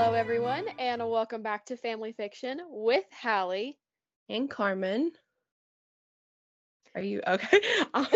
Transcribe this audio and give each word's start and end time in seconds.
Hello, 0.00 0.12
everyone, 0.14 0.62
and 0.78 1.02
welcome 1.10 1.42
back 1.42 1.66
to 1.66 1.76
Family 1.76 2.12
Fiction 2.12 2.60
with 2.68 3.02
Hallie. 3.20 3.76
and 4.28 4.48
Karmen. 4.48 5.08
Are 6.94 7.00
you 7.00 7.20
okay? 7.26 7.60
I 7.94 8.06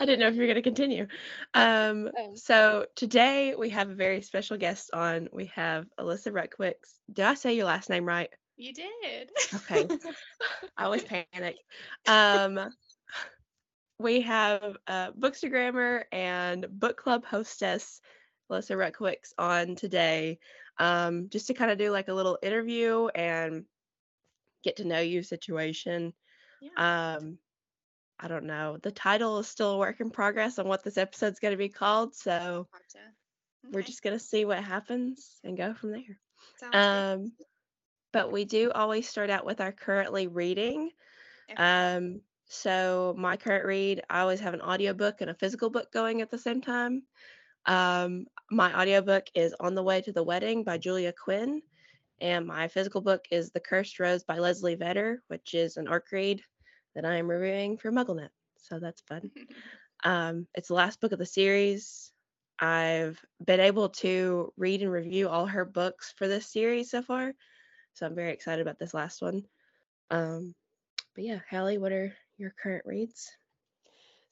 didn't 0.00 0.20
know 0.20 0.28
if 0.28 0.34
you 0.34 0.40
were 0.40 0.46
going 0.46 0.54
to 0.54 0.62
continue. 0.62 1.08
Um, 1.52 2.08
Oh. 2.18 2.32
so 2.36 2.86
today 2.96 3.54
we 3.54 3.68
have 3.68 3.90
a 3.90 3.94
very 3.94 4.22
special 4.22 4.56
guest 4.56 4.88
on. 4.94 5.28
We 5.30 5.52
have 5.54 5.84
Alyssa 6.00 6.32
Rutkiewicz. 6.32 6.98
Did 7.12 7.26
I 7.26 7.34
say 7.34 7.52
your 7.54 7.66
last 7.66 7.90
name 7.90 8.06
right? 8.06 8.30
You 8.56 8.72
did. 8.72 9.30
Okay. 9.54 9.86
I 10.78 10.84
always 10.84 11.04
panic. 11.04 11.56
Um, 12.06 12.58
we 13.98 14.22
have 14.22 14.78
uh, 14.86 15.10
Bookstagrammer 15.12 16.04
and 16.10 16.66
book 16.70 16.96
club 16.96 17.26
hostess 17.26 18.00
Alyssa 18.50 18.76
Rutkiewicz 18.76 19.32
on 19.38 19.76
today, 19.76 20.38
um, 20.82 21.28
just 21.28 21.46
to 21.46 21.54
kind 21.54 21.70
of 21.70 21.78
do 21.78 21.92
like 21.92 22.08
a 22.08 22.12
little 22.12 22.38
interview 22.42 23.06
and 23.14 23.64
get 24.64 24.76
to 24.76 24.84
know 24.84 24.98
you 24.98 25.22
situation. 25.22 26.12
yeah. 26.60 27.14
Um, 27.16 27.38
I 28.18 28.26
don't 28.26 28.46
know. 28.46 28.78
The 28.82 28.90
title 28.90 29.38
is 29.38 29.46
still 29.46 29.72
a 29.72 29.78
work 29.78 30.00
in 30.00 30.10
progress 30.10 30.58
on 30.58 30.66
what 30.66 30.82
this 30.82 30.98
episode's 30.98 31.38
going 31.38 31.52
to 31.52 31.58
be 31.58 31.68
called, 31.68 32.16
so 32.16 32.66
Gotcha. 32.72 33.04
we're 33.72 33.82
just 33.82 34.02
going 34.02 34.18
to 34.18 34.24
see 34.24 34.44
what 34.44 34.62
happens 34.62 35.38
and 35.44 35.56
go 35.56 35.72
from 35.72 35.92
there. 35.92 36.18
sounds 36.58 36.72
good. 36.72 36.78
Um, 36.78 37.32
but 38.12 38.32
we 38.32 38.44
do 38.44 38.72
always 38.72 39.08
start 39.08 39.30
out 39.30 39.46
with 39.46 39.60
our 39.60 39.72
currently 39.72 40.26
reading. 40.26 40.90
Okay. 41.50 41.62
Um, 41.62 42.22
so 42.46 43.14
my 43.16 43.36
current 43.36 43.64
read, 43.64 44.02
I 44.10 44.20
always 44.20 44.40
have 44.40 44.54
an 44.54 44.60
audiobook 44.60 45.20
and 45.20 45.30
a 45.30 45.34
physical 45.34 45.70
book 45.70 45.92
going 45.92 46.22
at 46.22 46.30
the 46.30 46.38
same 46.38 46.60
time. 46.60 47.04
Um, 47.66 48.26
my 48.52 48.78
audiobook 48.78 49.24
is 49.34 49.54
On 49.60 49.74
the 49.74 49.82
Way 49.82 50.02
to 50.02 50.12
the 50.12 50.22
Wedding 50.22 50.62
by 50.62 50.76
Julia 50.76 51.12
Quinn, 51.12 51.62
and 52.20 52.46
my 52.46 52.68
physical 52.68 53.00
book 53.00 53.24
is 53.30 53.50
The 53.50 53.60
Cursed 53.60 53.98
Rose 53.98 54.24
by 54.24 54.38
Leslie 54.38 54.74
Vedder, 54.74 55.22
which 55.28 55.54
is 55.54 55.78
an 55.78 55.88
ARC 55.88 56.06
read 56.12 56.42
that 56.94 57.06
I 57.06 57.16
am 57.16 57.30
reviewing 57.30 57.78
for 57.78 57.90
MuggleNet. 57.90 58.28
So 58.58 58.78
that's 58.78 59.02
fun. 59.02 59.30
Um, 60.04 60.48
it's 60.56 60.66
the 60.66 60.74
last 60.74 61.00
book 61.00 61.12
of 61.12 61.20
the 61.20 61.24
series. 61.24 62.10
I've 62.58 63.24
been 63.46 63.60
able 63.60 63.90
to 63.90 64.52
read 64.56 64.82
and 64.82 64.90
review 64.90 65.28
all 65.28 65.46
her 65.46 65.64
books 65.64 66.12
for 66.18 66.26
this 66.26 66.50
series 66.50 66.90
so 66.90 67.02
far. 67.02 67.34
So 67.92 68.06
I'm 68.06 68.16
very 68.16 68.32
excited 68.32 68.62
about 68.62 68.80
this 68.80 68.94
last 68.94 69.22
one. 69.22 69.44
Um, 70.10 70.56
but 71.14 71.22
yeah, 71.22 71.38
Hallie, 71.48 71.78
what 71.78 71.92
are 71.92 72.12
your 72.36 72.52
current 72.60 72.84
reads? 72.84 73.30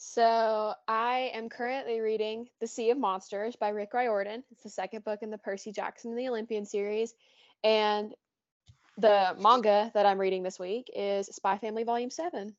So, 0.02 0.72
I 0.88 1.30
am 1.34 1.50
currently 1.50 2.00
reading 2.00 2.48
The 2.58 2.66
Sea 2.66 2.88
of 2.88 2.96
Monsters 2.96 3.54
by 3.54 3.68
Rick 3.68 3.92
Riordan. 3.92 4.42
It's 4.50 4.62
the 4.62 4.70
second 4.70 5.04
book 5.04 5.18
in 5.20 5.30
the 5.30 5.36
Percy 5.36 5.72
Jackson 5.72 6.12
and 6.12 6.18
the 6.18 6.30
Olympian 6.30 6.64
series. 6.64 7.12
And 7.62 8.14
the 8.96 9.36
manga 9.38 9.90
that 9.92 10.06
I'm 10.06 10.16
reading 10.16 10.42
this 10.42 10.58
week 10.58 10.90
is 10.96 11.26
Spy 11.26 11.58
Family 11.58 11.84
Volume 11.84 12.08
7. 12.08 12.56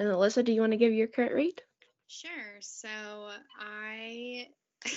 And 0.00 0.08
Alyssa, 0.08 0.44
do 0.44 0.52
you 0.52 0.60
want 0.60 0.72
to 0.72 0.76
give 0.76 0.92
your 0.92 1.06
current 1.06 1.32
read? 1.32 1.62
Sure. 2.08 2.56
So 2.58 2.88
I 3.60 4.48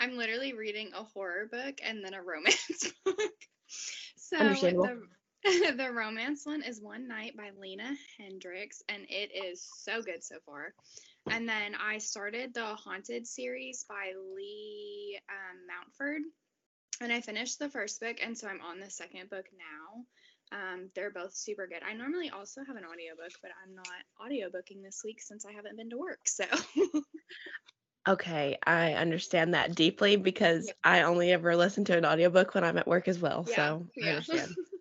I'm 0.00 0.16
literally 0.16 0.54
reading 0.54 0.90
a 0.92 1.04
horror 1.04 1.48
book 1.52 1.78
and 1.84 2.04
then 2.04 2.14
a 2.14 2.22
romance 2.22 2.92
book. 3.04 3.16
So 4.16 4.38
Understandable. 4.38 4.86
the 4.86 5.02
the 5.76 5.90
romance 5.92 6.46
one 6.46 6.62
is 6.62 6.80
One 6.80 7.06
Night 7.08 7.36
by 7.36 7.50
Lena 7.58 7.94
Hendrix 8.18 8.82
and 8.88 9.04
it 9.08 9.30
is 9.34 9.62
so 9.62 10.02
good 10.02 10.24
so 10.24 10.36
far. 10.44 10.74
And 11.30 11.48
then 11.48 11.74
I 11.74 11.98
started 11.98 12.54
the 12.54 12.64
Haunted 12.64 13.26
series 13.26 13.84
by 13.88 14.12
Lee 14.34 15.18
um, 15.28 15.66
Mountford 15.66 16.22
and 17.00 17.12
I 17.12 17.20
finished 17.20 17.58
the 17.58 17.68
first 17.68 18.00
book 18.00 18.16
and 18.22 18.36
so 18.36 18.48
I'm 18.48 18.60
on 18.62 18.80
the 18.80 18.90
second 18.90 19.30
book 19.30 19.46
now. 19.56 20.04
Um, 20.52 20.90
they're 20.94 21.10
both 21.10 21.34
super 21.34 21.66
good. 21.66 21.82
I 21.88 21.94
normally 21.94 22.30
also 22.30 22.62
have 22.64 22.76
an 22.76 22.84
audiobook, 22.84 23.32
but 23.42 23.50
I'm 23.62 23.74
not 23.74 23.86
audiobooking 24.20 24.82
this 24.82 25.02
week 25.04 25.20
since 25.20 25.44
I 25.44 25.52
haven't 25.52 25.76
been 25.76 25.90
to 25.90 25.98
work. 25.98 26.20
So 26.26 26.44
Okay, 28.08 28.56
I 28.64 28.92
understand 28.94 29.54
that 29.54 29.74
deeply 29.74 30.14
because 30.16 30.66
Yep. 30.66 30.76
I 30.84 31.02
only 31.02 31.32
ever 31.32 31.56
listen 31.56 31.84
to 31.86 31.96
an 31.98 32.04
audiobook 32.04 32.54
when 32.54 32.62
I'm 32.62 32.78
at 32.78 32.86
work 32.86 33.08
as 33.08 33.18
well. 33.18 33.44
Yeah, 33.46 33.56
So 33.56 33.86
I 34.02 34.06
yeah. 34.06 34.10
understand. 34.10 34.56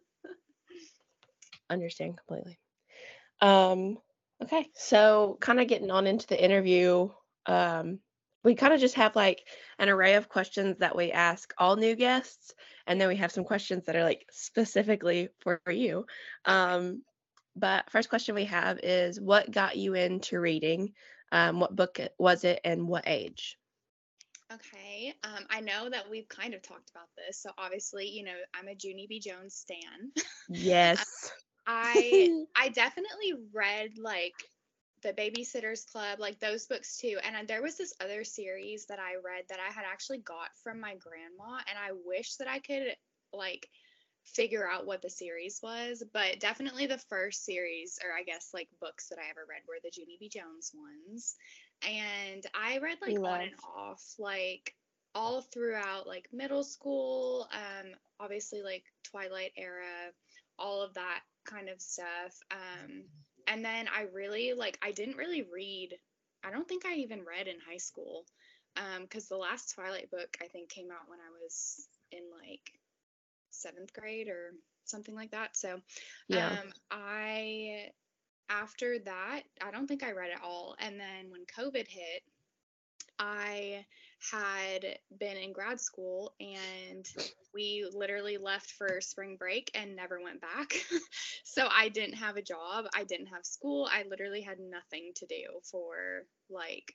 understand 1.69 2.17
completely. 2.17 2.59
Um, 3.41 3.97
okay, 4.43 4.69
so 4.75 5.37
kind 5.39 5.59
of 5.59 5.67
getting 5.67 5.91
on 5.91 6.07
into 6.07 6.27
the 6.27 6.43
interview, 6.43 7.09
um, 7.45 7.99
we 8.43 8.55
kind 8.55 8.73
of 8.73 8.79
just 8.79 8.95
have 8.95 9.15
like 9.15 9.47
an 9.79 9.89
array 9.89 10.15
of 10.15 10.29
questions 10.29 10.77
that 10.79 10.95
we 10.95 11.11
ask 11.11 11.53
all 11.57 11.75
new 11.75 11.95
guests, 11.95 12.53
and 12.87 12.99
then 12.99 13.07
we 13.07 13.15
have 13.17 13.31
some 13.31 13.43
questions 13.43 13.85
that 13.85 13.95
are 13.95 14.03
like 14.03 14.25
specifically 14.31 15.29
for 15.41 15.59
you. 15.69 16.05
Um, 16.45 17.01
but 17.55 17.89
first 17.89 18.09
question 18.09 18.35
we 18.35 18.45
have 18.45 18.79
is 18.83 19.19
what 19.19 19.51
got 19.51 19.77
you 19.77 19.93
into 19.95 20.39
reading? 20.39 20.93
Um, 21.31 21.59
what 21.59 21.75
book 21.75 21.99
was 22.19 22.43
it 22.43 22.59
and 22.63 22.87
what 22.87 23.05
age? 23.07 23.57
okay. 24.53 25.13
Um, 25.23 25.45
I 25.49 25.61
know 25.61 25.89
that 25.89 26.09
we've 26.09 26.27
kind 26.27 26.53
of 26.53 26.61
talked 26.61 26.89
about 26.89 27.09
this. 27.17 27.41
So 27.41 27.49
obviously, 27.57 28.07
you 28.07 28.23
know, 28.23 28.35
I'm 28.53 28.67
a 28.67 28.75
Junie 28.77 29.07
B. 29.07 29.19
Jones 29.19 29.55
stan. 29.55 30.11
Yes. 30.49 31.31
I 31.67 32.45
I 32.55 32.69
definitely 32.69 33.33
read 33.53 33.97
like 33.97 34.33
the 35.01 35.13
Babysitters 35.13 35.85
Club, 35.91 36.19
like 36.19 36.39
those 36.39 36.65
books 36.65 36.97
too. 36.97 37.17
And 37.23 37.47
there 37.47 37.61
was 37.61 37.77
this 37.77 37.93
other 38.01 38.23
series 38.23 38.85
that 38.87 38.99
I 38.99 39.15
read 39.15 39.45
that 39.49 39.59
I 39.59 39.71
had 39.71 39.85
actually 39.85 40.19
got 40.19 40.49
from 40.63 40.79
my 40.79 40.95
grandma, 40.95 41.59
and 41.69 41.77
I 41.77 41.91
wish 42.05 42.35
that 42.37 42.47
I 42.47 42.59
could 42.59 42.95
like 43.33 43.67
figure 44.23 44.67
out 44.67 44.87
what 44.87 45.01
the 45.01 45.09
series 45.09 45.59
was. 45.61 46.03
But 46.13 46.39
definitely 46.39 46.87
the 46.87 46.97
first 46.97 47.45
series, 47.45 47.99
or 48.03 48.17
I 48.17 48.23
guess 48.23 48.49
like 48.53 48.67
books 48.81 49.09
that 49.09 49.19
I 49.19 49.29
ever 49.29 49.45
read, 49.47 49.61
were 49.67 49.79
the 49.83 49.91
Junie 49.93 50.17
B. 50.19 50.29
Jones 50.29 50.71
ones. 50.73 51.35
And 51.87 52.45
I 52.55 52.79
read 52.79 52.97
like 53.01 53.19
on 53.19 53.41
and 53.41 53.51
off, 53.77 54.03
like 54.17 54.73
all 55.13 55.41
throughout 55.41 56.07
like 56.07 56.27
middle 56.33 56.63
school, 56.63 57.47
um, 57.53 57.91
obviously 58.19 58.61
like 58.63 58.83
Twilight 59.03 59.51
era, 59.55 60.11
all 60.57 60.81
of 60.81 60.93
that 60.95 61.21
kind 61.45 61.69
of 61.69 61.81
stuff. 61.81 62.39
Um, 62.51 63.03
and 63.47 63.63
then 63.63 63.87
I 63.87 64.07
really 64.13 64.53
like 64.53 64.77
I 64.81 64.91
didn't 64.91 65.17
really 65.17 65.43
read. 65.43 65.89
I 66.43 66.51
don't 66.51 66.67
think 66.67 66.85
I 66.85 66.95
even 66.95 67.23
read 67.23 67.47
in 67.47 67.55
high 67.67 67.77
school, 67.77 68.25
because 69.01 69.27
the 69.27 69.37
last 69.37 69.73
Twilight 69.73 70.11
book 70.11 70.37
I 70.41 70.47
think 70.47 70.69
came 70.69 70.91
out 70.91 71.07
when 71.09 71.19
I 71.19 71.31
was 71.41 71.87
in 72.11 72.23
like 72.39 72.79
seventh 73.51 73.93
grade 73.93 74.27
or 74.27 74.51
something 74.83 75.15
like 75.15 75.31
that. 75.31 75.55
So 75.55 75.79
yeah. 76.27 76.49
um, 76.49 76.73
I 76.91 77.89
after 78.49 78.99
that 78.99 79.41
I 79.61 79.71
don't 79.71 79.87
think 79.87 80.03
I 80.03 80.11
read 80.11 80.31
it 80.31 80.43
all. 80.43 80.75
And 80.79 80.99
then 80.99 81.31
when 81.31 81.45
COVID 81.45 81.87
hit, 81.87 82.21
I 83.17 83.85
had 84.31 84.97
been 85.19 85.37
in 85.37 85.53
grad 85.53 85.79
school 85.79 86.33
and 86.39 87.07
we 87.53 87.87
literally 87.93 88.37
left 88.37 88.71
for 88.71 88.99
spring 89.01 89.35
break 89.37 89.71
and 89.75 89.95
never 89.95 90.19
went 90.21 90.41
back. 90.41 90.73
so 91.43 91.67
I 91.69 91.89
didn't 91.89 92.15
have 92.15 92.37
a 92.37 92.41
job, 92.41 92.85
I 92.95 93.03
didn't 93.03 93.27
have 93.27 93.45
school, 93.45 93.87
I 93.91 94.03
literally 94.09 94.41
had 94.41 94.59
nothing 94.59 95.11
to 95.15 95.25
do 95.25 95.59
for 95.63 96.23
like 96.49 96.93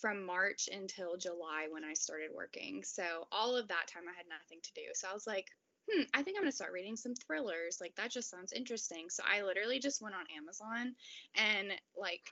from 0.00 0.26
March 0.26 0.68
until 0.72 1.16
July 1.16 1.68
when 1.70 1.84
I 1.84 1.94
started 1.94 2.30
working. 2.34 2.82
So 2.84 3.26
all 3.30 3.56
of 3.56 3.68
that 3.68 3.86
time 3.92 4.04
I 4.08 4.16
had 4.16 4.26
nothing 4.28 4.58
to 4.62 4.72
do. 4.74 4.82
So 4.94 5.08
I 5.08 5.14
was 5.14 5.26
like, 5.26 5.46
hmm, 5.90 6.02
I 6.14 6.22
think 6.22 6.36
I'm 6.36 6.42
gonna 6.42 6.52
start 6.52 6.72
reading 6.72 6.96
some 6.96 7.14
thrillers. 7.14 7.78
Like 7.80 7.94
that 7.96 8.10
just 8.10 8.30
sounds 8.30 8.52
interesting. 8.52 9.10
So 9.10 9.22
I 9.26 9.42
literally 9.42 9.78
just 9.78 10.02
went 10.02 10.14
on 10.14 10.24
Amazon 10.36 10.94
and 11.34 11.72
like 11.96 12.30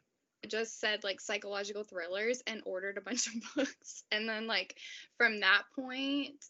just 0.48 0.80
said 0.80 1.04
like 1.04 1.20
psychological 1.20 1.84
thrillers 1.84 2.42
and 2.46 2.62
ordered 2.64 2.98
a 2.98 3.02
bunch 3.02 3.26
of 3.34 3.34
books. 3.54 4.04
And 4.10 4.28
then 4.28 4.46
like 4.46 4.76
from 5.16 5.40
that 5.40 5.62
point 5.74 6.44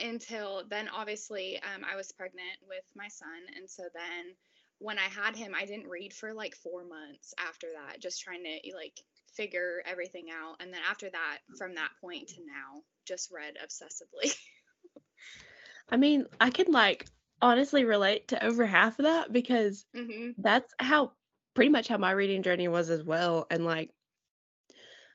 until 0.00 0.64
then 0.68 0.88
obviously 0.88 1.56
um, 1.56 1.84
I 1.90 1.96
was 1.96 2.12
pregnant 2.12 2.58
with 2.68 2.84
my 2.96 3.08
son 3.08 3.28
and 3.56 3.70
so 3.70 3.84
then 3.94 4.34
when 4.78 4.98
I 4.98 5.02
had 5.02 5.36
him 5.36 5.52
I 5.54 5.64
didn't 5.64 5.88
read 5.88 6.12
for 6.12 6.32
like 6.32 6.56
4 6.56 6.84
months 6.84 7.34
after 7.38 7.68
that 7.74 8.00
just 8.00 8.20
trying 8.20 8.42
to 8.42 8.74
like 8.74 8.98
figure 9.36 9.82
everything 9.86 10.26
out 10.32 10.56
and 10.60 10.72
then 10.72 10.80
after 10.90 11.08
that 11.10 11.38
from 11.56 11.74
that 11.76 11.90
point 12.00 12.28
to 12.28 12.40
now 12.40 12.82
just 13.06 13.30
read 13.30 13.54
obsessively. 13.62 14.34
I 15.88 15.96
mean, 15.96 16.26
I 16.40 16.50
can 16.50 16.72
like 16.72 17.06
honestly 17.40 17.84
relate 17.84 18.28
to 18.28 18.44
over 18.44 18.64
half 18.64 18.98
of 18.98 19.04
that 19.04 19.32
because 19.32 19.84
mhm. 19.94 20.34
that's 20.38 20.72
how 20.78 21.12
pretty 21.54 21.70
much 21.70 21.88
how 21.88 21.98
my 21.98 22.10
reading 22.10 22.42
journey 22.42 22.68
was 22.68 22.90
as 22.90 23.02
well. 23.02 23.46
And 23.50 23.64
like 23.64 23.90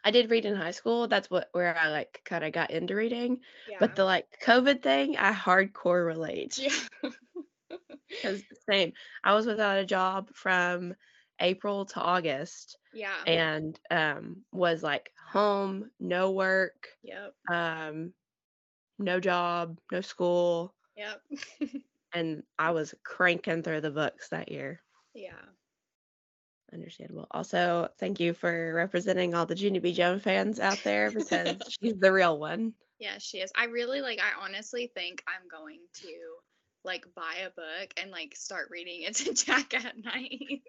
I 0.04 0.12
did 0.12 0.30
read 0.32 0.46
in 0.46 0.56
high 0.56 0.72
school. 0.72 1.08
That's 1.08 1.30
what 1.30 1.50
where 1.52 1.78
I 1.78 1.90
like 1.90 2.22
kind 2.26 2.44
of 2.44 2.54
got 2.54 2.72
into 2.72 2.96
reading. 2.96 3.40
Yeah. 3.70 3.78
But 3.80 3.96
the 3.96 4.06
like 4.06 4.26
COVID 4.46 4.82
thing, 4.82 5.18
I 5.18 5.34
hardcore 5.34 6.06
relate. 6.06 6.58
yeah. 6.58 6.72
Because 8.10 8.42
same, 8.70 8.94
I 9.22 9.34
was 9.36 9.46
without 9.46 9.80
a 9.80 9.86
job 9.86 10.30
from 10.34 10.96
April 11.42 11.86
to 11.88 12.00
August 12.00 12.78
yeah. 12.94 13.12
and 13.26 13.78
um 13.92 14.38
was 14.54 14.82
like 14.82 15.12
home, 15.30 15.92
no 16.00 16.32
work. 16.32 16.88
Yep. 17.04 17.34
Um 17.52 18.14
no 18.98 19.20
job, 19.20 19.78
no 19.92 20.00
school, 20.02 20.74
Yep. 20.98 21.22
and 22.14 22.44
I 22.58 22.72
was 22.72 22.96
cranking 23.04 23.62
through 23.62 23.82
the 23.82 23.92
books 23.92 24.30
that 24.30 24.52
year. 24.52 24.82
yeah. 25.14 25.32
Understandable. 26.74 27.28
Also, 27.32 27.90
thank 27.98 28.20
you 28.20 28.34
for 28.34 28.74
representing 28.74 29.34
all 29.34 29.46
the 29.46 29.56
Junie 29.56 29.80
B. 29.80 29.94
Jones 29.94 30.24
fans 30.24 30.60
out 30.60 30.84
there 30.84 31.12
because 31.12 31.56
she's 31.82 31.98
the 31.98 32.12
real 32.12 32.38
one. 32.38 32.74
Yeah, 33.00 33.18
she 33.20 33.38
is. 33.38 33.52
I 33.56 33.66
really 33.66 34.02
like 34.02 34.20
I 34.20 34.44
honestly 34.44 34.92
think 34.94 35.24
I'm 35.28 35.48
going 35.50 35.80
to 36.02 36.08
like 36.84 37.06
buy 37.16 37.46
a 37.46 37.50
book 37.50 37.94
and 38.02 38.12
like 38.12 38.36
start 38.36 38.70
reading 38.70 39.04
it 39.04 39.16
to 39.16 39.34
Jack 39.46 39.74
at 39.74 39.96
night. 40.04 40.62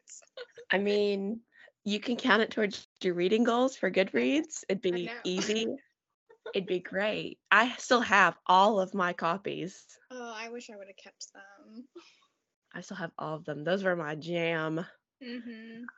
I 0.71 0.79
mean, 0.79 1.41
you 1.85 2.01
can 2.01 2.17
count 2.17 2.43
it 2.43 2.51
towards 2.51 2.87
your 3.03 3.15
reading 3.15 3.45
goals 3.45 3.77
for 3.77 3.91
Goodreads. 3.91 4.65
It'd 4.69 4.83
be 4.83 5.11
easy. 5.25 5.67
It'd 6.55 6.67
be 6.67 6.81
great. 6.81 7.39
I 7.51 7.75
still 7.79 8.01
have 8.01 8.37
all 8.47 8.81
of 8.81 8.95
my 8.95 9.13
copies. 9.13 9.85
oh, 10.11 10.35
I 10.35 10.49
wish 10.49 10.71
I 10.71 10.77
would 10.77 10.87
have 10.87 10.97
kept 10.97 11.27
them. 11.33 11.85
I 12.75 12.81
still 12.81 12.97
have 12.97 13.13
all 13.19 13.35
of 13.35 13.45
them. 13.45 13.65
Those 13.65 13.83
were 13.85 13.97
my 13.97 14.15
jam. 14.15 14.87
Mhm. 15.21 15.91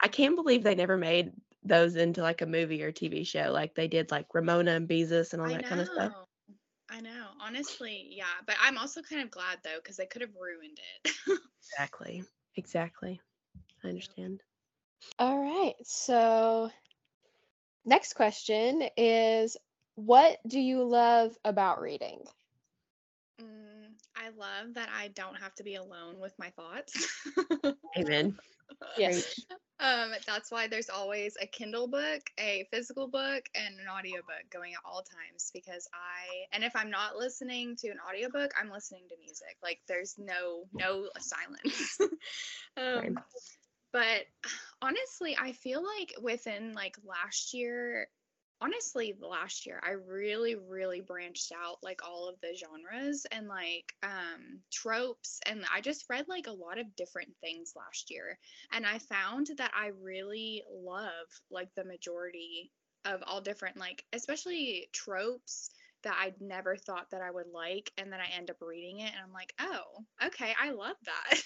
I 0.00 0.08
can't 0.08 0.36
believe 0.36 0.62
they 0.62 0.74
never 0.74 0.96
made 0.96 1.32
those 1.62 1.96
into 1.96 2.22
like 2.22 2.42
a 2.42 2.46
movie 2.46 2.82
or 2.82 2.92
TV 2.92 3.24
show 3.24 3.50
like 3.52 3.74
they 3.74 3.88
did 3.88 4.10
like 4.10 4.26
Ramona 4.34 4.72
and 4.72 4.88
Beezus 4.88 5.32
and 5.32 5.40
all 5.42 5.50
I 5.50 5.56
that 5.56 5.64
know. 5.64 5.68
kind 5.68 5.80
of 5.80 5.88
stuff. 5.88 6.12
I 6.90 7.00
know. 7.00 7.30
Honestly, 7.40 8.08
yeah, 8.10 8.26
but 8.46 8.56
I'm 8.60 8.78
also 8.78 9.02
kind 9.02 9.22
of 9.22 9.30
glad 9.30 9.60
though 9.62 9.80
cuz 9.80 9.96
they 9.96 10.06
could 10.06 10.22
have 10.22 10.34
ruined 10.36 10.78
it. 11.04 11.12
Exactly. 11.60 12.24
Exactly. 12.56 13.20
I 13.84 13.88
understand. 13.88 14.42
All 15.18 15.38
right. 15.38 15.74
So, 15.84 16.70
next 17.84 18.14
question 18.14 18.82
is 18.96 19.56
what 19.96 20.38
do 20.46 20.60
you 20.60 20.82
love 20.84 21.36
about 21.44 21.80
reading? 21.80 22.24
mm, 23.40 23.86
I 24.16 24.28
love 24.30 24.74
that 24.74 24.88
I 24.90 25.08
don't 25.08 25.36
have 25.36 25.54
to 25.56 25.64
be 25.64 25.74
alone 25.74 26.18
with 26.20 26.38
my 26.38 26.50
thoughts. 26.50 27.22
Amen. 27.98 28.36
Yes. 28.98 29.40
Um, 29.80 30.12
that's 30.24 30.52
why 30.52 30.68
there's 30.68 30.88
always 30.88 31.36
a 31.42 31.46
Kindle 31.46 31.88
book, 31.88 32.22
a 32.38 32.66
physical 32.70 33.08
book, 33.08 33.42
and 33.56 33.74
an 33.80 33.86
audiobook 33.88 34.48
going 34.50 34.72
at 34.72 34.78
all 34.84 35.02
times 35.02 35.50
because 35.52 35.88
I 35.92 36.46
and 36.52 36.62
if 36.62 36.76
I'm 36.76 36.90
not 36.90 37.16
listening 37.16 37.76
to 37.78 37.88
an 37.88 37.98
audiobook, 38.08 38.52
I'm 38.60 38.70
listening 38.70 39.02
to 39.08 39.16
music. 39.18 39.56
Like 39.62 39.80
there's 39.88 40.14
no 40.16 40.64
no 40.72 41.08
silence. 41.18 41.98
um, 42.76 43.18
but 43.92 44.26
honestly, 44.80 45.36
I 45.40 45.52
feel 45.52 45.82
like 45.82 46.14
within 46.22 46.72
like 46.72 46.96
last 47.04 47.52
year, 47.52 48.06
honestly, 48.64 49.14
last 49.20 49.66
year, 49.66 49.80
I 49.84 49.90
really, 49.90 50.54
really 50.54 51.00
branched 51.00 51.52
out 51.52 51.76
like 51.82 52.00
all 52.04 52.28
of 52.28 52.40
the 52.40 52.56
genres 52.56 53.26
and 53.30 53.48
like 53.48 53.92
um 54.02 54.60
tropes. 54.72 55.40
And 55.46 55.64
I 55.72 55.80
just 55.80 56.06
read 56.08 56.26
like 56.28 56.46
a 56.46 56.52
lot 56.52 56.78
of 56.78 56.96
different 56.96 57.30
things 57.40 57.72
last 57.76 58.10
year. 58.10 58.38
And 58.72 58.86
I 58.86 58.98
found 58.98 59.50
that 59.58 59.72
I 59.76 59.90
really 60.02 60.62
love 60.72 61.26
like 61.50 61.68
the 61.74 61.84
majority 61.84 62.70
of 63.04 63.22
all 63.26 63.40
different, 63.40 63.76
like, 63.76 64.04
especially 64.12 64.88
tropes 64.92 65.70
that 66.04 66.16
I'd 66.20 66.40
never 66.40 66.76
thought 66.76 67.10
that 67.10 67.22
I 67.22 67.30
would 67.30 67.48
like. 67.52 67.90
And 67.98 68.12
then 68.12 68.20
I 68.20 68.36
end 68.36 68.50
up 68.50 68.56
reading 68.60 69.00
it 69.00 69.12
and 69.12 69.20
I'm 69.24 69.32
like, 69.32 69.52
oh, 69.60 70.26
okay, 70.26 70.54
I 70.60 70.70
love 70.70 70.96
that. 71.04 71.42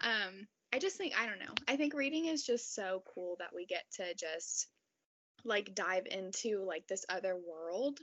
um, 0.04 0.46
I 0.72 0.78
just 0.78 0.96
think, 0.96 1.14
I 1.18 1.26
don't 1.26 1.38
know. 1.38 1.54
I 1.68 1.76
think 1.76 1.94
reading 1.94 2.26
is 2.26 2.44
just 2.44 2.74
so 2.74 3.02
cool 3.14 3.36
that 3.38 3.54
we 3.54 3.66
get 3.66 3.84
to 3.96 4.14
just 4.14 4.68
like 5.44 5.74
dive 5.74 6.06
into 6.10 6.64
like 6.64 6.86
this 6.88 7.04
other 7.08 7.36
world 7.36 7.98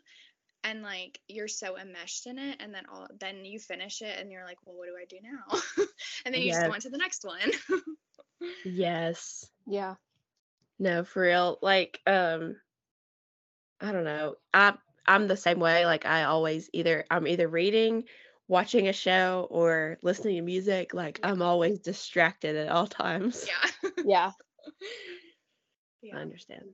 and 0.64 0.82
like 0.82 1.20
you're 1.28 1.48
so 1.48 1.78
enmeshed 1.78 2.26
in 2.28 2.38
it 2.38 2.58
and 2.60 2.74
then 2.74 2.84
all 2.92 3.08
then 3.20 3.44
you 3.46 3.60
finish 3.60 4.02
it 4.02 4.18
and 4.20 4.32
you're 4.32 4.46
like 4.46 4.58
well 4.66 4.76
what 4.78 4.88
do 4.88 4.94
i 5.00 5.06
do 5.06 5.18
now 5.22 5.60
and 6.26 6.34
then 6.34 6.42
you 6.42 6.50
just 6.50 6.64
go 6.64 6.72
Yes. 6.72 6.76
on 6.76 6.80
to 6.82 6.90
the 6.90 6.98
next 6.98 7.24
one 7.26 7.52
Yes. 8.66 9.46
Yeah. 9.68 9.96
No, 10.80 11.04
for 11.04 11.22
real. 11.24 11.60
Like, 11.62 12.02
um, 12.08 12.56
I 13.80 13.92
don't 13.92 14.04
know. 14.06 14.36
I 14.54 14.74
I'm 15.06 15.28
the 15.28 15.38
same 15.38 15.60
way. 15.60 15.86
Like 15.86 16.06
I 16.06 16.24
always 16.24 16.70
either 16.74 17.06
I'm 17.12 17.28
either 17.28 17.48
reading, 17.48 18.04
watching 18.48 18.88
a 18.88 18.94
show, 18.94 19.48
or 19.50 19.98
listening 20.02 20.36
to 20.38 20.42
music. 20.42 20.94
Like 20.94 21.20
I'm 21.24 21.42
always 21.42 21.80
distracted 21.80 22.56
at 22.56 22.70
all 22.70 22.88
times. 22.88 23.46
yeah 23.48 23.92
Yeah. 24.04 24.32
I 26.14 26.18
understand. 26.18 26.66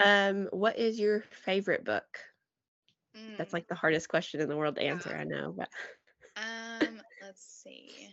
Um, 0.00 0.46
what 0.52 0.78
is 0.78 0.98
your 0.98 1.20
favorite 1.30 1.84
book? 1.84 2.20
That's 3.36 3.52
Mm, 3.52 3.54
like 3.54 3.68
the 3.68 3.74
hardest 3.74 4.08
question 4.08 4.40
in 4.40 4.48
the 4.48 4.56
world 4.56 4.76
to 4.76 4.82
answer. 4.82 5.16
I 5.16 5.24
know, 5.24 5.52
but 5.56 5.68
um 6.36 7.00
let's 7.20 7.42
see 7.44 8.08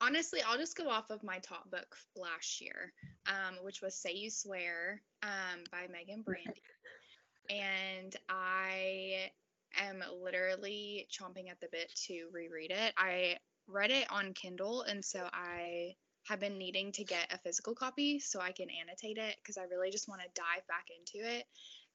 honestly 0.00 0.40
i'll 0.46 0.58
just 0.58 0.76
go 0.76 0.88
off 0.88 1.10
of 1.10 1.22
my 1.22 1.38
top 1.38 1.70
book 1.70 1.96
last 2.16 2.60
year 2.60 2.92
um 3.26 3.56
which 3.62 3.80
was 3.82 3.94
say 3.96 4.12
you 4.14 4.30
swear 4.30 5.02
um 5.22 5.60
by 5.70 5.86
Meagan 5.90 6.22
brandy 6.26 6.62
and 7.50 8.14
i 8.28 9.30
am 9.78 10.02
literally 10.22 11.06
chomping 11.10 11.50
at 11.50 11.60
the 11.60 11.68
bit 11.72 11.90
to 11.94 12.28
reread 12.32 12.70
it 12.70 12.92
i 12.96 13.36
read 13.68 13.90
it 13.90 14.06
on 14.10 14.32
kindle 14.34 14.82
and 14.82 15.04
so 15.04 15.28
i 15.32 15.94
have 16.28 16.40
been 16.40 16.58
needing 16.58 16.92
to 16.92 17.04
get 17.04 17.32
a 17.32 17.38
physical 17.38 17.74
copy 17.74 18.18
so 18.18 18.40
i 18.40 18.52
can 18.52 18.68
annotate 18.70 19.18
it 19.18 19.36
because 19.42 19.56
i 19.56 19.62
really 19.64 19.90
just 19.90 20.08
want 20.08 20.20
to 20.20 20.28
dive 20.34 20.66
back 20.68 20.86
into 20.98 21.26
it. 21.26 21.44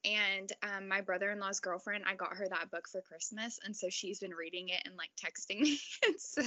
And 0.06 0.52
um, 0.62 0.86
my 0.86 1.00
brother-in-law's 1.00 1.60
girlfriend 1.60 2.04
i 2.06 2.14
got 2.14 2.36
her 2.36 2.46
that 2.48 2.70
book 2.70 2.86
for 2.90 3.00
christmas 3.00 3.58
and 3.64 3.74
so 3.74 3.88
she's 3.88 4.20
been 4.20 4.34
reading 4.34 4.68
it 4.68 4.82
and 4.84 4.94
like 4.96 5.10
texting 5.16 5.60
me. 5.62 5.78
And 6.06 6.16
so 6.18 6.42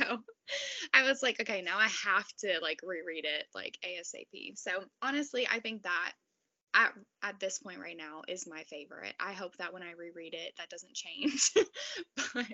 i 0.94 1.04
was 1.04 1.24
like 1.24 1.39
okay 1.42 1.62
now 1.62 1.78
i 1.78 1.88
have 2.06 2.28
to 2.39 2.60
like 2.62 2.80
reread 2.84 3.25
it 3.25 3.45
like 3.56 3.78
asap 3.84 4.57
so 4.57 4.72
honestly 5.01 5.48
i 5.51 5.60
think 5.60 5.83
that 5.83 6.13
at, 6.74 6.94
at 7.24 7.40
this 7.40 7.60
point 7.60 7.80
right 7.80 7.98
now 7.98 8.22
is 8.28 8.48
my 8.48 8.63
favorite. 8.63 9.13
I 9.19 9.33
hope 9.33 9.57
that 9.57 9.74
when 9.74 9.83
i 9.83 9.92
reread 9.98 10.33
it 10.33 10.54
that 10.57 10.69
doesn't 10.69 10.94
change. 10.94 11.51
But 12.33 12.45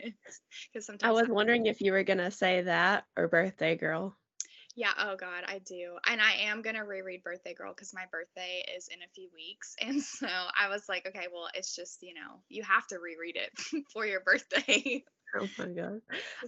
because 0.72 0.86
sometimes 0.86 1.04
I 1.04 1.12
was 1.12 1.28
wondering 1.28 1.66
if 1.66 1.82
you 1.82 1.92
were 1.92 2.04
gonna 2.04 2.32
say 2.32 2.62
that 2.62 3.06
or 3.18 3.28
Birthday 3.28 3.76
Girl. 3.76 4.16
Yeah, 4.76 4.94
oh 4.98 5.16
god, 5.16 5.44
I 5.48 5.60
do. 5.60 5.98
And 6.06 6.22
I 6.22 6.34
am 6.50 6.62
going 6.62 6.76
to 6.76 6.82
reread 6.82 7.24
Birthday 7.24 7.54
Girl 7.54 7.74
cuz 7.74 7.94
my 7.94 8.06
birthday 8.12 8.64
is 8.76 8.88
in 8.88 9.02
a 9.04 9.08
few 9.14 9.30
weeks. 9.34 9.76
And 9.82 10.02
so 10.02 10.28
I 10.28 10.70
was 10.70 10.88
like, 10.90 11.08
okay, 11.08 11.28
well, 11.32 11.50
it's 11.54 11.76
just, 11.76 12.02
you 12.02 12.14
know, 12.14 12.42
you 12.50 12.64
have 12.64 12.88
to 12.88 13.00
reread 13.00 13.36
it 13.38 13.52
for 13.94 14.06
your 14.06 14.22
birthday. 14.22 15.04
Oh 15.36 15.50
my 15.58 15.68
god, 15.68 16.02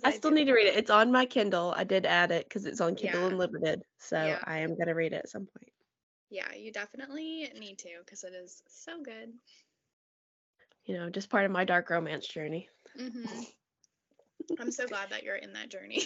I 0.03 0.11
still 0.11 0.29
do. 0.29 0.31
need 0.31 0.45
to 0.45 0.53
read 0.53 0.67
it. 0.67 0.75
It's 0.75 0.89
on 0.91 1.11
my 1.11 1.25
Kindle. 1.25 1.73
I 1.75 1.83
did 1.83 2.05
add 2.05 2.31
it 2.31 2.47
because 2.47 2.65
it's 2.65 2.81
on 2.81 2.95
Kindle 2.95 3.25
Yeah. 3.25 3.27
Unlimited. 3.27 3.81
So 3.99 4.17
Yeah. 4.19 4.43
I 4.43 4.59
am 4.59 4.75
gonna 4.77 4.95
read 4.95 5.13
it 5.13 5.17
at 5.23 5.29
some 5.29 5.47
point. 5.47 5.71
Yeah, 6.29 6.53
you 6.53 6.71
definitely 6.71 7.51
need 7.59 7.79
to 7.79 8.03
cuz 8.05 8.23
it 8.23 8.33
is 8.33 8.61
so 8.67 9.01
good. 9.01 9.39
You 10.85 10.95
know, 10.95 11.09
just 11.09 11.29
part 11.29 11.45
of 11.45 11.51
my 11.51 11.65
dark 11.65 11.89
romance 11.89 12.27
journey. 12.27 12.69
hmm 12.97 13.25
I'm 14.59 14.71
so 14.71 14.87
glad 14.87 15.09
that 15.09 15.23
you're 15.23 15.35
in 15.35 15.53
that 15.53 15.69
journey. 15.69 16.03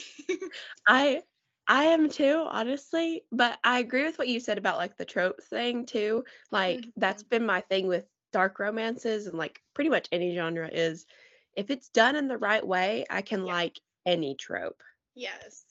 I 0.88 1.24
I 1.70 1.86
am 1.86 2.10
too, 2.10 2.46
honestly, 2.50 3.26
but 3.32 3.60
I 3.64 3.80
agree 3.80 4.04
with 4.06 4.20
what 4.20 4.28
you 4.28 4.42
said 4.42 4.58
about 4.58 4.78
like 4.78 4.98
the 4.98 5.06
trope 5.06 5.42
thing 5.44 5.86
too. 5.86 6.26
Like 6.52 6.88
that's 6.98 7.24
been 7.24 7.46
my 7.46 7.62
thing 7.62 7.88
with 7.88 8.06
dark 8.34 8.60
romances 8.60 9.28
and 9.28 9.38
like 9.38 9.62
pretty 9.74 9.90
much 9.90 10.10
any 10.12 10.36
genre 10.36 10.68
is 10.68 11.06
if 11.56 11.72
it's 11.72 11.90
done 11.90 12.16
in 12.18 12.28
the 12.28 12.38
right 12.38 12.66
way, 12.68 13.06
I 13.10 13.22
can 13.22 13.46
Yeah. 13.46 13.54
like 13.54 13.80
any 14.06 14.36
trope, 14.36 14.84
yes. 15.16 15.66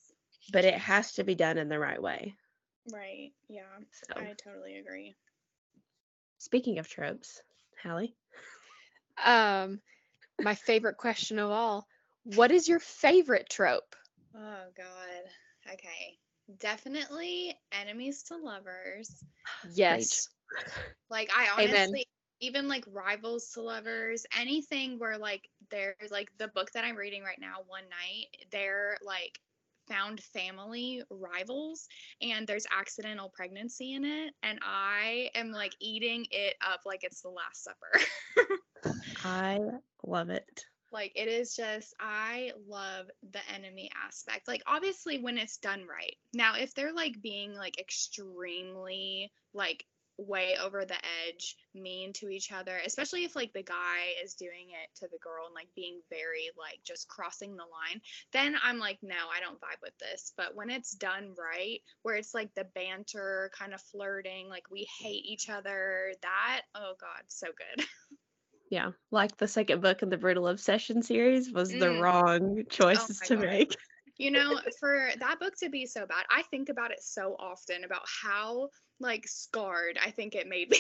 but 0.53 0.65
it 0.65 0.75
has 0.75 1.15
to 1.15 1.25
be 1.25 1.35
done 1.35 1.59
in 1.59 1.69
the 1.69 1.79
right 1.79 2.03
way. 2.03 2.37
Right. 2.93 3.33
Yeah. 3.49 3.81
So, 3.93 4.15
I 4.17 4.35
totally 4.43 4.77
agree. 4.79 5.17
speaking 6.39 6.79
of 6.79 6.89
tropes, 6.89 7.43
Hallie, 7.83 8.17
Um, 9.25 9.81
my 10.41 10.55
favorite 10.55 10.97
question 10.97 11.39
of 11.39 11.51
all: 11.51 11.89
What 12.25 12.51
is 12.53 12.69
your 12.69 12.81
favorite 12.81 13.49
trope? 13.51 13.97
Oh 14.35 14.67
god. 14.77 15.31
Okay. 15.73 16.19
Definitely 16.59 17.55
enemies 17.73 18.23
to 18.25 18.37
lovers. 18.37 19.25
Yes. 19.75 20.29
Like 21.11 21.31
I 21.37 21.49
Amen. 21.63 21.69
honestly 21.69 22.07
even 22.41 22.69
like 22.69 22.85
rivals 22.93 23.51
to 23.51 23.61
lovers, 23.61 24.25
anything 24.39 24.99
where 24.99 25.19
like 25.19 25.49
there's 25.71 26.11
like 26.11 26.31
the 26.39 26.49
book 26.49 26.71
that 26.73 26.85
I'm 26.85 26.97
reading 26.97 27.23
right 27.23 27.39
now, 27.41 27.57
One 27.67 27.83
Night, 27.91 28.27
they're 28.53 28.97
like 29.05 29.41
found 29.89 30.21
family 30.21 31.03
rivals 31.11 31.89
and 32.21 32.47
there's 32.47 32.67
accidental 32.79 33.33
pregnancy 33.35 33.95
in 33.95 34.05
it 34.05 34.35
and 34.43 34.59
I 34.63 35.31
am 35.35 35.51
like 35.51 35.73
eating 35.81 36.27
it 36.31 36.55
up 36.61 36.81
like 36.85 37.01
it's 37.03 37.23
the 37.23 37.31
last 37.31 37.65
supper. 37.65 38.53
I 39.25 39.59
love 40.07 40.31
it. 40.31 40.65
Like 40.93 41.13
it 41.15 41.29
is 41.29 41.55
just 41.55 41.95
I 42.01 42.53
love 42.69 43.07
the 43.33 43.41
enemy 43.55 43.91
aspect. 44.07 44.49
Like 44.49 44.63
obviously 44.67 45.19
when 45.19 45.39
it's 45.39 45.59
done 45.59 45.85
right. 45.89 46.17
Now 46.35 46.55
if 46.57 46.75
they're 46.75 46.93
like 46.93 47.21
being 47.23 47.55
like 47.55 47.79
extremely 47.79 49.33
like 49.53 49.85
way 50.19 50.57
over 50.61 50.85
the 50.85 50.97
edge, 51.27 51.57
mean 51.75 52.13
to 52.13 52.29
each 52.29 52.51
other, 52.53 52.77
especially 52.85 53.25
if 53.25 53.37
like 53.37 53.53
the 53.53 53.63
guy 53.63 54.15
is 54.23 54.35
doing 54.35 54.71
it 54.71 54.95
to 54.97 55.07
the 55.11 55.19
girl 55.19 55.47
and 55.47 55.55
like 55.55 55.69
being 55.77 56.01
very 56.11 56.51
like 56.59 56.81
just 56.85 57.09
crossing 57.09 57.53
the 57.53 57.63
line, 57.63 58.01
then 58.33 58.57
I'm 58.63 58.79
like, 58.79 58.99
no, 59.01 59.15
I 59.15 59.41
don't 59.41 59.61
vibe 59.61 59.81
with 59.81 59.97
this. 59.99 60.33
But 60.37 60.55
when 60.55 60.71
it's 60.71 60.93
done 60.93 61.35
right, 61.39 61.81
where 62.03 62.17
it's 62.17 62.35
like 62.35 62.53
the 62.55 62.67
banter, 62.75 63.51
kind 63.57 63.73
of 63.73 63.81
flirting, 63.81 64.49
like 64.49 64.65
we 64.71 64.89
hate 65.01 65.25
each 65.25 65.49
other, 65.49 66.13
that, 66.23 66.63
oh 66.75 66.95
God, 67.01 67.23
so 67.29 67.47
good. 67.47 67.87
Yeah, 68.71 68.93
like 69.11 69.37
the 69.39 69.49
second 69.49 69.81
book 69.81 70.03
in 70.03 70.11
the 70.11 70.19
Brutal 70.19 70.49
Obsession 70.49 71.03
series 71.03 71.51
was 71.51 71.71
the 71.71 71.87
Mm. 71.87 72.01
wrong 72.03 72.65
choices 72.69 73.21
my 73.21 73.27
to 73.27 73.37
God. 73.37 73.47
make. 73.47 73.77
You 74.19 74.31
know, 74.33 74.61
for 74.81 75.11
that 75.21 75.39
book 75.41 75.55
to 75.63 75.71
be 75.71 75.87
so 75.87 76.05
bad, 76.07 76.27
I 76.29 76.43
think 76.43 76.69
about 76.69 76.91
it 76.91 77.03
so 77.03 77.37
often 77.39 77.85
about 77.85 78.03
how 78.23 78.69
like 79.01 79.27
scarred 79.29 79.99
I 80.05 80.11
think 80.11 80.35
it 80.35 80.49
made 80.49 80.71
me. 80.71 80.79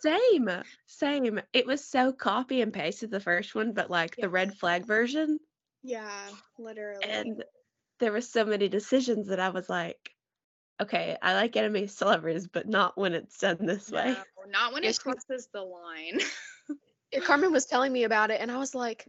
Same, 0.00 0.48
same. 0.86 1.40
It 1.52 1.66
was 1.66 1.84
so 1.84 2.12
copy 2.12 2.62
and 2.62 2.72
pasted 2.72 3.10
the 3.10 3.20
first 3.20 3.54
one, 3.54 3.72
but 3.72 3.90
like 3.90 4.16
Yeah. 4.16 4.26
the 4.26 4.30
red 4.30 4.54
flag 4.54 4.86
version, 4.86 5.38
yeah, 5.82 6.30
literally. 6.58 7.04
and 7.04 7.44
there 7.98 8.12
were 8.12 8.20
so 8.22 8.44
many 8.46 8.68
decisions 8.68 9.28
that 9.28 9.38
I 9.40 9.50
was 9.50 9.68
like, 9.68 10.14
okay, 10.80 11.18
I 11.20 11.34
like 11.34 11.56
enemies 11.56 11.94
to 11.96 12.06
lovers, 12.06 12.46
but 12.48 12.66
not 12.66 12.96
when 12.96 13.12
it's 13.12 13.38
done 13.38 13.58
this 13.66 13.90
way. 13.90 14.14
No, 14.14 14.24
not 14.48 14.72
when 14.72 14.84
it 14.84 14.98
crosses 14.98 15.48
the 15.52 15.60
line. 15.62 16.20
Yeah, 17.12 17.20
Karmen 17.20 17.52
was 17.52 17.66
telling 17.66 17.92
me 17.92 18.04
about 18.04 18.30
it, 18.30 18.40
and 18.40 18.50
I 18.50 18.58
was 18.58 18.74
like, 18.74 19.06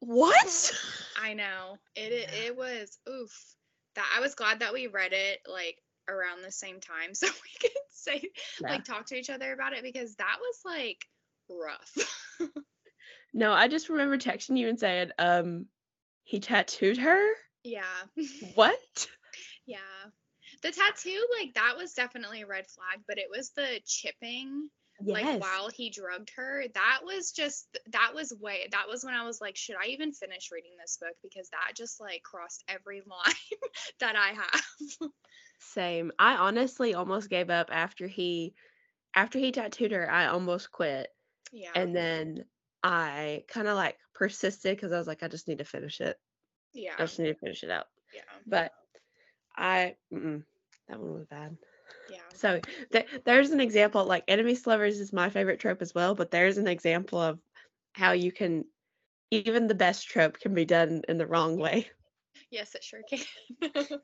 "What?" 0.00 0.72
I 1.20 1.34
know. 1.34 1.76
It 1.94 2.12
it, 2.12 2.30
it 2.46 2.56
was 2.56 2.98
oof. 3.08 3.54
That 3.96 4.06
I 4.16 4.20
was 4.20 4.34
glad 4.34 4.60
that 4.60 4.72
we 4.72 4.86
read 4.86 5.12
it 5.12 5.40
like 5.48 5.76
around 6.08 6.42
the 6.42 6.52
same 6.52 6.80
time 6.80 7.14
so 7.14 7.26
we 7.26 7.58
could 7.60 7.70
say 7.90 8.22
Yeah. 8.60 8.70
like 8.70 8.84
talk 8.84 9.06
to 9.06 9.16
each 9.16 9.30
other 9.30 9.52
about 9.52 9.72
it 9.72 9.82
because 9.82 10.14
that 10.16 10.36
was 10.40 10.60
like 10.64 11.04
rough. 11.48 11.94
No, 13.32 13.52
I 13.52 13.68
just 13.68 13.88
remember 13.88 14.18
texting 14.18 14.58
you 14.58 14.68
and 14.68 14.78
saying, 14.78 15.12
um, 15.18 15.66
he 16.24 16.40
tattooed 16.40 16.98
her? 16.98 17.24
yeah. 17.62 17.82
What? 18.54 19.08
Yeah. 19.66 19.78
The 20.62 20.72
tattoo, 20.72 21.26
like 21.40 21.54
that 21.54 21.74
was 21.76 21.92
definitely 21.94 22.42
a 22.42 22.46
red 22.46 22.66
flag, 22.66 23.00
but 23.06 23.18
it 23.18 23.28
was 23.30 23.50
the 23.50 23.80
chipping, 23.86 24.68
like 25.04 25.40
while 25.40 25.68
he 25.68 25.90
drugged 25.90 26.30
her. 26.36 26.64
That 26.74 27.00
was 27.04 27.32
just 27.32 27.66
that 27.92 28.12
was 28.14 28.32
way 28.40 28.68
that 28.72 28.88
was 28.88 29.04
when 29.04 29.14
I 29.14 29.24
was 29.24 29.40
like, 29.40 29.56
should 29.56 29.76
I 29.76 29.88
even 29.88 30.12
finish 30.12 30.50
reading 30.52 30.72
this 30.80 30.98
book? 31.00 31.14
Because 31.22 31.48
that 31.50 31.76
just 31.76 32.00
like 32.00 32.22
crossed 32.22 32.64
every 32.68 33.00
line 33.06 33.60
that 34.00 34.16
I 34.16 34.32
have. 34.34 35.10
Same. 35.60 36.12
I 36.18 36.36
honestly 36.36 36.94
almost 36.94 37.30
gave 37.30 37.50
up 37.50 37.68
after 37.70 38.06
he 38.06 38.54
after 39.14 39.38
he 39.38 39.52
tattooed 39.52 39.92
her, 39.92 40.10
I 40.10 40.26
almost 40.26 40.70
quit. 40.70 41.08
yeah. 41.52 41.70
And 41.74 41.94
then 41.94 42.44
I 42.82 43.44
kind 43.48 43.68
of 43.68 43.76
like 43.76 43.96
persisted 44.14 44.76
because 44.76 44.92
I 44.92 44.98
was 44.98 45.06
like, 45.06 45.22
I 45.22 45.28
just 45.28 45.48
need 45.48 45.58
to 45.58 45.64
finish 45.64 46.00
it. 46.00 46.16
yeah. 46.72 46.92
I 46.98 47.02
just 47.02 47.18
need 47.18 47.28
to 47.28 47.34
finish 47.34 47.62
it 47.62 47.70
out. 47.70 47.86
Yeah. 48.14 48.22
But 48.46 48.72
I, 49.56 49.96
that 50.10 51.00
one 51.00 51.14
was 51.14 51.26
bad. 51.26 51.56
Yeah. 52.10 52.18
So 52.34 52.60
th- 52.92 53.06
there's 53.24 53.50
an 53.50 53.60
example, 53.60 54.04
like 54.04 54.24
to 54.28 54.66
lovers 54.66 55.00
is 55.00 55.12
my 55.12 55.30
favorite 55.30 55.60
trope 55.60 55.82
as 55.82 55.94
well, 55.94 56.14
but 56.14 56.30
there's 56.30 56.58
an 56.58 56.68
example 56.68 57.20
of 57.20 57.38
how 57.92 58.12
you 58.12 58.32
can, 58.32 58.64
even 59.30 59.66
the 59.68 59.74
best 59.74 60.08
trope 60.08 60.38
can 60.40 60.54
be 60.54 60.64
done 60.64 61.02
in 61.08 61.18
the 61.18 61.26
wrong 61.26 61.58
way. 61.58 61.88
Yes, 62.50 62.74
it 62.74 62.84
sure 62.84 63.02
can. 63.08 63.20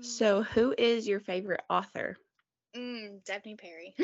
So 0.00 0.42
who 0.42 0.74
is 0.76 1.06
your 1.08 1.20
favorite 1.20 1.62
author? 1.68 2.16
mm, 2.76 3.22
Devney 3.24 3.58
Perry. 3.58 3.94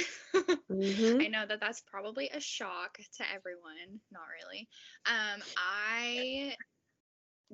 hmm 0.69 1.21
I 1.21 1.29
know 1.29 1.45
that 1.47 1.61
that's 1.61 1.81
probably 1.83 2.29
a 2.31 2.41
shock 2.41 2.99
to 3.19 3.25
everyone. 3.33 4.01
Not 4.11 4.27
really. 4.41 4.69
Um, 5.07 5.43
I 5.57 6.57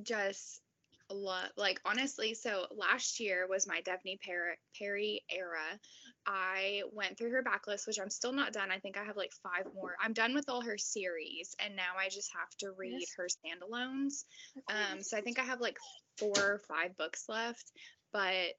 just 0.02 0.62
love, 1.11 1.49
like, 1.57 1.81
honestly, 1.85 2.35
so 2.35 2.67
last 2.77 3.21
year 3.21 3.47
was 3.49 3.67
my 3.67 3.81
Per- 3.83 4.57
Perry 4.79 5.23
era. 5.31 5.81
I 6.27 6.83
went 6.93 7.17
through 7.17 7.31
her 7.33 7.43
backlist, 7.43 7.87
which 7.87 7.99
I'm 7.99 8.11
still 8.11 8.33
not 8.33 8.53
done. 8.53 8.71
I 8.71 8.79
think 8.79 8.99
I 8.99 9.05
have 9.05 9.17
like 9.17 9.33
five 9.43 9.67
more. 9.75 9.95
I'm 10.03 10.12
done 10.12 10.35
with 10.35 10.49
all 10.49 10.61
her 10.61 10.79
series, 10.79 11.55
and 11.59 11.77
now 11.77 11.93
I 11.99 12.09
just 12.09 12.31
have 12.35 12.50
to 12.59 12.73
read 12.77 13.00
Yes. 13.00 13.15
her 13.17 13.27
standalones. 13.29 14.25
Um, 14.69 15.03
so 15.03 15.17
I 15.17 15.21
think 15.23 15.38
I 15.38 15.45
have 15.45 15.61
like 15.61 15.79
four 16.19 16.35
or 16.37 16.61
five 16.69 16.97
books 16.97 17.25
left. 17.29 17.73
But 18.12 18.55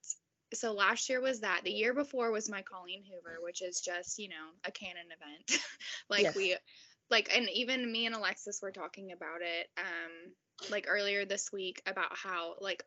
so 0.54 0.74
last 0.74 1.10
year 1.10 1.22
was 1.22 1.42
that. 1.42 1.62
The 1.64 1.72
year 1.72 1.94
before 1.94 2.32
was 2.32 2.50
my 2.50 2.64
Colleen 2.64 3.04
Hoover, 3.04 3.38
which 3.44 3.62
is 3.62 3.82
just, 3.82 4.18
you 4.18 4.30
know, 4.30 4.50
a 4.66 4.72
canon 4.72 5.06
event. 5.06 5.62
like 6.10 6.24
Yes. 6.24 6.36
we 6.36 6.56
like 7.10 7.30
and 7.36 7.50
even 7.54 7.92
me 7.92 8.06
and 8.06 8.16
Alexis 8.16 8.60
were 8.62 8.72
talking 8.72 9.12
about 9.12 9.42
it 9.42 9.68
um 9.78 10.34
like 10.70 10.86
earlier 10.88 11.26
this 11.26 11.52
week 11.52 11.82
about 11.86 12.16
how 12.16 12.56
like 12.62 12.84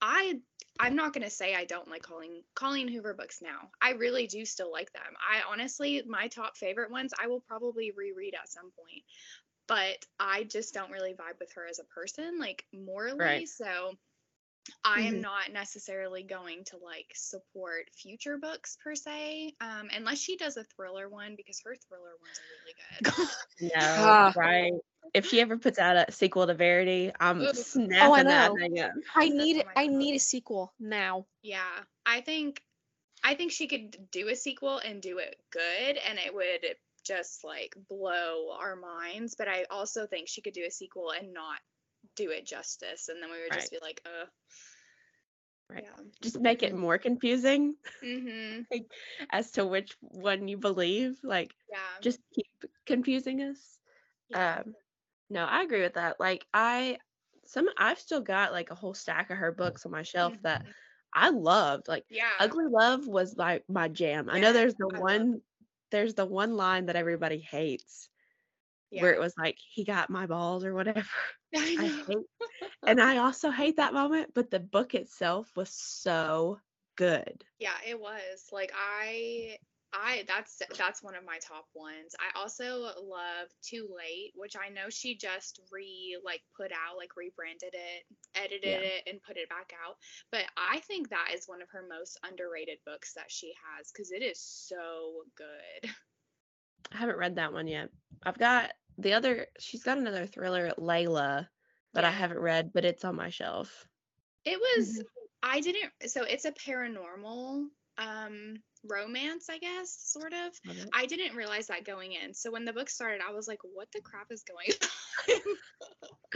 I 0.00 0.40
I'm 0.78 0.96
not 0.96 1.12
gonna 1.12 1.30
say 1.30 1.54
I 1.54 1.64
don't 1.64 1.90
like 1.90 2.02
Colleen 2.02 2.42
Colleen 2.54 2.88
Hoover 2.88 3.14
books 3.14 3.40
now. 3.42 3.70
I 3.82 3.92
really 3.92 4.26
do 4.26 4.44
still 4.44 4.72
like 4.72 4.92
them. 4.92 5.02
I 5.18 5.42
honestly 5.50 6.02
my 6.06 6.28
top 6.28 6.56
favorite 6.56 6.90
ones 6.90 7.12
I 7.20 7.26
will 7.26 7.40
probably 7.40 7.92
reread 7.96 8.34
at 8.34 8.50
some 8.50 8.70
point. 8.78 9.02
But 9.66 10.04
I 10.18 10.44
just 10.44 10.74
don't 10.74 10.90
really 10.90 11.12
vibe 11.12 11.38
with 11.38 11.52
her 11.52 11.66
as 11.68 11.78
a 11.78 11.84
person, 11.84 12.40
like 12.40 12.64
morally. 12.72 13.18
Right. 13.18 13.48
So 13.48 13.92
I 14.84 15.02
am 15.02 15.16
Mhm. 15.16 15.22
not 15.22 15.52
necessarily 15.52 16.22
going 16.22 16.64
to 16.66 16.76
like 16.78 17.12
support 17.14 17.90
future 17.94 18.38
books 18.38 18.76
per 18.82 18.94
se, 18.94 19.54
um, 19.60 19.88
unless 19.94 20.18
she 20.18 20.36
does 20.36 20.56
a 20.56 20.64
thriller 20.64 21.08
one 21.08 21.36
because 21.36 21.60
her 21.64 21.76
thriller 21.88 22.12
ones 22.20 22.40
are 22.40 22.50
really 22.58 22.74
good. 22.76 23.12
No, 23.74 24.32
right. 24.36 24.72
If 25.12 25.26
she 25.26 25.40
ever 25.40 25.58
puts 25.58 25.78
out 25.78 25.96
a 25.96 26.12
sequel 26.12 26.46
to 26.46 26.54
Verity, 26.54 27.12
I'm 27.20 27.40
Oof. 27.40 27.56
snapping 27.56 28.26
that 28.26 28.52
know. 28.52 28.56
thing 28.56 28.80
up. 28.80 28.92
I 29.14 29.28
need 29.28 29.56
oh 29.56 29.60
it. 29.60 29.66
I 29.76 29.86
God. 29.86 29.96
need 29.96 30.14
a 30.14 30.18
sequel 30.20 30.72
now. 30.78 31.26
yeah, 31.42 31.84
I 32.06 32.20
think 32.20 32.62
I 33.22 33.34
think 33.34 33.52
she 33.52 33.66
could 33.66 34.10
do 34.10 34.28
a 34.28 34.36
sequel 34.36 34.78
and 34.78 35.02
do 35.02 35.18
it 35.18 35.36
good, 35.50 35.98
and 36.08 36.18
it 36.18 36.34
would 36.34 36.76
just 37.04 37.44
like 37.44 37.74
blow 37.88 38.50
our 38.52 38.76
minds. 38.76 39.34
But 39.36 39.48
I 39.48 39.64
also 39.70 40.06
think 40.06 40.28
she 40.28 40.40
could 40.42 40.54
do 40.54 40.64
a 40.66 40.70
sequel 40.70 41.10
and 41.10 41.32
not 41.34 41.58
do 42.16 42.30
it 42.30 42.46
justice, 42.46 43.08
and 43.08 43.22
then 43.22 43.30
we 43.30 43.40
would 43.42 43.52
just 43.52 43.70
be 43.70 43.78
like, 43.80 44.00
uh, 44.06 44.26
Right. 45.68 45.84
yeah. 45.84 46.04
Just 46.20 46.40
make 46.40 46.62
it 46.64 46.74
more 46.74 46.98
confusing 46.98 47.76
Mm-hmm. 48.02 48.62
as 49.30 49.52
to 49.52 49.64
which 49.66 49.96
one 50.00 50.48
you 50.48 50.56
believe. 50.58 51.18
Like, 51.22 51.54
Yeah. 51.70 51.78
just 52.00 52.18
keep 52.34 52.46
confusing 52.86 53.40
us. 53.42 53.78
yeah. 54.28 54.58
Um, 54.60 54.74
no, 55.28 55.44
I 55.44 55.62
agree 55.62 55.82
with 55.82 55.94
that. 55.94 56.18
Like, 56.18 56.44
I 56.52 56.98
some 57.46 57.68
I've 57.76 57.98
still 58.00 58.20
got 58.20 58.52
like 58.52 58.70
a 58.70 58.74
whole 58.76 58.94
stack 58.94 59.30
of 59.30 59.38
her 59.38 59.52
books 59.52 59.86
on 59.86 59.92
my 59.92 60.02
shelf 60.02 60.36
that 60.42 60.64
Mhm. 60.64 60.72
I 61.14 61.30
loved. 61.30 61.86
Like, 61.88 62.04
yeah. 62.10 62.30
Ugly 62.40 62.66
Love 62.68 63.06
was 63.06 63.36
like 63.36 63.64
my 63.68 63.88
jam. 63.88 64.28
I 64.28 64.40
know 64.40 64.52
there's 64.52 64.74
the 64.74 64.90
I 64.94 64.98
one 64.98 65.42
there's 65.90 66.14
the 66.14 66.26
one 66.26 66.54
line 66.56 66.86
that 66.86 66.96
everybody 66.96 67.38
hates 67.38 68.08
yeah. 68.90 69.02
where 69.02 69.12
it 69.14 69.20
was 69.20 69.34
like 69.36 69.56
he 69.58 69.84
got 69.84 70.10
my 70.10 70.26
balls 70.26 70.64
or 70.64 70.74
whatever. 70.74 71.04
I 71.76 71.76
I 71.76 71.88
hate 72.06 72.26
and 72.86 73.00
I 73.00 73.18
also 73.18 73.50
hate 73.50 73.76
that 73.76 73.94
moment, 73.94 74.32
but 74.34 74.50
the 74.50 74.60
book 74.60 74.94
itself 74.94 75.56
was 75.56 75.70
so 75.70 76.60
good. 76.96 77.44
Yeah, 77.58 77.76
it 77.86 77.98
was. 78.00 78.48
Like 78.52 78.72
I 78.74 79.58
I 79.92 80.24
that's 80.26 80.62
that's 80.76 81.02
one 81.02 81.14
of 81.16 81.24
my 81.24 81.38
top 81.38 81.66
ones. 81.74 82.14
I 82.18 82.38
also 82.38 82.80
love 83.02 83.48
Too 83.62 83.88
Late, 83.96 84.32
which 84.34 84.56
I 84.56 84.68
know 84.70 84.88
she 84.90 85.16
just 85.16 85.60
re 85.70 86.18
like 86.24 86.42
put 86.56 86.72
out, 86.72 86.96
like 86.96 87.16
rebranded 87.16 87.74
it, 87.74 88.04
edited 88.34 88.62
Yeah. 88.64 88.80
it 88.82 89.02
and 89.06 89.22
put 89.22 89.36
it 89.36 89.48
back 89.48 89.72
out. 89.86 89.96
But 90.32 90.44
I 90.56 90.80
think 90.80 91.10
that 91.10 91.30
is 91.34 91.48
one 91.48 91.62
of 91.62 91.70
her 91.70 91.84
most 91.88 92.18
underrated 92.28 92.78
books 92.86 93.14
that 93.14 93.30
she 93.30 93.52
has 93.76 93.90
cuz 93.92 94.10
it 94.12 94.22
is 94.22 94.40
so 94.40 95.24
good. 95.36 95.90
I 96.92 96.96
haven't 96.98 97.18
read 97.18 97.36
that 97.36 97.52
one 97.52 97.66
yet. 97.68 97.90
I've 98.24 98.38
got 98.38 98.72
the 99.00 99.14
other 99.14 99.46
she's 99.58 99.82
got 99.82 99.98
another 99.98 100.26
thriller, 100.26 100.72
Layla, 100.78 101.46
that 101.94 102.04
I 102.04 102.10
haven't 102.10 102.40
read, 102.40 102.72
but 102.72 102.84
it's 102.84 103.04
on 103.04 103.16
my 103.16 103.30
shelf. 103.30 103.86
It 104.44 104.58
was 104.58 105.02
I 105.42 105.60
didn't 105.60 105.90
so 106.06 106.24
it's 106.24 106.44
a 106.44 106.52
paranormal 106.52 107.66
um 107.98 108.54
romance, 108.88 109.46
I 109.50 109.58
guess, 109.58 109.90
sort 109.90 110.32
of. 110.32 110.52
I 110.94 111.06
didn't 111.06 111.36
realize 111.36 111.68
that 111.68 111.84
going 111.84 112.12
in. 112.12 112.34
So 112.34 112.50
when 112.50 112.64
the 112.64 112.72
book 112.72 112.90
started, 112.90 113.20
I 113.26 113.32
was 113.32 113.48
like, 113.48 113.60
what 113.62 113.88
the 113.92 114.00
crap 114.00 114.26
is 114.30 114.42
going 114.42 114.70
on? 114.82 115.40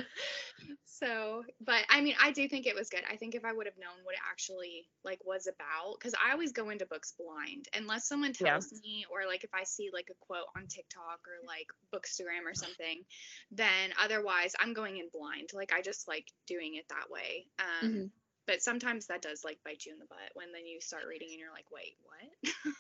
so, 0.85 1.43
but 1.61 1.85
I 1.89 2.01
mean, 2.01 2.15
I 2.21 2.33
do 2.33 2.49
think 2.49 2.67
it 2.67 2.75
was 2.75 2.89
good. 2.89 3.03
I 3.11 3.17
think 3.17 3.35
if 3.35 3.45
I 3.45 3.53
would 3.53 3.67
have 3.67 3.79
known 3.79 4.05
what 4.05 4.15
it 4.15 4.21
actually 4.31 4.87
like 5.05 5.21
was 5.25 5.47
about, 5.47 5.97
because 5.99 6.15
I 6.15 6.33
always 6.33 6.53
go 6.53 6.71
into 6.71 6.87
books 6.87 7.13
blind 7.19 7.69
unless 7.75 8.09
someone 8.09 8.33
Yeah. 8.41 8.53
tells 8.53 8.73
me, 8.73 9.05
or 9.11 9.27
like 9.27 9.45
if 9.45 9.51
I 9.55 9.65
see 9.65 9.91
like 9.93 10.09
a 10.11 10.15
quote 10.27 10.47
on 10.57 10.67
TikTok 10.67 11.21
or 11.27 11.47
like 11.47 11.69
Bookstagram 11.93 12.51
or 12.51 12.55
something, 12.55 13.03
then 13.51 13.93
otherwise 14.03 14.55
I'm 14.59 14.75
going 14.75 14.99
in 14.99 15.09
blind. 15.13 15.51
Like 15.53 15.73
I 15.73 15.83
just 15.83 16.09
like 16.09 16.27
doing 16.47 16.77
it 16.77 16.87
that 16.89 17.11
way. 17.11 17.47
Um, 17.59 17.91
Mhm. 17.91 18.11
But 18.47 18.63
sometimes 18.63 19.07
that 19.07 19.23
does 19.23 19.45
like 19.45 19.59
bite 19.65 19.85
you 19.87 19.93
in 19.93 19.99
the 19.99 20.07
butt 20.07 20.19
when 20.35 20.53
then 20.53 20.67
you 20.67 20.81
start 20.81 21.05
reading 21.09 21.29
and 21.31 21.39
you're 21.41 21.51
like, 21.53 21.67
wait, 21.73 21.97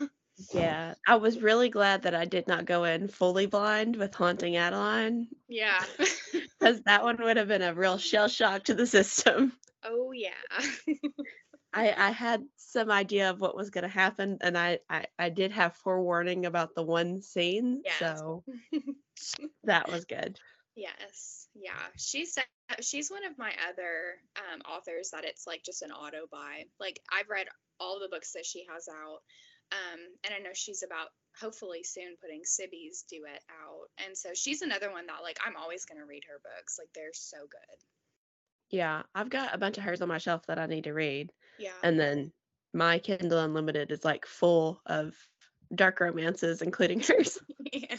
what? 0.01 0.11
Yeah, 0.53 0.95
I 1.07 1.15
was 1.15 1.39
really 1.39 1.69
glad 1.69 2.03
that 2.03 2.15
I 2.17 2.25
did 2.25 2.49
not 2.49 2.65
go 2.65 2.83
in 2.83 3.07
fully 3.07 3.47
blind 3.47 3.95
with 3.95 4.17
Haunting 4.17 4.57
Adeline 4.57 5.29
yeah. 5.49 5.81
because 6.33 6.83
that 6.87 7.05
one 7.05 7.19
would 7.23 7.37
have 7.37 7.47
been 7.47 7.63
a 7.63 7.73
real 7.73 7.99
shell 7.99 8.27
shock 8.27 8.65
to 8.65 8.75
the 8.75 8.85
system. 8.87 9.53
oh 9.85 10.11
yeah. 10.11 10.31
I, 11.73 11.95
I 11.97 12.11
had 12.11 12.45
some 12.57 12.91
idea 12.91 13.31
of 13.31 13.41
what 13.41 13.57
was 13.57 13.71
going 13.71 13.83
to 13.83 13.89
happen, 13.89 14.39
and 14.41 14.57
I, 14.59 14.79
I, 14.91 15.07
I 15.19 15.29
did 15.29 15.53
have 15.53 15.75
forewarning 15.77 16.47
about 16.47 16.75
the 16.75 16.83
one 16.85 17.21
scene, 17.23 17.83
Yes. 17.85 17.99
so 17.99 18.43
that 19.65 19.91
was 19.91 20.05
good. 20.05 20.39
Yes, 20.77 21.47
yeah. 21.55 21.79
She 21.97 22.27
said 22.27 22.45
she's 22.81 23.11
one 23.11 23.25
of 23.25 23.39
my 23.39 23.53
other 23.69 24.17
um, 24.37 24.61
authors 24.63 25.11
that 25.13 25.25
it's 25.25 25.47
like 25.47 25.63
just 25.65 25.83
an 25.83 25.93
auto 25.93 26.27
buy. 26.31 26.65
Like 26.81 27.01
I've 27.13 27.29
read 27.31 27.47
all 27.79 28.01
the 28.01 28.09
books 28.09 28.33
that 28.33 28.45
she 28.47 28.65
has 28.73 28.89
out, 28.89 29.21
um, 29.73 30.01
and 30.25 30.35
I 30.35 30.39
know 30.39 30.51
she's 30.53 30.83
about 30.83 31.09
hopefully 31.41 31.83
soon 31.85 32.17
putting 32.21 32.43
Sibby's 32.45 33.05
duet 33.09 33.43
out, 33.51 33.89
and 34.05 34.17
so 34.17 34.31
she's 34.35 34.63
another 34.63 34.91
one 34.91 35.07
that 35.07 35.23
like 35.23 35.39
I'm 35.45 35.57
always 35.57 35.85
gonna 35.85 36.07
read 36.07 36.25
her 36.29 36.41
books. 36.43 36.77
Like 36.79 36.89
they're 36.95 37.11
so 37.13 37.39
good. 37.39 37.79
Yeah, 38.71 39.03
I've 39.15 39.31
got 39.31 39.55
a 39.55 39.59
bunch 39.59 39.79
of 39.79 39.85
hers 39.85 40.03
on 40.03 40.09
my 40.09 40.19
shelf 40.19 40.47
that 40.47 40.59
I 40.59 40.67
need 40.67 40.85
to 40.85 40.93
read, 40.93 41.31
Yeah. 41.59 41.71
and 41.85 41.99
then 42.01 42.33
my 42.73 42.99
Kindle 42.99 43.39
Unlimited 43.39 43.93
is 43.93 44.05
like 44.05 44.27
full 44.27 44.81
of 44.87 45.15
dark 45.73 46.01
romances, 46.01 46.63
including 46.63 46.99
hers. 47.09 47.39
yeah. 47.73 47.97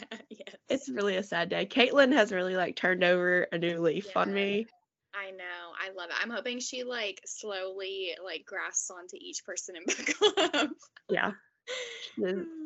It's 0.68 0.88
really 0.88 1.16
a 1.16 1.22
sad 1.22 1.48
day. 1.48 1.66
Caitlin 1.66 2.12
has 2.12 2.32
really 2.32 2.56
like 2.56 2.76
turned 2.76 3.04
over 3.04 3.46
a 3.52 3.58
new 3.58 3.80
leaf 3.80 4.16
on 4.16 4.32
me. 4.32 4.66
I 5.14 5.30
know. 5.30 5.44
I 5.80 5.92
love 5.92 6.10
it. 6.10 6.16
I'm 6.20 6.30
hoping 6.30 6.58
she 6.60 6.82
like 6.84 7.20
slowly 7.24 8.10
like 8.22 8.44
grasps 8.44 8.90
onto 8.90 9.16
each 9.16 9.44
person 9.44 9.76
in 9.76 9.84
book 9.84 10.34
club. 10.52 10.70
Yeah, 11.08 11.32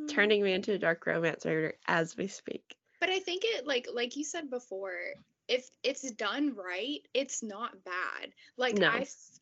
turning 0.08 0.42
me 0.42 0.52
into 0.52 0.72
a 0.72 0.78
dark 0.78 1.06
romance 1.06 1.44
writer 1.44 1.74
as 1.86 2.16
we 2.16 2.26
speak. 2.26 2.74
But 3.00 3.10
I 3.10 3.18
think 3.18 3.42
it 3.44 3.66
like 3.66 3.86
like 3.92 4.16
you 4.16 4.24
said 4.24 4.50
before, 4.50 4.96
if 5.48 5.68
it's 5.82 6.10
done 6.12 6.54
right, 6.54 7.00
it's 7.14 7.42
not 7.42 7.84
bad. 7.84 8.30
Like 8.56 8.78
No. 8.78 8.90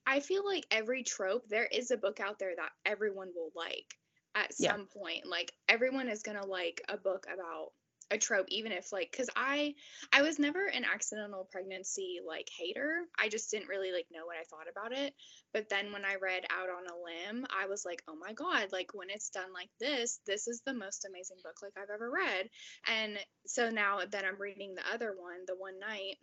I 0.06 0.20
feel 0.20 0.44
like 0.44 0.66
every 0.70 1.02
trope 1.02 1.48
there 1.48 1.66
is 1.66 1.90
a 1.90 1.96
book 1.96 2.18
out 2.18 2.38
there 2.38 2.54
that 2.56 2.70
everyone 2.84 3.28
will 3.34 3.52
like 3.54 3.94
at 4.34 4.52
Yeah. 4.58 4.72
some 4.72 4.86
point. 4.86 5.26
Like 5.26 5.52
everyone 5.68 6.08
is 6.08 6.22
going 6.22 6.38
to 6.40 6.46
like 6.46 6.82
a 6.88 6.96
book 6.96 7.26
about 7.32 7.72
a 8.10 8.18
trope 8.18 8.46
even 8.48 8.72
if 8.72 8.92
like 8.92 9.12
cuz 9.12 9.28
I 9.36 9.74
I 10.12 10.22
was 10.22 10.38
never 10.38 10.66
an 10.66 10.84
accidental 10.84 11.48
pregnancy 11.50 12.20
like 12.26 12.48
hater. 12.56 13.06
I 13.18 13.28
just 13.28 13.50
didn't 13.50 13.68
really 13.68 13.92
like 13.92 14.06
know 14.10 14.26
what 14.26 14.36
I 14.36 14.44
thought 14.44 14.68
about 14.70 14.92
it. 14.92 15.14
But 15.52 15.68
then 15.68 15.92
when 15.92 16.04
I 16.04 16.16
read 16.16 16.46
Out 16.50 16.70
on 16.70 16.86
a 16.86 16.96
Limb, 16.96 17.46
I 17.50 17.66
was 17.66 17.84
like, 17.84 18.02
"Oh 18.08 18.16
my 18.16 18.32
god, 18.32 18.72
like 18.72 18.94
when 18.94 19.10
it's 19.10 19.30
done 19.30 19.52
like 19.52 19.70
this, 19.78 20.20
this 20.26 20.48
is 20.48 20.62
the 20.62 20.74
most 20.74 21.04
amazing 21.04 21.38
book 21.42 21.62
like 21.62 21.76
I've 21.76 21.90
ever 21.90 22.10
read." 22.10 22.50
And 22.86 23.18
so 23.46 23.70
now 23.70 24.04
that 24.04 24.24
I'm 24.24 24.40
reading 24.40 24.74
the 24.74 24.88
other 24.92 25.14
one, 25.16 25.44
the 25.46 25.56
one 25.56 25.78
night, 25.78 26.18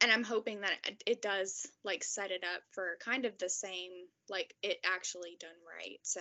and 0.00 0.12
I'm 0.12 0.24
hoping 0.24 0.60
that 0.60 0.78
it, 0.86 1.02
it 1.06 1.22
does 1.22 1.66
like 1.84 2.04
set 2.04 2.30
it 2.30 2.44
up 2.44 2.62
for 2.72 2.98
kind 3.00 3.24
of 3.24 3.36
the 3.38 3.48
same, 3.48 3.90
like 4.28 4.54
it 4.62 4.78
actually 4.84 5.36
done 5.40 5.50
right. 5.66 5.98
So 6.02 6.20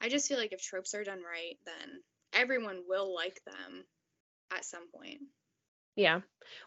I 0.00 0.08
just 0.08 0.28
feel 0.28 0.38
like 0.38 0.52
if 0.52 0.62
tropes 0.62 0.94
are 0.94 1.04
done 1.04 1.22
right, 1.22 1.58
then 1.64 2.02
everyone 2.32 2.82
will 2.88 3.14
like 3.14 3.40
them 3.44 3.84
at 4.54 4.64
some 4.64 4.88
point. 4.88 5.20
Yeah. 5.96 6.20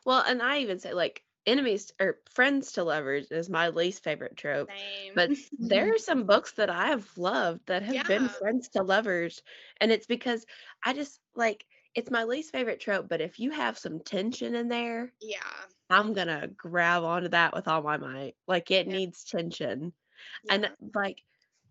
Well, 0.06 0.24
and 0.26 0.42
I 0.42 0.60
even 0.60 0.80
say 0.80 0.94
like 0.94 1.24
enemies 1.46 1.92
or 2.00 2.20
friends 2.30 2.74
to 2.74 2.84
lovers 2.84 3.32
is 3.32 3.50
my 3.50 3.70
least 3.70 4.04
favorite 4.04 4.38
trope. 4.38 4.70
Same. 4.70 5.14
But 5.16 5.32
there 5.60 5.94
are 5.94 5.98
some 5.98 6.26
books 6.26 6.54
that 6.54 6.70
I 6.70 6.88
have 6.88 7.18
loved 7.18 7.68
that 7.68 7.84
have 7.84 8.06
been 8.06 8.30
friends 8.30 8.70
to 8.70 8.84
lovers. 8.84 9.42
And 9.80 9.92
it's 9.92 10.08
because 10.08 10.46
I 10.84 10.94
just 10.94 11.20
like 11.36 11.66
it's 11.96 12.12
my 12.12 12.24
least 12.26 12.52
favorite 12.52 12.80
trope, 12.82 13.08
but 13.10 13.22
if 13.22 13.40
you 13.40 13.52
have 13.52 13.78
some 13.78 14.00
tension 14.00 14.56
in 14.56 14.68
there, 14.70 15.14
yeah. 15.22 15.66
I'm 15.90 16.14
gonna 16.14 16.48
grab 16.48 17.04
onto 17.04 17.30
that 17.30 17.54
with 17.54 17.68
all 17.68 17.82
my 17.84 17.98
might. 17.98 18.36
Like 18.48 18.72
it 18.72 18.88
Yeah. 18.88 18.98
needs 18.98 19.24
tension. 19.24 19.94
yeah. 20.44 20.54
And 20.56 20.72
like 20.96 21.24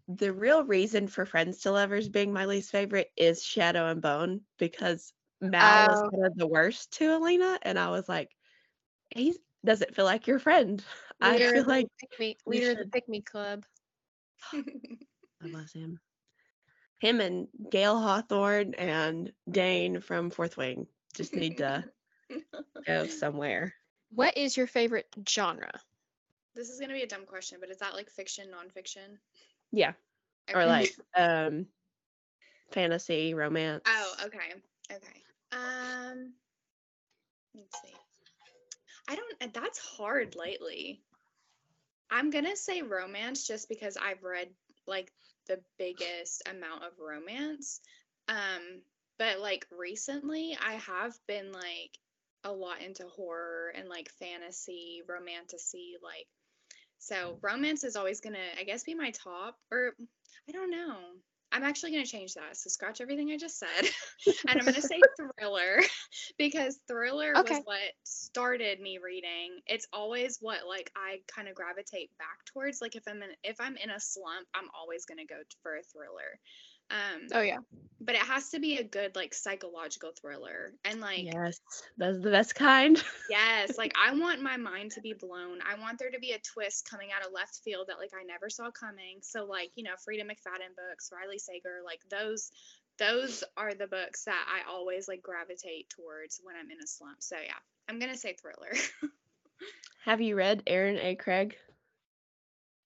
the 0.09 0.33
real 0.33 0.65
reason 0.65 1.09
for 1.09 1.25
Friends 1.27 1.61
to 1.63 1.73
Lovers 1.73 2.09
being 2.09 2.33
my 2.33 2.47
least 2.47 2.71
favorite 2.71 3.11
is 3.17 3.43
Shadow 3.45 3.87
and 3.89 4.01
Bone 4.03 4.43
because 4.59 5.13
Mal 5.51 5.89
was 5.89 6.01
Oh. 6.01 6.11
kind 6.11 6.27
of 6.27 6.37
the 6.37 6.47
worst 6.47 6.93
to 6.95 7.17
Alina, 7.17 7.59
and 7.63 7.79
I 7.79 7.91
was 7.91 8.09
like, 8.09 8.31
he 9.11 9.35
doesn't 9.65 9.95
feel 9.95 10.05
like 10.05 10.27
your 10.27 10.39
friend. 10.39 10.83
I 11.21 11.39
feel 11.39 11.65
like 11.65 11.89
pick 11.99 12.19
me, 12.19 12.37
leader 12.47 12.73
of 12.73 12.79
the 12.79 12.87
pick 12.87 13.09
me 13.09 13.21
club. 13.23 13.65
I 14.53 15.47
love 15.47 15.71
him. 15.73 16.01
Him 16.99 17.21
and 17.21 17.49
Gale 17.71 17.99
Hawthorne 17.99 18.75
and 18.75 19.33
Dain 19.51 20.01
from 20.01 20.31
Fourth 20.31 20.57
Wing 20.57 20.87
just 21.15 21.35
need 21.35 21.59
to 21.59 21.85
go 22.87 23.07
somewhere. 23.07 23.75
What 24.11 24.37
is 24.37 24.57
your 24.57 24.67
favorite 24.67 25.07
genre? 25.29 25.73
this 26.55 26.71
is 26.71 26.79
gonna 26.79 26.95
be 26.95 27.03
a 27.03 27.07
dumb 27.07 27.27
question, 27.27 27.59
but 27.61 27.69
is 27.71 27.79
that 27.79 27.95
like 27.95 28.09
fiction, 28.09 28.49
nonfiction? 28.49 29.19
Yeah, 29.73 29.93
or 30.55 30.65
like 30.67 30.95
um, 31.17 31.67
fantasy, 32.71 33.35
romance. 33.35 33.83
Oh, 33.87 34.15
okay. 34.27 34.55
Okay. 34.93 35.23
Um 35.55 36.33
let's 37.55 37.81
see. 37.83 37.95
I 39.09 39.17
don't 39.17 39.43
uh, 39.43 39.47
that's 39.53 39.79
hard 39.79 40.35
lately. 40.37 41.01
I'm 42.11 42.31
going 42.31 42.45
to 42.45 42.57
say 42.57 42.83
romance 42.83 43.47
just 43.47 43.69
because 43.69 43.97
I've 43.97 44.23
read 44.23 44.49
like 44.87 45.11
the 45.47 45.61
biggest 45.79 46.43
amount 46.49 46.85
of 46.85 46.93
romance. 46.99 47.81
Um 48.29 48.83
but 49.19 49.41
like 49.41 49.67
recently 49.71 50.57
I 50.61 50.75
have 50.75 51.15
been 51.29 51.53
like 51.53 51.99
a 52.45 52.53
lot 52.53 52.83
into 52.83 53.05
horror 53.05 53.73
and 53.75 53.89
like 53.89 54.11
fantasy, 54.19 55.03
romantasy 55.09 55.95
like 56.03 56.27
so 56.99 57.39
romance 57.43 57.85
is 57.85 57.97
always 57.97 58.21
to 58.35 58.41
I 58.59 58.65
guess 58.65 58.85
be 58.85 58.95
my 58.95 59.11
top 59.11 59.57
or 59.71 59.93
I 60.49 60.53
don't 60.53 60.71
know. 60.71 60.99
I'm 61.55 61.63
actually 61.63 61.93
going 61.93 62.05
to 62.05 62.11
change 62.11 62.35
that. 62.35 62.57
So 62.57 62.69
scratch 62.69 63.01
everything 63.01 63.31
I 63.31 63.39
just 63.39 63.61
said. 63.61 63.89
and 64.49 64.59
I'm 64.59 64.67
going 64.67 64.75
to 64.75 64.83
say 64.83 65.01
thriller 65.17 65.81
because 66.39 66.81
thriller 66.89 67.39
Okay. 67.39 67.55
was 67.55 67.63
what 67.65 67.79
started 68.03 68.81
me 68.81 68.99
reading. 69.03 69.61
It's 69.67 69.87
always 69.93 70.39
what 70.41 70.67
like 70.69 70.91
I 70.97 71.19
kind 71.33 71.49
of 71.49 71.55
gravitate 71.55 72.11
back 72.19 72.45
towards. 72.53 72.81
Like 72.83 72.97
if 72.97 73.05
I'm 73.07 73.23
in 73.23 73.31
if 73.45 73.61
I'm 73.61 73.77
in 73.77 73.91
a 73.91 74.01
slump, 74.01 74.49
I'm 74.53 74.69
always 74.79 75.05
going 75.05 75.19
to 75.19 75.27
go 75.27 75.41
for 75.63 75.77
a 75.77 75.83
thriller. 75.83 76.41
Um 76.95 77.27
Oh 77.33 77.41
yeah. 77.41 77.59
but 78.01 78.15
it 78.15 78.23
has 78.23 78.51
to 78.51 78.61
be 78.61 78.79
a 78.79 78.85
good 78.85 79.17
like 79.17 79.35
psychological 79.35 80.13
thriller. 80.21 80.73
And 80.85 81.01
like 81.01 81.25
yes, 81.25 81.61
that's 81.99 82.21
the 82.21 82.31
best 82.31 82.55
kind. 82.55 83.03
Yes, 83.31 83.77
like 83.79 83.93
I 84.01 84.15
want 84.15 84.43
my 84.43 84.57
mind 84.57 84.93
to 84.93 85.01
be 85.01 85.15
blown. 85.15 85.59
I 85.69 85.81
want 85.81 85.99
there 85.99 86.11
to 86.11 86.19
be 86.21 86.33
a 86.33 86.39
twist 86.39 86.89
coming 86.89 87.09
out 87.15 87.27
of 87.27 87.33
left 87.33 87.61
field 87.65 87.87
that 87.89 87.99
like 87.99 88.13
I 88.15 88.23
never 88.25 88.51
saw 88.51 88.71
coming. 88.71 89.19
So 89.23 89.45
like, 89.47 89.71
you 89.77 89.85
know, 89.85 89.97
Freida 90.07 90.23
McFadden 90.25 90.77
books, 90.77 91.11
Riley 91.13 91.39
Sager, 91.39 91.81
like 91.85 92.01
those 92.11 92.51
those 92.99 93.43
are 93.57 93.75
the 93.75 93.87
books 93.89 94.25
that 94.25 94.47
I 94.49 94.71
always 94.71 95.09
like 95.09 95.23
gravitate 95.23 95.89
towards 95.91 96.41
when 96.45 96.55
I'm 96.57 96.71
in 96.71 96.79
a 96.83 96.87
slump. 96.87 97.17
So 97.21 97.37
yeah, 97.37 97.59
I'm 97.89 97.99
going 97.99 98.13
to 98.13 98.19
say 98.19 98.35
thriller. 98.41 98.73
Have 100.05 100.21
you 100.21 100.37
read 100.37 100.63
Erin 100.67 100.99
A. 100.99 101.17
Craig? 101.17 101.57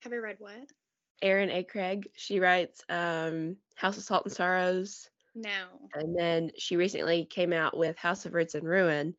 Have 0.03 0.13
I 0.13 0.17
read 0.17 0.37
what? 0.39 0.67
Erin 1.23 1.51
A. 1.51 1.63
Craig. 1.65 2.09
She 2.17 2.41
writes 2.41 2.83
um, 2.89 3.57
House 3.75 3.97
of 3.97 4.03
Salt 4.05 4.25
and 4.25 4.33
Sorrows, 4.33 5.09
No. 5.35 5.67
and 5.95 6.17
then 6.17 6.51
she 6.57 6.77
recently 6.77 7.25
came 7.25 7.53
out 7.53 7.77
with 7.77 7.97
House 7.97 8.27
of 8.27 8.35
Roots 8.35 8.55
and 8.55 8.67
Ruin. 8.67 9.15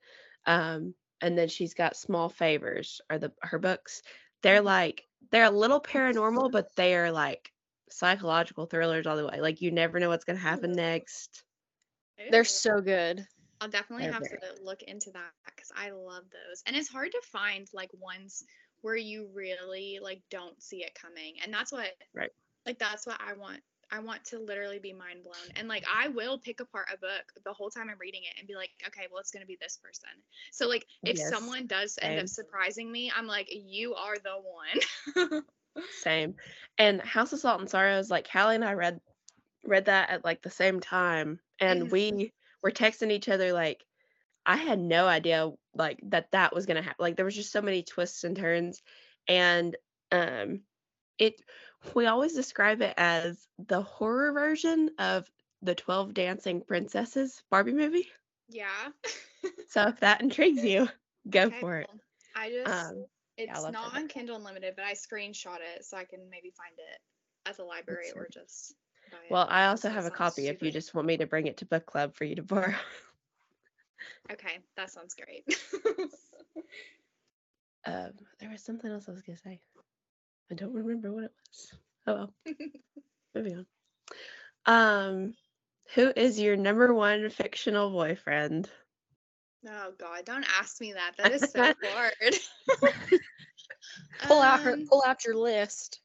Um, 0.45 0.93
and 1.21 1.38
then 1.38 1.47
she's 1.47 1.73
got 1.73 1.97
Small 1.97 2.29
Favors, 2.29 3.01
are 3.09 3.19
the 3.19 3.31
her 3.41 3.59
books. 3.59 4.01
They're 4.41 4.62
like 4.62 5.05
they're 5.31 5.43
a 5.43 5.51
little 5.51 5.81
paranormal, 5.81 6.51
but 6.51 6.75
they 6.75 6.95
are 6.95 7.12
like 7.12 7.51
psychological 7.89 8.65
thrillers 8.65 9.05
all 9.05 9.17
the 9.17 9.27
way. 9.27 9.41
Like 9.41 9.62
you 9.62 9.71
never 9.71 9.99
know 9.99 10.09
what's 10.09 10.25
gonna 10.25 10.39
happen 10.39 10.71
next. 10.71 11.43
They're 12.31 12.45
so 12.45 12.81
good. 12.81 13.25
I'll 13.62 13.67
definitely 13.67 14.05
They're 14.05 14.13
have 14.13 14.23
very 14.23 14.39
to 14.39 14.63
look 14.63 14.83
into 14.83 15.12
that 15.12 15.31
because 15.45 15.71
I 15.75 15.91
love 15.91 16.23
those. 16.31 16.63
And 16.65 16.75
it's 16.75 16.89
hard 16.89 17.12
to 17.12 17.21
find 17.31 17.67
like 17.73 17.89
ones 17.93 18.45
where 18.82 18.96
you 18.96 19.30
really 19.34 20.00
like 20.02 20.22
don't 20.30 20.62
see 20.62 20.84
it 20.84 20.96
coming. 20.96 21.36
And 21.44 21.54
that's 21.54 21.72
what 21.72 21.88
Right. 22.13 22.32
like 22.65 22.80
that's 22.80 23.06
what 23.06 23.20
I 23.26 23.34
want. 23.34 23.62
I 23.92 24.00
want 24.00 24.24
to 24.26 24.39
literally 24.39 24.78
be 24.80 24.94
mind 24.94 25.24
blown. 25.24 25.36
And 25.56 25.68
like 25.68 25.86
I 25.92 26.10
will 26.10 26.38
pick 26.38 26.60
apart 26.60 26.88
a 26.94 26.98
book 26.98 27.34
the 27.44 27.54
whole 27.54 27.70
time 27.70 27.89
I'm 27.89 27.98
reading 28.00 28.22
it 28.24 28.38
and 28.39 28.48
be 28.48 28.56
like, 28.56 28.70
okay, 28.88 29.08
well 29.12 29.20
it's 29.20 29.32
gonna 29.32 29.46
be 29.46 29.58
this 29.60 29.80
person. 29.84 30.10
So 30.52 30.68
like 30.68 30.86
if 31.06 31.18
Yes, 31.18 31.30
someone 31.30 31.68
does 31.68 31.98
end 32.02 32.12
same. 32.12 32.20
up 32.20 32.28
surprising 32.30 32.92
me, 32.92 33.12
I'm 33.15 33.28
like, 33.28 33.48
you 33.52 33.96
are 33.96 34.18
the 34.18 34.38
one. 35.15 35.42
Same. 35.89 36.36
And 36.78 37.02
House 37.02 37.34
of 37.34 37.39
Salt 37.39 37.62
and 37.62 37.70
Sorrows, 37.70 38.10
like 38.10 38.28
Hallie 38.28 38.56
and 38.56 38.65
I 38.65 38.74
read 38.74 39.00
read 39.65 39.86
that 39.86 40.10
at 40.10 40.24
like 40.26 40.42
the 40.42 40.50
same 40.50 40.80
time, 40.80 41.39
and 41.60 41.84
Mhm. 41.84 41.92
we 41.92 42.34
were 42.63 42.72
texting 42.72 43.12
each 43.12 43.30
other 43.30 43.54
like 43.54 43.86
I 44.49 44.55
had 44.55 44.79
no 44.79 45.05
idea 45.05 45.51
like 45.75 45.99
that 46.05 46.31
that 46.31 46.55
was 46.55 46.65
gonna 46.65 46.81
happen. 46.81 46.97
Like 46.97 47.15
there 47.15 47.25
was 47.25 47.35
just 47.35 47.51
so 47.51 47.62
many 47.62 47.83
twists 47.83 48.23
and 48.23 48.35
turns, 48.35 48.81
and 49.27 49.77
um, 50.12 50.62
it 51.19 51.39
we 51.93 52.07
always 52.07 52.33
describe 52.33 52.81
it 52.81 52.95
as 52.97 53.47
the 53.59 53.83
horror 53.83 54.33
version 54.33 54.89
of 54.97 55.29
the 55.62 55.75
12 55.75 56.15
dancing 56.15 56.62
princesses 56.62 57.43
Barbie 57.51 57.73
movie. 57.73 58.07
Yeah. 58.49 58.89
So 59.69 59.88
if 59.88 59.99
that 59.99 60.21
intrigues 60.21 60.65
you, 60.65 60.89
go 61.29 61.43
Okay, 61.43 61.59
for 61.59 61.77
it. 61.77 61.89
I 62.35 62.49
just 62.49 62.73
Um, 62.73 63.05
it's 63.38 63.62
love 63.62 63.71
not 63.71 63.95
on. 63.95 64.07
Kindle 64.07 64.38
Unlimited, 64.38 64.73
but 64.75 64.83
I 64.83 64.93
screenshot 64.93 65.59
it 65.75 65.85
so 65.85 65.95
I 65.95 66.05
can 66.05 66.27
maybe 66.31 66.49
find 66.57 66.73
it 66.75 67.49
at 67.49 67.57
the 67.57 67.65
library 67.65 68.12
or 68.15 68.27
just 68.33 68.73
buy 69.12 69.17
it. 69.17 69.31
Well, 69.31 69.45
I 69.47 69.67
also 69.67 69.89
have 69.89 70.07
a 70.07 70.09
copy 70.09 70.47
if 70.47 70.63
you 70.63 70.71
just 70.71 70.95
want 70.95 71.05
me 71.07 71.17
to 71.17 71.27
bring 71.27 71.45
it 71.45 71.57
to 71.57 71.67
book 71.67 71.85
club 71.85 72.15
for 72.15 72.23
you 72.23 72.35
to 72.38 72.43
borrow. 72.43 72.73
Okay, 74.31 74.59
that 74.75 74.91
sounds 74.91 75.15
great. 75.15 75.45
Um, 77.85 78.12
there 78.39 78.49
was 78.49 78.62
something 78.63 78.89
else 78.91 79.07
I 79.07 79.12
was 79.12 79.21
gonna 79.21 79.38
say. 79.38 79.59
I 80.51 80.55
don't 80.55 80.73
remember 80.73 81.12
what 81.12 81.25
it 81.25 81.33
was. 81.47 81.73
Oh 82.07 82.13
well. 82.13 82.33
Moving 83.35 83.57
on. 83.57 83.65
Um, 84.65 85.33
who 85.95 86.12
is 86.15 86.39
your 86.39 86.55
number 86.55 86.93
one 86.93 87.29
fictional 87.29 87.89
boyfriend? 87.91 88.69
oh 89.67 89.91
god, 89.97 90.25
don't 90.25 90.45
ask 90.59 90.79
me 90.81 90.93
that. 90.93 91.13
That 91.17 91.31
is 91.31 91.51
so 91.51 91.73
hard. 91.83 92.35
Pull 94.27 94.41
out 94.41 94.62
her 94.62 94.75
Um, 94.75 94.85
pull 94.89 95.03
out 95.05 95.25
your 95.25 95.35
list. 95.35 95.99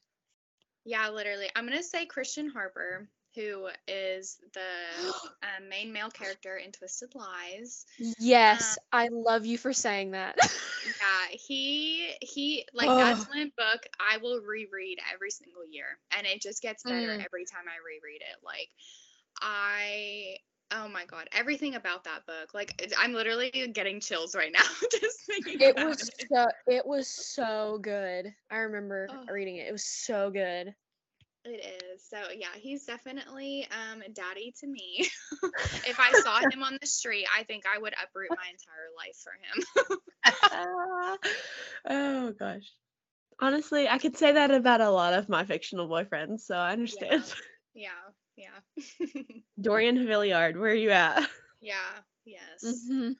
Yeah, 0.85 1.09
literally. 1.09 1.49
I'm 1.55 1.65
gonna 1.67 1.83
say 1.83 2.05
Christian 2.05 2.49
Harper, 2.49 3.07
who 3.35 3.67
is 3.87 4.37
the 4.53 4.61
um, 5.43 5.69
main 5.69 5.91
male 5.93 6.09
character 6.09 6.55
in 6.57 6.71
Twisted 6.71 7.13
Lies. 7.15 7.85
Yes, 8.19 8.77
I 8.91 9.07
love 9.11 9.45
you 9.45 9.57
for 9.57 9.73
saying 9.73 10.11
that. 10.11 10.37
Yeah, 10.83 11.27
he 11.31 12.11
he 12.21 12.65
like 12.73 12.89
Oh. 12.89 12.97
that's 12.97 13.27
one 13.27 13.51
book 13.57 13.81
I 13.99 14.17
will 14.17 14.39
reread 14.41 14.99
every 15.13 15.31
single 15.31 15.65
year, 15.69 15.97
and 16.17 16.27
it 16.27 16.41
just 16.41 16.61
gets 16.61 16.83
better 16.83 17.15
Mm. 17.17 17.25
every 17.25 17.45
time 17.45 17.65
I 17.67 17.77
reread 17.85 18.21
it. 18.21 18.37
Like 18.43 18.69
I. 19.41 20.37
Oh 20.71 20.87
my 20.87 21.05
god, 21.05 21.27
everything 21.31 21.75
about 21.75 22.05
that 22.05 22.25
book. 22.25 22.53
Like 22.53 22.91
I'm 22.97 23.13
literally 23.13 23.51
getting 23.73 23.99
chills 23.99 24.35
right 24.35 24.51
now 24.51 24.63
just 24.91 25.25
thinking 25.25 25.61
it 25.61 25.75
about 25.75 25.85
was 25.85 26.09
it. 26.19 26.29
so 26.31 26.47
it 26.67 26.85
was 26.85 27.07
so 27.07 27.79
good. 27.81 28.33
I 28.49 28.57
remember 28.57 29.09
Oh. 29.09 29.25
reading 29.29 29.57
it. 29.57 29.67
It 29.67 29.71
was 29.71 29.85
so 29.85 30.29
good. 30.31 30.73
It 31.45 31.63
is. 31.93 32.03
So 32.03 32.17
yeah, 32.35 32.47
he's 32.55 32.85
definitely 32.85 33.67
um 33.71 34.01
daddy 34.13 34.53
to 34.59 34.67
me. 34.67 35.07
if 35.87 35.99
I 35.99 36.13
saw 36.13 36.39
him 36.49 36.63
on 36.63 36.77
the 36.81 36.87
street, 36.87 37.27
I 37.37 37.43
think 37.43 37.65
I 37.65 37.77
would 37.77 37.93
uproot 37.93 38.31
my 38.35 38.49
entire 38.49 38.89
life 38.97 39.15
for 39.23 39.33
him. 39.33 39.97
Ah, 40.51 41.17
oh 41.89 42.33
gosh. 42.37 42.71
Honestly, 43.39 43.87
I 43.87 43.99
could 43.99 44.17
say 44.17 44.31
that 44.31 44.49
about 44.49 44.81
a 44.81 44.89
lot 44.89 45.13
of 45.13 45.29
my 45.29 45.45
fictional 45.45 45.87
boyfriends, 45.87 46.41
so 46.41 46.55
I 46.55 46.71
understand. 46.71 47.23
yeah, 47.75 47.89
yeah. 48.37 48.85
Dorian 49.61 49.97
Villiard, 49.97 50.57
where 50.57 50.71
are 50.71 50.73
you 50.73 50.89
at? 50.91 51.27
yeah, 51.61 51.99
yes. 52.25 52.63
Mm-hmm. 52.65 53.11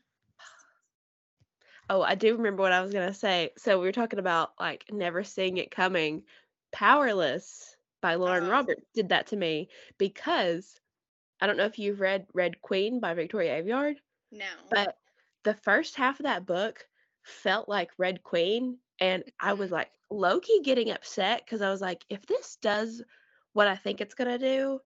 Oh, 1.89 2.01
I 2.01 2.15
do 2.15 2.37
remember 2.37 2.63
what 2.63 2.71
I 2.71 2.81
was 2.81 2.91
gonna 2.91 3.13
say. 3.13 3.51
So 3.57 3.79
we 3.79 3.85
were 3.85 3.91
talking 3.91 4.19
about 4.19 4.53
like 4.59 4.85
never 4.91 5.23
seeing 5.23 5.57
it 5.57 5.69
coming. 5.69 6.23
Powerless 6.71 7.74
by 8.05 8.13
Lauren 8.13 8.43
Oh. 8.43 8.51
Roberts 8.51 8.85
did 8.93 9.09
that 9.09 9.25
to 9.27 9.35
me 9.35 9.67
because 9.97 10.79
I 11.41 11.47
don't 11.47 11.57
know 11.57 11.65
if 11.65 11.79
you've 11.79 11.99
read 11.99 12.27
Red 12.35 12.61
Queen 12.61 12.99
by 12.99 13.15
Victoria 13.15 13.59
Aveyard, 13.63 13.95
No. 14.31 14.45
but 14.69 14.95
the 15.43 15.55
first 15.55 15.95
half 15.95 16.19
of 16.19 16.25
that 16.25 16.45
book 16.45 16.87
felt 17.23 17.67
like 17.67 17.89
Red 17.97 18.21
Queen, 18.21 18.77
and 18.99 19.23
I 19.39 19.53
was 19.53 19.69
mm-hmm. 19.69 19.77
like 19.77 19.91
low 20.11 20.39
key 20.39 20.61
getting 20.63 20.91
upset 20.91 21.41
because 21.43 21.63
I 21.63 21.71
was 21.71 21.81
like, 21.81 22.05
if 22.07 22.23
this 22.27 22.57
does 22.61 23.01
what 23.53 23.67
I 23.67 23.75
think 23.75 24.01
it's 24.01 24.13
gonna 24.13 24.37
do, 24.37 24.81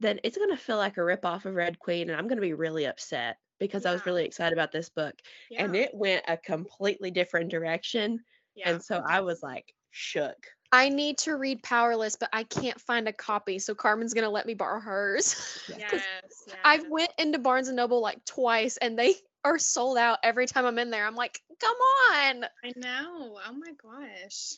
then 0.00 0.18
it's 0.24 0.36
gonna 0.36 0.56
feel 0.56 0.78
like 0.78 0.96
a 0.96 1.00
ripoff 1.00 1.44
of 1.44 1.54
Red 1.54 1.78
Queen, 1.78 2.10
and 2.10 2.18
I'm 2.18 2.26
gonna 2.26 2.40
be 2.40 2.54
really 2.54 2.86
upset 2.86 3.36
because 3.60 3.86
I 3.86 3.92
was 3.92 4.04
really 4.04 4.24
excited 4.24 4.52
about 4.52 4.72
this 4.72 4.88
book 4.88 5.14
yeah. 5.48 5.62
and 5.62 5.76
it 5.76 5.94
went 5.94 6.24
a 6.26 6.36
completely 6.36 7.12
different 7.12 7.52
direction 7.52 8.18
yeah. 8.54 8.70
and 8.70 8.82
so 8.82 9.02
i 9.04 9.20
was 9.20 9.42
like 9.42 9.74
shook 9.90 10.36
I 10.72 10.88
need 10.88 11.18
to 11.18 11.36
read 11.36 11.62
Powerless, 11.62 12.16
but 12.16 12.28
I 12.32 12.44
can't 12.44 12.80
find 12.80 13.08
a 13.08 13.12
copy, 13.12 13.58
so 13.58 13.74
Karmen's 13.74 14.14
gonna 14.14 14.30
let 14.30 14.46
me 14.46 14.54
borrow 14.54 14.80
hers. 14.80 15.34
yes, 15.68 15.82
'cause 15.88 16.06
yes. 16.46 16.56
I've 16.64 16.88
went 16.88 17.12
into 17.18 17.38
Barnes 17.38 17.68
and 17.68 17.76
Noble 17.76 18.00
like 18.00 18.24
twice, 18.24 18.76
and 18.78 18.98
they 18.98 19.14
are 19.44 19.58
sold 19.58 19.98
out 19.98 20.18
every 20.22 20.46
time 20.46 20.66
I'm 20.66 20.78
in 20.78 20.90
there. 20.90 21.06
I'm 21.06 21.16
like, 21.16 21.40
come 21.60 21.76
on. 22.12 22.44
I 22.64 22.72
know. 22.76 23.38
Oh 23.46 23.52
my 23.52 23.72
gosh. 23.72 24.54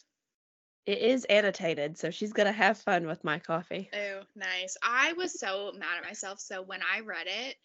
it 0.86 0.98
is 0.98 1.24
annotated 1.26 1.96
so 1.98 2.10
she's 2.10 2.32
gonna 2.32 2.52
have 2.52 2.78
fun 2.78 3.06
with 3.06 3.24
my 3.24 3.38
coffee 3.38 3.92
Oh, 3.94 4.22
nice. 4.34 4.76
I 4.82 5.12
was 5.14 5.38
so 5.38 5.72
mad 5.76 5.98
at 5.98 6.04
myself. 6.04 6.40
So 6.40 6.62
when 6.62 6.80
I 6.82 7.00
read 7.00 7.26
it, 7.26 7.56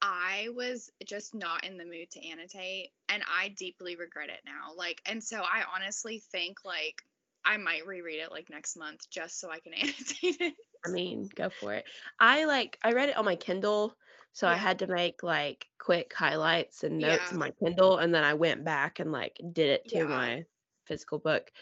I 0.00 0.48
was 0.54 0.90
just 1.04 1.34
not 1.34 1.64
in 1.64 1.76
the 1.78 1.84
mood 1.84 2.10
to 2.12 2.26
annotate 2.28 2.90
and 3.08 3.22
I 3.28 3.48
deeply 3.48 3.96
regret 3.96 4.28
it 4.30 4.40
now. 4.44 4.74
Like 4.76 5.00
and 5.06 5.22
so 5.22 5.40
I 5.40 5.64
honestly 5.74 6.20
think 6.32 6.64
like 6.64 7.02
I 7.44 7.56
might 7.56 7.86
reread 7.86 8.20
it 8.20 8.30
like 8.30 8.50
next 8.50 8.76
month 8.76 9.08
just 9.10 9.38
so 9.40 9.50
I 9.50 9.60
can 9.60 9.74
annotate 9.74 10.40
it. 10.40 10.54
i 10.84 10.88
mean 10.88 11.28
go 11.34 11.50
for 11.50 11.72
it 11.74 11.86
i 12.18 12.44
like 12.44 12.78
i 12.82 12.92
read 12.92 13.08
it 13.08 13.16
on 13.16 13.24
my 13.24 13.36
kindle 13.36 13.96
so 14.32 14.48
i 14.48 14.56
had 14.56 14.78
to 14.78 14.86
make 14.86 15.22
like 15.22 15.68
quick 15.78 16.12
highlights 16.14 16.82
and 16.84 17.00
notes 17.00 17.30
Yeah. 17.30 17.32
in 17.32 17.38
my 17.38 17.50
kindle 17.62 17.98
and 17.98 18.14
then 18.14 18.24
i 18.24 18.34
went 18.34 18.64
back 18.64 18.98
and 18.98 19.12
like 19.12 19.40
did 19.52 19.70
it 19.70 19.88
to 19.88 20.06
Yeah. 20.06 20.08
my 20.08 20.44
physical 20.86 21.18
book 21.18 21.52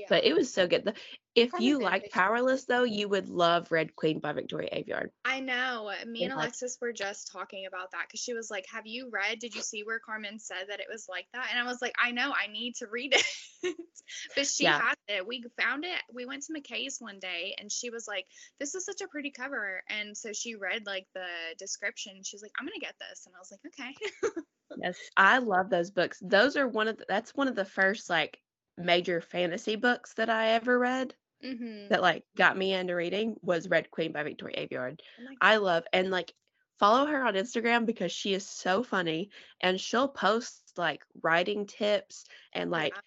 Yeah. 0.00 0.06
but 0.08 0.24
it 0.24 0.34
was 0.34 0.52
so 0.52 0.66
good 0.66 0.84
The- 0.84 0.94
if 1.34 1.50
you 1.60 1.78
like 1.78 2.10
powerless 2.10 2.64
though 2.64 2.82
you 2.82 3.08
would 3.08 3.28
love 3.28 3.70
red 3.70 3.94
queen 3.94 4.18
by 4.18 4.32
victoria 4.32 4.68
aveyard 4.72 5.10
I 5.24 5.40
know. 5.40 5.90
Uh, 5.90 6.04
me 6.06 6.24
and 6.24 6.32
Alexis 6.32 6.78
were 6.80 6.92
just 6.92 7.30
talking 7.30 7.66
about 7.66 7.92
that 7.92 8.06
because 8.08 8.20
she 8.20 8.32
was 8.34 8.50
like, 8.50 8.64
Have 8.72 8.86
you 8.86 9.10
read? 9.12 9.38
Did 9.38 9.54
you 9.54 9.62
see 9.62 9.82
where 9.84 10.00
Karmen 10.00 10.40
said 10.40 10.64
that 10.68 10.80
it 10.80 10.86
was 10.90 11.06
like 11.08 11.26
that? 11.34 11.48
And 11.50 11.60
I 11.60 11.70
was 11.70 11.80
like, 11.82 11.92
I 12.02 12.10
know, 12.10 12.32
I 12.32 12.50
need 12.50 12.74
to 12.76 12.86
read 12.90 13.14
it. 13.14 13.76
but 14.36 14.46
she 14.46 14.64
Yeah. 14.64 14.80
had 14.80 14.94
it. 15.08 15.26
We 15.26 15.44
found 15.60 15.84
it. 15.84 16.00
We 16.12 16.24
went 16.26 16.42
to 16.44 16.52
McKay's 16.52 16.96
one 17.00 17.18
day 17.20 17.54
and 17.60 17.70
she 17.70 17.90
was 17.90 18.08
like, 18.08 18.26
This 18.58 18.74
is 18.74 18.84
such 18.84 19.02
a 19.02 19.08
pretty 19.08 19.30
cover. 19.30 19.82
And 19.88 20.16
so 20.16 20.32
she 20.32 20.54
read 20.56 20.86
like 20.86 21.06
the 21.14 21.26
description. 21.58 22.22
She's 22.24 22.42
like, 22.42 22.52
I'm 22.58 22.66
going 22.66 22.78
to 22.80 22.84
get 22.84 22.94
this. 22.98 23.26
And 23.26 23.34
I 23.36 23.38
was 23.38 23.52
like, 23.52 23.60
Okay. 23.66 24.34
Yes, 24.82 24.96
I 25.16 25.38
love 25.38 25.68
those 25.68 25.90
books. 25.90 26.18
Those 26.22 26.56
are 26.56 26.66
one 26.66 26.88
of 26.88 26.96
the, 26.96 27.04
that's 27.08 27.34
one 27.34 27.48
of 27.48 27.54
the 27.54 27.64
first 27.64 28.08
like 28.08 28.38
major 28.80 29.20
fantasy 29.20 29.76
books 29.76 30.14
that 30.14 30.30
I 30.30 30.50
ever 30.50 30.78
read 30.78 31.14
mm-hmm. 31.44 31.88
that 31.88 32.02
like 32.02 32.24
got 32.36 32.56
me 32.56 32.72
into 32.72 32.94
reading 32.94 33.36
was 33.42 33.68
Red 33.68 33.90
Queen 33.90 34.12
by 34.12 34.22
Victoria 34.22 34.66
Aveyard. 34.66 35.00
Oh 35.20 35.34
I 35.40 35.56
love 35.56 35.84
and 35.92 36.10
like 36.10 36.32
follow 36.78 37.06
her 37.06 37.22
on 37.22 37.34
Instagram 37.34 37.86
because 37.86 38.12
she 38.12 38.32
is 38.32 38.46
so 38.46 38.82
funny 38.82 39.30
and 39.60 39.80
she'll 39.80 40.08
post 40.08 40.72
like 40.76 41.02
writing 41.22 41.66
tips 41.66 42.24
and 42.54 42.70
like 42.70 42.94
Yeah. 42.94 43.00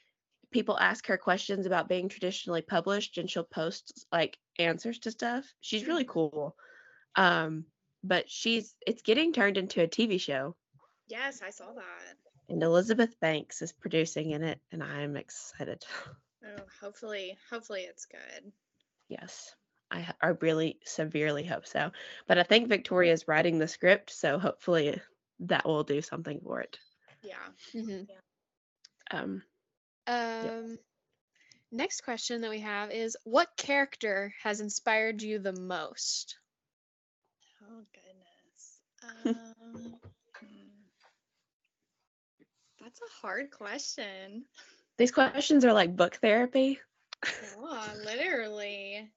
people 0.52 0.78
ask 0.80 1.08
her 1.08 1.18
questions 1.18 1.66
about 1.66 1.90
being 1.90 2.10
traditionally 2.10 2.62
published 2.62 3.18
and 3.18 3.30
she'll 3.30 3.44
post 3.44 4.06
like 4.12 4.38
answers 4.60 5.00
to 5.00 5.12
stuff. 5.12 5.46
She's 5.62 5.88
really 5.88 6.06
cool. 6.06 6.56
Um 7.16 7.66
but 8.04 8.30
she's 8.30 8.76
it's 8.86 9.02
getting 9.02 9.34
turned 9.34 9.58
into 9.58 9.82
a 9.82 9.88
TV 9.88 10.20
show 10.20 10.56
Yes, 11.08 11.42
I 11.46 11.50
saw 11.50 11.74
that. 11.74 12.16
And 12.50 12.62
Elizabeth 12.64 13.20
Banks 13.20 13.62
is 13.62 13.72
producing 13.72 14.32
in 14.32 14.44
it, 14.44 14.60
and 14.72 14.84
I'm 14.84 15.16
excited. 15.18 15.84
Oh, 16.46 16.62
hopefully, 16.82 17.38
hopefully 17.50 17.84
it's 17.84 18.06
good. 18.06 18.52
yes, 19.08 19.56
I, 19.90 20.06
I 20.22 20.28
really 20.42 20.78
severely 20.84 21.46
hope 21.46 21.66
so. 21.66 21.92
But 22.28 22.38
I 22.38 22.44
think 22.44 22.68
Victoria 22.68 23.14
is 23.14 23.30
writing 23.30 23.60
the 23.60 23.68
script, 23.70 24.12
so 24.12 24.38
hopefully 24.40 25.00
that 25.40 25.66
will 25.66 25.84
do 25.84 26.02
something 26.02 26.42
for 26.44 26.60
it. 26.60 26.78
Yeah. 27.24 27.36
Mm-hmm. 27.74 29.18
Um, 29.18 29.44
Um, 30.08 30.78
next 31.72 32.02
question 32.04 32.42
that 32.42 32.50
we 32.50 32.60
have 32.60 32.92
is 32.92 33.16
what 33.24 33.56
character 33.56 34.34
has 34.44 34.60
inspired 34.60 35.22
you 35.22 35.40
the 35.40 35.54
most? 35.54 36.36
Oh 37.64 37.84
goodness. 37.94 39.46
Um. 39.74 39.96
That's 42.94 43.12
a 43.12 43.26
hard 43.26 43.50
question. 43.50 44.46
these 44.98 45.12
questions 45.12 45.66
are 45.66 45.74
like 45.74 45.96
book 45.96 46.16
therapy. 46.22 46.80
Yeah, 47.26 47.94
literally. 48.06 49.10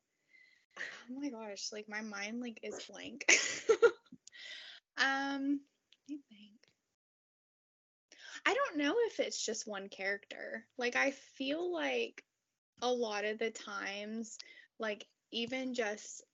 Oh 0.78 1.20
my 1.20 1.28
gosh, 1.28 1.68
like 1.72 1.86
my 1.88 2.00
mind 2.00 2.40
like 2.40 2.58
is 2.62 2.82
blank. 2.88 3.26
um, 4.98 5.60
let 6.08 6.08
me 6.08 6.20
think. 6.30 6.52
I 8.46 8.54
don't 8.54 8.78
know 8.78 8.94
if 9.08 9.20
it's 9.20 9.44
just 9.44 9.68
one 9.68 9.88
character. 9.90 10.64
Like 10.78 10.96
I 10.96 11.10
feel 11.10 11.70
like 11.70 12.24
a 12.80 12.90
lot 12.90 13.26
of 13.26 13.38
the 13.38 13.50
times, 13.50 14.38
like 14.78 15.06
even 15.32 15.74
just 15.74 16.24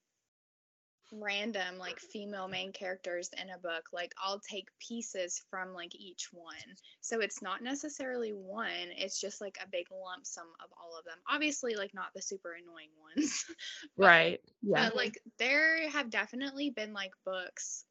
random 1.13 1.77
like 1.79 1.99
female 1.99 2.49
main 2.49 2.73
characters 2.73 3.29
in 3.41 3.51
a 3.51 3.59
book 3.59 3.85
like 3.93 4.15
i'll 4.25 4.41
take 4.41 4.69
pieces 4.79 5.43
from 5.51 5.75
like 5.75 5.95
each 5.95 6.29
one 6.33 6.55
so 7.03 7.21
it's 7.21 7.43
not 7.43 7.63
necessarily 7.63 8.31
one 8.31 8.89
it's 8.97 9.21
just 9.21 9.41
like 9.41 9.59
a 9.63 9.69
big 9.69 9.87
lump 9.91 10.25
sum 10.25 10.47
of 10.65 10.71
all 10.81 10.99
of 10.99 11.05
them 11.05 11.19
obviously 11.31 11.75
like 11.75 11.93
not 11.93 12.07
the 12.15 12.23
super 12.23 12.53
annoying 12.53 12.89
ones 13.15 13.45
but, 13.99 14.07
right. 14.07 14.41
Yeah. 14.63 14.87
but 14.87 14.97
like 14.97 15.19
there 15.39 15.89
have 15.91 16.09
definitely 16.09 16.71
been 16.71 16.95
like 16.95 17.13
books 17.27 17.85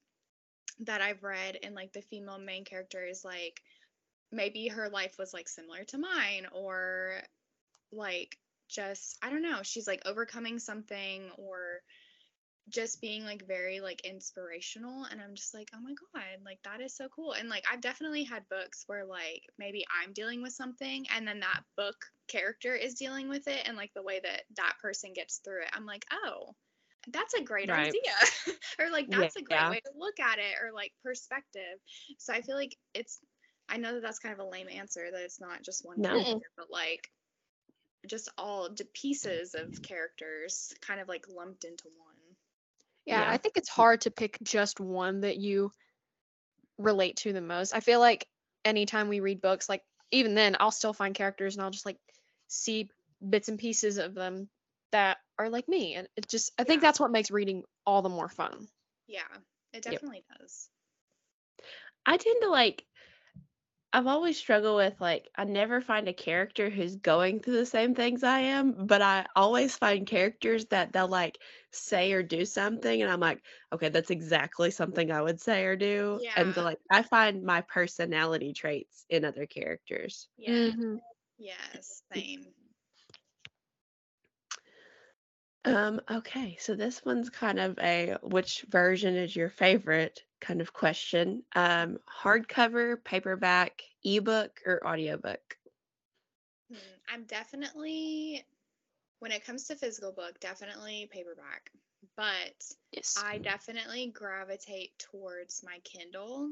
that 0.79 1.01
i've 1.01 1.21
read 1.21 1.59
and 1.61 1.75
like 1.75 1.93
the 1.93 2.01
female 2.01 2.39
main 2.39 2.65
character 2.65 3.05
is 3.05 3.23
like 3.23 3.61
maybe 4.31 4.67
her 4.67 4.89
life 4.89 5.15
was 5.19 5.31
like 5.31 5.47
similar 5.47 5.83
to 5.83 5.99
mine 5.99 6.47
or 6.53 7.21
like 7.91 8.37
just 8.67 9.17
i 9.21 9.29
don't 9.29 9.43
know 9.43 9.59
she's 9.61 9.85
like 9.85 10.01
overcoming 10.05 10.57
something 10.57 11.29
or 11.37 11.81
just 12.69 13.01
being 13.01 13.23
like 13.23 13.47
very 13.47 13.79
like 13.81 14.01
inspirational 14.01 15.05
and 15.05 15.21
i'm 15.21 15.35
just 15.35 15.53
like 15.53 15.69
oh 15.75 15.81
my 15.81 15.93
god 16.13 16.23
like 16.45 16.59
that 16.63 16.79
is 16.81 16.95
so 16.95 17.07
cool 17.09 17.33
and 17.33 17.49
like 17.49 17.63
i've 17.71 17.81
definitely 17.81 18.23
had 18.23 18.47
books 18.49 18.83
where 18.87 19.05
like 19.05 19.41
maybe 19.57 19.83
i'm 20.03 20.13
dealing 20.13 20.41
with 20.41 20.53
something 20.53 21.05
and 21.15 21.27
then 21.27 21.39
that 21.39 21.61
book 21.75 21.95
character 22.27 22.73
is 22.75 22.93
dealing 22.93 23.27
with 23.27 23.47
it 23.47 23.67
and 23.67 23.75
like 23.75 23.91
the 23.95 24.03
way 24.03 24.19
that 24.23 24.43
that 24.55 24.73
person 24.81 25.11
gets 25.13 25.41
through 25.43 25.61
it 25.61 25.69
i'm 25.73 25.85
like 25.85 26.05
oh 26.25 26.53
that's 27.11 27.33
a 27.33 27.43
great 27.43 27.69
Right. 27.69 27.87
idea 27.87 28.55
or 28.79 28.89
like 28.91 29.09
that's 29.09 29.35
a 29.35 29.41
great 29.41 29.57
Yeah. 29.59 29.69
way 29.69 29.79
to 29.79 29.91
look 29.97 30.19
at 30.19 30.37
it 30.37 30.55
or 30.63 30.71
like 30.71 30.93
perspective 31.03 31.79
so 32.19 32.31
i 32.31 32.41
feel 32.41 32.55
like 32.55 32.77
it's 32.93 33.19
i 33.69 33.77
know 33.77 33.95
that 33.95 34.03
that's 34.03 34.19
kind 34.19 34.33
of 34.33 34.39
a 34.39 34.49
lame 34.49 34.67
answer 34.69 35.09
that 35.11 35.23
it's 35.23 35.41
not 35.41 35.63
just 35.63 35.85
one 35.85 35.97
No. 35.97 36.09
character 36.09 36.47
but 36.55 36.67
like 36.71 37.09
just 38.07 38.29
all 38.37 38.69
the 38.69 38.85
pieces 38.93 39.55
of 39.55 39.81
characters 39.81 40.73
kind 40.81 40.99
of 40.99 41.07
like 41.07 41.25
lumped 41.27 41.65
into 41.65 41.85
one 41.97 42.15
Yeah, 43.05 43.21
Yeah. 43.21 43.29
I 43.29 43.37
think 43.37 43.57
it's 43.57 43.69
hard 43.69 44.01
to 44.01 44.11
pick 44.11 44.37
just 44.43 44.79
one 44.79 45.21
that 45.21 45.37
you 45.37 45.71
relate 46.77 47.17
to 47.17 47.33
the 47.33 47.41
most. 47.41 47.73
I 47.73 47.79
feel 47.79 47.99
like 47.99 48.27
anytime 48.65 49.09
we 49.09 49.19
read 49.19 49.41
books, 49.41 49.69
like 49.69 49.83
even 50.11 50.35
then, 50.35 50.57
I'll 50.59 50.71
still 50.71 50.93
find 50.93 51.15
characters 51.15 51.55
and 51.55 51.63
I'll 51.63 51.71
just 51.71 51.85
like 51.85 51.97
see 52.47 52.89
bits 53.27 53.49
and 53.49 53.59
pieces 53.59 53.97
of 53.97 54.13
them 54.13 54.49
that 54.91 55.17
are 55.37 55.49
like 55.49 55.67
me. 55.67 55.95
And 55.95 56.07
it 56.15 56.27
just, 56.27 56.51
I 56.59 56.63
think 56.63 56.81
Yeah. 56.81 56.87
that's 56.87 56.99
what 56.99 57.11
makes 57.11 57.31
reading 57.31 57.63
all 57.85 58.01
the 58.01 58.09
more 58.09 58.29
fun. 58.29 58.67
Yeah, 59.07 59.27
it 59.73 59.83
definitely 59.83 60.23
does. 60.39 60.69
I 62.05 62.17
tend 62.17 62.41
to 62.41 62.49
like 62.49 62.85
I've 63.93 64.07
always 64.07 64.37
struggled 64.37 64.77
with 64.77 64.99
like 65.01 65.29
I 65.35 65.43
never 65.43 65.81
find 65.81 66.07
a 66.07 66.13
character 66.13 66.69
who's 66.69 66.95
going 66.95 67.39
through 67.41 67.55
the 67.57 67.65
same 67.65 67.93
things 67.95 68.23
I 68.23 68.39
am, 68.39 68.85
but 68.87 69.01
I 69.01 69.25
always 69.35 69.77
find 69.77 70.07
characters 70.07 70.65
that 70.67 70.93
they'll 70.93 71.07
like 71.09 71.39
say 71.71 72.11
or 72.13 72.23
do 72.23 72.45
something 72.45 73.01
and 73.01 73.11
I'm 73.11 73.19
like, 73.19 73.43
okay, 73.73 73.89
that's 73.89 74.09
exactly 74.11 74.71
something 74.71 75.11
I 75.11 75.21
would 75.21 75.41
say 75.41 75.65
or 75.65 75.75
do. 75.75 76.21
And 76.35 76.53
so 76.55 76.61
Yeah. 76.61 76.63
like 76.63 76.79
I 76.89 77.01
find 77.03 77.43
my 77.43 77.61
personality 77.61 78.53
traits 78.53 79.05
in 79.09 79.25
other 79.25 79.45
characters. 79.45 80.29
Yeah. 80.37 80.73
Mhm. 80.73 81.01
Yes. 81.37 82.03
Same. 82.11 82.53
Um, 85.65 86.01
okay, 86.09 86.55
so 86.59 86.75
this 86.75 87.03
one's 87.05 87.29
kind 87.29 87.59
of 87.59 87.77
a 87.79 88.17
which 88.23 88.61
version 88.69 89.15
is 89.15 89.35
your 89.35 89.49
favorite 89.49 90.23
kind 90.41 90.61
of 90.61 90.73
question. 90.73 91.43
Um, 91.55 91.99
hardcover, 92.23 93.03
paperback, 93.03 93.83
ebook, 94.03 94.61
or 94.65 94.85
audiobook? 94.85 95.57
Hmm, 96.71 96.77
I'm 97.13 97.23
definitely, 97.25 98.45
when 99.19 99.31
it 99.31 99.45
comes 99.45 99.65
to 99.67 99.75
physical 99.75 100.11
book, 100.11 100.39
definitely 100.39 101.07
paperback. 101.11 101.71
But 102.17 102.73
Yes. 102.91 103.23
I 103.23 103.37
definitely 103.39 104.07
gravitate 104.07 104.97
towards 104.99 105.63
my 105.63 105.79
Kindle. 105.83 106.51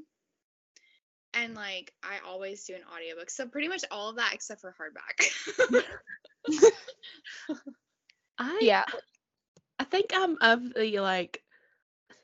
And 1.33 1.55
like 1.55 1.93
I 2.03 2.19
always 2.25 2.65
do 2.65 2.75
an 2.75 2.81
audiobook. 2.93 3.29
So 3.29 3.47
pretty 3.47 3.67
much 3.67 3.83
all 3.91 4.09
of 4.09 4.15
that 4.17 4.31
except 4.33 4.61
for 4.61 4.75
hardback. 4.79 5.27
I 8.39 8.57
yeah. 8.61 8.85
I 9.79 9.83
think 9.85 10.11
I'm 10.13 10.37
of 10.41 10.73
the 10.73 10.99
like 10.99 11.43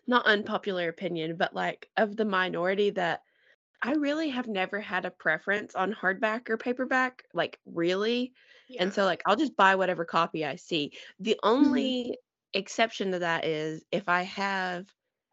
not 0.07 0.25
unpopular 0.25 0.87
opinion, 0.89 1.35
but 1.37 1.53
like 1.55 1.89
of 1.97 2.15
the 2.15 2.25
minority 2.25 2.91
that 2.91 3.21
I 3.81 3.93
really 3.93 4.29
have 4.29 4.47
never 4.47 4.79
had 4.81 5.05
a 5.05 5.11
preference 5.11 5.75
on 5.75 5.93
hardback 5.93 6.49
or 6.49 6.57
paperback, 6.57 7.25
like 7.33 7.59
really. 7.65 8.33
yeah. 8.67 8.81
And 8.83 8.93
so 8.93 9.05
like 9.05 9.21
I'll 9.25 9.35
just 9.35 9.55
buy 9.55 9.75
whatever 9.75 10.05
copy 10.05 10.45
I 10.45 10.55
see. 10.55 10.93
The 11.19 11.39
only 11.43 12.17
exception 12.53 13.11
to 13.11 13.19
that 13.19 13.45
is 13.45 13.85
if 13.91 14.09
I 14.09 14.23
have 14.23 14.87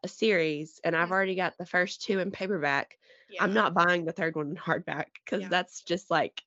a 0.05 0.09
series 0.09 0.81
and 0.85 0.97
I've 0.97 1.09
Mhm. 1.09 1.13
already 1.13 1.35
got 1.37 1.57
the 1.59 1.67
first 1.67 2.03
two 2.03 2.19
in 2.21 2.31
paperback, 2.33 2.99
yeah. 3.29 3.41
I'm 3.41 3.53
not 3.55 3.75
buying 3.75 4.05
the 4.05 4.13
third 4.13 4.37
one 4.37 4.51
in 4.51 4.57
hardback 4.57 5.07
because 5.25 5.43
Yeah. 5.43 5.49
that's 5.49 5.83
just 5.83 6.11
like 6.11 6.43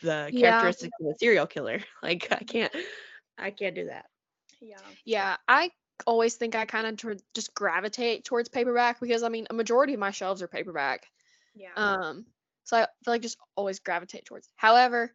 the 0.00 0.32
characteristics 0.36 0.94
of 1.00 1.06
a 1.08 1.14
serial 1.18 1.46
killer. 1.46 1.80
Like 2.02 2.30
I 2.32 2.44
can't 2.44 2.74
I 3.38 3.50
can't 3.50 3.74
do 3.74 3.86
that. 3.86 4.06
Yeah. 4.60 4.94
Yeah. 5.04 5.36
I 5.48 5.70
always 6.06 6.36
think 6.36 6.54
I 6.54 6.64
kind 6.64 6.86
of 6.86 6.96
tr- 6.96 7.12
just 7.34 7.54
gravitate 7.54 8.24
towards 8.24 8.48
paperback 8.48 9.00
because 9.00 9.22
I 9.22 9.28
mean, 9.28 9.46
a 9.50 9.54
majority 9.54 9.94
of 9.94 10.00
my 10.00 10.10
shelves 10.10 10.42
are 10.42 10.48
paperback. 10.48 11.06
Yeah. 11.54 11.72
Um, 11.76 12.26
so 12.64 12.76
I 12.76 12.86
feel 13.04 13.14
like 13.14 13.22
just 13.22 13.38
always 13.56 13.80
gravitate 13.80 14.24
towards. 14.24 14.48
However, 14.56 15.12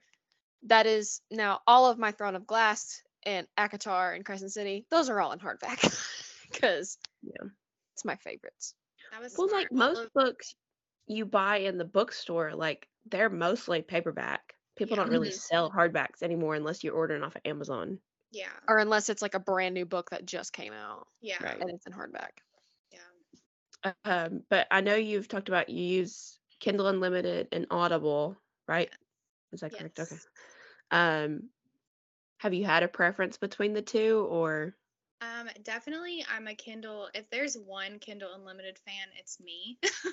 that 0.64 0.86
is 0.86 1.22
now 1.32 1.60
all 1.68 1.86
of 1.90 1.98
my 1.98 2.12
Throne 2.12 2.36
of 2.36 2.48
Glass 2.48 3.02
and 3.26 3.48
ACOTAR 3.58 4.16
and 4.16 4.26
Crescent 4.26 4.52
City. 4.52 4.86
Those 4.92 5.10
are 5.10 5.20
all 5.22 5.32
in 5.32 5.40
hardback 5.40 5.80
because 6.52 6.98
Yeah. 7.22 7.48
it's 7.94 8.06
my 8.06 8.16
favorites. 8.18 8.74
that 9.12 9.22
was 9.22 9.36
Well, 9.38 9.48
smart. 9.50 9.64
like 9.64 9.72
most 9.72 10.00
of- 10.06 10.14
books 10.14 10.56
you 11.06 11.26
buy 11.26 11.58
in 11.58 11.78
the 11.78 11.86
bookstore, 11.86 12.56
like 12.56 12.88
they're 13.06 13.30
mostly 13.30 13.82
paperback. 13.82 14.56
People 14.76 14.98
Yeah. 14.98 15.04
don't 15.04 15.12
really 15.12 15.30
Mhm. 15.30 15.34
sell 15.40 15.70
hardbacks 15.72 16.24
anymore 16.24 16.56
unless 16.56 16.84
you're 16.84 16.96
ordering 16.96 17.24
off 17.24 17.36
of 17.36 17.42
Amazon. 17.46 18.00
Yeah. 18.34 18.50
Or 18.68 18.80
unless 18.80 19.10
it's 19.10 19.22
like 19.22 19.36
a 19.36 19.40
brand 19.40 19.74
new 19.76 19.86
book 19.86 20.10
that 20.10 20.26
just 20.26 20.54
came 20.54 20.74
out 20.74 21.08
Yeah. 21.22 21.42
Right. 21.44 21.62
and 21.62 21.70
it's 21.70 21.86
in 21.86 21.94
hardback. 21.94 22.32
Yeah. 22.92 23.94
Um, 24.06 24.44
but 24.50 24.68
I 24.72 24.82
know 24.82 24.96
you've 24.96 25.28
talked 25.28 25.50
about 25.50 25.70
you 25.70 25.84
use 25.84 26.40
Kindle 26.60 26.88
Unlimited 26.88 27.50
and 27.52 27.68
Audible, 27.70 28.38
right? 28.68 28.90
Is 29.52 29.60
that 29.62 29.78
correct? 29.78 30.00
Okay. 30.00 30.16
Um, 30.92 31.50
have 32.40 32.54
you 32.54 32.66
had 32.66 32.84
a 32.84 32.88
preference 32.88 33.38
between 33.38 33.74
the 33.74 33.82
two, 33.82 34.28
or 34.30 34.76
Um, 35.22 35.50
definitely, 35.64 36.26
I'm 36.30 36.48
a 36.48 36.56
Kindle. 36.56 37.10
If 37.14 37.30
there's 37.30 37.56
one 37.56 38.00
Kindle 38.00 38.34
Unlimited 38.34 38.78
fan, 38.80 39.08
it's 39.18 39.40
me. 39.40 39.78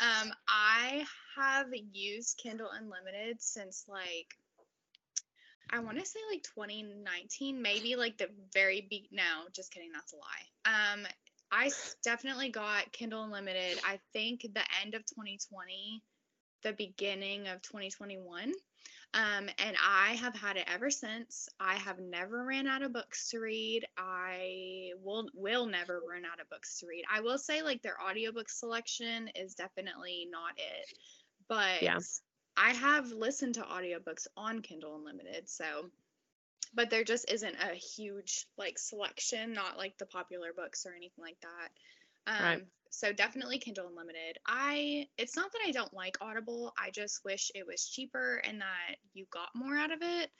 um, 0.00 0.32
I 0.46 1.04
have 1.36 1.68
used 1.92 2.38
Kindle 2.38 2.70
Unlimited 2.70 3.40
since 3.40 3.84
like 3.88 4.36
I 5.72 5.80
want 5.80 5.98
to 5.98 6.06
say 6.06 6.18
like 6.30 6.42
2019, 6.42 7.62
maybe 7.62 7.96
like 7.96 8.18
the 8.18 8.28
very 8.52 8.86
be. 8.88 9.08
No, 9.10 9.22
just 9.54 9.72
kidding. 9.72 9.90
That's 9.92 10.12
a 10.12 10.16
lie. 10.16 10.92
Um, 10.92 11.06
I 11.50 11.70
definitely 12.04 12.50
got 12.50 12.92
Kindle 12.92 13.24
Unlimited. 13.24 13.80
I 13.84 13.98
think 14.12 14.42
the 14.42 14.64
end 14.82 14.94
of 14.94 15.04
2020, 15.06 16.02
the 16.62 16.72
beginning 16.74 17.48
of 17.48 17.62
2021. 17.62 18.52
Um, 19.14 19.48
and 19.58 19.76
I 19.86 20.14
have 20.14 20.34
had 20.34 20.56
it 20.56 20.64
ever 20.72 20.90
since. 20.90 21.48
I 21.60 21.74
have 21.74 21.98
never 22.00 22.44
ran 22.44 22.66
out 22.66 22.82
of 22.82 22.94
books 22.94 23.28
to 23.30 23.40
read. 23.40 23.84
I 23.98 24.92
will 25.02 25.26
will 25.34 25.66
never 25.66 26.00
run 26.08 26.24
out 26.24 26.40
of 26.40 26.48
books 26.48 26.78
to 26.80 26.86
read. 26.86 27.04
I 27.12 27.20
will 27.20 27.38
say 27.38 27.62
like 27.62 27.82
their 27.82 27.96
audiobook 28.02 28.48
selection 28.48 29.28
is 29.34 29.54
definitely 29.54 30.28
not 30.30 30.52
it. 30.56 30.98
But 31.48 31.82
Yeah. 31.82 31.98
I 32.56 32.72
have 32.74 33.10
listened 33.12 33.54
to 33.54 33.62
audiobooks 33.62 34.26
on 34.36 34.62
Kindle 34.62 34.96
Unlimited, 34.96 35.48
so 35.48 35.90
but 36.74 36.90
there 36.90 37.04
just 37.04 37.30
isn't 37.30 37.56
a 37.60 37.74
huge 37.74 38.46
like 38.56 38.78
selection, 38.78 39.52
not 39.52 39.76
like 39.78 39.98
the 39.98 40.06
popular 40.06 40.52
books 40.54 40.86
or 40.86 40.94
anything 40.94 41.22
like 41.22 41.38
that. 41.42 41.68
Um, 42.26 42.42
Right. 42.44 42.66
So 42.90 43.12
definitely 43.12 43.58
Kindle 43.58 43.88
Unlimited. 43.88 44.38
I 44.46 45.08
it's 45.16 45.36
not 45.36 45.50
that 45.52 45.62
I 45.66 45.70
don't 45.70 45.92
like 45.94 46.18
Audible. 46.20 46.72
I 46.78 46.90
just 46.90 47.24
wish 47.24 47.50
it 47.54 47.66
was 47.66 47.88
cheaper 47.88 48.36
and 48.44 48.60
that 48.60 48.96
you 49.14 49.26
got 49.30 49.48
more 49.54 49.76
out 49.76 49.92
of 49.92 50.02
it. 50.02 50.30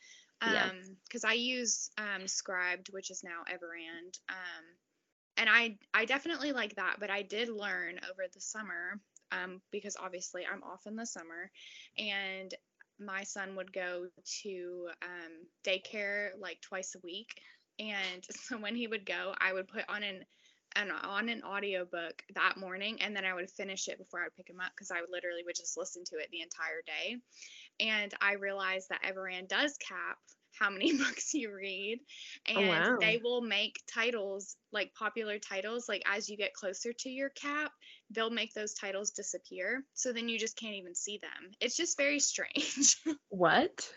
Yeah. 0.44 0.68
Um, 0.68 0.96
because 1.04 1.24
I 1.24 1.32
use 1.32 1.90
um 1.98 2.24
Scribd, 2.26 2.92
which 2.92 3.10
is 3.10 3.22
now 3.24 3.42
Everand. 3.50 4.18
Um, 4.28 4.64
and 5.38 5.48
I 5.48 5.78
I 5.94 6.04
definitely 6.04 6.52
like 6.52 6.76
that. 6.76 6.96
But 7.00 7.10
I 7.10 7.22
did 7.22 7.48
learn 7.48 8.00
over 8.10 8.24
the 8.32 8.40
summer, 8.40 9.00
um, 9.32 9.60
because 9.70 9.96
obviously 10.00 10.42
I'm 10.50 10.62
off 10.62 10.86
in 10.86 10.96
the 10.96 11.06
summer, 11.06 11.50
and 11.98 12.54
my 12.98 13.24
son 13.24 13.56
would 13.56 13.72
go 13.72 14.06
to 14.42 14.88
um, 15.02 15.32
daycare 15.64 16.30
like 16.38 16.60
twice 16.60 16.94
a 16.94 17.00
week. 17.04 17.40
And 17.78 18.24
so 18.30 18.58
when 18.58 18.76
he 18.76 18.86
would 18.86 19.06
go 19.06 19.34
i 19.40 19.52
would 19.52 19.68
put 19.68 19.84
on 19.88 20.02
an, 20.02 20.24
an 20.76 20.90
on 20.90 21.28
an 21.28 21.42
audiobook 21.42 22.22
that 22.34 22.56
morning 22.56 23.00
and 23.00 23.14
then 23.16 23.24
i 23.24 23.34
would 23.34 23.50
finish 23.50 23.88
it 23.88 23.98
before 23.98 24.20
i 24.20 24.24
would 24.24 24.36
pick 24.36 24.48
him 24.48 24.60
up 24.60 24.72
because 24.74 24.90
i 24.90 25.00
would 25.00 25.10
literally 25.10 25.42
would 25.44 25.56
just 25.56 25.76
listen 25.76 26.02
to 26.04 26.16
it 26.16 26.28
the 26.30 26.42
entire 26.42 26.82
day. 26.86 27.16
And 27.80 28.12
i 28.20 28.34
realized 28.34 28.88
that 28.90 29.02
everand 29.02 29.48
does 29.48 29.76
cap 29.78 30.18
how 30.58 30.70
many 30.70 30.92
books 30.98 31.34
you 31.34 31.52
read 31.54 31.98
oh, 32.54 32.60
and 32.60 32.62
Oh, 32.62 32.68
wow. 32.68 32.98
they 33.00 33.20
will 33.22 33.40
make 33.42 33.80
titles 33.92 34.56
like 34.72 34.92
popular 34.94 35.38
titles 35.38 35.88
like 35.88 36.02
as 36.06 36.28
you 36.28 36.36
get 36.36 36.54
closer 36.54 36.92
to 36.92 37.10
your 37.10 37.30
cap 37.30 37.72
they'll 38.10 38.30
make 38.30 38.52
those 38.54 38.74
titles 38.74 39.10
disappear 39.10 39.84
so 39.94 40.12
then 40.12 40.28
you 40.28 40.38
just 40.38 40.56
can't 40.56 40.74
even 40.74 40.94
see 40.94 41.18
them 41.18 41.50
it's 41.60 41.76
just 41.76 41.96
very 41.96 42.20
strange 42.20 42.96
What? 43.28 43.90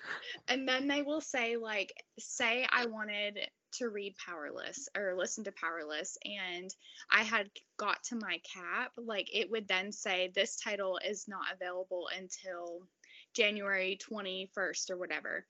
and 0.48 0.68
then 0.68 0.88
they 0.88 1.02
will 1.02 1.22
say 1.22 1.58
like 1.58 1.94
say 2.20 2.66
i 2.72 2.86
wanted 2.86 3.40
to 3.74 3.90
read 3.90 4.16
powerless 4.26 4.88
or 4.96 5.16
listen 5.18 5.44
to 5.44 5.52
powerless 5.52 6.18
and 6.24 6.70
i 7.12 7.24
had 7.24 7.50
got 7.78 8.02
to 8.04 8.16
my 8.16 8.40
cap 8.54 8.92
like 8.98 9.28
it 9.34 9.50
would 9.52 9.68
then 9.68 9.92
say 9.92 10.32
this 10.34 10.58
title 10.58 11.00
is 11.06 11.26
not 11.28 11.46
available 11.54 12.08
until 12.18 12.82
january 13.36 14.00
21st 14.10 14.90
or 14.90 14.98
whatever 14.98 15.46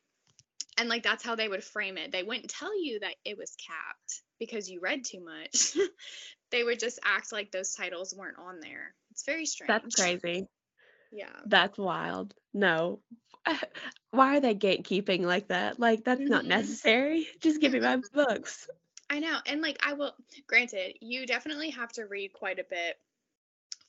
and 0.77 0.89
like 0.89 1.03
that's 1.03 1.23
how 1.23 1.35
they 1.35 1.47
would 1.47 1.63
frame 1.63 1.97
it 1.97 2.11
they 2.11 2.23
wouldn't 2.23 2.49
tell 2.49 2.81
you 2.81 2.99
that 2.99 3.15
it 3.25 3.37
was 3.37 3.55
capped 3.65 4.21
because 4.39 4.69
you 4.69 4.79
read 4.79 5.03
too 5.05 5.23
much 5.23 5.77
they 6.51 6.63
would 6.63 6.79
just 6.79 6.99
act 7.03 7.31
like 7.31 7.51
those 7.51 7.73
titles 7.73 8.13
weren't 8.17 8.37
on 8.39 8.59
there 8.61 8.93
it's 9.11 9.25
very 9.25 9.45
strange 9.45 9.69
That's 9.71 9.95
crazy. 9.95 10.47
yeah 11.11 11.27
That's 11.45 11.77
wild. 11.77 12.33
No. 12.53 12.99
Why 14.11 14.37
are 14.37 14.39
they 14.41 14.55
gatekeeping 14.55 15.21
like 15.21 15.49
that? 15.49 15.79
Like 15.79 16.03
that's 16.03 16.29
not 16.29 16.43
Mhm. 16.43 16.49
necessary. 16.49 17.27
Just 17.41 17.61
give 17.61 17.73
me 17.73 17.79
my 17.79 17.97
books. 18.13 18.67
I 19.09 19.19
know. 19.19 19.39
And 19.45 19.61
like 19.61 19.77
I 19.85 19.93
will 19.93 20.13
granted, 20.47 20.97
you 21.01 21.25
definitely 21.25 21.69
have 21.71 21.91
to 21.93 22.05
read 22.05 22.33
quite 22.33 22.59
a 22.59 22.65
bit 22.69 22.97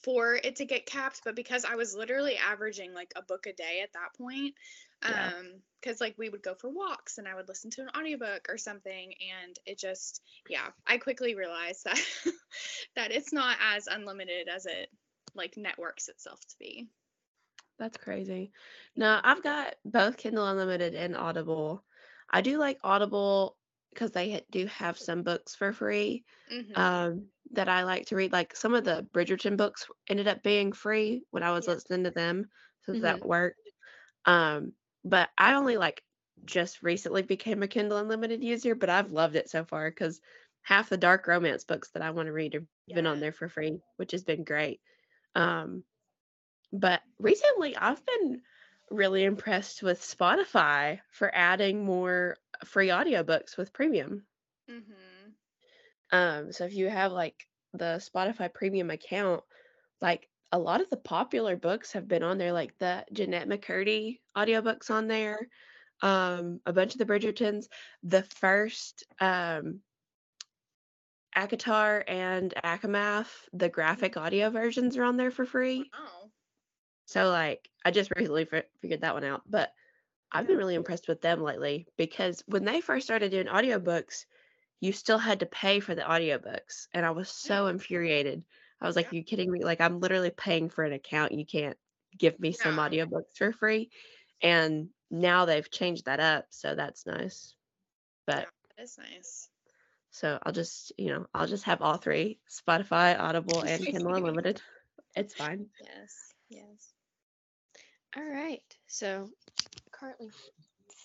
for 0.03 0.35
it 0.35 0.57
to 0.57 0.65
get 0.65 0.87
capped, 0.87 1.23
but 1.25 1.35
because 1.35 1.65
I 1.65 1.75
was 1.77 1.95
literally 1.95 2.37
averaging 2.37 2.95
like 2.95 3.13
a 3.17 3.23
book 3.23 3.47
a 3.47 3.53
day 3.53 3.81
at 3.83 3.93
that 3.95 4.15
point, 4.17 4.55
Yeah. 5.03 5.31
um 5.33 5.63
because 5.81 6.01
like 6.01 6.17
we 6.19 6.29
would 6.29 6.43
go 6.43 6.55
for 6.55 6.69
walks 6.71 7.19
and 7.19 7.29
I 7.29 7.35
would 7.35 7.49
listen 7.49 7.71
to 7.73 7.83
an 7.83 7.91
audiobook 7.97 8.47
or 8.49 8.59
something 8.59 9.15
and 9.45 9.57
it 9.67 9.79
just 9.79 10.23
yeah, 10.49 10.71
I 10.87 10.99
quickly 10.99 11.35
realized 11.35 11.85
that 11.85 12.01
that 12.97 13.13
it's 13.13 13.33
not 13.33 13.57
as 13.61 13.87
unlimited 13.87 14.49
as 14.49 14.67
it 14.67 14.91
like 15.35 15.57
networks 15.57 16.09
itself 16.09 16.41
to 16.49 16.57
be. 16.59 16.89
That's 17.79 17.97
crazy. 17.99 18.53
No, 18.97 19.21
I've 19.23 19.43
got 19.43 19.75
both 19.85 20.17
Kindle 20.17 20.47
Unlimited 20.47 20.95
and 20.95 21.17
Audible. 21.17 21.85
I 22.31 22.41
do 22.41 22.59
like 22.59 22.79
Audible 22.83 23.57
because 23.91 24.13
they 24.13 24.45
do 24.51 24.67
have 24.67 24.99
some 24.99 25.23
books 25.23 25.55
for 25.55 25.73
free 25.73 26.25
Mhm. 26.49 26.77
um, 26.77 27.29
that 27.53 27.69
I 27.69 27.85
like 27.85 28.07
to 28.07 28.17
read. 28.17 28.33
Like 28.33 28.57
some 28.57 28.75
of 28.75 28.85
the 28.85 29.07
Bridgerton 29.13 29.57
books 29.57 29.87
ended 30.09 30.29
up 30.29 30.43
being 30.43 30.73
free 30.73 31.25
when 31.31 31.43
I 31.43 31.53
was 31.53 31.67
Yeah. 31.67 31.69
listening 31.69 32.05
to 32.05 32.11
them, 32.11 32.51
so 32.85 32.95
Mhm. 32.95 33.03
that 33.03 33.25
worked. 33.27 33.61
Um, 34.27 34.73
but 35.07 35.31
I 35.39 35.55
only 35.55 35.79
like 35.79 36.05
just 36.45 36.83
recently 36.83 37.23
became 37.23 37.63
a 37.65 37.69
Kindle 37.69 37.99
Unlimited 37.99 38.45
user, 38.45 38.75
but 38.77 38.91
I've 38.91 39.13
loved 39.13 39.37
it 39.37 39.51
so 39.51 39.65
far 39.65 39.91
because 39.91 40.21
half 40.63 40.91
the 40.91 40.99
dark 40.99 41.27
romance 41.29 41.65
books 41.65 41.91
that 41.93 42.03
I 42.03 42.11
want 42.13 42.27
to 42.29 42.35
read 42.35 42.55
have 42.55 42.67
been 42.89 43.07
on 43.07 43.21
there 43.21 43.33
for 43.33 43.49
free, 43.49 43.81
which 43.97 44.13
has 44.13 44.25
been 44.25 44.45
great. 44.45 44.83
Um, 45.35 45.85
but 46.73 47.03
recently 47.19 47.77
I've 47.77 48.05
been 48.07 48.43
really 48.91 49.25
impressed 49.25 49.83
with 49.83 50.01
Spotify 50.01 51.01
for 51.11 51.35
adding 51.35 51.85
more 51.85 52.39
free 52.65 52.89
audiobooks 52.89 53.57
with 53.57 53.73
premium. 53.75 54.27
Mhm. 54.69 55.37
Um, 56.13 56.53
so 56.53 56.65
if 56.65 56.75
you 56.75 56.89
have 56.89 57.13
like 57.13 57.49
the 57.73 57.97
Spotify 57.99 58.53
premium 58.53 58.91
account, 58.91 59.45
like 60.01 60.31
a 60.53 60.59
lot 60.59 60.81
of 60.81 60.91
the 60.91 60.97
popular 60.97 61.57
books 61.57 61.93
have 61.93 62.09
been 62.09 62.23
on 62.23 62.39
there, 62.39 62.53
like 62.53 62.79
the 62.79 63.05
Jennette 63.13 63.49
McCurdy 63.49 64.21
audiobooks 64.37 64.91
on 64.91 65.09
there, 65.09 65.49
um, 66.03 66.61
a 66.67 66.73
bunch 66.73 66.95
of 66.95 66.99
the 66.99 67.07
Bridgertons, 67.07 67.67
the 68.03 68.23
first 68.23 69.05
um 69.21 69.81
ACOTAR 71.37 72.03
and 72.09 72.55
ACOMAF, 72.65 73.49
the 73.53 73.69
graphic 73.69 74.17
audio 74.17 74.49
versions 74.51 74.97
are 74.97 75.05
on 75.05 75.17
there 75.19 75.31
for 75.31 75.45
free. 75.45 75.91
Wow. 75.93 76.31
So 77.07 77.29
like 77.31 77.69
I 77.85 77.91
just 77.91 78.11
recently 78.17 78.47
fi- 78.47 78.65
figured 78.81 79.03
that 79.03 79.15
one 79.15 79.25
out, 79.25 79.43
but 79.49 79.73
I've 80.33 80.47
been 80.47 80.57
really 80.57 80.75
impressed 80.75 81.09
with 81.09 81.21
them 81.21 81.43
lately 81.43 81.87
because 81.97 82.43
when 82.47 82.65
they 82.65 82.81
first 82.81 83.07
started 83.07 83.31
doing 83.31 83.47
audiobooks, 83.47 84.25
you 84.81 84.93
still 84.93 85.19
had 85.19 85.41
to 85.41 85.47
pay 85.47 85.81
for 85.81 85.95
the 85.95 86.03
audiobooks 86.03 86.89
and 86.93 87.05
I 87.07 87.11
was 87.11 87.29
so 87.31 87.67
infuriated. 87.67 88.45
I 88.81 88.87
was 88.87 88.97
like, 88.97 89.07
Yeah. 89.07 89.19
you 89.19 89.25
kidding 89.25 89.51
me? 89.51 89.65
Like 89.65 89.81
I'm 89.81 90.01
literally 90.01 90.31
paying 90.31 90.69
for 90.69 90.85
an 90.85 90.93
account. 90.93 91.33
You 91.33 91.47
can't 91.47 91.77
give 92.19 92.39
me 92.39 92.53
some 92.53 92.77
audiobooks 92.77 93.37
for 93.37 93.53
free. 93.53 93.91
And 94.43 94.91
now 95.11 95.45
they've 95.45 95.71
changed 95.71 96.07
that 96.07 96.21
up, 96.21 96.47
so 96.51 96.75
that's 96.75 97.07
nice. 97.07 97.55
But 98.27 98.49
it's 98.77 98.99
nice. 98.99 99.49
so 100.11 100.39
I'll 100.43 100.53
just, 100.53 100.93
you 100.99 101.09
know, 101.09 101.27
I'll 101.33 101.47
just 101.47 101.65
have 101.65 101.81
all 101.81 101.97
three, 101.97 102.39
Spotify, 102.51 103.19
Audible, 103.19 103.63
and 103.63 103.85
Kindle 103.85 104.15
Unlimited. 104.15 104.61
It's 105.15 105.35
fine. 105.35 105.67
Yes. 105.81 106.35
Yes. 106.51 106.93
All 108.17 108.25
right. 108.25 108.63
So 108.87 109.31
currently 109.93 110.31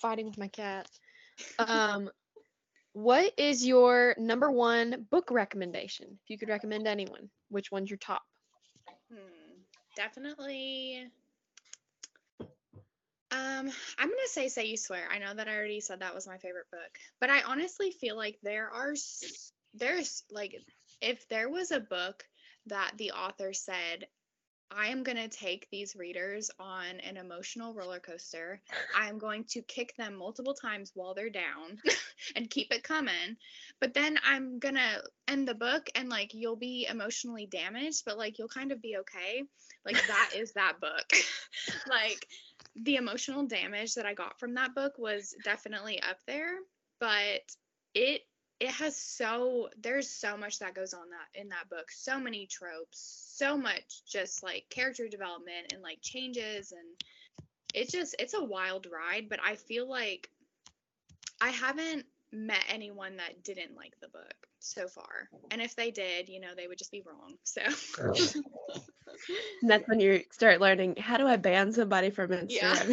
fighting 0.01 0.25
with 0.25 0.37
my 0.37 0.47
cat. 0.47 0.89
Um 1.59 2.09
what 2.93 3.33
is 3.37 3.65
your 3.65 4.15
number 4.17 4.51
one 4.51 5.07
book 5.09 5.31
recommendation? 5.31 6.19
If 6.23 6.29
you 6.29 6.37
could 6.37 6.49
recommend 6.49 6.87
anyone, 6.87 7.29
which 7.51 7.71
one's 7.71 7.89
your 7.89 7.97
top? 7.97 8.23
Hmm. 9.11 9.61
Definitely. 9.95 11.11
Um, 13.31 13.69
I'm 13.97 14.09
gonna 14.09 14.27
say 14.27 14.49
"Say 14.49 14.65
You 14.65 14.77
Swear." 14.77 15.07
I 15.09 15.19
know 15.19 15.33
that 15.33 15.47
I 15.47 15.55
already 15.55 15.79
said 15.79 15.99
that 15.99 16.15
was 16.15 16.27
my 16.27 16.37
favorite 16.37 16.69
book, 16.71 16.97
but 17.19 17.29
I 17.29 17.43
honestly 17.43 17.91
feel 17.91 18.17
like 18.17 18.37
there 18.43 18.69
are 18.69 18.93
there's 19.73 20.23
like 20.29 20.55
if 21.01 21.27
there 21.29 21.49
was 21.49 21.71
a 21.71 21.79
book 21.79 22.23
that 22.67 22.91
the 22.97 23.11
author 23.11 23.53
said, 23.53 24.05
"I 24.75 24.87
am 24.87 25.03
gonna 25.03 25.27
take 25.27 25.69
these 25.69 25.95
readers 25.95 26.49
on 26.59 26.99
an 27.01 27.17
emotional 27.17 27.73
roller 27.73 27.99
coaster. 27.99 28.61
I 28.95 29.09
am 29.09 29.17
going 29.17 29.43
to 29.45 29.61
kick 29.61 29.95
them 29.97 30.15
multiple 30.15 30.53
times 30.53 30.91
while 30.95 31.13
they're 31.13 31.29
down 31.29 31.81
and 32.35 32.49
keep 32.49 32.73
it 32.73 32.83
coming, 32.83 33.37
but 33.79 33.93
then 33.93 34.17
I'm 34.23 34.59
gonna 34.59 35.01
end 35.27 35.47
the 35.47 35.55
book 35.55 35.89
and 35.95 36.09
like 36.09 36.33
you'll 36.33 36.55
be 36.55 36.87
emotionally 36.89 37.45
damaged, 37.45 38.03
but 38.05 38.17
like 38.17 38.39
you'll 38.39 38.47
kind 38.47 38.71
of 38.71 38.81
be 38.81 38.97
okay." 38.97 39.43
Like 39.85 40.01
that 40.07 40.31
is 40.35 40.53
that 40.53 40.79
book. 40.79 41.13
like 41.87 42.27
the 42.75 42.95
emotional 42.95 43.45
damage 43.45 43.95
that 43.95 44.05
I 44.05 44.13
got 44.13 44.39
from 44.39 44.53
that 44.55 44.73
book 44.75 44.93
was 44.97 45.35
definitely 45.43 46.01
up 46.01 46.17
there, 46.25 46.55
but 46.99 47.41
it 47.93 48.21
it 48.61 48.69
has 48.69 48.95
so 48.95 49.69
there's 49.81 50.07
so 50.07 50.37
much 50.37 50.59
that 50.59 50.75
goes 50.75 50.93
on 50.93 51.09
that 51.09 51.41
in 51.41 51.49
that 51.49 51.67
book. 51.67 51.91
So 51.91 52.19
many 52.19 52.45
tropes, 52.45 53.33
so 53.35 53.57
much 53.57 54.05
just 54.07 54.43
like 54.43 54.65
character 54.69 55.07
development 55.07 55.73
and 55.73 55.81
like 55.81 55.97
changes 56.03 56.71
and 56.71 56.87
it's 57.73 57.91
just 57.91 58.15
it's 58.19 58.35
a 58.35 58.43
wild 58.43 58.85
ride, 58.85 59.29
but 59.29 59.39
I 59.43 59.55
feel 59.55 59.89
like 59.89 60.29
I 61.41 61.49
haven't 61.49 62.05
met 62.31 62.63
anyone 62.69 63.17
that 63.17 63.43
didn't 63.43 63.75
like 63.75 63.99
the 63.99 64.09
book 64.09 64.47
so 64.59 64.87
far. 64.87 65.27
And 65.49 65.59
if 65.59 65.75
they 65.75 65.89
did, 65.89 66.29
you 66.29 66.39
know, 66.39 66.53
they 66.55 66.67
would 66.67 66.77
just 66.77 66.91
be 66.91 67.03
wrong. 67.03 67.37
So 67.43 67.61
And 69.61 69.69
that's 69.69 69.87
when 69.87 69.99
you 69.99 70.23
start 70.31 70.61
learning 70.61 70.97
how 70.97 71.17
do 71.17 71.25
I 71.27 71.37
ban 71.37 71.73
somebody 71.73 72.11
from 72.11 72.31
Yeah. 72.47 72.83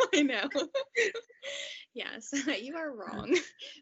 I 0.14 0.22
know. 0.22 0.48
yes, 1.94 2.32
you 2.60 2.76
are 2.76 2.92
wrong. 2.94 3.36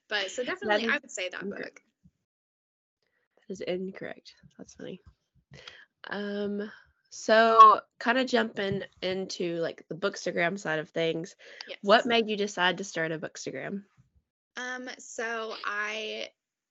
But 0.09 0.31
so 0.31 0.45
definitely, 0.45 0.89
I 0.89 0.99
would 0.99 1.11
say 1.11 1.29
that 1.29 1.43
incorrect. 1.43 1.75
book. 1.75 1.81
That 3.49 3.53
is 3.53 3.61
incorrect. 3.61 4.33
That's 4.59 4.75
funny. 4.75 5.01
Um, 6.09 6.71
so 7.11 7.81
kind 7.99 8.19
of 8.19 8.27
jumping 8.27 8.83
into 9.03 9.57
like 9.59 9.85
the 9.89 9.95
Bookstagram 9.95 10.59
side 10.59 10.79
of 10.79 10.91
things, 10.91 11.35
Yes. 11.69 11.79
what 11.83 12.07
made 12.07 12.29
you 12.29 12.37
decide 12.37 12.79
to 12.79 12.85
start 12.85 13.13
a 13.13 13.19
Bookstagram? 13.19 13.83
Um. 14.57 14.89
So 14.99 15.55
I. 15.65 16.29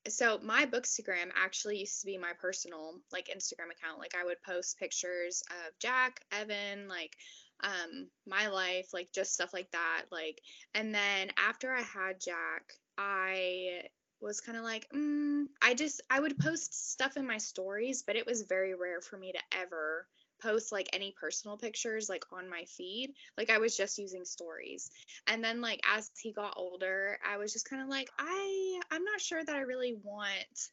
So 0.07 0.39
my 0.43 0.67
Bookstagram 0.67 1.29
actually 1.35 1.79
used 1.79 2.01
to 2.01 2.05
be 2.05 2.17
my 2.19 2.33
personal 2.39 2.99
like 3.11 3.27
Instagram 3.35 3.71
account. 3.71 3.97
Like 3.99 4.13
I 4.19 4.23
would 4.23 4.41
post 4.43 4.77
pictures 4.77 5.41
of 5.49 5.73
Jack, 5.79 6.19
Evan, 6.31 6.87
like 6.87 7.15
um 7.63 8.07
my 8.27 8.47
life, 8.47 8.87
like 8.93 9.09
just 9.13 9.33
stuff 9.33 9.53
like 9.53 9.71
that. 9.71 10.03
Like 10.11 10.41
and 10.73 10.93
then 10.93 11.29
after 11.37 11.73
I 11.73 11.81
had 11.81 12.21
Jack, 12.21 12.73
I 12.97 13.83
was 14.21 14.41
kind 14.41 14.57
of 14.57 14.63
like, 14.63 14.87
mm, 14.95 15.45
I 15.61 15.73
just 15.73 16.01
I 16.09 16.19
would 16.19 16.37
post 16.37 16.91
stuff 16.91 17.17
in 17.17 17.27
my 17.27 17.37
stories, 17.37 18.03
but 18.05 18.15
it 18.15 18.25
was 18.25 18.43
very 18.43 18.73
rare 18.73 19.01
for 19.01 19.17
me 19.17 19.31
to 19.31 19.57
ever 19.57 20.07
post 20.41 20.71
like 20.71 20.89
any 20.93 21.13
personal 21.19 21.57
pictures 21.57 22.09
like 22.09 22.23
on 22.31 22.49
my 22.49 22.65
feed. 22.65 23.13
Like 23.37 23.49
I 23.49 23.57
was 23.57 23.77
just 23.77 23.97
using 23.97 24.25
stories. 24.25 24.89
And 25.27 25.43
then 25.43 25.61
like 25.61 25.81
as 25.95 26.11
he 26.21 26.33
got 26.33 26.55
older, 26.57 27.17
I 27.27 27.37
was 27.37 27.53
just 27.53 27.69
kind 27.69 27.81
of 27.81 27.87
like, 27.87 28.09
I 28.17 28.79
I'm 28.91 29.03
not 29.03 29.21
sure 29.21 29.43
that 29.43 29.55
I 29.55 29.61
really 29.61 29.95
want 30.03 30.69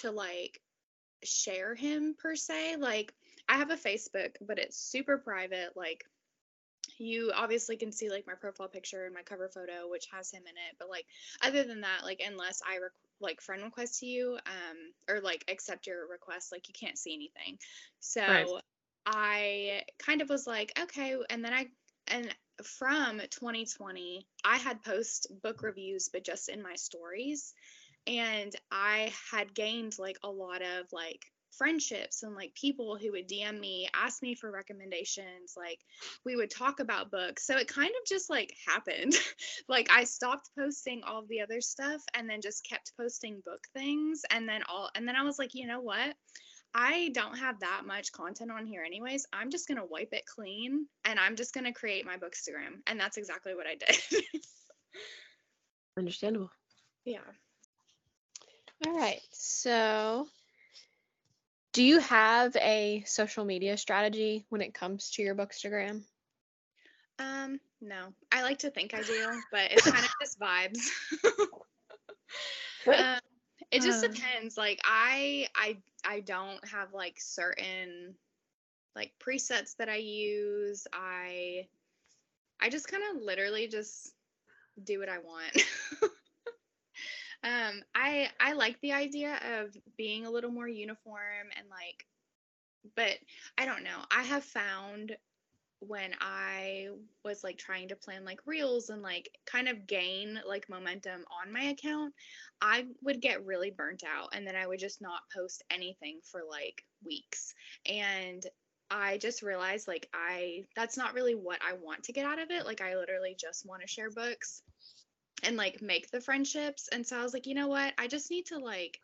to 0.00 0.10
like 0.10 0.60
share 1.24 1.74
him 1.74 2.14
per 2.18 2.36
se. 2.36 2.76
Like 2.76 3.12
I 3.48 3.56
have 3.56 3.70
a 3.70 3.76
Facebook, 3.76 4.36
but 4.40 4.58
it's 4.58 4.78
super 4.78 5.18
private. 5.18 5.70
Like 5.76 6.04
you 6.98 7.32
obviously 7.34 7.76
can 7.76 7.92
see 7.92 8.10
like 8.10 8.26
my 8.26 8.34
profile 8.34 8.68
picture 8.68 9.04
and 9.04 9.14
my 9.14 9.22
cover 9.22 9.48
photo 9.48 9.88
which 9.88 10.06
has 10.12 10.30
him 10.30 10.42
in 10.42 10.56
it 10.56 10.76
but 10.78 10.88
like 10.88 11.06
other 11.42 11.64
than 11.64 11.80
that 11.82 12.00
like 12.04 12.22
unless 12.26 12.60
i 12.68 12.78
rec- 12.78 12.92
like 13.20 13.40
friend 13.40 13.62
request 13.62 14.00
to 14.00 14.06
you 14.06 14.38
um 14.46 14.76
or 15.08 15.20
like 15.20 15.44
accept 15.48 15.86
your 15.86 16.08
request 16.08 16.52
like 16.52 16.68
you 16.68 16.74
can't 16.78 16.98
see 16.98 17.14
anything 17.14 17.58
so 18.00 18.22
Right. 18.26 18.48
i 19.06 19.82
kind 19.98 20.22
of 20.22 20.28
was 20.28 20.46
like 20.46 20.72
okay 20.80 21.16
and 21.30 21.44
then 21.44 21.52
i 21.52 21.66
and 22.08 22.34
from 22.62 23.18
2020 23.30 24.26
i 24.44 24.56
had 24.58 24.82
post 24.82 25.26
book 25.42 25.62
reviews 25.62 26.08
but 26.12 26.24
just 26.24 26.48
in 26.48 26.62
my 26.62 26.74
stories 26.74 27.54
and 28.06 28.54
i 28.70 29.12
had 29.30 29.54
gained 29.54 29.98
like 29.98 30.18
a 30.22 30.30
lot 30.30 30.62
of 30.62 30.86
like 30.92 31.24
friendships 31.56 32.22
and 32.22 32.34
like 32.34 32.54
people 32.54 32.96
who 32.96 33.12
would 33.12 33.28
dm 33.28 33.58
me 33.58 33.88
ask 33.94 34.22
me 34.22 34.34
for 34.34 34.50
recommendations 34.50 35.54
like 35.56 35.78
we 36.24 36.36
would 36.36 36.50
talk 36.50 36.80
about 36.80 37.10
books 37.10 37.46
so 37.46 37.56
it 37.56 37.68
kind 37.68 37.90
of 37.90 38.08
just 38.08 38.30
like 38.30 38.52
happened 38.66 39.14
like 39.68 39.88
i 39.90 40.04
stopped 40.04 40.50
posting 40.58 41.02
all 41.06 41.24
the 41.28 41.40
other 41.40 41.60
stuff 41.60 42.00
and 42.14 42.28
then 42.28 42.40
just 42.40 42.66
kept 42.68 42.92
posting 42.98 43.42
book 43.44 43.62
things 43.74 44.22
and 44.30 44.48
then 44.48 44.62
all 44.68 44.90
and 44.94 45.06
then 45.06 45.16
i 45.16 45.22
was 45.22 45.38
like 45.38 45.54
you 45.54 45.66
know 45.66 45.80
what 45.80 46.14
I 46.74 47.10
don't 47.14 47.36
have 47.36 47.58
that 47.60 47.82
much 47.84 48.12
content 48.12 48.50
on 48.52 48.64
here 48.64 48.84
anyways. 48.84 49.26
I'm 49.32 49.50
just 49.50 49.66
going 49.66 49.78
to 49.78 49.84
wipe 49.84 50.10
it 50.12 50.24
clean 50.24 50.86
and 51.04 51.18
I'm 51.18 51.34
just 51.34 51.52
going 51.52 51.64
to 51.64 51.72
create 51.72 52.06
my 52.06 52.16
bookstagram. 52.16 52.80
And 52.86 52.98
that's 53.00 53.16
exactly 53.16 53.54
what 53.56 53.66
I 53.66 53.74
did. 53.74 54.24
Understandable. 55.98 56.50
yeah. 57.04 57.18
All 58.86 58.96
right. 58.96 59.20
So, 59.32 60.28
do 61.72 61.82
you 61.82 62.00
have 62.00 62.56
a 62.56 63.04
social 63.06 63.44
media 63.44 63.76
strategy 63.76 64.44
when 64.48 64.60
it 64.60 64.74
comes 64.74 65.10
to 65.12 65.22
your 65.22 65.34
bookstagram? 65.34 66.02
Um, 67.18 67.60
no. 67.80 68.14
I 68.32 68.42
like 68.42 68.60
to 68.60 68.70
think 68.70 68.94
I 68.94 69.02
do, 69.02 69.42
but 69.52 69.72
it's 69.72 69.90
kind 69.90 70.04
of 70.04 70.10
just 70.20 70.40
vibes. 70.40 70.78
um, 72.86 73.20
it 73.70 73.82
just 73.82 74.02
Uh. 74.04 74.08
depends. 74.08 74.56
Like 74.56 74.80
I 74.84 75.48
I 75.54 75.78
I 76.04 76.20
don't 76.20 76.64
have 76.68 76.92
like 76.94 77.16
certain 77.18 78.14
like 78.96 79.12
presets 79.20 79.76
that 79.76 79.88
I 79.88 79.96
use. 79.96 80.86
I 80.92 81.68
I 82.60 82.68
just 82.70 82.88
kind 82.88 83.02
of 83.14 83.22
literally 83.22 83.68
just 83.68 84.12
do 84.82 84.98
what 84.98 85.08
I 85.08 85.18
want. 85.18 85.62
um 87.42 87.82
I 87.94 88.28
I 88.38 88.52
like 88.52 88.80
the 88.80 88.92
idea 88.92 89.38
of 89.60 89.76
being 89.96 90.26
a 90.26 90.30
little 90.30 90.50
more 90.50 90.68
uniform 90.68 91.48
and 91.56 91.68
like 91.70 92.06
but 92.96 93.18
I 93.58 93.66
don't 93.66 93.84
know. 93.84 93.98
I 94.10 94.22
have 94.22 94.44
found 94.44 95.16
when 95.80 96.12
I 96.20 96.88
was 97.24 97.42
like 97.42 97.56
trying 97.56 97.88
to 97.88 97.96
plan 97.96 98.24
like 98.24 98.40
reels 98.46 98.90
and 98.90 99.02
like 99.02 99.30
kind 99.46 99.68
of 99.68 99.86
gain 99.86 100.38
like 100.46 100.68
momentum 100.68 101.24
on 101.42 101.52
my 101.52 101.64
account, 101.64 102.14
I 102.60 102.86
would 103.02 103.20
get 103.22 103.46
really 103.46 103.70
burnt 103.70 104.02
out 104.04 104.30
and 104.34 104.46
then 104.46 104.56
I 104.56 104.66
would 104.66 104.78
just 104.78 105.00
not 105.00 105.22
post 105.34 105.62
anything 105.70 106.20
for 106.30 106.42
like 106.48 106.84
weeks. 107.04 107.54
And 107.86 108.42
I 108.90 109.18
just 109.18 109.42
realized 109.42 109.88
like 109.88 110.08
I 110.12 110.64
that's 110.76 110.96
not 110.98 111.14
really 111.14 111.34
what 111.34 111.60
I 111.66 111.74
want 111.74 112.04
to 112.04 112.12
get 112.12 112.26
out 112.26 112.38
of 112.40 112.50
it. 112.50 112.66
Like 112.66 112.82
I 112.82 112.96
literally 112.96 113.36
just 113.38 113.66
want 113.66 113.80
to 113.82 113.88
share 113.88 114.10
books 114.10 114.62
and 115.42 115.56
like 115.56 115.82
make 115.82 116.10
the 116.10 116.20
friendships. 116.20 116.88
And 116.92 117.06
so 117.06 117.18
I 117.18 117.22
was 117.22 117.32
like, 117.32 117.46
you 117.46 117.54
know 117.54 117.68
what? 117.68 117.94
I 117.98 118.06
just 118.06 118.30
need 118.30 118.46
to 118.46 118.58
like 118.58 118.98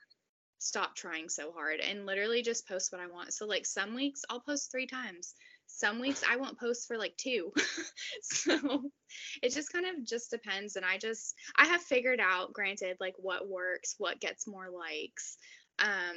stop 0.59 0.97
trying 0.97 1.29
so 1.29 1.53
hard 1.53 1.81
and 1.81 2.07
literally 2.07 2.43
just 2.43 2.69
post 2.69 2.93
what 2.93 3.01
I 3.01 3.07
want. 3.07 3.35
So 3.35 3.47
like 3.47 3.67
some 3.67 3.95
weeks 3.95 4.23
I'll 4.31 4.41
post 4.41 4.71
3 4.73 4.87
times 4.87 5.35
some 5.67 6.01
weeks 6.01 6.23
I 6.29 6.37
won't 6.37 6.59
post 6.59 6.87
for 6.87 6.97
like 6.97 7.17
two. 7.17 7.53
so 8.23 8.91
it 9.43 9.53
just 9.53 9.73
kind 9.73 9.87
of 9.87 10.07
just 10.07 10.31
depends. 10.31 10.77
And 10.77 10.85
I 10.85 10.99
just, 10.99 11.35
I 11.57 11.67
have 11.67 11.83
figured 11.83 12.21
out, 12.21 12.53
granted, 12.53 12.97
like 13.01 13.15
what 13.19 13.49
works, 13.49 13.95
what 13.99 14.21
gets 14.21 14.47
more 14.47 14.69
likes, 14.71 15.37
um, 15.79 16.17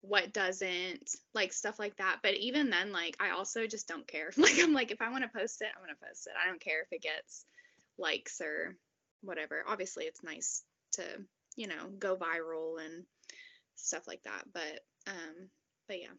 what 0.00 0.32
doesn't, 0.32 1.10
like 1.34 1.52
stuff 1.52 1.78
like 1.78 1.96
that. 1.96 2.18
But 2.22 2.34
even 2.34 2.70
then, 2.70 2.92
like 2.92 3.16
I 3.20 3.30
also 3.30 3.66
just 3.66 3.88
don't 3.88 4.06
care. 4.06 4.30
Like 4.36 4.58
I'm 4.58 4.72
like, 4.72 4.90
if 4.90 5.02
I 5.02 5.10
want 5.10 5.24
to 5.24 5.38
post 5.38 5.60
it, 5.60 5.68
I'm 5.76 5.88
to 5.88 6.06
post 6.06 6.26
it. 6.26 6.32
I 6.42 6.48
don't 6.48 6.60
care 6.60 6.82
if 6.82 6.88
it 6.92 7.02
gets 7.02 7.44
likes 7.98 8.40
or 8.40 8.76
whatever. 9.22 9.64
Obviously, 9.66 10.04
it's 10.04 10.22
nice 10.22 10.64
to, 10.92 11.02
you 11.56 11.66
know, 11.66 11.88
go 11.98 12.16
viral 12.16 12.84
and 12.84 13.04
stuff 13.76 14.06
like 14.06 14.22
that. 14.24 14.44
But, 14.52 14.80
um, 15.06 15.50
but 15.88 16.00
yeah. 16.00 16.14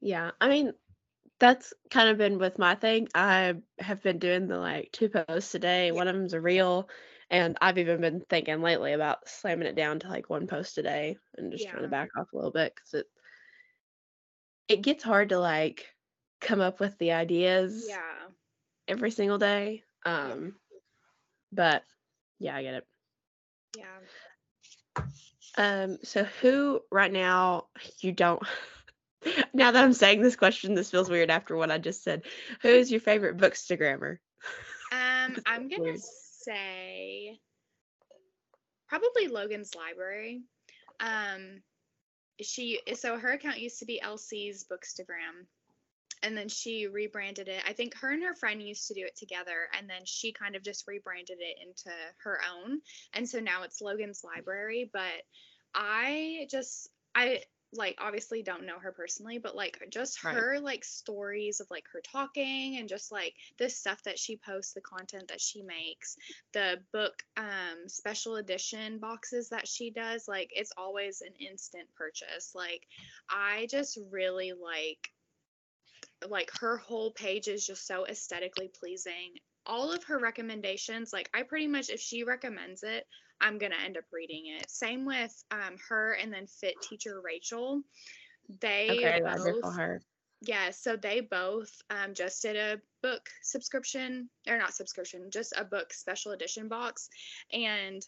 Yeah, 0.00 0.30
I 0.40 0.48
mean, 0.48 0.72
that's 1.38 1.72
kind 1.90 2.08
of 2.08 2.18
been 2.18 2.38
with 2.38 2.58
my 2.58 2.74
thing. 2.74 3.08
I 3.14 3.54
have 3.78 4.02
been 4.02 4.18
doing 4.18 4.46
the 4.48 4.58
like 4.58 4.92
two 4.92 5.08
posts 5.08 5.54
a 5.54 5.58
day. 5.58 5.86
Yeah. 5.86 5.92
One 5.92 6.08
of 6.08 6.14
them's 6.14 6.34
a 6.34 6.40
reel, 6.40 6.88
and 7.30 7.56
I've 7.60 7.78
even 7.78 8.00
been 8.00 8.20
thinking 8.20 8.60
lately 8.62 8.92
about 8.92 9.28
slamming 9.28 9.68
it 9.68 9.76
down 9.76 10.00
to 10.00 10.08
like 10.08 10.30
one 10.30 10.46
post 10.46 10.78
a 10.78 10.82
day 10.82 11.18
and 11.36 11.52
just 11.52 11.68
trying 11.68 11.82
to 11.82 11.88
back 11.88 12.10
off 12.16 12.32
a 12.32 12.36
little 12.36 12.50
bit 12.50 12.74
because 12.74 12.94
it 12.94 13.06
it 14.68 14.82
gets 14.82 15.02
hard 15.02 15.30
to 15.30 15.38
like 15.38 15.86
come 16.40 16.60
up 16.60 16.80
with 16.80 16.96
the 16.98 17.12
ideas 17.12 17.86
Yeah. 17.88 18.28
every 18.88 19.10
single 19.10 19.38
day. 19.38 19.82
Um, 20.04 20.54
but 21.52 21.82
yeah, 22.38 22.56
I 22.56 22.62
get 22.62 22.74
it. 22.74 22.86
Yeah. 23.76 25.02
Um, 25.56 25.98
so 26.04 26.24
who 26.24 26.80
right 26.90 27.12
now 27.12 27.66
you 28.00 28.12
don't 28.12 28.42
now 29.54 29.70
that 29.70 29.84
I'm 29.84 29.92
saying 29.92 30.22
this 30.22 30.36
question, 30.36 30.74
this 30.74 30.90
feels 30.90 31.10
weird 31.10 31.30
after 31.30 31.56
what 31.56 31.70
I 31.70 31.78
just 31.78 32.02
said. 32.02 32.22
Who 32.62 32.68
is 32.68 32.90
your 32.90 33.00
favorite 33.00 33.36
bookstagrammer? 33.36 34.18
Um, 34.92 35.36
I'm 35.46 35.68
gonna 35.68 35.82
weird. 35.84 36.00
say 36.00 37.38
probably 38.88 39.28
Logan's 39.28 39.76
Library. 39.76 40.42
Um, 40.98 41.62
she 42.40 42.80
so 42.94 43.16
her 43.16 43.30
account 43.30 43.60
used 43.60 43.78
to 43.78 43.86
be 43.86 44.00
Elsie's 44.00 44.64
Bookstagram, 44.64 45.46
and 46.22 46.36
then 46.36 46.48
she 46.48 46.86
rebranded 46.86 47.48
it. 47.48 47.62
I 47.66 47.72
think 47.72 47.94
her 47.96 48.10
and 48.10 48.22
her 48.22 48.34
friend 48.34 48.62
used 48.62 48.88
to 48.88 48.94
do 48.94 49.04
it 49.04 49.16
together, 49.16 49.68
and 49.76 49.88
then 49.88 50.02
she 50.04 50.32
kind 50.32 50.56
of 50.56 50.62
just 50.62 50.86
rebranded 50.86 51.38
it 51.40 51.58
into 51.66 51.90
her 52.24 52.40
own, 52.54 52.80
and 53.12 53.28
so 53.28 53.40
now 53.40 53.62
it's 53.62 53.80
Logan's 53.80 54.22
Library. 54.24 54.90
But 54.92 55.22
I 55.74 56.46
just 56.50 56.88
I 57.14 57.42
like 57.72 57.96
obviously 58.00 58.42
don't 58.42 58.66
know 58.66 58.78
her 58.80 58.90
personally 58.90 59.38
but 59.38 59.54
like 59.54 59.80
just 59.90 60.18
Right. 60.24 60.34
her 60.34 60.58
like 60.58 60.84
stories 60.84 61.60
of 61.60 61.70
like 61.70 61.84
her 61.92 62.00
talking 62.00 62.78
and 62.78 62.88
just 62.88 63.12
like 63.12 63.34
the 63.58 63.70
stuff 63.70 64.02
that 64.02 64.18
she 64.18 64.36
posts 64.36 64.72
the 64.72 64.80
content 64.80 65.28
that 65.28 65.40
she 65.40 65.62
makes 65.62 66.16
the 66.52 66.78
book 66.92 67.22
um 67.36 67.88
special 67.88 68.36
edition 68.36 68.98
boxes 68.98 69.50
that 69.50 69.68
she 69.68 69.90
does 69.90 70.26
like 70.26 70.50
it's 70.52 70.72
always 70.76 71.20
an 71.20 71.32
instant 71.38 71.86
purchase 71.96 72.52
like 72.56 72.86
i 73.28 73.68
just 73.70 73.98
really 74.10 74.52
like 74.52 75.12
like 76.28 76.50
her 76.60 76.76
whole 76.76 77.10
page 77.12 77.48
is 77.48 77.66
just 77.66 77.86
so 77.86 78.06
aesthetically 78.06 78.70
pleasing 78.78 79.32
all 79.66 79.92
of 79.92 80.04
her 80.04 80.18
recommendations 80.18 81.12
like 81.12 81.30
i 81.34 81.42
pretty 81.42 81.66
much 81.66 81.90
if 81.90 82.00
she 82.00 82.24
recommends 82.24 82.82
it 82.82 83.06
i'm 83.40 83.58
gonna 83.58 83.74
end 83.84 83.96
up 83.96 84.04
reading 84.12 84.44
it 84.58 84.70
same 84.70 85.04
with 85.04 85.44
um 85.50 85.76
her 85.88 86.12
and 86.14 86.32
then 86.32 86.46
fit 86.46 86.74
teacher 86.82 87.20
rachel 87.22 87.82
they 88.60 88.88
Okay, 88.90 89.20
both 89.22 89.74
her. 89.76 90.00
yeah, 90.42 90.70
so 90.70 90.96
they 90.96 91.20
both 91.20 91.70
um, 91.90 92.14
just 92.14 92.42
did 92.42 92.56
a 92.56 92.80
book 93.02 93.28
subscription, 93.42 94.28
or 94.48 94.58
not 94.58 94.74
subscription, 94.74 95.30
just 95.30 95.52
a 95.56 95.64
book 95.64 95.92
special 95.92 96.32
edition 96.32 96.68
box. 96.68 97.08
And 97.52 98.02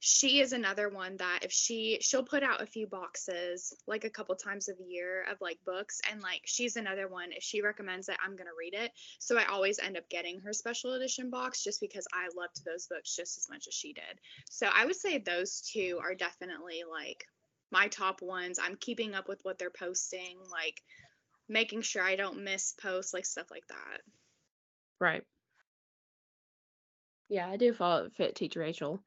she 0.00 0.40
is 0.40 0.52
another 0.52 0.88
one 0.88 1.16
that 1.16 1.40
if 1.42 1.50
she 1.50 1.98
she'll 2.00 2.22
put 2.22 2.42
out 2.42 2.62
a 2.62 2.66
few 2.66 2.86
boxes 2.86 3.74
like 3.86 4.04
a 4.04 4.10
couple 4.10 4.34
times 4.36 4.68
of 4.68 4.76
a 4.78 4.90
year 4.90 5.24
of 5.30 5.40
like 5.40 5.58
books 5.66 6.00
and 6.10 6.20
like 6.20 6.42
she's 6.44 6.76
another 6.76 7.08
one 7.08 7.32
if 7.32 7.42
she 7.42 7.62
recommends 7.62 8.08
it 8.08 8.16
i'm 8.24 8.36
going 8.36 8.46
to 8.46 8.52
read 8.58 8.74
it 8.74 8.92
so 9.18 9.36
i 9.36 9.44
always 9.46 9.80
end 9.80 9.96
up 9.96 10.08
getting 10.08 10.38
her 10.40 10.52
special 10.52 10.92
edition 10.92 11.30
box 11.30 11.64
just 11.64 11.80
because 11.80 12.06
i 12.12 12.28
loved 12.36 12.64
those 12.64 12.86
books 12.86 13.16
just 13.16 13.38
as 13.38 13.48
much 13.50 13.66
as 13.66 13.74
she 13.74 13.92
did 13.92 14.20
so 14.48 14.68
i 14.72 14.84
would 14.84 14.96
say 14.96 15.18
those 15.18 15.62
two 15.72 15.98
are 16.00 16.14
definitely 16.14 16.82
like 16.88 17.24
my 17.72 17.88
top 17.88 18.22
ones 18.22 18.58
i'm 18.62 18.76
keeping 18.76 19.14
up 19.14 19.28
with 19.28 19.40
what 19.42 19.58
they're 19.58 19.70
posting 19.70 20.38
like 20.50 20.80
making 21.48 21.82
sure 21.82 22.02
I 22.02 22.16
don't 22.16 22.44
miss 22.44 22.74
posts, 22.80 23.14
like 23.14 23.24
stuff 23.24 23.50
like 23.50 23.66
that. 23.68 24.00
Right. 25.00 25.22
Yeah, 27.28 27.48
I 27.48 27.56
do 27.56 27.72
follow 27.72 28.08
Fit 28.16 28.34
Teacher 28.34 28.60
Rachel. 28.60 29.00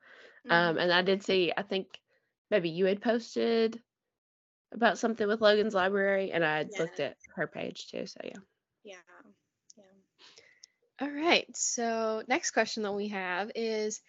Mm-hmm. 0.47 0.51
Um, 0.51 0.77
and 0.77 0.91
I 0.91 1.01
did 1.01 1.23
see, 1.23 1.51
I 1.55 1.61
think 1.61 1.87
maybe 2.49 2.69
you 2.69 2.85
had 2.85 3.01
posted 3.01 3.79
about 4.73 4.97
something 4.97 5.27
with 5.27 5.41
Logan's 5.41 5.73
Library, 5.73 6.31
and 6.31 6.43
I 6.43 6.59
had 6.59 6.69
looked 6.79 6.99
at 6.99 7.17
her 7.35 7.47
page 7.47 7.87
too. 7.89 8.05
So 8.07 8.19
yeah. 8.23 8.39
yeah, 8.83 8.95
yeah. 9.77 9.83
All 11.01 11.11
right. 11.11 11.45
So, 11.55 12.23
next 12.27 12.51
question 12.51 12.83
that 12.83 12.93
we 12.93 13.09
have 13.09 13.51
is 13.55 14.01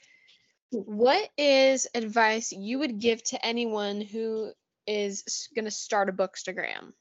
what 0.70 1.28
is 1.37 1.87
advice 1.95 2.53
you 2.53 2.78
would 2.78 2.99
give 2.99 3.22
to 3.24 3.45
anyone 3.45 4.01
who 4.01 4.53
is 4.87 5.49
going 5.55 5.64
to 5.66 5.70
start 5.70 6.09
a 6.09 6.12
bookstagram? 6.12 6.93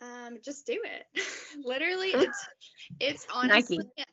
Um, 0.00 0.38
just 0.44 0.66
do 0.66 0.80
it. 0.84 1.24
Literally, 1.64 2.08
it's 2.14 2.46
it's 3.00 3.26
honestly. 3.32 3.78
Nike. 3.78 4.04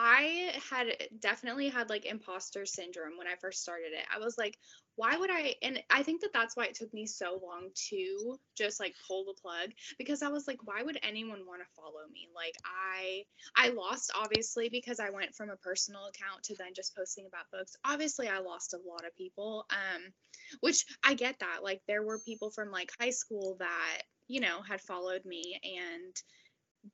I 0.00 0.52
had 0.70 0.86
definitely 1.18 1.68
had 1.68 1.90
like 1.90 2.06
imposter 2.06 2.64
syndrome 2.64 3.18
when 3.18 3.26
I 3.26 3.34
first 3.40 3.62
started 3.62 3.92
it. 3.92 4.06
I 4.14 4.20
was 4.20 4.38
like, 4.38 4.56
why 4.94 5.16
would 5.16 5.28
I? 5.28 5.56
And 5.60 5.82
I 5.90 6.04
think 6.04 6.20
that 6.20 6.32
that's 6.32 6.56
why 6.56 6.66
it 6.66 6.74
took 6.74 6.94
me 6.94 7.04
so 7.04 7.40
long 7.44 7.70
to 7.90 8.38
just 8.56 8.78
like 8.78 8.94
pull 9.08 9.24
the 9.24 9.34
plug 9.42 9.70
because 9.98 10.22
I 10.22 10.28
was 10.28 10.46
like, 10.46 10.58
why 10.64 10.84
would 10.84 11.00
anyone 11.02 11.40
want 11.46 11.62
to 11.62 11.74
follow 11.74 12.06
me? 12.12 12.28
Like 12.32 12.54
I 12.64 13.24
I 13.56 13.70
lost 13.70 14.12
obviously 14.14 14.68
because 14.68 15.00
I 15.00 15.10
went 15.10 15.34
from 15.34 15.50
a 15.50 15.56
personal 15.56 16.06
account 16.06 16.44
to 16.44 16.54
then 16.56 16.74
just 16.76 16.96
posting 16.96 17.26
about 17.26 17.50
books. 17.50 17.74
Obviously, 17.84 18.28
I 18.28 18.38
lost 18.38 18.74
a 18.74 18.88
lot 18.88 19.04
of 19.04 19.16
people. 19.16 19.66
Um, 19.70 20.12
which 20.60 20.84
I 21.04 21.14
get 21.14 21.40
that. 21.40 21.62
Like 21.62 21.82
there 21.86 22.02
were 22.02 22.20
people 22.20 22.50
from 22.50 22.70
like 22.70 22.90
high 23.00 23.10
school 23.10 23.56
that 23.58 24.02
you 24.28 24.40
know 24.40 24.62
had 24.62 24.80
followed 24.80 25.24
me 25.24 25.58
and 25.64 26.14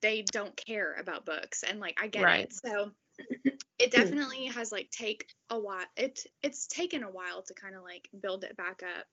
they 0.01 0.23
don't 0.23 0.57
care 0.57 0.95
about 0.95 1.27
books 1.27 1.63
and 1.63 1.81
like 1.81 1.99
I 2.01 2.09
get 2.09 2.29
Right. 2.29 2.43
it. 2.43 2.53
So 2.53 2.93
it 3.79 3.91
definitely 3.91 4.47
has 4.47 4.73
like 4.73 4.91
take 4.91 5.27
a 5.51 5.59
while 5.59 5.87
it 5.97 6.21
it's 6.43 6.67
taken 6.67 7.03
a 7.03 7.11
while 7.11 7.43
to 7.43 7.55
kind 7.55 7.75
of 7.75 7.83
like 7.83 8.09
build 8.21 8.45
it 8.45 8.57
back 8.57 8.83
up. 8.83 9.07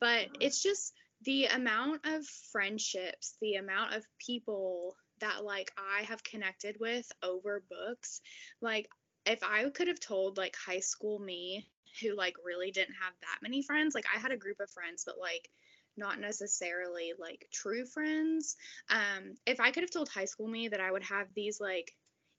But 0.00 0.28
it's 0.40 0.62
just 0.62 0.94
the 1.22 1.46
amount 1.46 2.06
of 2.06 2.26
friendships, 2.52 3.36
the 3.40 3.54
amount 3.54 3.94
of 3.94 4.06
people 4.18 4.96
that 5.20 5.44
like 5.44 5.72
I 5.78 6.02
have 6.02 6.22
connected 6.24 6.76
with 6.80 7.10
over 7.22 7.64
books. 7.68 8.20
Like 8.60 8.88
if 9.26 9.42
I 9.42 9.68
could 9.70 9.88
have 9.88 10.00
told 10.00 10.36
like 10.36 10.56
high 10.56 10.80
school 10.80 11.18
me 11.18 11.66
who 12.02 12.14
like 12.16 12.34
really 12.44 12.70
didn't 12.70 12.94
have 12.94 13.14
that 13.22 13.38
many 13.42 13.62
friends, 13.62 13.94
like 13.94 14.06
I 14.14 14.18
had 14.18 14.32
a 14.32 14.36
group 14.36 14.60
of 14.60 14.70
friends 14.70 15.04
but 15.06 15.18
like 15.18 15.48
not 15.96 16.20
necessarily 16.20 17.12
like 17.18 17.46
true 17.52 17.86
friends. 17.86 18.56
Um 18.90 19.34
if 19.46 19.60
i 19.60 19.70
could 19.70 19.82
have 19.82 19.90
told 19.90 20.08
high 20.08 20.24
school 20.24 20.48
me 20.48 20.68
that 20.68 20.80
i 20.80 20.90
would 20.90 21.04
have 21.04 21.26
these 21.34 21.60
like 21.60 21.92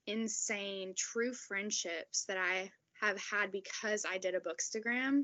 insane 0.08 0.94
true 0.96 1.34
friendships 1.34 2.26
that 2.28 2.38
i 2.38 2.70
have 3.02 3.20
had 3.20 3.52
because 3.52 4.06
i 4.10 4.18
did 4.18 4.36
a 4.36 4.40
bookstagram 4.40 5.24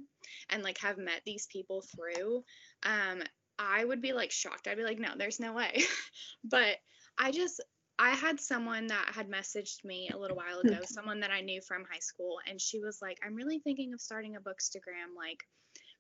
and 0.50 0.64
like 0.64 0.78
have 0.80 0.98
met 0.98 1.22
these 1.26 1.48
people 1.52 1.84
through 1.96 2.44
um 2.84 3.22
i 3.60 3.84
would 3.86 4.02
be 4.02 4.14
like 4.14 4.32
shocked. 4.32 4.68
I'd 4.68 4.78
be 4.78 4.84
like 4.84 5.00
no 5.00 5.10
there's 5.18 5.40
no 5.40 5.54
way. 5.54 5.84
But 6.44 6.78
i 7.18 7.32
just 7.32 7.62
i 8.00 8.12
had 8.12 8.40
someone 8.40 8.88
that 8.88 9.12
had 9.14 9.30
messaged 9.30 9.84
me 9.86 10.10
a 10.14 10.18
little 10.18 10.38
while 10.38 10.60
ago 10.60 10.80
someone 10.86 11.20
that 11.20 11.32
i 11.32 11.42
knew 11.42 11.62
from 11.62 11.86
high 11.92 12.00
school 12.00 12.38
and 12.48 12.60
she 12.60 12.80
was 12.80 13.00
like 13.02 13.18
i'm 13.24 13.36
really 13.36 13.60
thinking 13.60 13.94
of 13.94 14.02
starting 14.02 14.36
a 14.36 14.40
bookstagram 14.40 15.16
like 15.16 15.44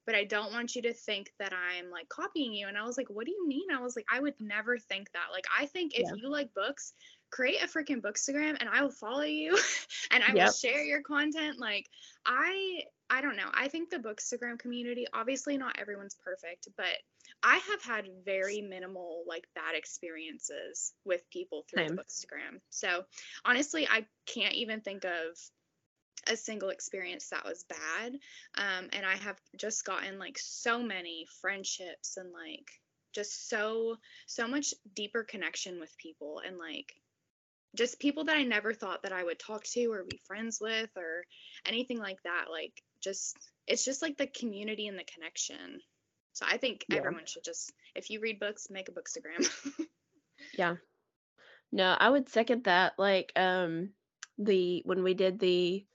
but 0.06 0.16
I 0.16 0.24
don't 0.24 0.52
want 0.52 0.76
you 0.76 0.82
to 0.84 0.93
think 0.93 1.32
that 1.39 1.54
I'm 1.54 1.89
like 1.89 2.10
copying 2.10 2.54
you. 2.54 2.68
And 2.68 2.78
I 2.78 2.86
was 2.86 2.97
like, 2.97 3.10
what 3.10 3.26
do 3.26 3.32
you 3.32 3.47
mean? 3.47 3.72
I 3.74 3.82
was 3.82 3.95
like, 3.95 4.06
I 4.12 4.20
would 4.20 4.36
never 4.39 4.78
think 4.78 5.12
that. 5.14 5.28
Like, 5.32 5.45
I 5.58 5.66
think 5.68 5.93
if 5.93 6.08
Yeah. 6.08 6.14
you 6.16 6.30
like 6.30 6.54
books, 6.54 6.93
create 7.30 7.64
a 7.64 7.68
freaking 7.68 8.02
bookstagram 8.02 8.58
and 8.60 8.68
I 8.70 8.82
will 8.82 8.91
follow 8.91 9.24
you 9.24 9.58
and 10.12 10.24
I 10.24 10.34
will 10.34 10.52
share 10.52 10.84
your 10.84 11.02
content. 11.02 11.60
Like, 11.60 11.88
I 12.26 12.84
I 13.10 13.20
don't 13.22 13.36
know. 13.36 13.49
I 13.54 13.68
think 13.68 13.89
the 13.89 13.97
bookstagram 13.97 14.58
community, 14.58 15.06
obviously 15.14 15.58
not 15.58 15.78
everyone's 15.78 16.16
perfect, 16.24 16.70
but 16.78 16.86
I 17.43 17.58
have 17.58 17.84
had 17.84 18.08
very 18.26 18.62
minimal 18.62 19.24
like 19.28 19.45
bad 19.54 19.76
experiences 19.76 20.93
with 21.04 21.30
people 21.30 21.66
through 21.70 21.88
Same. 21.88 21.95
the 21.95 22.02
bookstagram. 22.04 22.62
So 22.70 23.04
honestly, 23.43 23.88
I 23.88 24.06
can't 24.26 24.54
even 24.54 24.82
think 24.82 25.04
of 25.04 25.38
a 26.28 26.36
single 26.36 26.69
experience 26.69 27.30
that 27.30 27.45
was 27.45 27.63
bad 27.63 28.13
um, 28.55 28.89
and 28.93 29.05
i 29.05 29.15
have 29.15 29.38
just 29.57 29.86
gotten 29.86 30.19
like 30.19 30.38
so 30.38 30.82
many 30.82 31.26
friendships 31.41 32.17
and 32.17 32.32
like 32.32 32.69
just 33.13 33.49
so 33.49 33.95
so 34.28 34.47
much 34.47 34.74
deeper 34.95 35.24
connection 35.24 35.80
with 35.80 35.95
people 35.97 36.41
and 36.45 36.57
like 36.57 36.93
just 37.76 37.99
people 37.99 38.26
that 38.26 38.38
i 38.38 38.43
never 38.43 38.74
thought 38.74 39.03
that 39.03 39.13
i 39.13 39.24
would 39.24 39.39
talk 39.39 39.63
to 39.63 39.86
or 39.91 40.03
be 40.09 40.19
friends 40.26 40.59
with 40.61 40.89
or 40.95 41.24
anything 41.65 41.97
like 41.97 42.22
that 42.24 42.45
like 42.51 42.74
just 43.01 43.38
it's 43.67 43.86
just 43.86 44.01
like 44.01 44.17
the 44.17 44.28
community 44.28 44.88
and 44.88 44.97
the 44.97 45.05
connection 45.05 45.80
so 46.34 46.45
i 46.49 46.57
think 46.57 46.86
Yeah. 46.88 46.97
everyone 46.97 47.26
should 47.26 47.43
just 47.43 47.72
if 47.95 48.09
you 48.09 48.19
read 48.19 48.39
books 48.39 48.67
make 48.69 48.89
a 48.89 48.91
bookstagram 48.91 49.47
Yeah. 50.57 50.76
No, 51.72 51.95
I 51.97 52.09
would 52.09 52.30
second 52.30 52.65
that. 52.65 52.99
Like, 52.99 53.32
um, 53.36 53.91
the 54.38 54.82
when 54.86 55.03
we 55.03 55.13
did 55.13 55.39
the 55.39 55.86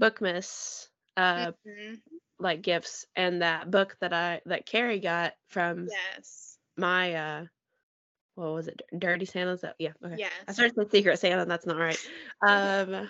Bookmas, 0.00 0.88
uh, 1.16 1.52
Mhm. 1.66 2.02
like 2.38 2.62
gifts, 2.62 3.06
and 3.16 3.42
that 3.42 3.70
book 3.70 3.96
that 4.00 4.12
I 4.12 4.42
that 4.46 4.66
Carrie 4.66 5.00
got 5.00 5.34
from 5.48 5.88
yes 5.88 6.58
my 6.76 7.14
uh, 7.14 7.46
what 8.34 8.52
was 8.52 8.68
it? 8.68 8.82
Dirty 8.98 9.24
Santa's. 9.26 9.62
That 9.62 9.76
yeah. 9.78 9.92
Okay. 10.04 10.18
I 10.48 10.52
yes 10.52 10.52
started 10.52 10.76
with 10.76 10.90
Secret 10.90 11.18
Santa. 11.18 11.42
and 11.42 11.50
That's 11.50 11.66
not 11.66 11.78
right. 11.78 11.98
Um, 12.46 13.08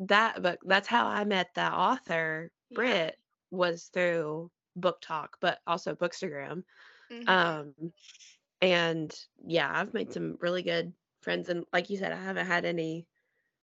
that 0.00 0.42
book. 0.42 0.60
That's 0.64 0.88
how 0.88 1.06
I 1.06 1.24
met 1.24 1.48
the 1.54 1.66
author. 1.72 2.50
Yeah. 2.70 2.76
Brit 2.76 3.16
was 3.50 3.86
through 3.92 4.50
BookTok, 4.78 5.28
but 5.40 5.60
also 5.66 5.94
Bookstagram. 5.94 6.62
Mhm. 7.10 7.28
Um, 7.28 7.74
and 8.62 9.14
yeah, 9.46 9.70
I've 9.72 9.94
made 9.94 10.12
some 10.12 10.36
really 10.40 10.62
good 10.62 10.92
friends, 11.22 11.48
and 11.48 11.64
like 11.72 11.90
you 11.90 11.96
said, 11.98 12.12
I 12.12 12.22
haven't 12.22 12.46
had 12.46 12.64
any, 12.64 13.06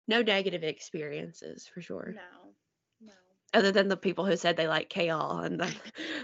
no 0.07 0.21
negative 0.21 0.63
experiences 0.63 1.67
for 1.67 1.81
sure, 1.81 2.15
no 2.15 2.46
other 3.53 3.71
than 3.71 3.87
the 3.87 3.97
people 3.97 4.25
who 4.25 4.35
said 4.35 4.57
they 4.57 4.67
like 4.67 4.89
kale, 4.89 5.39
and 5.39 5.59
the, 5.59 5.75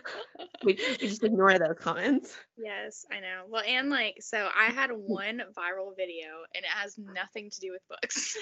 we, 0.64 0.74
we 1.02 1.08
just 1.08 1.24
ignore 1.24 1.58
those 1.58 1.78
comments. 1.80 2.36
Yes, 2.58 3.06
I 3.12 3.20
know. 3.20 3.44
Well, 3.48 3.64
and 3.68 3.90
like, 3.90 4.18
so 4.22 4.50
I 4.58 4.66
had 4.66 4.92
one 4.94 5.42
viral 5.58 5.96
video, 5.96 6.28
and 6.56 6.64
it 6.64 6.70
has 6.70 6.98
nothing 6.98 7.50
to 7.50 7.60
do 7.60 7.72
with 7.72 7.82
books. 7.90 8.38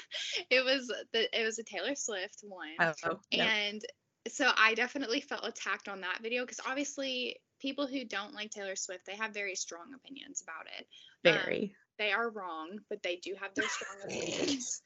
it 0.49 0.63
was 0.63 0.87
the 1.13 1.39
it 1.39 1.45
was 1.45 1.59
a 1.59 1.63
Taylor 1.63 1.95
Swift 1.95 2.43
one, 2.43 2.93
Oh, 3.03 3.19
yeah, 3.31 3.45
and 3.45 3.81
so 4.27 4.51
I 4.55 4.73
definitely 4.75 5.21
felt 5.21 5.45
attacked 5.45 5.87
on 5.87 6.01
that 6.01 6.19
video 6.21 6.43
because 6.43 6.59
obviously 6.67 7.37
people 7.59 7.87
who 7.87 8.05
don't 8.05 8.33
like 8.33 8.51
Taylor 8.51 8.75
Swift 8.75 9.05
they 9.05 9.15
have 9.15 9.33
very 9.33 9.55
strong 9.55 9.93
opinions 9.95 10.43
about 10.43 10.67
it. 10.77 10.87
Um, 11.27 11.33
very. 11.33 11.75
they 11.99 12.11
are 12.11 12.29
wrong, 12.29 12.79
but 12.89 13.01
they 13.03 13.17
do 13.17 13.35
have 13.39 13.53
their 13.55 13.67
strong 13.67 13.97
opinions. 14.05 14.81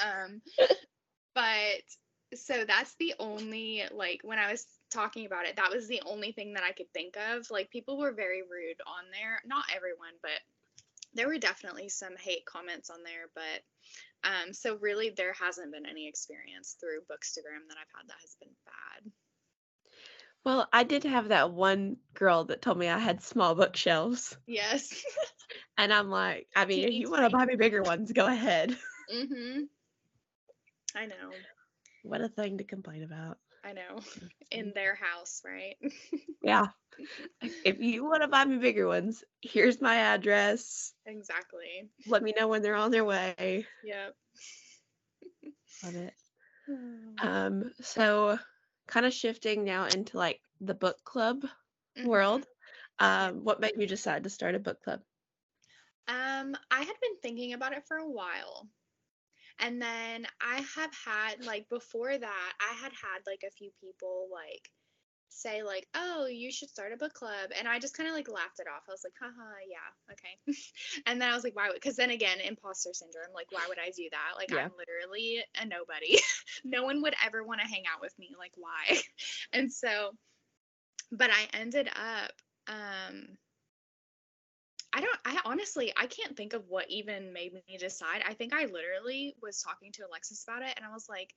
um, 0.00 0.42
but 1.34 1.82
so 2.34 2.64
that's 2.66 2.94
the 2.94 3.14
only 3.18 3.82
like 3.92 4.20
when 4.22 4.38
I 4.38 4.50
was 4.50 4.66
talking 4.90 5.26
about 5.26 5.46
it, 5.46 5.56
that 5.56 5.72
was 5.72 5.88
the 5.88 6.02
only 6.06 6.32
thing 6.32 6.54
that 6.54 6.64
I 6.64 6.72
could 6.72 6.92
think 6.92 7.16
of. 7.16 7.50
Like 7.50 7.70
people 7.70 7.98
were 7.98 8.12
very 8.12 8.42
rude 8.42 8.80
on 8.86 9.04
there. 9.12 9.40
Not 9.46 9.64
everyone, 9.74 10.14
but 10.22 10.38
there 11.14 11.28
were 11.28 11.38
definitely 11.38 11.88
some 11.88 12.16
hate 12.16 12.44
comments 12.46 12.90
on 12.90 12.98
there. 13.04 13.28
But 13.34 14.28
um, 14.28 14.52
so 14.52 14.76
really 14.76 15.10
there 15.10 15.34
hasn't 15.34 15.72
been 15.72 15.86
any 15.86 16.08
experience 16.08 16.76
through 16.78 17.00
Bookstagram 17.00 17.68
that 17.68 17.76
I've 17.78 17.92
had 17.96 18.08
that 18.08 18.20
has 18.20 18.36
been 18.40 18.54
bad. 18.64 19.12
Well, 20.44 20.68
I 20.72 20.82
did 20.82 21.04
have 21.04 21.28
that 21.28 21.52
one 21.52 21.98
girl 22.14 22.44
that 22.44 22.62
told 22.62 22.76
me 22.76 22.88
I 22.88 22.98
had 22.98 23.22
small 23.22 23.54
bookshelves, 23.54 24.36
Yes. 24.46 25.04
and 25.78 25.92
I'm 25.92 26.10
like, 26.10 26.48
I 26.56 26.64
mean, 26.64 26.88
if 26.88 26.94
you 26.94 27.10
want 27.10 27.22
to 27.22 27.30
buy 27.30 27.44
me 27.44 27.54
bigger 27.54 27.82
ones, 27.82 28.10
go 28.10 28.26
ahead. 28.26 28.76
Mm-hmm. 29.14 29.62
I 30.96 31.06
know. 31.06 31.30
What 32.02 32.20
a 32.20 32.28
thing 32.28 32.58
to 32.58 32.64
complain 32.64 33.02
about. 33.02 33.38
I 33.64 33.72
know. 33.72 34.00
In 34.50 34.72
their 34.74 34.94
house, 34.94 35.42
right? 35.44 35.76
Yeah. 36.42 36.66
If 37.64 37.80
you 37.80 38.04
want 38.04 38.22
to 38.22 38.28
buy 38.28 38.44
me 38.44 38.58
bigger 38.58 38.86
ones, 38.88 39.22
here's 39.40 39.80
my 39.80 39.94
address. 39.96 40.92
exactly. 41.06 41.88
Let 42.06 42.22
me 42.22 42.34
know 42.36 42.48
when 42.48 42.62
they're 42.62 42.74
on 42.74 42.90
their 42.90 43.04
way. 43.04 43.66
Yep. 43.84 44.14
Love 45.84 45.94
it. 45.94 46.14
Um, 47.22 47.70
so 47.80 48.38
kind 48.88 49.06
of 49.06 49.12
shifting 49.12 49.64
now 49.64 49.84
into 49.86 50.16
like 50.16 50.40
the 50.60 50.74
book 50.74 50.96
club 51.04 51.44
Mhm. 51.96 52.06
world. 52.06 52.46
Um, 52.98 53.44
what 53.44 53.60
made 53.60 53.74
you 53.78 53.86
decide 53.86 54.24
to 54.24 54.30
start 54.30 54.54
a 54.54 54.58
book 54.58 54.82
club? 54.82 55.02
Um, 56.08 56.56
I 56.70 56.82
had 56.82 57.00
been 57.00 57.16
thinking 57.22 57.52
about 57.52 57.72
it 57.72 57.86
for 57.86 57.96
a 57.96 58.08
while. 58.08 58.68
And 59.58 59.80
then 59.80 60.26
I 60.40 60.62
have 60.76 60.92
had 61.04 61.44
like 61.44 61.68
before 61.68 62.16
that, 62.16 62.52
I 62.60 62.74
had 62.74 62.92
had 62.92 63.26
like 63.26 63.42
a 63.46 63.50
few 63.50 63.70
people 63.80 64.28
like 64.32 64.70
say 65.28 65.62
like, 65.62 65.86
"Oh, 65.94 66.26
you 66.26 66.52
should 66.52 66.68
start 66.68 66.92
a 66.92 66.96
book 66.96 67.14
club." 67.14 67.50
And 67.58 67.66
I 67.66 67.78
just 67.78 67.96
kind 67.96 68.08
of 68.08 68.14
like 68.14 68.28
laughed 68.28 68.60
it 68.60 68.66
off. 68.68 68.82
I 68.88 68.92
was 68.92 69.04
like, 69.04 69.14
"Haha, 69.20 69.54
yeah, 69.68 70.12
okay." 70.12 70.36
and 71.06 71.20
then 71.20 71.30
I 71.30 71.34
was 71.34 71.44
like, 71.44 71.56
"Why 71.56 71.70
cuz 71.78 71.96
then 71.96 72.10
again, 72.10 72.40
imposter 72.40 72.92
syndrome, 72.92 73.32
like 73.34 73.50
why 73.50 73.66
would 73.68 73.78
I 73.78 73.90
do 73.90 74.08
that? 74.10 74.32
Like 74.36 74.50
Yeah. 74.50 74.64
I'm 74.64 74.72
literally 74.76 75.44
a 75.56 75.64
nobody. 75.66 76.18
no 76.64 76.84
one 76.84 77.02
would 77.02 77.14
ever 77.24 77.42
want 77.42 77.60
to 77.60 77.66
hang 77.66 77.84
out 77.92 78.00
with 78.00 78.16
me. 78.18 78.34
Like 78.38 78.52
why?" 78.56 79.00
and 79.52 79.72
so 79.72 80.16
but 81.10 81.30
I 81.30 81.48
ended 81.56 81.88
up 81.88 82.32
um 82.68 83.36
I 84.92 85.00
don't 85.00 85.18
I 85.24 85.38
honestly 85.44 85.92
I 85.96 86.06
can't 86.06 86.36
think 86.36 86.52
of 86.52 86.64
what 86.68 86.90
even 86.90 87.32
made 87.32 87.52
me 87.54 87.78
decide. 87.78 88.22
I 88.26 88.34
think 88.34 88.52
I 88.52 88.66
literally 88.66 89.34
was 89.42 89.62
talking 89.62 89.92
to 89.92 90.06
Alexis 90.06 90.44
about 90.46 90.62
it 90.62 90.74
and 90.76 90.84
I 90.84 90.92
was 90.92 91.08
like, 91.08 91.34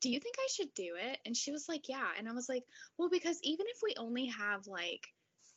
"Do 0.00 0.10
you 0.10 0.20
think 0.20 0.36
I 0.38 0.48
should 0.52 0.74
do 0.74 0.94
it?" 0.98 1.18
And 1.24 1.36
she 1.36 1.52
was 1.52 1.66
like, 1.68 1.88
"Yeah." 1.88 2.08
And 2.18 2.28
I 2.28 2.32
was 2.32 2.48
like, 2.48 2.64
"Well, 2.98 3.08
because 3.10 3.38
even 3.42 3.66
if 3.68 3.78
we 3.82 3.94
only 3.96 4.26
have 4.26 4.66
like 4.66 5.06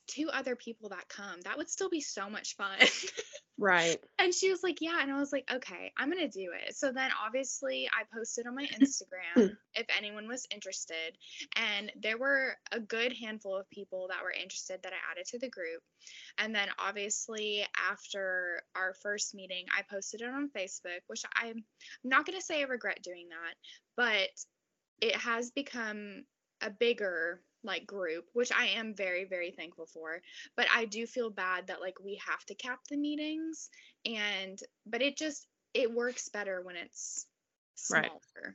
two 0.07 0.29
other 0.29 0.55
people 0.55 0.89
that 0.89 1.09
come. 1.09 1.41
That 1.41 1.57
would 1.57 1.69
still 1.69 1.89
be 1.89 2.01
so 2.01 2.29
much 2.29 2.55
fun. 2.55 2.77
Right. 3.57 3.97
and 4.19 4.33
she 4.33 4.51
was 4.51 4.63
like, 4.63 4.79
yeah. 4.81 4.99
And 5.01 5.11
I 5.11 5.19
was 5.19 5.31
like, 5.31 5.49
okay, 5.51 5.93
I'm 5.97 6.11
going 6.11 6.29
to 6.29 6.39
do 6.39 6.51
it. 6.53 6.75
So 6.75 6.91
then 6.91 7.09
obviously 7.25 7.87
I 7.87 8.03
posted 8.13 8.47
on 8.47 8.55
my 8.55 8.65
Instagram 8.65 9.55
if 9.73 9.85
anyone 9.97 10.27
was 10.27 10.45
interested. 10.51 11.17
And 11.55 11.91
there 12.01 12.17
were 12.17 12.57
a 12.71 12.79
good 12.79 13.13
handful 13.13 13.55
of 13.55 13.69
people 13.69 14.07
that 14.09 14.23
were 14.23 14.31
interested 14.31 14.81
that 14.83 14.91
I 14.91 15.11
added 15.11 15.25
to 15.27 15.39
the 15.39 15.49
group. 15.49 15.81
And 16.37 16.53
then 16.53 16.67
obviously 16.79 17.65
after 17.89 18.61
our 18.75 18.93
first 19.01 19.33
meeting, 19.33 19.65
I 19.75 19.83
posted 19.89 20.21
it 20.21 20.29
on 20.29 20.49
Facebook, 20.55 20.99
which 21.07 21.23
I'm 21.33 21.63
not 22.03 22.25
going 22.25 22.37
to 22.37 22.45
say 22.45 22.59
I 22.59 22.65
regret 22.65 23.03
doing 23.03 23.27
that, 23.29 23.55
but 23.95 24.29
it 25.01 25.15
has 25.15 25.51
become 25.51 26.25
a 26.61 26.69
bigger 26.69 27.41
like 27.65 27.85
group, 27.87 28.25
which 28.33 28.51
I 28.51 28.67
am 28.77 28.93
very, 28.93 29.25
very 29.25 29.51
thankful 29.51 29.87
for. 29.87 30.21
But 30.55 30.67
I 30.73 30.85
do 30.85 31.05
feel 31.05 31.29
bad 31.29 31.67
that 31.67 31.81
like 31.81 31.99
we 32.03 32.19
have 32.27 32.43
to 32.45 32.55
cap 32.55 32.79
the 32.89 32.97
meetings 32.97 33.69
and 34.05 34.59
but 34.85 35.01
it 35.01 35.17
just 35.17 35.47
it 35.73 35.93
works 35.93 36.29
better 36.29 36.61
when 36.61 36.75
it's 36.75 37.25
smaller. 37.75 38.03
Right. 38.03 38.53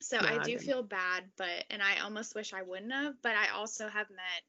So 0.00 0.16
yeah, 0.16 0.40
I 0.40 0.42
do 0.42 0.54
I 0.54 0.58
feel 0.58 0.82
bad, 0.82 1.24
but 1.38 1.64
and 1.70 1.80
I 1.80 2.02
almost 2.02 2.34
wish 2.34 2.52
I 2.52 2.62
wouldn't 2.62 2.92
have, 2.92 3.14
but 3.22 3.36
I 3.36 3.56
also 3.56 3.88
have 3.88 4.10
met 4.10 4.42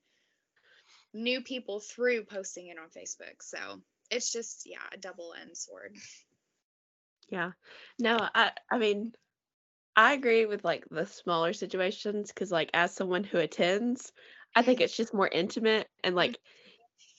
new 1.14 1.41
people 1.41 1.80
through 1.80 2.26
posting 2.26 2.68
it 2.68 2.78
on 2.78 2.89
Facebook. 2.89 3.41
So 3.41 3.82
it's 4.10 4.32
just 4.32 4.64
yeah, 4.66 4.84
a 4.91 4.98
double 4.98 5.34
end 5.39 5.56
sword. 5.56 5.96
Yeah. 7.30 7.52
No, 8.00 8.18
I 8.20 8.52
I 8.72 8.78
mean 8.78 9.14
I 9.96 10.14
agree 10.14 10.46
with 10.46 10.64
like 10.64 10.86
the 10.89 11.06
smaller 11.06 11.54
situations 11.54 12.30
because 12.30 12.52
like 12.52 12.70
as 12.74 12.94
someone 12.94 13.24
who 13.24 13.38
attends, 13.38 14.12
I 14.56 14.62
think 14.62 14.82
it's 14.82 14.96
just 14.96 15.14
more 15.14 15.28
intimate 15.28 15.88
and 16.04 16.14
mm. 16.14 16.18
like 16.18 16.39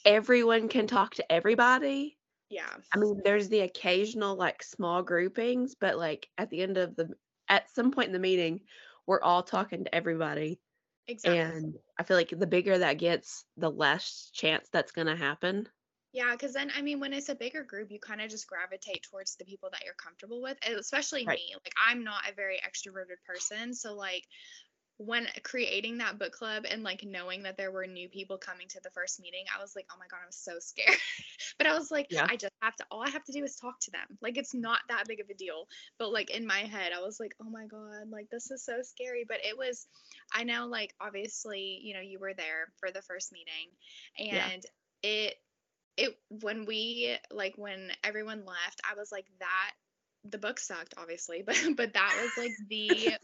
everyone 0.05 0.69
can 0.69 0.87
talk 0.87 1.15
to 1.15 1.33
everybody. 1.33 2.17
Yeah. 2.51 2.71
I 2.93 2.99
mean, 2.99 3.21
there's 3.25 3.49
the 3.49 3.61
occasional 3.61 4.37
like 4.37 4.63
small 4.63 5.03
groupings, 5.03 5.75
but 5.81 5.97
like 5.97 6.29
at 6.39 6.51
the 6.51 6.63
end 6.63 6.77
of 6.77 6.95
the 6.97 7.11
at 7.49 7.71
some 7.75 7.91
point 7.91 8.09
in 8.09 8.13
the 8.13 8.19
meeting, 8.19 8.61
we're 9.07 9.23
all 9.23 9.43
talking 9.43 9.85
to 9.85 9.95
everybody. 9.95 10.61
Exactly. 11.07 11.39
And 11.39 11.75
I 11.99 12.03
feel 12.03 12.17
like 12.17 12.31
the 12.31 12.47
bigger 12.47 12.79
that 12.79 12.99
gets, 12.99 13.45
the 13.57 13.71
less 13.71 14.31
chance 14.33 14.69
that's 14.73 14.93
going 14.93 15.07
to 15.07 15.17
happen. 15.17 15.69
Yeah, 16.15 16.31
because 16.31 16.53
then 16.53 16.71
I 16.77 16.81
mean, 16.81 17.01
when 17.01 17.13
it's 17.13 17.29
a 17.29 17.35
bigger 17.35 17.65
group, 17.65 17.91
you 17.91 17.99
kind 17.99 18.21
of 18.21 18.31
just 18.31 18.47
gravitate 18.47 19.03
towards 19.03 19.35
the 19.35 19.45
people 19.45 19.69
that 19.73 19.83
you're 19.85 19.95
comfortable 19.95 20.41
with. 20.41 20.57
Especially 20.65 21.27
right. 21.27 21.37
me, 21.37 21.57
like 21.65 21.75
I'm 21.77 22.05
not 22.05 22.31
a 22.31 22.35
very 22.35 22.61
extroverted 22.65 23.19
person, 23.27 23.75
so 23.75 23.95
like 23.95 24.23
when 24.99 25.27
creating 25.43 25.99
that 25.99 26.21
book 26.21 26.31
club 26.31 26.65
and 26.71 26.85
like 26.85 27.03
knowing 27.03 27.43
that 27.43 27.57
there 27.57 27.73
were 27.73 27.85
new 27.85 28.09
people 28.09 28.39
coming 28.39 28.69
to 28.69 28.81
the 28.85 28.91
first 28.91 29.21
meeting, 29.21 29.45
I 29.53 29.61
was 29.61 29.73
like, 29.75 29.87
oh 29.93 29.97
my 29.99 30.07
god, 30.09 30.21
I'm 30.25 30.31
so 30.31 30.53
scared. 30.61 30.97
but 31.59 31.67
I 31.67 31.77
was 31.77 31.91
like, 31.91 32.07
yeah. 32.11 32.29
I 32.31 32.37
just 32.37 32.53
have 32.63 32.77
to. 32.77 32.85
All 32.93 33.03
I 33.03 33.11
have 33.11 33.25
to 33.25 33.33
do 33.33 33.43
is 33.43 33.57
talk 33.57 33.81
to 33.81 33.91
them. 33.91 34.17
Like 34.23 34.39
it's 34.39 34.55
not 34.55 34.83
that 34.89 35.09
big 35.09 35.19
of 35.19 35.29
a 35.31 35.35
deal. 35.35 35.67
But 35.99 36.13
like 36.13 36.31
in 36.31 36.47
my 36.47 36.61
head, 36.61 36.93
I 36.97 37.01
was 37.01 37.19
like, 37.19 37.35
oh 37.43 37.51
my 37.51 37.67
god, 37.67 38.09
like 38.09 38.31
this 38.31 38.53
is 38.53 38.65
so 38.65 38.83
scary. 38.83 39.25
But 39.27 39.39
it 39.45 39.59
was. 39.59 39.89
I 40.33 40.45
know, 40.45 40.67
like 40.67 40.95
obviously, 41.01 41.81
you 41.83 41.95
know, 41.95 42.01
you 42.01 42.21
were 42.21 42.35
there 42.35 42.69
for 42.79 42.93
the 42.93 43.03
first 43.03 43.33
meeting, 43.33 43.73
and 44.17 44.65
yeah. 44.65 45.11
it 45.11 45.35
it 45.97 46.17
when 46.29 46.67
we 46.67 47.17
like 47.31 47.55
when 47.57 47.91
everyone 48.03 48.45
left 48.45 48.81
i 48.91 48.95
was 48.99 49.13
like 49.13 49.27
that 49.39 49.73
the 50.31 50.39
book 50.39 50.59
sucked 50.59 50.95
obviously 50.97 51.43
but 51.47 51.57
but 51.77 51.93
that 51.95 52.19
was 52.23 52.33
like 52.45 52.53
the 52.69 53.17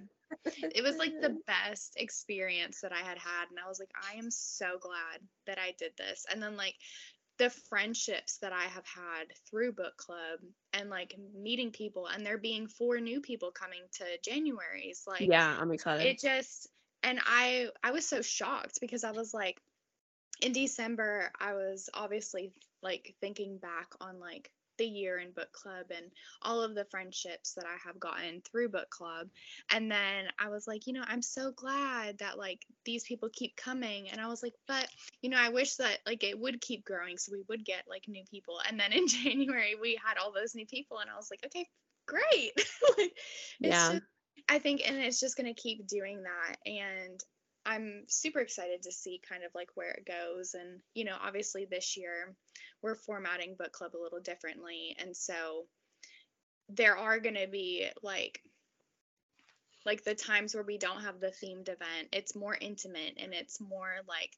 it 0.45 0.83
was 0.83 0.97
like 0.97 1.13
the 1.21 1.37
best 1.47 1.95
experience 1.97 2.81
that 2.83 2.93
i 2.93 2.99
had 2.99 3.19
had 3.19 3.51
and 3.51 3.59
i 3.65 3.69
was 3.69 3.81
like 3.81 3.91
i 4.13 4.17
am 4.17 4.31
so 4.31 4.79
glad 4.81 5.21
that 5.47 5.59
i 5.59 5.75
did 5.79 5.93
this. 5.99 6.25
And 6.31 6.43
then 6.43 6.57
like 6.57 6.75
the 7.39 7.51
friendships 7.69 8.39
that 8.43 8.53
i 8.53 8.65
have 8.65 8.85
had 8.87 9.25
through 9.49 9.73
book 9.73 9.97
club 9.97 10.39
and 10.73 10.91
like 10.91 11.17
meeting 11.35 11.71
people 11.71 12.07
and 12.07 12.25
there 12.25 12.39
being 12.39 12.69
four 12.69 13.01
new 13.01 13.21
people 13.21 13.51
coming 13.51 13.81
to 13.95 14.05
january's 14.23 15.03
like 15.07 15.23
yeah 15.23 15.57
i'm 15.59 15.73
excited. 15.73 16.07
it 16.07 16.21
just 16.21 16.69
and 17.03 17.19
i 17.25 17.69
i 17.83 17.93
was 17.93 18.07
so 18.07 18.21
shocked 18.21 18.79
because 18.81 19.05
i 19.05 19.11
was 19.11 19.33
like 19.33 19.59
in 20.41 20.53
December, 20.53 21.31
I 21.41 21.55
was 21.55 21.89
obviously 21.95 22.53
like 22.83 23.15
thinking 23.21 23.59
back 23.59 23.89
on 24.01 24.19
like 24.19 24.51
the 24.81 24.87
year 24.87 25.19
in 25.19 25.31
book 25.33 25.53
club 25.53 25.87
and 25.95 26.07
all 26.41 26.63
of 26.63 26.75
the 26.75 26.87
friendships 26.87 27.53
that 27.53 27.67
I 27.67 27.77
have 27.87 28.01
gotten 28.01 28.41
through 28.41 28.71
book 28.71 28.89
club. 28.89 29.29
And 29.71 29.91
then 29.91 30.25
I 30.39 30.49
was 30.49 30.67
like, 30.67 30.87
you 30.87 30.95
know, 30.95 31.05
I'm 31.07 31.21
so 31.21 31.53
glad 31.53 32.19
that 32.19 32.39
like 32.39 32.65
these 32.87 33.05
people 33.05 33.29
keep 33.31 33.55
coming. 33.57 34.09
And 34.09 34.19
I 34.19 34.27
was 34.27 34.43
like, 34.43 34.55
but 34.67 34.89
you 35.21 35.29
know, 35.29 35.37
I 35.39 35.51
wish 35.51 35.77
that 35.77 35.99
like 36.07 36.25
it 36.25 36.39
would 36.39 36.63
keep 36.63 36.87
growing 36.87 37.19
so 37.19 37.33
we 37.33 37.45
would 37.51 37.65
get 37.65 37.85
like 37.87 38.09
new 38.09 38.25
people. 38.31 38.59
And 38.67 38.81
then 38.81 38.93
in 38.93 39.07
January 39.23 39.75
we 39.81 40.01
had 40.03 40.17
all 40.17 40.33
those 40.33 40.55
new 40.55 40.67
people 40.67 40.99
and 40.99 41.11
I 41.11 41.17
was 41.17 41.29
like, 41.31 41.41
okay, 41.45 41.69
great. 42.07 42.53
like, 42.99 43.13
yeah. 43.61 43.93
Just, 43.93 44.03
I 44.49 44.59
think 44.59 44.81
and 44.89 44.97
it's 44.97 45.21
just 45.21 45.37
going 45.37 45.55
to 45.55 45.61
keep 45.61 45.87
doing 45.87 46.23
that 46.23 46.57
and 46.65 47.23
I'm 47.71 48.03
super 48.09 48.41
excited 48.41 48.83
to 48.83 48.91
see 48.91 49.23
kind 49.29 49.45
of 49.45 49.53
like 49.55 49.69
where 49.75 49.93
it 49.93 50.05
goes. 50.05 50.55
And, 50.55 50.81
you 50.95 51.05
know, 51.05 51.15
obviously 51.23 51.69
this 51.71 51.97
year 51.97 52.35
we're 52.83 52.97
formatting 52.97 53.55
book 53.57 53.71
club 53.71 53.93
a 53.95 54.03
little 54.03 54.19
differently. 54.19 54.97
And 54.99 55.17
so 55.17 55.67
there 56.69 56.97
are 56.97 57.21
going 57.21 57.37
to 57.37 57.47
be 57.47 57.87
like, 58.03 58.43
like 59.87 60.03
the 60.03 60.17
times 60.17 60.53
where 60.53 60.65
we 60.65 60.79
don't 60.79 61.03
have 61.03 61.21
the 61.21 61.29
themed 61.29 61.69
event, 61.69 62.09
it's 62.13 62.35
more 62.35 62.57
intimate 62.61 63.15
and 63.19 63.33
it's 63.33 63.61
more 63.61 63.99
like 64.09 64.37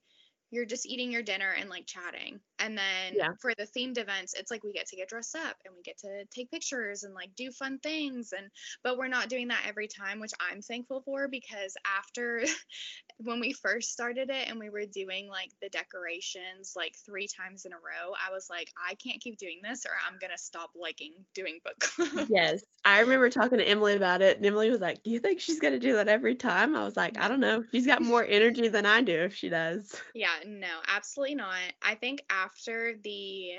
you're 0.53 0.67
just 0.67 0.87
eating 0.87 1.11
your 1.11 1.23
dinner 1.23 1.55
and 1.59 1.71
like 1.71 1.87
chatting. 1.87 2.39
And 2.59 2.77
then 2.77 3.15
yeah. 3.15 3.31
for 3.41 3.55
the 3.57 3.67
themed 3.67 3.99
events, 3.99 4.35
it's 4.35 4.51
like 4.51 4.63
we 4.63 4.71
get 4.71 4.87
to 4.89 4.97
get 4.97 5.09
dressed 5.09 5.35
up 5.35 5.57
and 5.65 5.75
we 5.75 5.83
get 5.83 5.99
to 6.01 6.25
take 6.27 6.51
pictures 6.51 7.03
and 7.03 7.15
like 7.15 7.31
do 7.35 7.51
fun 7.51 7.79
things. 7.79 8.33
And 8.37 8.49
but 8.85 8.99
we're 8.99 9.09
not 9.09 9.31
doing 9.31 9.49
that 9.49 9.65
every 9.67 9.89
time, 9.89 10.21
which 10.21 10.33
I'm 10.39 10.61
thankful 10.61 11.01
for 11.01 11.27
because 11.27 11.75
after 11.87 12.45
when 13.17 13.41
we 13.41 13.55
first 13.55 13.93
started 13.93 14.29
it 14.29 14.49
and 14.49 14.61
we 14.61 14.69
were 14.69 14.85
doing 14.85 15.29
like 15.29 15.51
the 15.63 15.71
decorations 15.71 16.75
like 16.77 16.97
three 17.05 17.27
times 17.27 17.65
in 17.65 17.73
a 17.73 17.77
row, 17.77 18.13
I 18.15 18.31
was 18.31 18.49
like, 18.51 18.71
I 18.77 18.95
can't 18.95 19.21
keep 19.21 19.39
doing 19.39 19.61
this 19.63 19.87
or 19.87 19.93
I'm 20.07 20.19
gonna 20.21 20.39
stop 20.39 20.71
liking 20.81 21.15
doing 21.35 21.61
book 21.65 21.79
club. 21.81 22.29
Yes. 22.31 22.63
I 22.85 23.01
remember 23.01 23.31
talking 23.31 23.59
to 23.59 23.65
Emily 23.65 23.95
about 23.95 24.23
it, 24.23 24.37
and 24.37 24.45
Emily 24.45 24.71
was 24.71 24.81
like, 24.81 25.03
Do 25.03 25.11
you 25.11 25.19
think 25.19 25.41
she's 25.41 25.61
gonna 25.61 25.79
do 25.79 25.95
that 25.95 26.09
every 26.09 26.35
time? 26.35 26.77
I 26.77 26.85
was 26.85 26.97
like, 26.97 27.19
I 27.19 27.29
don't 27.29 27.41
know. 27.41 27.65
She's 27.73 27.87
got 27.87 28.03
more 28.03 28.25
energy 28.25 28.69
than 28.69 28.85
I 28.85 29.01
do 29.01 29.15
if 29.23 29.35
she 29.35 29.49
does. 29.49 29.97
Yeah, 30.15 30.42
no, 30.47 30.81
absolutely 30.89 31.37
not. 31.37 31.57
I 31.83 31.95
think 31.95 32.23
after 32.31 32.95
the 33.03 33.53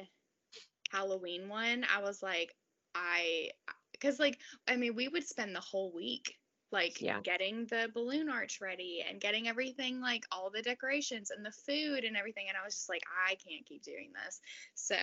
Halloween 0.91 1.49
one, 1.49 1.86
I 1.93 2.01
was 2.01 2.21
like, 2.21 2.55
I 2.95 3.49
because 3.91 4.19
like 4.19 4.38
I 4.67 4.75
mean 4.75 4.95
we 4.95 5.07
would 5.07 5.27
spend 5.27 5.55
the 5.55 5.61
whole 5.61 5.91
week 5.93 6.38
like 6.71 6.99
yeah. 7.01 7.19
getting 7.21 7.65
the 7.67 7.89
balloon 7.93 8.29
arch 8.29 8.59
ready 8.61 9.05
and 9.07 9.21
getting 9.21 9.47
everything 9.47 10.01
like 10.01 10.25
all 10.31 10.49
the 10.49 10.61
decorations 10.61 11.31
and 11.31 11.45
the 11.45 11.51
food 11.51 12.03
and 12.03 12.17
everything 12.17 12.45
and 12.49 12.57
i 12.57 12.65
was 12.65 12.73
just 12.73 12.89
like 12.89 13.03
i 13.29 13.36
can't 13.36 13.65
keep 13.65 13.84
doing 13.84 14.11
this 14.25 14.41
so 14.73 14.95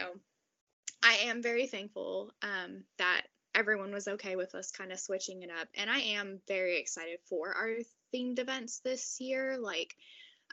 i 1.02 1.14
am 1.22 1.40
very 1.40 1.66
thankful 1.66 2.32
um, 2.42 2.82
that 2.98 3.22
everyone 3.54 3.92
was 3.92 4.08
okay 4.08 4.36
with 4.36 4.54
us 4.54 4.70
kind 4.70 4.92
of 4.92 4.98
switching 4.98 5.42
it 5.42 5.50
up 5.60 5.68
and 5.76 5.88
i 5.88 5.98
am 5.98 6.40
very 6.46 6.78
excited 6.78 7.18
for 7.28 7.54
our 7.54 7.76
themed 8.12 8.38
events 8.38 8.80
this 8.80 9.20
year 9.20 9.56
like 9.58 9.94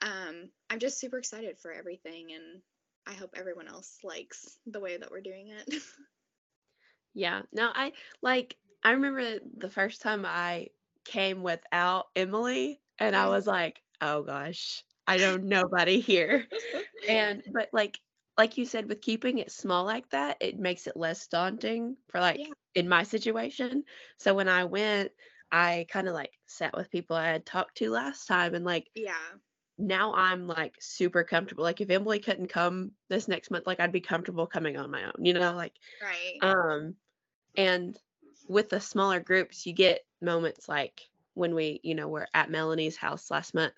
um, 0.01 0.49
i'm 0.69 0.79
just 0.79 0.99
super 0.99 1.17
excited 1.17 1.57
for 1.57 1.71
everything 1.71 2.33
and 2.33 2.61
i 3.07 3.13
hope 3.13 3.33
everyone 3.35 3.67
else 3.67 3.97
likes 4.03 4.57
the 4.67 4.79
way 4.79 4.97
that 4.97 5.11
we're 5.11 5.21
doing 5.21 5.49
it 5.49 5.81
yeah 7.13 7.41
no 7.51 7.69
i 7.73 7.91
like 8.21 8.55
i 8.83 8.91
remember 8.91 9.39
the 9.57 9.69
first 9.69 10.01
time 10.01 10.25
i 10.25 10.67
came 11.07 11.41
without 11.41 12.07
Emily, 12.15 12.79
and 12.99 13.15
I 13.15 13.29
was 13.29 13.47
like, 13.47 13.81
oh 14.01 14.23
gosh, 14.23 14.83
I 15.07 15.17
know 15.17 15.37
nobody 15.37 15.99
here. 15.99 16.45
and 17.09 17.41
but 17.51 17.69
like 17.73 17.99
like 18.37 18.57
you 18.57 18.65
said, 18.65 18.87
with 18.87 19.01
keeping 19.01 19.39
it 19.39 19.51
small 19.51 19.83
like 19.83 20.07
that, 20.11 20.37
it 20.41 20.59
makes 20.59 20.85
it 20.85 20.95
less 20.95 21.25
daunting 21.27 21.97
for 22.09 22.19
like 22.19 22.39
yeah. 22.39 22.53
in 22.75 22.87
my 22.87 23.03
situation. 23.03 23.83
So 24.19 24.35
when 24.35 24.47
I 24.47 24.65
went, 24.65 25.11
I 25.51 25.87
kind 25.89 26.07
of 26.07 26.13
like 26.13 26.33
sat 26.45 26.75
with 26.75 26.91
people 26.91 27.15
I 27.15 27.27
had 27.27 27.45
talked 27.45 27.77
to 27.77 27.89
last 27.89 28.27
time 28.27 28.53
and 28.53 28.65
like 28.65 28.87
yeah. 28.93 29.13
Now 29.77 30.13
I'm 30.13 30.47
like 30.47 30.75
super 30.79 31.23
comfortable. 31.23 31.63
Like 31.63 31.81
if 31.81 31.89
Emily 31.89 32.19
couldn't 32.19 32.47
come 32.47 32.91
this 33.09 33.27
next 33.27 33.51
month, 33.51 33.67
like 33.67 33.79
I'd 33.79 33.91
be 33.91 34.01
comfortable 34.01 34.47
coming 34.47 34.77
on 34.77 34.91
my 34.91 35.03
own, 35.03 35.25
you 35.25 35.33
know, 35.33 35.53
like 35.53 35.73
right. 36.01 36.37
Um 36.41 36.95
and 37.55 37.97
with 38.47 38.69
the 38.69 38.79
smaller 38.79 39.19
groups, 39.19 39.65
you 39.65 39.73
get 39.73 40.05
moments 40.21 40.67
like 40.67 41.01
when 41.33 41.53
we, 41.53 41.79
you 41.83 41.95
know, 41.95 42.07
were 42.07 42.27
at 42.33 42.49
Melanie's 42.49 42.97
house 42.97 43.29
last 43.29 43.53
month, 43.53 43.73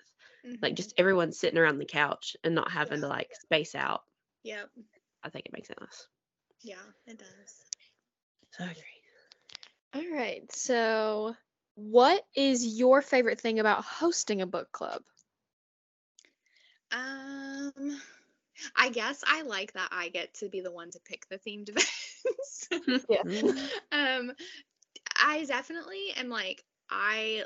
mm-hmm. 0.46 0.56
like 0.62 0.74
just 0.74 0.94
everyone 0.96 1.32
sitting 1.32 1.58
around 1.58 1.78
the 1.78 1.84
couch 1.84 2.36
and 2.44 2.54
not 2.54 2.70
having 2.70 2.98
yeah. 2.98 3.06
to 3.06 3.08
like 3.08 3.30
space 3.34 3.74
out. 3.74 4.02
Yep. 4.44 4.70
I 5.22 5.28
think 5.28 5.46
it 5.46 5.52
makes 5.52 5.68
sense. 5.68 6.08
Yeah, 6.62 6.76
it 7.06 7.18
does. 7.18 7.64
So 8.52 8.64
I 8.64 8.70
agree. 8.70 9.00
All 9.92 10.16
right. 10.16 10.50
So, 10.52 11.34
what 11.74 12.24
is 12.36 12.78
your 12.78 13.02
favorite 13.02 13.40
thing 13.40 13.58
about 13.58 13.84
hosting 13.84 14.40
a 14.40 14.46
book 14.46 14.70
club? 14.70 15.02
Um, 16.92 18.00
I 18.76 18.90
guess 18.90 19.22
I 19.26 19.42
like 19.42 19.72
that 19.74 19.88
I 19.92 20.08
get 20.08 20.34
to 20.34 20.48
be 20.48 20.60
the 20.60 20.72
one 20.72 20.90
to 20.90 21.00
pick 21.04 21.28
the 21.28 21.38
themed 21.38 21.68
events. 21.70 22.68
Yeah. 23.08 23.22
Mm. 23.24 23.70
um, 23.92 24.32
I 25.22 25.44
definitely 25.44 26.12
am 26.16 26.28
like 26.28 26.62
I. 26.90 27.44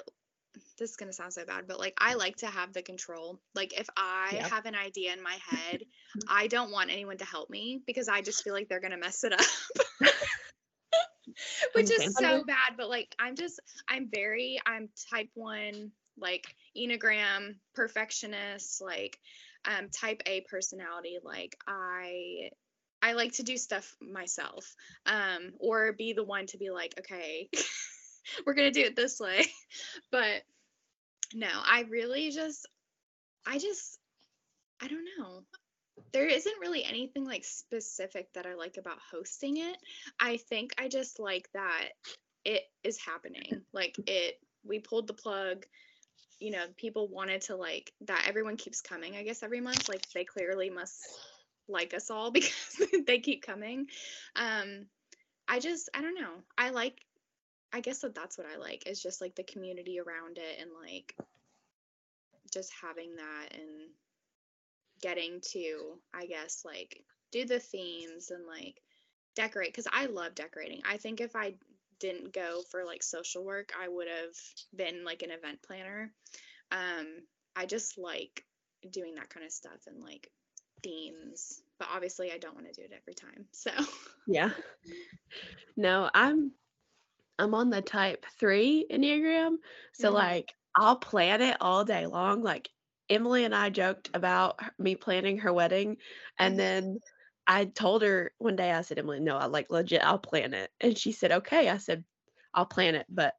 This 0.79 0.91
is 0.91 0.97
gonna 0.97 1.13
sound 1.13 1.33
so 1.33 1.45
bad, 1.45 1.67
but 1.67 1.79
like 1.81 1.95
I 1.99 2.15
like 2.15 2.37
to 2.37 2.47
have 2.47 2.73
the 2.73 2.83
control. 2.83 3.41
Like 3.55 3.79
if 3.79 3.89
I 3.97 4.35
Yeah. 4.35 4.49
have 4.49 4.67
an 4.67 4.75
idea 4.75 5.13
in 5.13 5.23
my 5.23 5.37
head, 5.45 5.83
I 6.29 6.47
don't 6.47 6.71
want 6.71 6.91
anyone 6.91 7.19
to 7.19 7.25
help 7.25 7.51
me 7.51 7.83
because 7.87 8.09
I 8.09 8.23
just 8.23 8.45
feel 8.45 8.55
like 8.55 8.69
they're 8.69 8.81
gonna 8.81 8.99
mess 8.99 9.25
it 9.25 9.33
up. 9.33 9.41
Which 11.75 11.91
is 11.91 12.15
so 12.15 12.45
bad, 12.45 12.77
but 12.77 12.89
like 12.89 13.15
I'm 13.19 13.35
just 13.35 13.61
I'm 13.89 14.09
very 14.13 14.61
I'm 14.65 14.89
type 15.11 15.31
one 15.35 15.91
like 16.19 16.55
Enneagram 16.77 17.55
perfectionist, 17.75 18.81
like 18.83 19.19
um 19.65 19.89
type 19.91 20.23
A 20.27 20.43
personality. 20.43 21.19
Like 21.23 21.57
I 21.67 22.51
I 23.03 23.13
like 23.13 23.33
to 23.35 23.43
do 23.43 23.57
stuff 23.57 23.95
myself. 24.01 24.75
Um 25.07 25.53
or 25.59 25.93
be 25.93 26.13
the 26.13 26.25
one 26.25 26.47
to 26.47 26.59
be 26.59 26.71
like, 26.71 26.95
okay, 27.01 27.49
we're 28.47 28.55
gonna 28.55 28.71
do 28.71 28.83
it 28.83 28.97
this 28.97 29.21
way. 29.21 29.45
But 30.11 30.43
no, 31.35 31.49
I 31.53 31.85
really 31.91 32.31
just 32.31 32.67
I 33.47 33.59
just 33.59 33.99
I 34.81 34.89
don't 34.89 35.07
know. 35.19 35.43
There 36.13 36.27
isn't 36.27 36.61
really 36.61 36.85
anything 36.85 37.25
like 37.25 37.45
specific 37.45 38.33
that 38.35 38.47
I 38.47 38.55
like 38.55 38.77
about 38.79 38.99
hosting 39.11 39.57
it. 39.57 39.77
I 40.21 40.37
think 40.37 40.73
I 40.79 40.89
just 40.89 41.19
like 41.19 41.49
that 41.55 41.89
it 42.45 42.63
is 42.83 42.99
happening. 42.99 43.63
Like 43.73 43.97
it 44.07 44.35
we 44.65 44.79
pulled 44.79 45.07
the 45.07 45.15
plug. 45.15 45.65
You 46.45 46.51
know, 46.51 46.67
people 46.77 47.09
wanted 47.09 47.41
to 47.43 47.57
like 47.57 47.91
that 48.03 48.27
everyone 48.29 48.59
keeps 48.59 48.83
coming, 48.83 49.17
I 49.17 49.23
guess 49.23 49.43
every 49.43 49.63
month. 49.63 49.89
Like 49.89 50.07
they 50.11 50.25
clearly 50.25 50.69
must 50.69 51.01
like 51.69 51.95
us 51.95 52.11
all 52.11 52.31
because 52.39 52.83
they 53.07 53.19
keep 53.19 53.43
coming. 53.43 53.87
Um 54.37 54.87
I 55.49 55.59
just 55.59 55.89
I 55.95 56.03
don't 56.03 56.21
know. 56.21 56.35
I 56.59 56.69
like 56.69 57.01
I 57.73 57.81
guess 57.81 58.01
that 58.01 58.15
that's 58.15 58.37
what 58.37 58.47
I 58.47 58.59
like 58.59 58.87
is 58.87 59.03
just 59.03 59.23
like 59.23 59.35
the 59.37 59.43
community 59.43 59.99
around 60.01 60.37
it 60.37 60.61
and 60.61 60.71
like 60.79 61.17
just 62.53 62.71
having 62.83 63.17
that 63.17 63.49
and 63.55 63.89
getting 65.01 65.41
to 65.53 65.99
I 66.13 66.27
guess 66.27 66.63
like 66.63 67.03
do 67.33 67.47
the 67.47 67.59
themes 67.59 68.31
and 68.31 68.47
like 68.47 68.83
decorate 69.35 69.69
because 69.69 69.89
I 69.91 70.07
love 70.07 70.35
decorating. 70.35 70.83
I 70.87 70.99
think 70.99 71.23
if 71.23 71.35
I 71.35 71.55
didn't 72.05 72.35
go 72.35 72.63
for 72.71 72.85
like 72.85 73.03
social 73.03 73.45
work, 73.45 73.73
I 73.81 73.89
would 73.89 74.09
have 74.09 74.37
been 74.77 75.05
like 75.05 75.23
an 75.23 75.31
event 75.31 75.63
planner. 75.63 76.13
Um, 76.71 77.07
I 77.57 77.65
just 77.67 77.97
like 77.99 78.45
doing 78.91 79.15
that 79.15 79.31
kind 79.31 79.47
of 79.47 79.53
stuff 79.53 79.87
and 79.87 80.03
like 80.03 80.31
themes, 80.83 81.63
but 81.79 81.89
obviously 81.91 82.31
I 82.31 82.39
don't 82.39 82.55
want 82.55 82.67
to 82.67 82.73
do 82.73 82.83
it 82.83 82.93
every 82.95 83.15
time. 83.15 83.47
So 83.53 83.71
Yeah. 84.27 84.51
No, 85.77 86.11
I'm 86.15 86.53
I'm 87.39 87.55
on 87.55 87.71
the 87.71 87.83
type 87.83 88.27
three 88.39 88.87
Enneagram. 88.91 89.57
So 89.95 90.11
Mhm. 90.11 90.13
like 90.13 90.55
I'll 90.77 90.97
plan 90.97 91.43
it 91.43 91.57
all 91.61 91.85
day 91.85 92.07
long. 92.07 92.43
Like 92.43 92.71
Emily 93.11 93.45
and 93.45 93.55
I 93.55 93.71
joked 93.71 94.11
about 94.15 94.61
me 94.79 94.97
planning 94.97 95.39
her 95.39 95.53
wedding. 95.53 95.99
And 96.39 96.59
Mhm. 96.59 96.59
then 96.59 97.01
I 97.47 97.67
told 97.67 98.03
her 98.03 98.33
one 98.39 98.57
day, 98.57 98.73
I 98.73 98.83
said, 98.83 98.99
Emily, 98.99 99.21
no, 99.21 99.37
I 99.37 99.47
like 99.47 99.71
legit, 99.71 100.05
I'll 100.05 100.19
plan 100.19 100.55
it. 100.55 100.71
And 100.81 100.97
she 100.97 101.13
said, 101.13 101.33
okay. 101.33 101.69
I 101.69 101.79
said, 101.79 102.05
I'll 102.55 102.67
plan 102.67 102.95
it. 102.95 103.07
But 103.09 103.35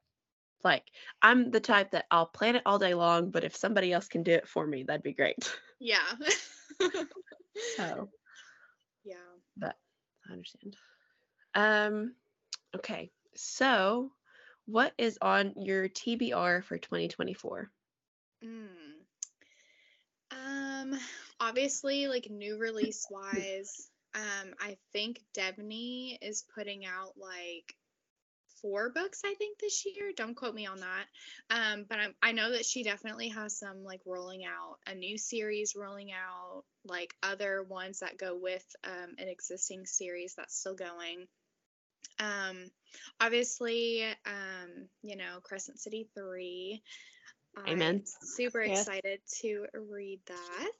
like 0.64 0.84
I'm 1.22 1.52
the 1.52 1.60
type 1.60 1.92
that 1.92 2.06
I'll 2.12 2.26
plan 2.26 2.56
it 2.56 2.64
all 2.66 2.80
day 2.80 2.96
long, 2.96 3.30
but 3.30 3.44
if 3.44 3.56
somebody 3.56 3.94
else 3.94 4.08
can 4.08 4.24
do 4.24 4.32
it 4.32 4.48
for 4.48 4.66
me, 4.66 4.84
that'd 4.84 5.04
be 5.04 5.14
great. 5.14 5.38
yeah. 5.80 6.00
So 7.78 8.10
yeah. 9.06 9.16
But 9.56 9.78
I 10.28 10.34
understand. 10.34 10.76
Um, 11.54 12.16
okay. 12.76 13.12
So, 13.36 14.12
what 14.66 14.94
is 14.98 15.18
on 15.22 15.54
your 15.58 15.88
TBR 15.88 16.64
for 16.64 16.78
2024? 16.78 17.70
Mm. 18.44 18.68
Um, 20.32 21.00
obviously, 21.40 22.08
like 22.08 22.30
new 22.30 22.58
release 22.58 23.08
wise, 23.10 23.90
um, 24.16 24.54
I 24.60 24.78
think 24.94 25.22
Devney 25.38 26.18
is 26.22 26.46
putting 26.56 26.86
out 26.86 27.14
like 27.18 27.76
four 28.62 28.90
books, 28.90 29.22
I 29.26 29.34
think, 29.36 29.60
this 29.60 29.86
year. 29.86 30.12
Don't 30.16 30.36
quote 30.36 30.56
me 30.56 30.66
on 30.66 30.80
that. 30.80 31.06
Um, 31.50 31.86
but 31.88 32.00
I'm, 32.00 32.16
I 32.22 32.32
know 32.32 32.52
that 32.52 32.66
she 32.66 32.84
definitely 32.84 33.30
has 33.30 33.60
some 33.60 33.84
like 33.84 34.02
rolling 34.06 34.44
out 34.46 34.78
a 34.88 34.96
new 34.96 35.18
series 35.18 35.74
rolling 35.76 36.12
out, 36.12 36.64
like 36.86 37.14
other 37.22 37.64
ones 37.64 38.00
that 38.00 38.18
go 38.18 38.36
with 38.36 38.66
um, 38.84 39.16
an 39.18 39.28
existing 39.28 39.86
series 39.86 40.34
that's 40.36 40.58
still 40.58 40.76
going. 40.76 41.28
Um, 42.20 42.72
obviously, 43.20 44.04
um, 44.26 44.88
you 45.04 45.18
know, 45.18 45.40
Crescent 45.44 45.80
City 45.80 46.08
3. 46.16 46.82
Amen. 47.68 47.96
I'm 47.96 48.02
super 48.06 48.62
Yes. 48.62 48.88
excited 48.88 49.20
to 49.42 49.66
read 49.74 50.22
that. 50.28 50.72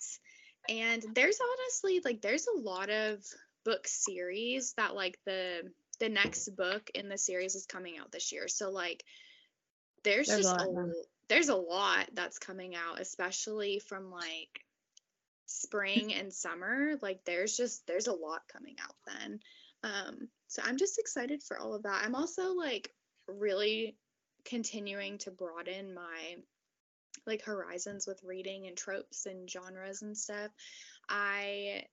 And 0.70 1.04
there's 1.14 1.40
honestly 1.40 2.02
like 2.04 2.22
there's 2.22 2.48
a 2.48 2.60
lot 2.60 2.90
of 2.90 3.24
book 3.64 3.88
series 3.88 4.74
that 4.78 4.96
like 4.96 5.18
the 5.26 5.72
the 6.00 6.10
next 6.10 6.50
book 6.56 6.90
in 6.94 7.10
the 7.10 7.18
series 7.18 7.56
is 7.56 7.66
coming 7.66 7.98
out 7.98 8.12
this 8.12 8.32
year. 8.32 8.48
So 8.48 8.70
like 8.72 9.04
there's, 10.04 10.28
There's 10.28 10.40
a 10.40 10.44
just 10.44 10.60
lot, 10.60 10.68
a, 10.68 10.94
there's 11.30 11.50
a 11.50 11.56
lot 11.56 12.10
that's 12.14 12.38
coming 12.38 12.76
out, 12.76 13.00
especially 13.00 13.80
from 13.80 14.12
like 14.12 14.62
spring 15.46 16.14
and 16.14 16.34
summer. 16.34 16.94
Like 17.02 17.22
there's 17.26 17.56
just 17.56 17.88
there's 17.88 18.08
a 18.08 18.14
lot 18.14 18.42
coming 18.52 18.76
out 18.84 18.96
then. 19.08 19.40
Um 19.84 20.30
so 20.48 20.62
I'm 20.64 20.78
just 20.78 21.00
excited 21.00 21.44
for 21.44 21.58
all 21.58 21.74
of 21.74 21.84
that. 21.84 22.04
I'm 22.04 22.16
also 22.16 22.54
like 22.54 22.92
really 23.28 23.98
continuing 24.46 25.18
to 25.20 25.32
broaden 25.32 25.94
my 25.94 26.36
like 27.26 27.44
horizons 27.44 28.08
with 28.08 28.24
reading 28.24 28.68
and 28.68 28.78
tropes 28.78 29.26
and 29.26 29.50
genres 29.50 30.02
and 30.02 30.18
stuff. 30.18 30.52
I 31.10 31.86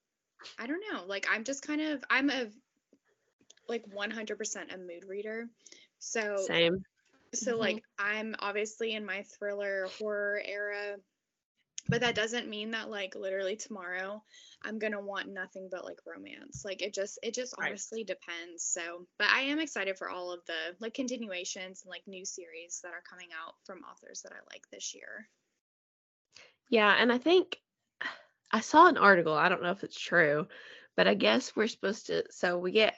I 0.59 0.67
don't 0.67 0.83
know. 0.93 1.05
Like 1.07 1.27
I'm 1.31 1.45
just 1.45 1.67
kind 1.67 1.81
of 1.81 2.05
I'm 2.11 2.31
a 2.31 2.47
like 3.69 3.85
100% 3.87 4.73
a 4.73 4.79
mood 4.79 5.05
reader. 5.09 5.49
So 5.99 6.47
Same. 6.47 6.85
so 7.35 7.57
Mhm. 7.57 7.59
like 7.59 7.85
I'm 7.99 8.35
obviously 8.39 8.95
in 8.95 9.07
my 9.07 9.23
thriller 9.23 9.89
horror 9.99 10.41
era, 10.45 10.97
but 11.89 12.01
that 12.01 12.15
doesn't 12.15 12.49
mean 12.49 12.71
that 12.73 12.91
like 12.91 13.15
literally 13.15 13.57
tomorrow 13.57 14.23
I'm 14.63 14.79
going 14.79 14.93
to 14.93 15.01
want 15.01 15.29
nothing 15.29 15.69
but 15.71 15.85
like 15.85 15.99
romance. 16.07 16.65
Like 16.65 16.83
it 16.83 16.95
just 16.95 17.19
it 17.23 17.35
just 17.35 17.55
Right. 17.59 17.69
honestly 17.69 18.05
depends. 18.05 18.65
So, 18.65 19.07
but 19.19 19.29
I 19.29 19.43
am 19.43 19.59
excited 19.61 19.99
for 19.99 20.09
all 20.09 20.33
of 20.33 20.45
the 20.47 20.77
like 20.81 20.95
continuations 20.95 21.83
and 21.83 21.91
like 21.91 22.07
new 22.07 22.25
series 22.25 22.81
that 22.83 22.93
are 22.93 23.03
coming 23.09 23.29
out 23.33 23.55
from 23.65 23.83
authors 23.85 24.23
that 24.23 24.33
I 24.33 24.41
like 24.53 24.63
this 24.71 24.95
year. 24.95 25.29
Yeah, 26.69 26.95
and 26.99 27.13
I 27.13 27.19
think 27.19 27.59
I 28.53 28.61
saw 28.61 28.87
an 28.89 28.97
article. 28.99 29.35
I 29.35 29.49
don't 29.49 29.63
know 29.63 29.71
if 29.73 29.85
it's 29.85 29.99
true, 30.01 30.49
but 30.97 31.07
I 31.09 31.15
guess 31.15 31.55
we're 31.57 31.67
supposed 31.69 32.07
to. 32.07 32.25
So 32.31 32.59
we 32.59 32.73
get 32.73 32.97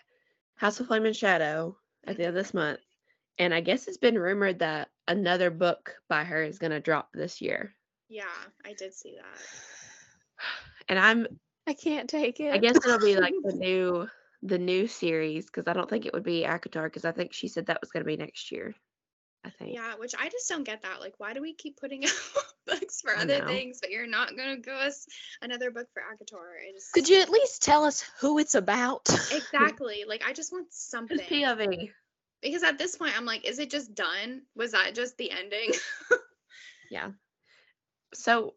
House 0.56 0.80
of 0.80 0.86
Flame 0.88 1.06
and 1.06 1.16
Shadow 1.16 1.76
at 2.04 2.16
the 2.16 2.24
end 2.24 2.30
of 2.30 2.34
this 2.34 2.54
month, 2.54 2.80
and 3.38 3.54
I 3.54 3.60
guess 3.60 3.88
it's 3.88 3.98
been 3.98 4.18
rumored 4.18 4.60
that 4.60 4.90
another 5.08 5.50
book 5.50 5.96
by 6.08 6.24
her 6.24 6.42
is 6.42 6.58
going 6.58 6.72
to 6.72 6.80
drop 6.80 7.10
this 7.12 7.40
year. 7.40 7.74
Yeah, 8.14 8.26
I 8.64 8.74
did 8.74 8.94
see 8.94 9.16
that. 9.16 10.44
And 10.88 11.00
I'm 11.00 11.26
I 11.66 11.74
can't 11.74 12.08
take 12.08 12.38
it. 12.38 12.54
I 12.54 12.58
guess 12.58 12.76
it'll 12.76 13.00
be 13.00 13.16
like 13.16 13.34
the 13.42 13.52
new 13.56 14.06
the 14.40 14.58
new 14.58 14.86
series 14.86 15.46
because 15.46 15.66
I 15.66 15.72
don't 15.72 15.90
think 15.90 16.06
it 16.06 16.12
would 16.12 16.22
be 16.22 16.44
ACOTAR 16.44 16.84
because 16.84 17.04
I 17.04 17.10
think 17.10 17.32
she 17.32 17.48
said 17.48 17.66
that 17.66 17.80
was 17.80 17.90
going 17.90 18.02
to 18.02 18.06
be 18.06 18.16
next 18.16 18.52
year. 18.52 18.72
I 19.44 19.50
think. 19.50 19.74
Yeah, 19.74 19.94
which 19.96 20.14
I 20.16 20.28
just 20.28 20.48
don't 20.48 20.62
get 20.62 20.82
that. 20.82 21.00
Like, 21.00 21.14
why 21.18 21.34
do 21.34 21.42
we 21.42 21.54
keep 21.54 21.76
putting 21.80 22.04
out 22.06 22.44
books 22.68 23.00
for 23.00 23.16
other 23.16 23.44
things, 23.46 23.80
but 23.80 23.90
you're 23.90 24.06
not 24.06 24.36
gonna 24.36 24.58
give 24.58 24.74
us 24.74 25.06
another 25.42 25.72
book 25.72 25.88
for 25.92 26.00
ACOTAR? 26.00 26.72
Just 26.72 26.92
Could 26.92 27.08
you 27.08 27.20
at 27.20 27.30
least 27.30 27.64
tell 27.64 27.84
us 27.84 28.04
who 28.20 28.38
it's 28.38 28.54
about? 28.54 29.08
exactly 29.32 30.04
like 30.06 30.22
I 30.24 30.34
just 30.34 30.52
want 30.52 30.68
Who's 30.68 30.76
something 30.76 31.18
POV? 31.18 31.90
because 32.42 32.62
at 32.62 32.78
this 32.78 32.96
point 32.96 33.16
I'm 33.16 33.26
like, 33.26 33.44
is 33.44 33.58
it 33.58 33.70
just 33.70 33.92
done? 33.92 34.42
Was 34.54 34.70
that 34.70 34.94
just 34.94 35.18
the 35.18 35.32
ending? 35.32 35.72
Yeah. 36.90 37.10
So, 38.14 38.54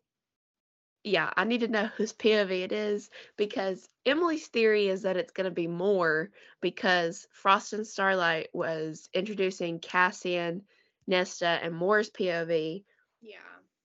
yeah, 1.04 1.32
I 1.36 1.46
need 1.46 1.62
to 1.62 1.68
know 1.68 1.86
whose 1.86 2.14
POV 2.14 2.64
it 2.64 2.72
is 2.72 3.10
because 3.38 3.88
Emily's 4.06 4.48
theory 4.48 4.88
is 4.88 5.04
that 5.04 5.18
it's 5.18 5.32
going 5.32 5.46
to 5.46 5.52
be 5.52 5.68
more 5.68 6.32
because 6.62 7.28
Frost 7.32 7.74
and 7.74 7.86
Starlight 7.88 8.50
was 8.54 9.10
introducing 9.14 9.80
Cassian, 9.80 10.64
Nesta, 11.08 11.48
and 11.48 11.74
Mor's 11.76 12.10
POV. 12.10 12.84
yeah, 13.22 13.38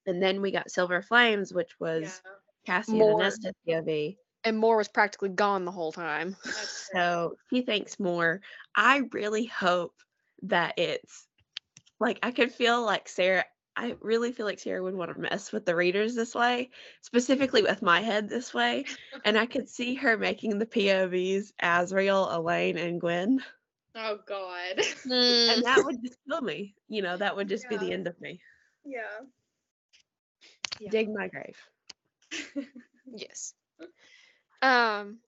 And 0.07 0.23
then 0.23 0.41
we 0.43 0.51
got 0.51 0.71
Silver 0.71 1.03
Flames, 1.03 1.53
which 1.53 1.79
was 1.79 2.21
yeah, 2.25 2.33
Cassian 2.67 2.99
Mor. 2.99 3.11
and 3.11 3.19
Nesta's 3.19 3.55
POV. 3.67 4.17
and 4.45 4.59
Mor 4.59 4.77
was 4.77 4.89
practically 4.89 5.29
gone 5.29 5.65
the 5.65 5.71
whole 5.73 5.93
time. 5.93 6.37
that's 6.45 6.89
true. 6.91 7.01
So 7.01 7.37
he 7.51 7.63
thinks 7.63 8.01
more. 8.01 8.41
I 8.75 9.03
really 9.13 9.47
hope 9.47 9.95
that 10.43 10.79
it's 10.79 11.27
like 12.01 12.19
I 12.23 12.33
could 12.33 12.53
feel 12.53 12.85
like 12.85 13.09
Sarah 13.09 13.45
I 13.77 13.97
really 14.01 14.33
feel 14.33 14.47
like 14.47 14.59
Sierra 14.59 14.83
would 14.83 14.95
want 14.95 15.15
to 15.15 15.21
mess 15.21 15.51
with 15.53 15.65
the 15.65 15.75
readers 15.75 16.15
this 16.15 16.35
way, 16.35 16.71
specifically 17.01 17.63
with 17.63 17.81
my 17.83 18.01
head 18.01 18.29
this 18.29 18.53
way. 18.53 18.85
And 19.25 19.39
I 19.39 19.47
could 19.47 19.69
see 19.69 19.95
her 19.95 20.17
making 20.19 20.59
the 20.59 20.67
POVs 20.67 21.53
Azriel, 21.63 22.35
Elain, 22.35 22.77
and 22.77 23.01
Gwyn. 23.01 23.41
Oh 23.95 24.19
God. 24.27 24.77
Mm. 25.07 25.55
And 25.55 25.65
that 25.65 25.85
would 25.85 26.03
just 26.03 26.19
kill 26.29 26.41
me. 26.41 26.75
You 26.89 27.03
know, 27.03 27.17
that 27.17 27.37
would 27.37 27.49
just 27.49 27.69
be 27.69 27.77
the 27.77 27.93
end 27.93 28.07
of 28.07 28.21
me. 28.21 28.41
yeah. 28.85 29.01
Yeah. 30.81 30.91
Dig 30.91 31.09
my 31.13 31.29
grave. 31.29 31.59
Yes. 33.15 33.53
Um, 34.63 35.19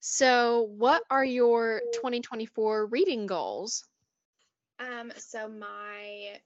so 0.00 0.68
what 0.76 1.02
are 1.10 1.24
your 1.24 1.82
2024 1.94 2.86
reading 2.86 3.26
goals? 3.26 3.84
Um, 4.78 5.12
so 5.16 5.48
my 5.48 6.38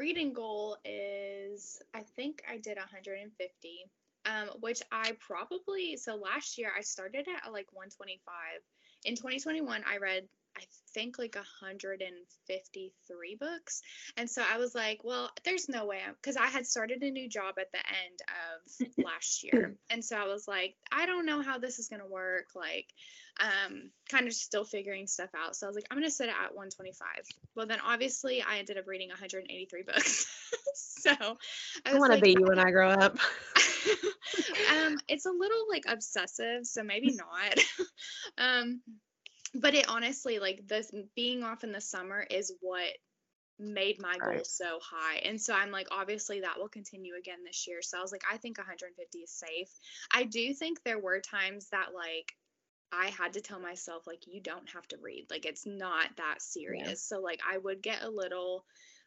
reading 0.00 0.32
goal 0.32 0.78
is 0.82 1.78
I 1.92 2.00
think 2.16 2.42
I 2.50 2.56
did 2.56 2.78
150. 2.78 3.90
Um, 4.26 4.48
which 4.60 4.82
I 4.92 5.12
probably 5.18 5.96
so 5.96 6.14
last 6.14 6.58
year 6.58 6.70
I 6.76 6.82
started 6.82 7.26
at 7.28 7.52
like 7.52 7.72
125. 7.72 8.20
In 9.04 9.14
2021 9.14 9.82
I 9.90 9.96
read 9.96 10.28
I 10.56 10.62
think 10.94 11.18
like 11.18 11.36
153 11.36 13.36
books. 13.38 13.82
And 14.16 14.28
so 14.28 14.42
I 14.42 14.58
was 14.58 14.74
like, 14.74 15.04
well, 15.04 15.30
there's 15.44 15.68
no 15.68 15.86
way 15.86 16.00
because 16.20 16.36
I 16.36 16.48
had 16.48 16.66
started 16.66 17.02
a 17.02 17.10
new 17.10 17.28
job 17.28 17.54
at 17.58 17.70
the 17.72 17.78
end 17.78 18.20
of 18.28 18.64
last 19.04 19.44
year. 19.44 19.76
And 19.88 20.04
so 20.04 20.16
I 20.16 20.26
was 20.26 20.48
like, 20.48 20.74
I 20.90 21.06
don't 21.06 21.24
know 21.24 21.40
how 21.40 21.58
this 21.58 21.78
is 21.78 21.88
gonna 21.88 22.04
work. 22.06 22.48
Like, 22.54 22.92
um, 23.38 23.90
kind 24.10 24.26
of 24.26 24.32
still 24.32 24.64
figuring 24.64 25.06
stuff 25.06 25.30
out. 25.36 25.56
So 25.56 25.66
I 25.66 25.68
was 25.68 25.76
like, 25.76 25.86
I'm 25.90 25.96
gonna 25.96 26.10
set 26.10 26.28
it 26.28 26.34
at 26.34 26.54
125. 26.54 27.08
Well, 27.54 27.66
then 27.66 27.78
obviously 27.84 28.42
I 28.42 28.58
ended 28.58 28.78
up 28.78 28.86
reading 28.86 29.08
183 29.08 29.82
books. 29.82 30.26
so 30.74 31.10
I, 31.10 31.92
was 31.92 32.00
want 32.00 32.12
to 32.12 32.16
like, 32.16 32.24
be 32.24 32.30
you 32.38 32.46
when 32.46 32.58
I 32.58 32.70
grow 32.70 32.90
up. 32.90 33.16
um, 34.72 34.98
it's 35.08 35.26
a 35.26 35.30
little 35.30 35.68
like 35.68 35.84
obsessive, 35.86 36.66
so 36.66 36.82
maybe 36.82 37.14
not. 37.16 37.58
um, 38.38 38.80
but 39.54 39.74
it 39.74 39.88
honestly, 39.88 40.38
like 40.38 40.66
this 40.66 40.90
being 41.16 41.42
off 41.42 41.64
in 41.64 41.72
the 41.72 41.80
summer 41.80 42.24
is 42.30 42.52
what 42.60 42.90
made 43.60 44.00
my 44.00 44.16
goal 44.16 44.28
Right. 44.28 44.46
so 44.46 44.78
high. 44.82 45.18
And 45.18 45.40
so 45.40 45.52
I'm 45.54 45.70
like, 45.70 45.88
obviously 45.92 46.40
that 46.40 46.58
will 46.58 46.68
continue 46.68 47.14
again 47.18 47.38
this 47.44 47.66
year. 47.68 47.80
So 47.82 47.98
I 47.98 48.02
was 48.02 48.10
like, 48.10 48.24
I 48.30 48.38
think 48.38 48.56
150 48.58 49.18
is 49.18 49.30
safe. 49.30 49.68
I 50.12 50.24
do 50.24 50.54
think 50.54 50.82
there 50.82 50.98
were 50.98 51.20
times 51.20 51.68
that 51.70 51.88
like 51.94 52.32
I 52.92 53.06
had 53.10 53.34
to 53.34 53.40
tell 53.40 53.60
myself 53.60 54.06
like 54.06 54.26
you 54.26 54.40
don't 54.40 54.68
have 54.70 54.86
to 54.88 54.96
read. 55.02 55.26
Like 55.30 55.46
it's 55.46 55.66
not 55.66 56.08
that 56.16 56.42
serious. 56.42 57.02
So 57.02 57.20
like 57.20 57.40
I 57.48 57.58
would 57.58 57.82
get 57.82 58.02
a 58.02 58.10
little 58.10 58.64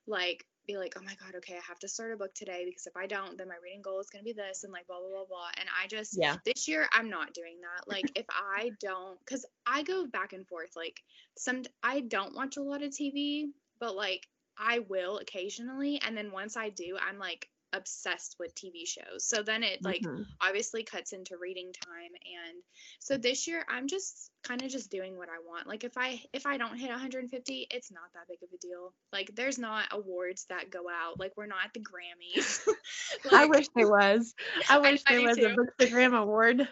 like 0.07 0.45
be 0.65 0.77
like, 0.77 0.93
oh 0.97 1.03
my 1.03 1.15
God, 1.15 1.35
okay, 1.35 1.55
I 1.55 1.61
have 1.67 1.79
to 1.79 1.89
start 1.89 2.13
a 2.13 2.17
book 2.17 2.33
today 2.33 2.63
because 2.65 2.87
if 2.87 2.95
I 2.95 3.05
don't, 3.05 3.37
then 3.37 3.49
my 3.49 3.55
reading 3.61 3.81
goal 3.81 3.99
is 3.99 4.09
gonna 4.09 4.23
be 4.23 4.31
this 4.31 4.63
and 4.63 4.71
like 4.71 4.87
blah 4.87 4.99
blah 4.99 5.09
blah 5.09 5.25
blah. 5.27 5.49
And 5.59 5.67
I 5.81 5.87
just 5.87 6.17
Yeah. 6.17 6.37
this 6.45 6.67
year 6.67 6.87
I'm 6.91 7.09
not 7.09 7.33
doing 7.33 7.57
that. 7.61 7.89
Like 7.89 8.11
if 8.15 8.25
I 8.29 8.71
don't 8.79 9.19
because 9.19 9.45
I 9.65 9.83
go 9.83 10.05
back 10.07 10.33
and 10.33 10.47
forth. 10.47 10.71
Like 10.75 11.01
some 11.37 11.63
I 11.81 12.01
don't 12.01 12.35
watch 12.35 12.57
a 12.57 12.61
lot 12.63 12.83
of 12.83 12.91
TV, 12.91 13.51
but 13.79 13.95
like 13.95 14.27
I 14.57 14.79
will 14.79 15.17
occasionally. 15.17 15.99
And 16.05 16.15
then 16.15 16.31
once 16.31 16.55
I 16.55 16.69
do, 16.69 16.97
I'm 17.01 17.19
like 17.19 17.49
obsessed 17.73 18.35
with 18.39 18.53
TV 18.55 18.85
shows. 18.87 19.25
So 19.25 19.43
then 19.43 19.63
it 19.63 19.79
like 19.83 20.01
Mhm. 20.03 20.25
obviously 20.41 20.83
cuts 20.83 21.11
into 21.13 21.37
reading 21.37 21.71
time 21.85 22.11
and 22.13 22.63
so 22.99 23.17
this 23.17 23.47
year 23.47 23.65
i'm 23.69 23.87
just 23.87 24.31
kind 24.43 24.61
of 24.61 24.69
just 24.69 24.89
doing 24.91 25.17
what 25.17 25.29
i 25.29 25.39
want 25.47 25.67
like 25.67 25.83
if 25.83 25.97
i 25.97 26.21
if 26.33 26.45
i 26.45 26.57
don't 26.57 26.77
hit 26.77 26.89
150 26.89 27.67
it's 27.71 27.91
not 27.91 28.03
that 28.13 28.27
big 28.27 28.37
of 28.43 28.49
a 28.53 28.57
deal 28.57 28.93
like 29.11 29.29
there's 29.35 29.57
not 29.57 29.85
awards 29.91 30.45
that 30.49 30.69
go 30.69 30.81
out 30.89 31.19
like 31.19 31.31
we're 31.37 31.45
not 31.45 31.65
at 31.65 31.73
the 31.73 31.79
grammys 31.79 32.59
I 33.31 33.45
wish 33.45 33.67
there 33.75 33.87
was. 33.89 34.33
I 34.69 34.77
wish 34.79 35.01
I 35.07 35.11
there 35.11 35.19
do 35.19 35.25
was 35.27 35.37
a 35.37 35.41
too. 35.41 35.55
Bookstagram 35.55 36.17
award. 36.17 36.67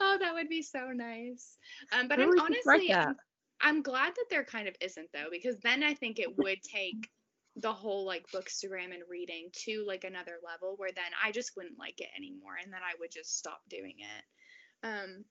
oh 0.00 0.16
that 0.20 0.34
would 0.34 0.48
be 0.48 0.62
so 0.62 0.90
nice 0.92 1.56
um 1.92 2.08
but 2.08 2.20
i'm 2.20 2.30
we 2.30 2.38
should 2.38 2.60
start 2.62 2.80
honestly 2.80 2.92
I'm. 2.92 3.16
I'm 3.60 3.82
glad 3.82 4.14
that 4.14 4.26
there 4.30 4.44
kind 4.44 4.68
of 4.68 4.74
isn't 4.80 5.08
though 5.12 5.28
because 5.30 5.56
then 5.60 5.82
i 5.82 5.94
think 5.94 6.18
it 6.18 6.36
would 6.38 6.62
take 6.62 7.08
the 7.60 7.72
whole 7.72 8.06
like 8.06 8.24
bookstagram 8.34 8.94
and 8.94 9.02
reading 9.10 9.48
to 9.52 9.84
like 9.86 10.04
another 10.04 10.36
level 10.44 10.74
where 10.76 10.90
then 10.94 11.10
i 11.24 11.32
just 11.32 11.56
wouldn't 11.56 11.78
like 11.78 12.00
it 12.00 12.08
anymore 12.16 12.56
and 12.62 12.72
then 12.72 12.80
i 12.82 12.94
would 13.00 13.10
just 13.10 13.38
stop 13.38 13.60
doing 13.68 13.96
it 13.98 14.86
um 14.86 15.24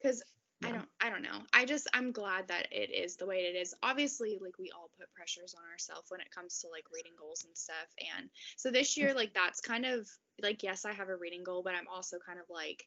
because 0.00 0.22
I 0.62 0.70
don't 0.70 0.88
I 1.00 1.10
don't 1.10 1.22
know. 1.22 1.42
I 1.52 1.64
just 1.64 1.88
I'm 1.92 2.10
glad 2.12 2.48
that 2.48 2.68
it 2.70 2.90
is 2.90 3.16
the 3.16 3.26
way 3.26 3.40
it 3.40 3.56
is. 3.56 3.74
Obviously, 3.82 4.38
like 4.40 4.58
we 4.58 4.70
all 4.70 4.90
put 4.98 5.12
pressures 5.12 5.54
on 5.54 5.70
ourselves 5.70 6.10
when 6.10 6.20
it 6.20 6.30
comes 6.34 6.60
to 6.60 6.68
like 6.68 6.84
reading 6.92 7.12
goals 7.18 7.44
and 7.44 7.56
stuff. 7.56 7.88
And 8.16 8.30
so 8.56 8.70
this 8.70 8.96
year 8.96 9.12
like 9.14 9.34
that's 9.34 9.60
kind 9.60 9.84
of 9.84 10.08
like 10.40 10.62
yes, 10.62 10.84
I 10.84 10.92
have 10.92 11.08
a 11.08 11.16
reading 11.16 11.44
goal, 11.44 11.62
but 11.62 11.74
I'm 11.74 11.88
also 11.92 12.16
kind 12.24 12.38
of 12.38 12.46
like 12.48 12.86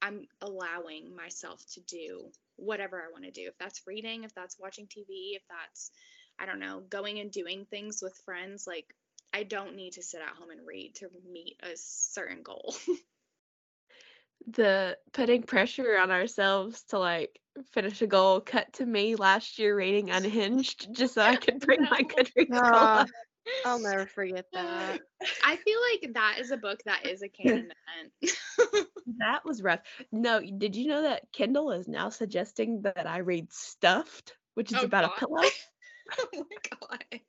I'm 0.00 0.26
allowing 0.40 1.14
myself 1.14 1.62
to 1.74 1.80
do 1.80 2.30
whatever 2.56 2.96
I 2.96 3.12
want 3.12 3.24
to 3.24 3.30
do. 3.30 3.48
If 3.48 3.58
that's 3.58 3.82
reading, 3.86 4.24
if 4.24 4.34
that's 4.34 4.58
watching 4.58 4.86
TV, 4.86 5.34
if 5.34 5.42
that's 5.50 5.90
I 6.38 6.46
don't 6.46 6.60
know, 6.60 6.80
going 6.88 7.18
and 7.18 7.30
doing 7.30 7.66
things 7.66 8.00
with 8.02 8.16
friends, 8.24 8.66
like 8.66 8.94
I 9.32 9.42
don't 9.42 9.76
need 9.76 9.94
to 9.94 10.02
sit 10.02 10.20
at 10.22 10.36
home 10.36 10.50
and 10.50 10.66
read 10.66 10.94
to 10.96 11.08
meet 11.30 11.56
a 11.62 11.72
certain 11.76 12.42
goal. 12.42 12.74
the 14.46 14.96
putting 15.12 15.42
pressure 15.42 15.98
on 15.98 16.10
ourselves 16.10 16.82
to 16.84 16.98
like 16.98 17.38
finish 17.72 18.00
a 18.02 18.06
goal 18.06 18.40
cut 18.40 18.72
to 18.72 18.86
me 18.86 19.16
last 19.16 19.58
year 19.58 19.76
reading 19.76 20.10
unhinged 20.10 20.94
just 20.94 21.14
so 21.14 21.22
i 21.22 21.36
could 21.36 21.58
bring 21.60 21.82
my 21.90 22.00
No. 22.00 22.06
goodreads 22.06 22.70
goal. 22.70 23.04
I'll 23.64 23.78
never 23.80 24.06
forget 24.06 24.46
that. 24.54 25.00
I 25.44 25.56
feel 25.56 25.78
like 25.92 26.14
that 26.14 26.36
is 26.38 26.50
a 26.50 26.56
book 26.56 26.80
that 26.84 27.04
is 27.06 27.22
a 27.22 27.28
canon 27.36 27.72
event. 28.22 28.36
that 29.18 29.44
was 29.44 29.62
rough 29.62 29.80
no 30.12 30.40
did 30.58 30.76
you 30.76 30.86
know 30.88 31.02
that 31.02 31.22
kindle 31.32 31.72
is 31.72 31.88
now 31.88 32.08
suggesting 32.08 32.82
that 32.82 33.06
i 33.06 33.18
read 33.18 33.52
stuffed 33.52 34.36
which 34.54 34.70
is 34.72 34.82
Oh, 34.82 34.86
about 34.86 35.04
God. 35.04 35.12
a 35.16 35.20
pillow 35.20 35.42
oh 36.18 36.28
my 36.32 36.78
god. 36.80 37.20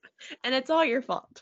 and 0.43 0.55
it's 0.55 0.69
all 0.69 0.85
your 0.85 1.01
fault 1.01 1.41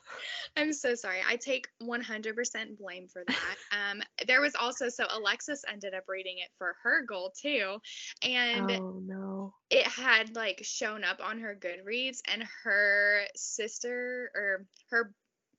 I'm 0.55 0.73
so 0.73 0.95
sorry. 0.95 1.19
I 1.27 1.35
take 1.35 1.67
100% 1.81 2.77
blame 2.79 3.07
for 3.07 3.23
that. 3.27 3.35
Um, 3.91 4.01
there 4.27 4.41
was 4.41 4.55
also 4.55 4.89
so 4.89 5.05
Alexis 5.11 5.63
ended 5.71 5.93
up 5.93 6.05
reading 6.07 6.37
it 6.37 6.49
for 6.57 6.75
her 6.83 7.03
goal 7.05 7.33
too, 7.39 7.77
and 8.23 8.71
oh 8.71 9.01
no 9.05 9.53
it 9.69 9.85
had 9.85 10.35
like 10.35 10.61
shown 10.63 11.03
up 11.03 11.19
on 11.23 11.39
her 11.39 11.55
Goodreads, 11.55 12.19
and 12.31 12.43
her 12.63 13.23
sister 13.35 14.31
or 14.33 14.65
her 14.89 15.11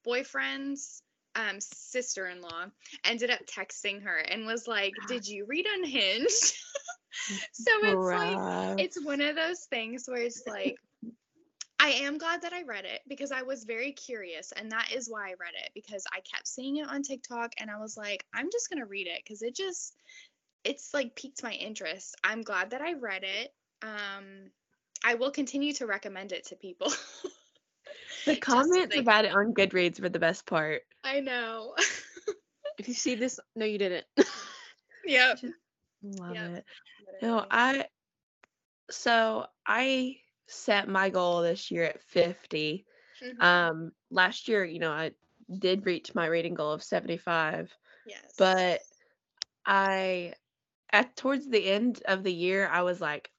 boyfriend's 0.05 1.03
um, 1.35 1.61
sister-in-law 1.61 2.66
ended 3.05 3.31
up 3.31 3.41
texting 3.47 4.03
her 4.03 4.16
and 4.16 4.47
was 4.47 4.66
like, 4.66 4.93
"Did 5.09 5.26
you 5.26 5.47
read 5.47 5.66
Unhinged?" 5.66 6.29
so 7.53 7.72
it's 7.83 7.97
like 7.97 8.79
it's 8.81 9.05
one 9.05 9.20
of 9.20 9.37
those 9.37 9.66
things 9.70 10.05
where 10.07 10.22
it's 10.22 10.43
like 10.47 10.76
I 11.81 11.91
am 11.91 12.18
glad 12.18 12.43
that 12.43 12.53
I 12.53 12.62
read 12.62 12.85
it 12.85 13.03
because 13.09 13.31
I 13.31 13.43
was 13.43 13.64
very 13.64 13.93
curious 13.93 14.53
and 14.53 14.70
that 14.72 14.91
is 14.93 15.09
why 15.09 15.29
I 15.31 15.35
read 15.41 15.55
it 15.64 15.70
because 15.74 16.05
I 16.12 16.20
kept 16.20 16.49
seeing 16.49 16.76
it 16.76 16.89
on 16.89 17.03
TikTok 17.03 17.53
and 17.59 17.70
I 17.70 17.79
was 17.79 17.97
like 17.97 18.24
I'm 18.35 18.49
just 18.51 18.68
going 18.68 18.81
to 18.81 18.87
read 18.87 19.07
it 19.07 19.24
cuz 19.26 19.43
it 19.43 19.55
just 19.55 19.95
it's 20.64 20.93
like 20.93 21.14
piqued 21.14 21.43
my 21.43 21.53
interest. 21.53 22.16
I'm 22.24 22.43
glad 22.43 22.70
that 22.70 22.81
I 22.81 22.95
read 22.95 23.24
it. 23.24 23.55
Um 23.83 24.51
I 25.05 25.14
will 25.14 25.31
continue 25.31 25.72
to 25.74 25.87
recommend 25.87 26.33
it 26.33 26.47
to 26.47 26.57
people. 26.57 26.93
the 28.26 28.37
comments 28.37 28.97
about 28.97 29.24
it 29.24 29.33
on 29.33 29.55
goodreads 29.55 30.01
were 30.01 30.09
the 30.09 30.18
best 30.18 30.47
part 30.47 30.83
I 31.05 31.20
know. 31.20 31.74
If 32.79 32.87
you 32.87 32.95
see 32.95 33.16
this, 33.16 33.41
no, 33.57 33.64
you 33.64 33.76
didn't. 33.79 34.07
yep. 35.05 35.41
love 36.03 36.31
Yep. 36.31 36.51
it 36.57 36.64
No, 37.22 37.45
I 37.51 37.87
so 38.91 39.47
I 39.66 40.16
set 40.49 40.88
my 40.88 41.11
goal 41.11 41.42
this 41.42 41.70
year 41.70 41.84
at 41.84 42.03
50. 42.03 42.84
Mhm. 43.22 43.42
Um 43.42 43.92
last 44.11 44.49
year, 44.49 44.64
you 44.64 44.78
know, 44.78 44.92
I 44.92 45.12
did 45.59 45.86
reach 45.86 46.14
my 46.14 46.26
reading 46.26 46.55
goal 46.55 46.72
of 46.72 46.82
75, 46.82 47.72
yes. 48.07 48.34
but 48.36 48.80
I 49.64 50.34
at 50.90 51.16
towards 51.16 51.49
the 51.49 51.64
end 51.64 52.03
of 52.07 52.22
the 52.22 52.32
year, 52.32 52.68
I 52.68 52.82
was 52.82 53.01
like 53.01 53.30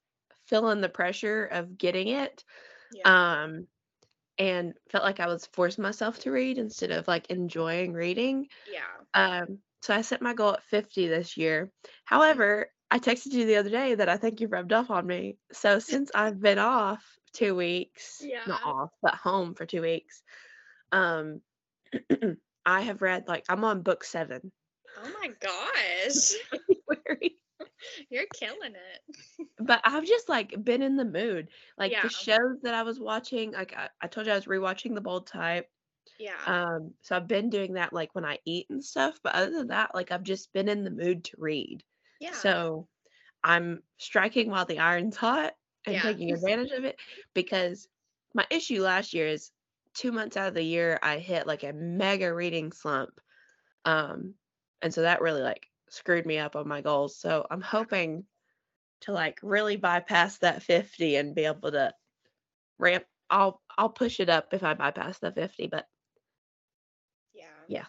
feeling 0.45 0.81
the 0.81 0.89
pressure 0.89 1.45
of 1.45 1.77
getting 1.77 2.09
it. 2.09 2.43
yeah. 2.91 3.41
Um 3.41 3.67
and 4.37 4.73
felt 4.89 5.03
like 5.03 5.19
I 5.19 5.27
was 5.27 5.45
forcing 5.47 5.83
myself 5.83 6.19
to 6.19 6.31
read 6.31 6.57
instead 6.57 6.91
of 6.91 7.07
like 7.07 7.29
enjoying 7.29 7.93
reading. 7.93 8.47
yeah. 8.71 8.85
Um, 9.13 9.59
so 9.81 9.93
I 9.93 10.01
set 10.01 10.21
my 10.21 10.33
goal 10.33 10.53
at 10.53 10.63
50 10.63 11.07
this 11.07 11.35
year. 11.35 11.71
However, 12.05 12.71
I 12.91 12.99
texted 12.99 13.33
you 13.33 13.45
the 13.45 13.57
other 13.57 13.69
day 13.69 13.95
that 13.95 14.09
I 14.09 14.17
think 14.17 14.41
you 14.41 14.47
rubbed 14.47 14.73
off 14.73 14.89
on 14.89 15.05
me. 15.05 15.37
So 15.51 15.79
since 15.79 16.11
I've 16.13 16.41
been 16.41 16.59
off 16.59 17.03
two 17.33 17.55
weeks, 17.55 18.21
yeah. 18.25 18.41
not 18.47 18.63
off, 18.63 18.91
but 19.01 19.15
home 19.15 19.53
for 19.53 19.65
two 19.65 19.81
weeks, 19.81 20.23
um, 20.91 21.41
I 22.65 22.81
have 22.81 23.01
read 23.01 23.27
like 23.27 23.45
I'm 23.49 23.63
on 23.63 23.81
book 23.81 24.03
seven. 24.03 24.51
Oh 25.01 25.11
my 25.21 25.29
gosh. 25.39 26.33
You're 28.09 28.25
killing 28.33 28.73
it. 28.73 29.47
but 29.59 29.81
I've 29.83 30.05
just 30.05 30.29
like 30.29 30.63
been 30.63 30.81
in 30.81 30.95
the 30.95 31.05
mood. 31.05 31.49
Like 31.77 31.91
Yeah. 31.91 32.03
the 32.03 32.09
shows 32.09 32.61
that 32.63 32.73
I 32.73 32.83
was 32.83 32.99
watching, 32.99 33.51
like 33.51 33.75
I, 33.75 33.89
I 34.01 34.07
told 34.07 34.27
you 34.27 34.33
I 34.33 34.35
was 34.35 34.45
rewatching 34.45 34.95
The 34.95 35.01
Bold 35.01 35.27
Type. 35.27 35.69
Yeah. 36.19 36.33
Um, 36.45 36.93
so 37.01 37.15
I've 37.15 37.27
been 37.27 37.49
doing 37.49 37.73
that 37.73 37.93
like 37.93 38.13
when 38.13 38.25
I 38.25 38.39
eat 38.45 38.67
and 38.69 38.83
stuff, 38.83 39.19
but 39.23 39.35
other 39.35 39.51
than 39.51 39.67
that, 39.67 39.95
like 39.95 40.11
I've 40.11 40.23
just 40.23 40.51
been 40.53 40.67
in 40.67 40.83
the 40.83 40.91
mood 40.91 41.23
to 41.25 41.37
read. 41.37 41.83
Yeah. 42.19 42.31
So 42.33 42.87
I'm 43.43 43.83
striking 43.97 44.49
while 44.49 44.65
the 44.65 44.79
iron's 44.79 45.17
hot 45.17 45.53
and 45.85 45.95
Yeah. 45.95 46.01
taking 46.01 46.31
advantage 46.31 46.71
of 46.71 46.85
it 46.85 46.99
because 47.33 47.87
my 48.33 48.45
issue 48.49 48.81
last 48.81 49.13
year 49.13 49.27
is 49.27 49.51
two 49.93 50.11
months 50.11 50.37
out 50.37 50.49
of 50.49 50.53
the 50.53 50.63
year 50.63 50.99
I 51.01 51.19
hit 51.19 51.47
like 51.47 51.63
a 51.63 51.73
mega 51.73 52.33
reading 52.33 52.71
slump. 52.71 53.19
Um, 53.85 54.35
and 54.81 54.93
so 54.93 55.01
that 55.03 55.21
really 55.21 55.41
like 55.41 55.67
screwed 55.89 56.25
me 56.25 56.37
up 56.37 56.55
on 56.55 56.67
my 56.67 56.81
goals. 56.81 57.17
So 57.17 57.45
I'm 57.49 57.61
hoping 57.61 58.25
to 59.01 59.13
like 59.13 59.39
really 59.43 59.77
bypass 59.77 60.39
that 60.39 60.63
50 60.63 61.15
and 61.15 61.35
be 61.35 61.45
able 61.45 61.71
to 61.71 61.93
ramp 62.79 63.05
I'll 63.29 63.61
I'll 63.77 63.89
push 63.89 64.19
it 64.19 64.29
up 64.29 64.53
if 64.53 64.63
I 64.63 64.73
bypass 64.73 65.19
the 65.19 65.31
50, 65.31 65.67
but 65.67 65.87
yeah. 67.33 67.45
yeah, 67.67 67.85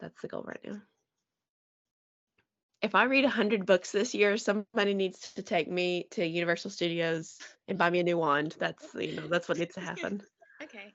that's 0.00 0.20
the 0.22 0.28
goal 0.28 0.44
right 0.46 0.60
now. 0.64 0.82
If 2.80 2.94
I 2.94 3.04
read 3.04 3.24
100 3.24 3.66
books 3.66 3.90
this 3.90 4.14
year, 4.14 4.36
somebody 4.36 4.94
needs 4.94 5.32
to 5.34 5.42
take 5.42 5.68
me 5.68 6.06
to 6.12 6.24
Universal 6.24 6.70
Studios 6.70 7.36
and 7.66 7.76
buy 7.76 7.90
me 7.90 8.00
a 8.00 8.04
new 8.04 8.16
wand. 8.18 8.54
That's, 8.58 8.86
you 8.94 9.16
know, 9.16 9.26
that's 9.26 9.48
what 9.48 9.58
needs 9.58 9.74
to 9.74 9.80
happen. 9.80 10.22
Okay. 10.62 10.94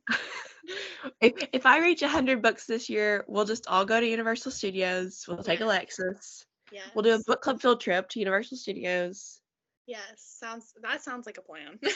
if, 1.20 1.32
if 1.52 1.66
I 1.66 1.78
reach 1.80 2.02
100 2.02 2.40
books 2.42 2.66
this 2.66 2.88
year, 2.88 3.24
we'll 3.26 3.44
just 3.44 3.66
all 3.66 3.84
go 3.84 3.98
to 4.00 4.06
Universal 4.06 4.52
Studios. 4.52 5.24
We'll 5.26 5.38
take 5.42 5.60
Yeah. 5.60 5.66
Alexis. 5.66 6.44
yes. 6.70 6.84
We'll 6.94 7.02
do 7.02 7.14
a 7.14 7.22
book 7.26 7.40
club 7.42 7.60
field 7.60 7.80
trip 7.80 8.08
to 8.10 8.18
Universal 8.20 8.58
Studios. 8.58 9.40
Yes. 9.86 10.36
Sounds 10.38 10.72
that 10.82 11.02
sounds 11.02 11.26
like 11.26 11.38
a 11.38 11.42
plan. 11.42 11.78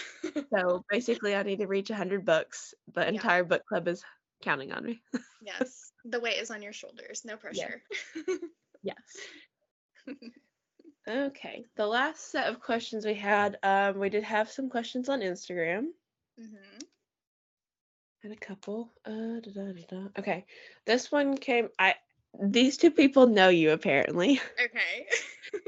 So 0.54 0.84
basically, 0.90 1.34
I 1.34 1.42
need 1.42 1.59
to 1.61 1.66
reach 1.66 1.90
100 1.90 2.24
books. 2.24 2.74
The 2.94 3.02
Yeah. 3.02 3.09
entire 3.09 3.44
book 3.44 3.62
club 3.66 3.88
is 3.88 4.02
counting 4.42 4.72
on 4.72 4.84
me. 4.84 5.00
yes. 5.44 5.90
The 6.04 6.20
weight 6.20 6.38
is 6.38 6.50
on 6.50 6.62
your 6.62 6.72
shoulders. 6.72 7.22
No 7.24 7.36
pressure. 7.36 7.82
Yes. 8.87 9.16
Okay. 11.09 11.64
The 11.76 11.87
last 11.87 12.30
set 12.32 12.49
of 12.49 12.61
questions 12.61 13.07
we 13.07 13.14
had, 13.14 13.59
um, 13.62 13.99
we 13.99 14.09
did 14.11 14.24
have 14.24 14.51
some 14.51 14.68
questions 14.68 15.09
on 15.09 15.20
Instagram. 15.20 15.87
hmm 16.39 16.78
Had 18.22 18.32
a 18.32 18.37
couple. 18.37 18.93
Uh, 19.05 19.41
da, 19.41 19.51
da, 19.55 19.72
da. 19.89 20.09
Okay. 20.18 20.45
This 20.84 21.11
one 21.12 21.37
came. 21.37 21.68
I. 21.78 21.95
These 22.43 22.76
two 22.78 22.91
people 22.91 23.26
know 23.28 23.49
you 23.49 23.70
apparently. 23.70 24.41
Okay. 24.64 25.07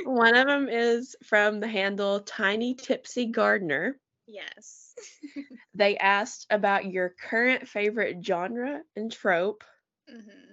one 0.04 0.36
of 0.36 0.46
them 0.46 0.68
is 0.68 1.16
from 1.24 1.60
the 1.60 1.68
handle 1.68 2.20
Tiny 2.20 2.74
Tipsy 2.74 3.26
Gardener. 3.26 3.96
yes. 4.26 4.94
They 5.74 5.96
asked 5.96 6.46
about 6.50 6.86
your 6.86 7.10
current 7.10 7.68
favorite 7.68 8.24
genre 8.24 8.82
and 8.96 9.12
trope. 9.12 9.62
hmm 10.08 10.47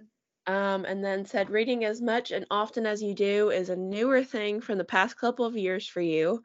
Um, 0.47 0.85
and 0.85 1.03
then 1.03 1.25
said 1.25 1.49
reading 1.49 1.85
as 1.85 2.01
much 2.01 2.31
and 2.31 2.45
often 2.51 2.85
as 2.85 3.01
you 3.01 3.15
do 3.15 3.49
is 3.49 3.69
a 3.69 3.75
newer 3.75 4.23
thing 4.23 4.61
from 4.61 4.77
the 4.77 4.85
past 4.85 5.17
couple 5.17 5.45
of 5.45 5.57
years 5.57 5.87
for 5.87 6.01
you. 6.01 6.43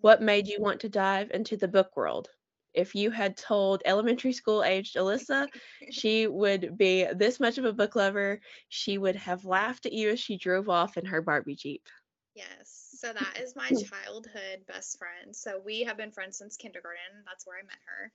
What 0.00 0.22
made 0.22 0.48
you 0.48 0.60
want 0.60 0.80
to 0.80 0.88
dive 0.88 1.30
into 1.32 1.56
the 1.56 1.68
book 1.68 1.96
world? 1.96 2.28
If 2.72 2.94
you 2.94 3.10
had 3.10 3.36
told 3.36 3.82
elementary 3.84 4.32
school 4.32 4.64
aged 4.64 4.96
Alyssa 4.96 5.48
she 5.90 6.26
would 6.26 6.78
be 6.78 7.06
this 7.14 7.38
much 7.38 7.58
of 7.58 7.66
a 7.66 7.72
book 7.74 7.94
lover, 7.94 8.40
she 8.68 8.96
would 8.96 9.16
have 9.16 9.44
laughed 9.44 9.84
at 9.84 9.92
you 9.92 10.10
as 10.10 10.20
she 10.20 10.38
drove 10.38 10.70
off 10.70 10.96
in 10.96 11.04
her 11.04 11.20
Barbie 11.20 11.56
Jeep. 11.56 11.86
Yes. 12.34 12.88
So 12.98 13.12
that 13.12 13.38
is 13.42 13.54
my 13.54 13.68
childhood 13.68 14.64
best 14.66 14.98
friend. 14.98 15.36
So 15.36 15.60
we 15.62 15.82
have 15.82 15.98
been 15.98 16.12
friends 16.12 16.38
since 16.38 16.56
kindergarten. 16.56 17.24
That's 17.26 17.46
where 17.46 17.58
I 17.58 17.62
met 17.62 17.76
her. 17.86 18.12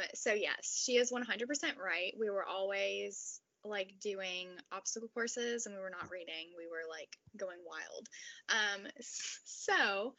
Um, 0.00 0.04
so 0.14 0.32
yes, 0.32 0.82
she 0.84 0.96
is 0.96 1.12
100% 1.12 1.78
right. 1.78 2.14
We 2.18 2.30
were 2.30 2.44
always 2.44 3.40
like 3.64 3.94
doing 4.00 4.48
obstacle 4.72 5.08
courses 5.12 5.66
and 5.66 5.74
we 5.74 5.80
were 5.80 5.90
not 5.90 6.10
reading. 6.10 6.52
We 6.56 6.66
were 6.66 6.88
like 6.88 7.16
going 7.36 7.58
wild. 7.66 8.08
Um, 8.48 8.86
so 9.00 10.14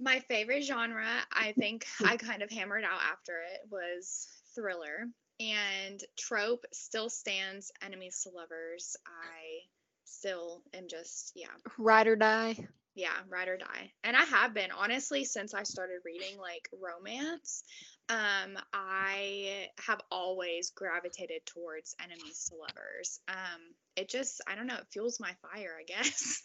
my 0.00 0.20
favorite 0.20 0.62
genre, 0.62 1.08
I 1.32 1.52
think 1.52 1.86
I 2.04 2.16
kind 2.16 2.42
of 2.42 2.50
hammered 2.50 2.84
out 2.84 3.00
after 3.10 3.32
it 3.52 3.68
was 3.70 4.28
thriller 4.54 5.08
and 5.40 6.02
trope 6.18 6.64
still 6.72 7.08
stands 7.08 7.70
enemies 7.82 8.20
to 8.24 8.30
lovers. 8.30 8.96
I 9.06 9.66
still 10.04 10.62
am 10.72 10.88
just 10.88 11.32
yeah 11.36 11.48
Ride 11.76 12.06
or 12.06 12.16
die. 12.16 12.66
Yeah, 12.98 13.14
ride 13.28 13.46
or 13.46 13.56
die. 13.56 13.92
And 14.02 14.16
I 14.16 14.24
have 14.24 14.52
been 14.52 14.72
honestly 14.72 15.24
since 15.24 15.54
I 15.54 15.62
started 15.62 16.00
reading 16.04 16.36
like 16.36 16.68
romance. 16.82 17.62
Um, 18.08 18.58
I 18.72 19.68
have 19.86 20.00
always 20.10 20.70
gravitated 20.70 21.46
towards 21.46 21.94
enemies 22.02 22.50
to 22.50 22.56
lovers. 22.56 23.20
Um, 23.28 23.60
it 23.94 24.08
just 24.08 24.40
I 24.48 24.56
don't 24.56 24.66
know, 24.66 24.74
it 24.74 24.88
fuels 24.92 25.20
my 25.20 25.30
fire, 25.42 25.78
I 25.78 25.84
guess. 25.84 26.42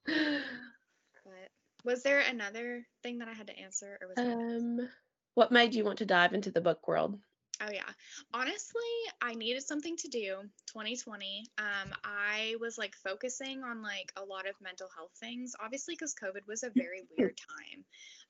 but 0.07 1.49
was 1.85 2.01
there 2.01 2.21
another 2.21 2.83
thing 3.03 3.19
that 3.19 3.27
I 3.27 3.33
had 3.33 3.47
to 3.47 3.59
answer, 3.59 3.99
or 4.01 4.07
was 4.07 4.17
um, 4.17 4.89
what 5.35 5.51
made 5.51 5.75
you 5.75 5.83
want 5.83 5.99
to 5.99 6.05
dive 6.07 6.33
into 6.33 6.49
the 6.49 6.61
book 6.61 6.87
world? 6.87 7.19
Oh 7.61 7.69
yeah. 7.71 7.89
Honestly, 8.33 8.81
I 9.21 9.35
needed 9.35 9.63
something 9.63 9.95
to 9.97 10.07
do 10.07 10.37
2020. 10.67 11.45
Um 11.57 11.93
I 12.03 12.55
was 12.59 12.77
like 12.77 12.95
focusing 12.95 13.63
on 13.63 13.81
like 13.81 14.11
a 14.17 14.23
lot 14.25 14.47
of 14.47 14.55
mental 14.61 14.87
health 14.95 15.11
things 15.19 15.53
obviously 15.63 15.95
cuz 15.95 16.13
COVID 16.15 16.45
was 16.47 16.63
a 16.63 16.69
very 16.71 17.03
weird 17.17 17.37
time. 17.37 17.85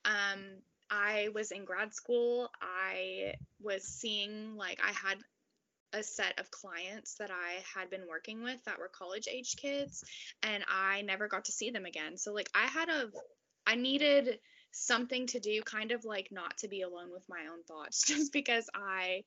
Um 0.06 0.62
I 0.90 1.30
was 1.34 1.52
in 1.52 1.66
grad 1.66 1.94
school. 1.94 2.50
I 2.62 3.36
was 3.60 3.84
seeing 3.84 4.56
like 4.56 4.80
I 4.84 4.92
had 4.92 5.18
a 5.94 6.04
set 6.04 6.40
of 6.40 6.52
clients 6.52 7.16
that 7.16 7.32
I 7.32 7.64
had 7.76 7.90
been 7.90 8.08
working 8.08 8.44
with 8.44 8.64
that 8.66 8.80
were 8.80 8.90
college 8.90 9.28
age 9.32 9.56
kids 9.58 10.04
and 10.42 10.64
I 10.68 11.02
never 11.04 11.28
got 11.28 11.46
to 11.46 11.52
see 11.52 11.70
them 11.72 11.86
again. 11.86 12.18
So 12.18 12.34
like 12.34 12.50
I 12.56 12.68
had 12.68 12.90
a 12.90 13.12
I 13.66 13.76
needed 13.76 14.40
something 14.74 15.28
to 15.28 15.40
do 15.40 15.62
kind 15.64 15.92
of 15.92 16.04
like 16.06 16.30
not 16.32 16.58
to 16.58 16.68
be 16.68 16.82
alone 16.82 17.12
with 17.12 17.24
my 17.30 17.42
own 17.52 17.64
thoughts 17.64 18.04
just 18.08 18.34
because 18.34 18.70
I 18.76 19.24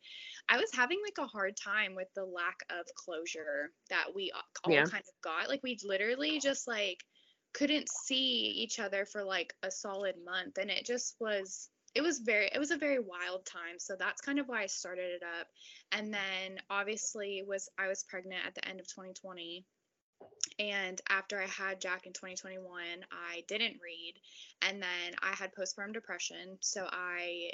I 0.48 0.58
was 0.58 0.70
having 0.74 1.00
like 1.04 1.18
a 1.24 1.28
hard 1.28 1.56
time 1.56 1.94
with 1.94 2.08
the 2.14 2.24
lack 2.24 2.56
of 2.70 2.86
closure 2.94 3.72
that 3.90 4.06
we 4.14 4.32
all 4.64 4.72
Yeah. 4.72 4.84
kind 4.84 5.02
of 5.02 5.22
got. 5.22 5.48
Like 5.48 5.62
we 5.62 5.78
literally 5.84 6.40
just 6.40 6.66
like 6.68 7.04
couldn't 7.54 7.88
see 7.88 8.52
each 8.56 8.78
other 8.78 9.06
for 9.06 9.24
like 9.24 9.54
a 9.62 9.70
solid 9.70 10.14
month 10.24 10.58
and 10.58 10.70
it 10.70 10.84
just 10.84 11.16
was 11.20 11.70
it 11.94 12.02
was 12.02 12.18
very 12.18 12.50
it 12.54 12.58
was 12.58 12.70
a 12.70 12.76
very 12.76 12.98
wild 12.98 13.46
time 13.46 13.78
so 13.78 13.96
that's 13.98 14.20
kind 14.20 14.38
of 14.38 14.46
why 14.46 14.62
i 14.62 14.66
started 14.66 15.10
it 15.10 15.22
up 15.40 15.46
and 15.92 16.12
then 16.12 16.58
obviously 16.68 17.42
was 17.46 17.68
i 17.78 17.88
was 17.88 18.04
pregnant 18.04 18.44
at 18.46 18.54
the 18.54 18.68
end 18.68 18.78
of 18.78 18.86
2020 18.88 19.64
and 20.58 21.00
after 21.08 21.40
i 21.40 21.46
had 21.46 21.80
jack 21.80 22.06
in 22.06 22.12
2021 22.12 22.82
i 23.12 23.42
didn't 23.48 23.80
read. 23.82 24.14
And 24.62 24.82
then 24.82 25.14
i 25.22 25.34
had 25.34 25.54
postpartum 25.54 25.92
depression 25.92 26.58
so 26.60 26.86
i 26.90 27.50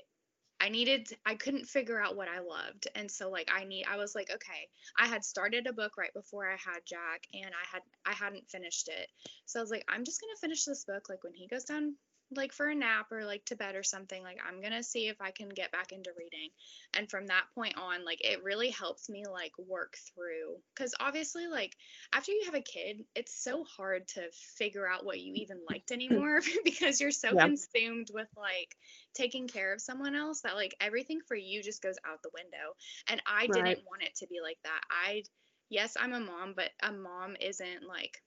i 0.61 0.69
needed 0.69 1.09
i 1.27 1.35
couldn't 1.35 1.67
figure 1.67 2.01
out 2.01 2.17
what 2.17 2.29
i 2.29 2.39
loved. 2.41 2.89
And 2.95 3.11
so 3.11 3.31
like 3.31 3.51
i 3.53 3.65
need 3.65 3.87
i 3.91 3.97
was 3.97 4.15
like 4.15 4.31
okay 4.33 4.69
i 4.99 5.07
had 5.07 5.25
started 5.25 5.67
a 5.67 5.73
book 5.73 5.97
right 5.99 6.15
before 6.15 6.49
i 6.49 6.57
had 6.57 6.81
jack 6.87 7.23
and 7.35 7.47
i 7.53 7.67
had 7.73 7.83
i 8.07 8.13
hadn't 8.13 8.49
finished 8.49 8.89
it. 8.89 9.09
So 9.47 9.59
i 9.59 9.63
was 9.63 9.71
like 9.71 9.85
i'm 9.89 10.05
just 10.05 10.21
gonna 10.21 10.37
finish 10.41 10.65
this 10.65 10.85
book 10.85 11.09
like 11.09 11.25
when 11.25 11.35
he 11.35 11.49
goes 11.49 11.65
down 11.65 11.97
like 12.37 12.53
for 12.53 12.69
a 12.69 12.75
nap 12.75 13.07
or 13.13 13.25
like 13.25 13.45
to 13.45 13.57
bed 13.57 13.75
or 13.75 13.83
something 13.83 14.23
like 14.23 14.39
i'm 14.47 14.61
gonna 14.61 14.83
see 14.83 15.09
if 15.09 15.21
i 15.21 15.31
can 15.31 15.49
get 15.49 15.71
back 15.73 15.93
into 15.93 16.11
reading 16.17 16.49
and 16.95 17.11
from 17.11 17.27
that 17.27 17.45
point 17.55 17.77
on 17.77 18.05
like 18.05 18.21
it 18.23 18.43
really 18.43 18.71
helps 18.71 19.09
me 19.09 19.25
like 19.31 19.53
work 19.59 19.97
through 20.15 20.57
because 20.75 20.95
obviously 21.01 21.47
like 21.47 21.77
after 22.13 22.33
you 22.33 22.43
have 22.47 22.55
a 22.55 22.61
kid 22.63 23.05
it's 23.15 23.43
so 23.43 23.65
hard 23.65 24.07
to 24.09 24.23
figure 24.59 24.89
out 24.89 25.05
what 25.05 25.21
you 25.21 25.35
even 25.35 25.59
liked 25.69 25.91
anymore 25.93 26.41
because 26.65 27.01
you're 27.01 27.11
so 27.11 27.35
Yeah. 27.35 27.47
consumed 27.47 28.09
with 28.13 28.29
like 28.37 28.77
taking 29.15 29.49
care 29.49 29.73
of 29.73 29.81
someone 29.81 30.15
else 30.15 30.43
that 30.43 30.55
like 30.57 30.75
everything 30.81 31.21
for 31.27 31.37
you 31.37 31.63
just 31.63 31.83
goes 31.83 31.97
out 32.07 32.23
the 32.23 32.31
window 32.35 32.75
and 33.09 33.23
i 33.27 33.47
Right. 33.47 33.49
didn't 33.49 33.81
want 33.89 34.03
it 34.03 34.15
to 34.17 34.27
be 34.29 34.41
like 34.43 34.59
that 34.65 34.81
i 34.91 35.23
yes 35.69 35.97
i'm 36.01 36.13
a 36.13 36.21
mom 36.21 36.55
but 36.57 36.71
a 36.83 36.93
mom 36.93 37.37
isn't 37.41 37.85
like 37.87 38.23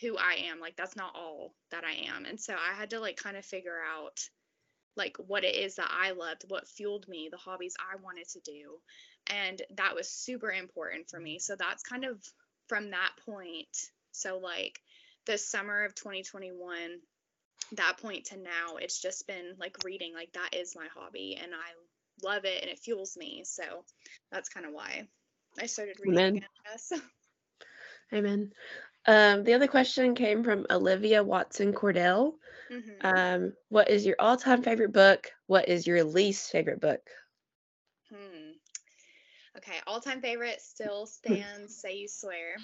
who 0.00 0.16
i 0.16 0.34
am. 0.50 0.60
Like 0.60 0.76
that's 0.76 0.96
not 0.96 1.14
all 1.14 1.54
that 1.70 1.84
i 1.84 2.08
am. 2.14 2.24
And 2.24 2.40
so 2.40 2.54
i 2.54 2.74
had 2.74 2.90
to 2.90 3.00
like 3.00 3.16
kind 3.16 3.36
of 3.36 3.44
figure 3.44 3.78
out 3.96 4.18
like 4.96 5.16
what 5.26 5.44
it 5.44 5.54
is 5.54 5.76
that 5.76 5.90
i 5.90 6.10
loved 6.10 6.44
what 6.48 6.66
fueled 6.66 7.06
me 7.08 7.28
the 7.30 7.36
hobbies 7.36 7.74
i 7.78 7.96
wanted 8.02 8.28
to 8.30 8.40
do. 8.40 8.78
And 9.28 9.60
that 9.76 9.94
was 9.94 10.08
super 10.08 10.50
important 10.50 11.10
for 11.10 11.20
me. 11.20 11.38
So 11.38 11.54
that's 11.56 11.82
kind 11.82 12.04
of 12.04 12.22
from 12.66 12.90
that 12.90 13.12
point. 13.26 13.76
So 14.12 14.38
like 14.38 14.78
the 15.26 15.38
summer 15.38 15.84
of 15.84 15.94
2021 15.94 16.76
that 17.72 17.98
point 18.00 18.24
to 18.26 18.38
now 18.38 18.76
it's 18.80 19.00
just 19.00 19.26
been 19.26 19.54
like 19.58 19.76
reading. 19.84 20.14
Like 20.14 20.32
that 20.32 20.58
is 20.58 20.74
my 20.76 20.86
hobby 20.94 21.38
and 21.40 21.52
i 21.54 22.26
love 22.26 22.44
it 22.44 22.62
and 22.62 22.70
it 22.70 22.78
fuels 22.78 23.16
me. 23.16 23.42
So 23.44 23.62
that's 24.32 24.48
kind 24.48 24.66
of 24.66 24.72
why 24.72 25.06
i 25.60 25.66
started 25.66 25.96
reading 26.00 26.18
Amen. 26.18 26.36
again 26.36 26.48
I 26.66 26.70
guess. 26.70 26.92
Amen. 28.12 28.52
Um, 29.08 29.42
the 29.44 29.54
other 29.54 29.66
question 29.66 30.14
came 30.14 30.44
from 30.44 30.66
Olivia 30.70 31.24
Watson 31.24 31.72
Cordell. 31.72 32.34
Mhm. 32.70 33.04
Um, 33.04 33.56
what 33.70 33.90
is 33.90 34.06
your 34.06 34.16
all-time 34.20 34.62
favorite 34.62 34.92
book? 34.92 35.32
What 35.46 35.68
is 35.68 35.86
your 35.86 36.04
least 36.04 36.50
favorite 36.52 36.80
book? 36.80 37.00
Hmm. 38.10 38.52
Okay, 39.56 39.78
all 39.86 40.00
time 40.00 40.20
favorite 40.20 40.60
still 40.60 41.06
stands 41.06 41.76
Say 41.76 41.96
You 41.96 42.08
Swear. 42.08 42.56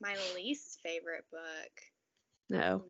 My 0.00 0.16
least 0.34 0.80
favorite 0.82 1.24
book. 1.30 1.82
No. 2.50 2.84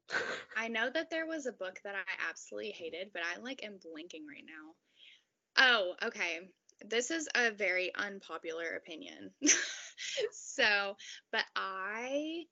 I 0.57 0.69
know 0.69 0.91
that 0.91 1.11
there 1.11 1.27
was 1.27 1.47
a 1.47 1.53
book 1.53 1.81
that 1.85 1.95
I 1.95 2.29
absolutely 2.29 2.73
hated, 2.73 3.13
but 3.13 3.23
I 3.23 3.41
like 3.41 3.65
am 3.65 3.79
blinking 3.79 4.27
right 4.27 4.45
now. 4.45 4.75
Oh, 5.57 5.95
okay. 6.09 6.41
This 6.85 7.11
is 7.11 7.29
a 7.35 7.51
very 7.51 7.93
unpopular 7.95 8.75
opinion. 8.77 9.31
so, 10.33 10.97
but 11.31 11.45
I 11.55 12.45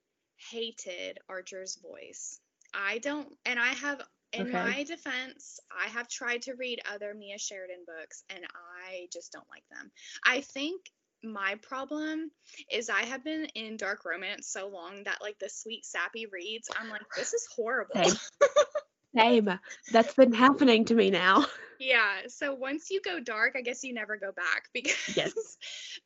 hated 0.50 1.18
Archer's 1.28 1.76
voice. 1.76 2.40
I 2.74 2.98
don't, 2.98 3.28
and 3.44 3.58
I 3.58 3.68
have, 3.68 4.02
in 4.32 4.42
Okay. 4.42 4.52
my 4.52 4.84
defense, 4.84 5.60
I 5.70 5.88
have 5.88 6.08
tried 6.08 6.42
to 6.42 6.54
read 6.54 6.80
other 6.92 7.14
Mia 7.14 7.38
Sheridan 7.38 7.84
books 7.86 8.24
and 8.28 8.44
I 8.44 9.08
just 9.12 9.32
don't 9.32 9.48
like 9.50 9.64
them. 9.70 9.90
I 10.24 10.40
think 10.40 10.82
my 11.22 11.56
problem 11.62 12.30
is 12.70 12.88
I 12.90 13.02
have 13.02 13.24
been 13.24 13.46
in 13.54 13.76
dark 13.76 14.04
romance 14.04 14.48
so 14.48 14.68
long 14.68 15.04
that 15.04 15.20
like 15.22 15.38
the 15.38 15.48
sweet 15.48 15.84
sappy 15.84 16.26
reads, 16.26 16.68
I'm 16.78 16.88
like, 16.88 17.02
this 17.16 17.32
is 17.32 17.46
horrible. 17.56 17.96
Same. 17.96 18.14
Same. 19.16 19.58
That's 19.90 20.14
been 20.14 20.32
happening 20.32 20.84
to 20.86 20.94
me 20.94 21.10
now. 21.10 21.46
Yeah. 21.78 22.22
So 22.28 22.54
once 22.54 22.90
you 22.90 23.00
go 23.00 23.20
dark, 23.20 23.54
I 23.56 23.62
guess 23.62 23.82
you 23.84 23.94
never 23.94 24.16
go 24.16 24.32
back 24.32 24.64
because 24.74 25.56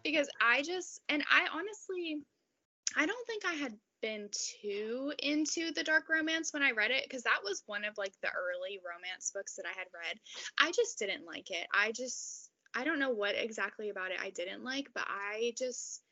because 0.05 0.29
I 0.41 0.63
just 0.63 1.01
and 1.09 1.23
I 1.31 1.47
honestly 1.53 2.19
I 2.97 3.07
don't 3.07 3.27
think 3.27 3.45
I 3.45 3.55
had 3.55 3.75
been 4.03 4.29
too 4.61 5.13
into 5.21 5.73
the 5.73 5.85
dark 5.85 6.09
romance 6.11 6.53
when 6.53 6.63
I 6.63 6.73
read 6.73 6.91
it 6.91 7.05
because 7.05 7.23
that 7.23 7.41
was 7.45 7.63
one 7.67 7.85
of 7.85 7.97
like 7.97 8.13
the 8.23 8.29
early 8.29 8.81
romance 8.85 9.31
books 9.35 9.55
that 9.57 9.67
I 9.67 9.79
had 9.79 9.87
read. 9.95 10.19
I 10.59 10.73
just 10.73 10.99
didn't 10.99 11.25
like 11.25 11.51
it. 11.51 11.67
I 11.75 11.93
just 11.93 12.51
I 12.75 12.85
don't 12.85 12.99
know 12.99 13.11
what 13.11 13.35
exactly 13.37 13.91
about 13.91 14.11
it 14.11 14.19
I 14.21 14.31
didn't 14.31 14.65
like, 14.65 14.89
but 14.95 15.05
I 15.07 15.55
just 15.57 16.03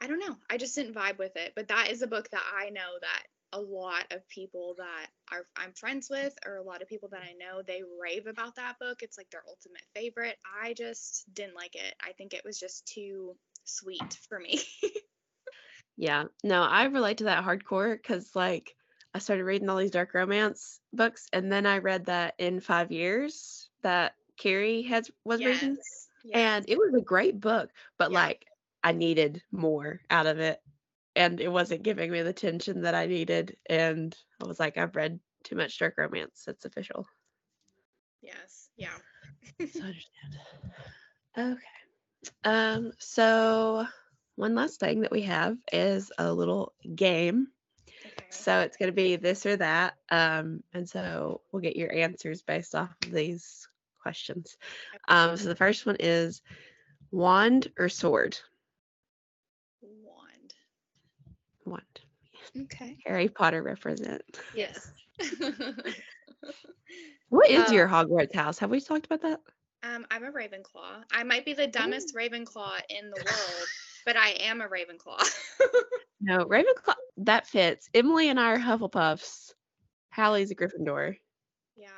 I 0.00 0.06
don't 0.06 0.20
know. 0.20 0.36
I 0.48 0.58
just 0.58 0.76
didn't 0.76 0.94
vibe 0.94 1.18
with 1.18 1.36
it. 1.36 1.52
But 1.56 1.68
that 1.68 1.90
is 1.90 2.02
a 2.02 2.06
book 2.06 2.28
that 2.30 2.44
I 2.56 2.70
know 2.70 2.98
that 3.00 3.22
a 3.52 3.60
lot 3.60 4.04
of 4.10 4.28
people 4.28 4.74
that 4.76 5.06
are 5.32 5.46
I'm 5.56 5.72
friends 5.72 6.08
with 6.10 6.34
or 6.46 6.56
a 6.56 6.62
lot 6.62 6.82
of 6.82 6.88
people 6.88 7.08
that 7.10 7.22
I 7.22 7.32
know 7.32 7.62
they 7.62 7.82
rave 8.00 8.26
about 8.26 8.56
that 8.56 8.78
book. 8.78 9.02
It's 9.02 9.16
like 9.18 9.30
their 9.30 9.42
ultimate 9.48 9.82
favorite. 9.94 10.36
I 10.62 10.74
just 10.74 11.24
didn't 11.34 11.56
like 11.56 11.74
it. 11.74 11.94
I 12.02 12.12
think 12.12 12.34
it 12.34 12.44
was 12.44 12.60
just 12.60 12.86
too 12.86 13.36
sweet 13.64 14.18
for 14.28 14.38
me. 14.38 14.60
Yeah. 15.98 16.24
No, 16.44 16.62
I 16.62 16.84
relate 16.84 17.18
to 17.18 17.24
that 17.24 17.44
hardcore 17.44 17.92
because 17.94 18.34
like 18.36 18.76
I 19.14 19.18
started 19.18 19.44
reading 19.44 19.68
all 19.68 19.76
these 19.76 19.90
dark 19.90 20.14
romance 20.14 20.80
books 20.92 21.26
and 21.32 21.50
then 21.52 21.66
I 21.66 21.78
read 21.78 22.06
that 22.06 22.34
in 22.38 22.60
five 22.60 22.92
years 22.92 23.68
that 23.82 24.14
Carrie 24.38 24.82
has 24.82 25.10
was 25.24 25.44
reading. 25.44 25.76
yes. 25.76 26.08
And 26.32 26.64
it 26.68 26.78
was 26.78 26.94
a 26.94 27.00
great 27.04 27.40
book, 27.40 27.70
but 27.98 28.12
Yeah. 28.12 28.20
like 28.20 28.46
I 28.84 28.92
needed 28.92 29.42
more 29.50 30.00
out 30.08 30.26
of 30.26 30.38
it. 30.38 30.62
And 31.16 31.40
it 31.40 31.50
wasn't 31.50 31.82
giving 31.82 32.12
me 32.12 32.22
the 32.22 32.32
tension 32.32 32.82
that 32.82 32.94
I 32.94 33.06
needed. 33.06 33.56
And 33.68 34.16
I 34.40 34.46
was 34.46 34.60
like, 34.60 34.78
I've 34.78 34.94
read 34.94 35.18
too 35.42 35.56
much 35.56 35.78
dark 35.80 35.94
romance. 35.98 36.44
It's 36.46 36.64
official. 36.64 37.08
yes. 38.22 38.70
Yeah. 38.76 38.96
So 39.66 39.80
I 39.82 39.86
understand. 39.88 40.38
Okay. 41.38 41.60
Um, 42.44 42.92
so 42.98 43.86
one 44.38 44.54
last 44.54 44.78
thing 44.80 45.00
that 45.00 45.10
we 45.10 45.22
have 45.22 45.56
is 45.72 46.12
a 46.16 46.32
little 46.32 46.72
game. 46.94 47.48
Okay. 47.88 48.26
So 48.30 48.60
it's 48.60 48.76
gonna 48.76 48.92
be 48.92 49.16
this 49.16 49.44
or 49.44 49.56
that. 49.56 49.94
Um, 50.10 50.62
and 50.72 50.88
so 50.88 51.40
we'll 51.50 51.62
get 51.62 51.76
your 51.76 51.92
answers 51.92 52.42
based 52.42 52.74
off 52.74 52.90
of 53.04 53.10
these 53.12 53.68
questions. 54.00 54.56
Um, 55.08 55.36
so 55.36 55.48
the 55.48 55.56
first 55.56 55.84
one 55.86 55.96
is 55.98 56.40
wand 57.10 57.68
or 57.78 57.88
sword? 57.88 58.38
Wand. 59.82 60.54
Wand. 61.64 62.00
Okay. 62.64 62.96
Harry 63.04 63.28
Potter 63.28 63.62
represent. 63.62 64.22
Yes. 64.54 64.92
What 67.30 67.50
is 67.50 67.68
Uh, 67.68 67.72
your 67.74 67.86
Hogwarts 67.88 68.34
house? 68.34 68.58
Have 68.60 68.70
we 68.70 68.80
talked 68.80 69.04
about 69.04 69.20
that? 69.20 69.40
um, 69.82 70.06
I'm 70.10 70.24
a 70.24 70.32
Ravenclaw. 70.32 71.02
I 71.12 71.24
might 71.24 71.44
be 71.44 71.52
the 71.52 71.66
dumbest 71.66 72.14
Ravenclaw 72.14 72.80
in 72.88 73.10
the 73.10 73.16
world, 73.16 73.66
but 74.08 74.16
I 74.16 74.30
am 74.40 74.62
a 74.62 74.68
Ravenclaw. 74.68 75.22
No, 76.20 76.44
Ravenclaw. 76.46 76.94
That 77.18 77.46
fits. 77.46 77.88
Emily 77.94 78.28
and 78.28 78.40
I 78.40 78.54
are 78.54 78.58
Hufflepuffs. 78.58 79.52
Hallie's 80.10 80.50
a 80.50 80.56
Gryffindor. 80.56 81.16
Yeah. 81.76 81.88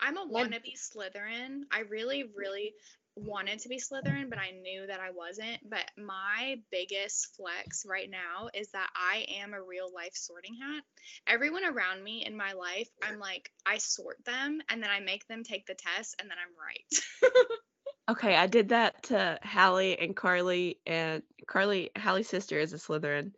I'm 0.00 0.16
a 0.16 0.26
wannabe 0.26 0.78
Slytherin. 0.78 1.64
I 1.70 1.80
really, 1.80 2.24
really 2.34 2.72
wanted 3.16 3.58
to 3.60 3.68
be 3.68 3.78
Slytherin, 3.78 4.30
but 4.30 4.38
I 4.38 4.52
knew 4.52 4.86
that 4.86 5.00
I 5.00 5.10
wasn't. 5.10 5.58
But 5.68 5.90
my 5.98 6.60
biggest 6.70 7.36
flex 7.36 7.84
right 7.86 8.08
now 8.08 8.48
is 8.54 8.70
that 8.70 8.88
I 8.96 9.26
am 9.42 9.52
a 9.52 9.62
real 9.62 9.92
life 9.94 10.14
sorting 10.14 10.54
hat. 10.54 10.82
Everyone 11.26 11.66
around 11.66 12.02
me 12.02 12.24
in 12.24 12.34
my 12.34 12.52
life, 12.52 12.88
I'm 13.02 13.18
like, 13.18 13.50
I 13.66 13.76
sort 13.76 14.24
them 14.24 14.62
and 14.70 14.82
then 14.82 14.90
I 14.90 15.00
make 15.00 15.28
them 15.28 15.44
take 15.44 15.66
the 15.66 15.74
test 15.74 16.16
and 16.18 16.30
then 16.30 16.38
I'm 16.38 16.54
right. 16.56 17.44
Okay, 18.10 18.34
I 18.34 18.48
did 18.48 18.70
that 18.70 19.04
to 19.04 19.38
Hallie 19.44 19.96
and 19.98 20.16
Carly, 20.16 20.78
and 20.84 21.22
Carly, 21.46 21.90
Hallie's 21.94 22.28
sister 22.28 22.58
is 22.58 22.72
a 22.72 22.76
Slytherin. 22.76 23.32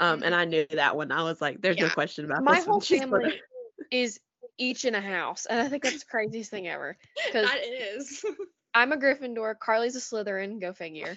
Um, 0.00 0.22
and 0.22 0.34
I 0.34 0.46
knew 0.46 0.66
that 0.70 0.96
one. 0.96 1.12
I 1.12 1.22
was 1.22 1.42
like, 1.42 1.60
"There's 1.60 1.76
no 1.76 1.90
question 1.90 2.24
about 2.24 2.38
that. 2.38 2.44
My 2.44 2.56
this 2.56 2.64
whole. 2.64 2.80
She's 2.80 3.00
family 3.00 3.24
Slytherin." 3.24 3.38
is 3.90 4.18
each 4.56 4.86
in 4.86 4.94
a 4.94 5.00
house, 5.00 5.46
and 5.46 5.60
I 5.60 5.68
think 5.68 5.82
that's 5.82 6.00
the 6.00 6.10
craziest 6.10 6.50
thing 6.50 6.68
ever. 6.68 6.96
Because 7.26 7.50
that 7.50 7.60
is. 7.64 8.24
I'm 8.74 8.92
a 8.92 8.96
Gryffindor, 8.96 9.58
Carly's 9.58 9.94
a 9.94 10.00
Slytherin, 10.00 10.60
go 10.60 10.72
figure. 10.72 11.16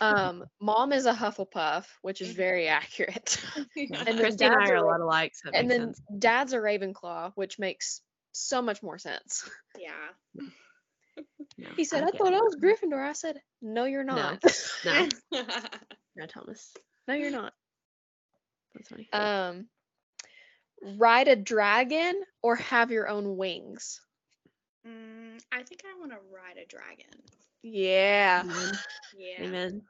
Um, 0.00 0.44
mom 0.60 0.92
is 0.92 1.06
a 1.06 1.12
Hufflepuff, 1.12 1.86
which 2.02 2.20
is 2.20 2.30
very 2.32 2.68
accurate. 2.68 3.42
Yeah, 3.74 3.98
and 4.06 4.06
then 4.06 4.18
Christy 4.18 4.44
and 4.44 4.54
I 4.54 4.68
are 4.68 4.76
a 4.76 4.82
a 4.82 4.86
lot 4.86 5.00
alike, 5.00 5.32
so 5.34 5.50
and 5.52 5.68
then 5.68 5.94
sense. 5.94 6.02
dad's 6.18 6.52
a 6.52 6.58
Ravenclaw, 6.58 7.32
which 7.34 7.58
makes 7.58 8.02
so 8.32 8.62
much 8.62 8.82
more 8.82 8.98
sense. 8.98 9.48
yeah. 9.78 10.44
No, 11.58 11.68
He 11.76 11.84
said, 11.84 12.02
I, 12.02 12.10
get 12.10 12.14
thought 12.18 12.32
it. 12.32 12.34
I 12.34 12.40
was 12.40 12.56
Gryffindor. 12.56 13.02
I 13.06 13.12
said, 13.12 13.40
No, 13.60 13.84
you're 13.84 14.04
No. 14.10 14.38
not. 14.38 14.42
No, 14.84 15.08
no, 16.16 16.26
Thomas. 16.26 16.74
no, 17.06 17.14
you're 17.14 17.30
not. 17.30 17.52
That's 18.74 18.88
funny. 18.88 19.08
Um, 19.12 19.68
ride 20.98 21.28
a 21.28 21.36
dragon 21.36 22.22
or 22.42 22.56
have 22.56 22.90
your 22.90 23.08
own 23.08 23.36
wings. 23.36 24.00
Mm, 24.86 25.40
I 25.52 25.62
think 25.62 25.82
I 25.84 25.98
want 25.98 26.12
to 26.12 26.18
ride 26.32 26.56
a 26.56 26.66
dragon. 26.66 27.22
Yeah. 27.62 28.44
Amen. 28.44 28.78
Yeah. 29.16 29.42
Amen. 29.42 29.82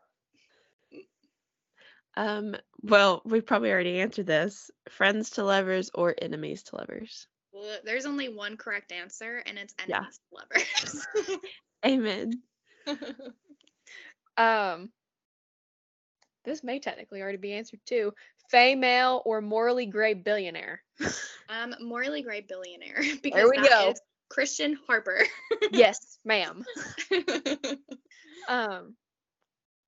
Um, 2.16 2.56
well, 2.82 3.22
we 3.24 3.40
probably 3.40 3.70
already 3.70 4.00
answered 4.00 4.26
this. 4.26 4.70
Friends 4.90 5.30
to 5.30 5.44
lovers 5.44 5.90
or 5.94 6.14
enemies 6.20 6.62
to 6.64 6.76
lovers. 6.76 7.26
Well, 7.52 7.78
there's 7.84 8.06
only 8.06 8.28
one 8.28 8.56
correct 8.56 8.92
answer, 8.92 9.42
and 9.46 9.58
it's 9.58 9.74
Yeah. 9.86 9.98
enemies 9.98 10.18
to 10.30 10.36
lovers. 10.36 11.06
Amen. 11.86 12.42
Um, 14.36 14.90
this 16.44 16.64
may 16.64 16.78
technically 16.78 17.20
already 17.20 17.36
be 17.38 17.52
answered 17.52 17.80
too. 17.84 18.12
Fae 18.50 18.74
male 18.74 19.22
or 19.24 19.40
morally 19.40 19.86
gray 19.86 20.14
billionaire. 20.14 20.82
um, 21.48 21.74
morally 21.80 22.22
gray 22.22 22.40
billionaire 22.40 23.02
because 23.22 23.50
we 23.50 23.56
that 23.56 23.68
go. 23.68 23.90
is 23.90 24.00
Christian 24.28 24.78
Harper. 24.86 25.20
yes, 25.70 26.18
ma'am. 26.24 26.64
Um, 28.48 28.96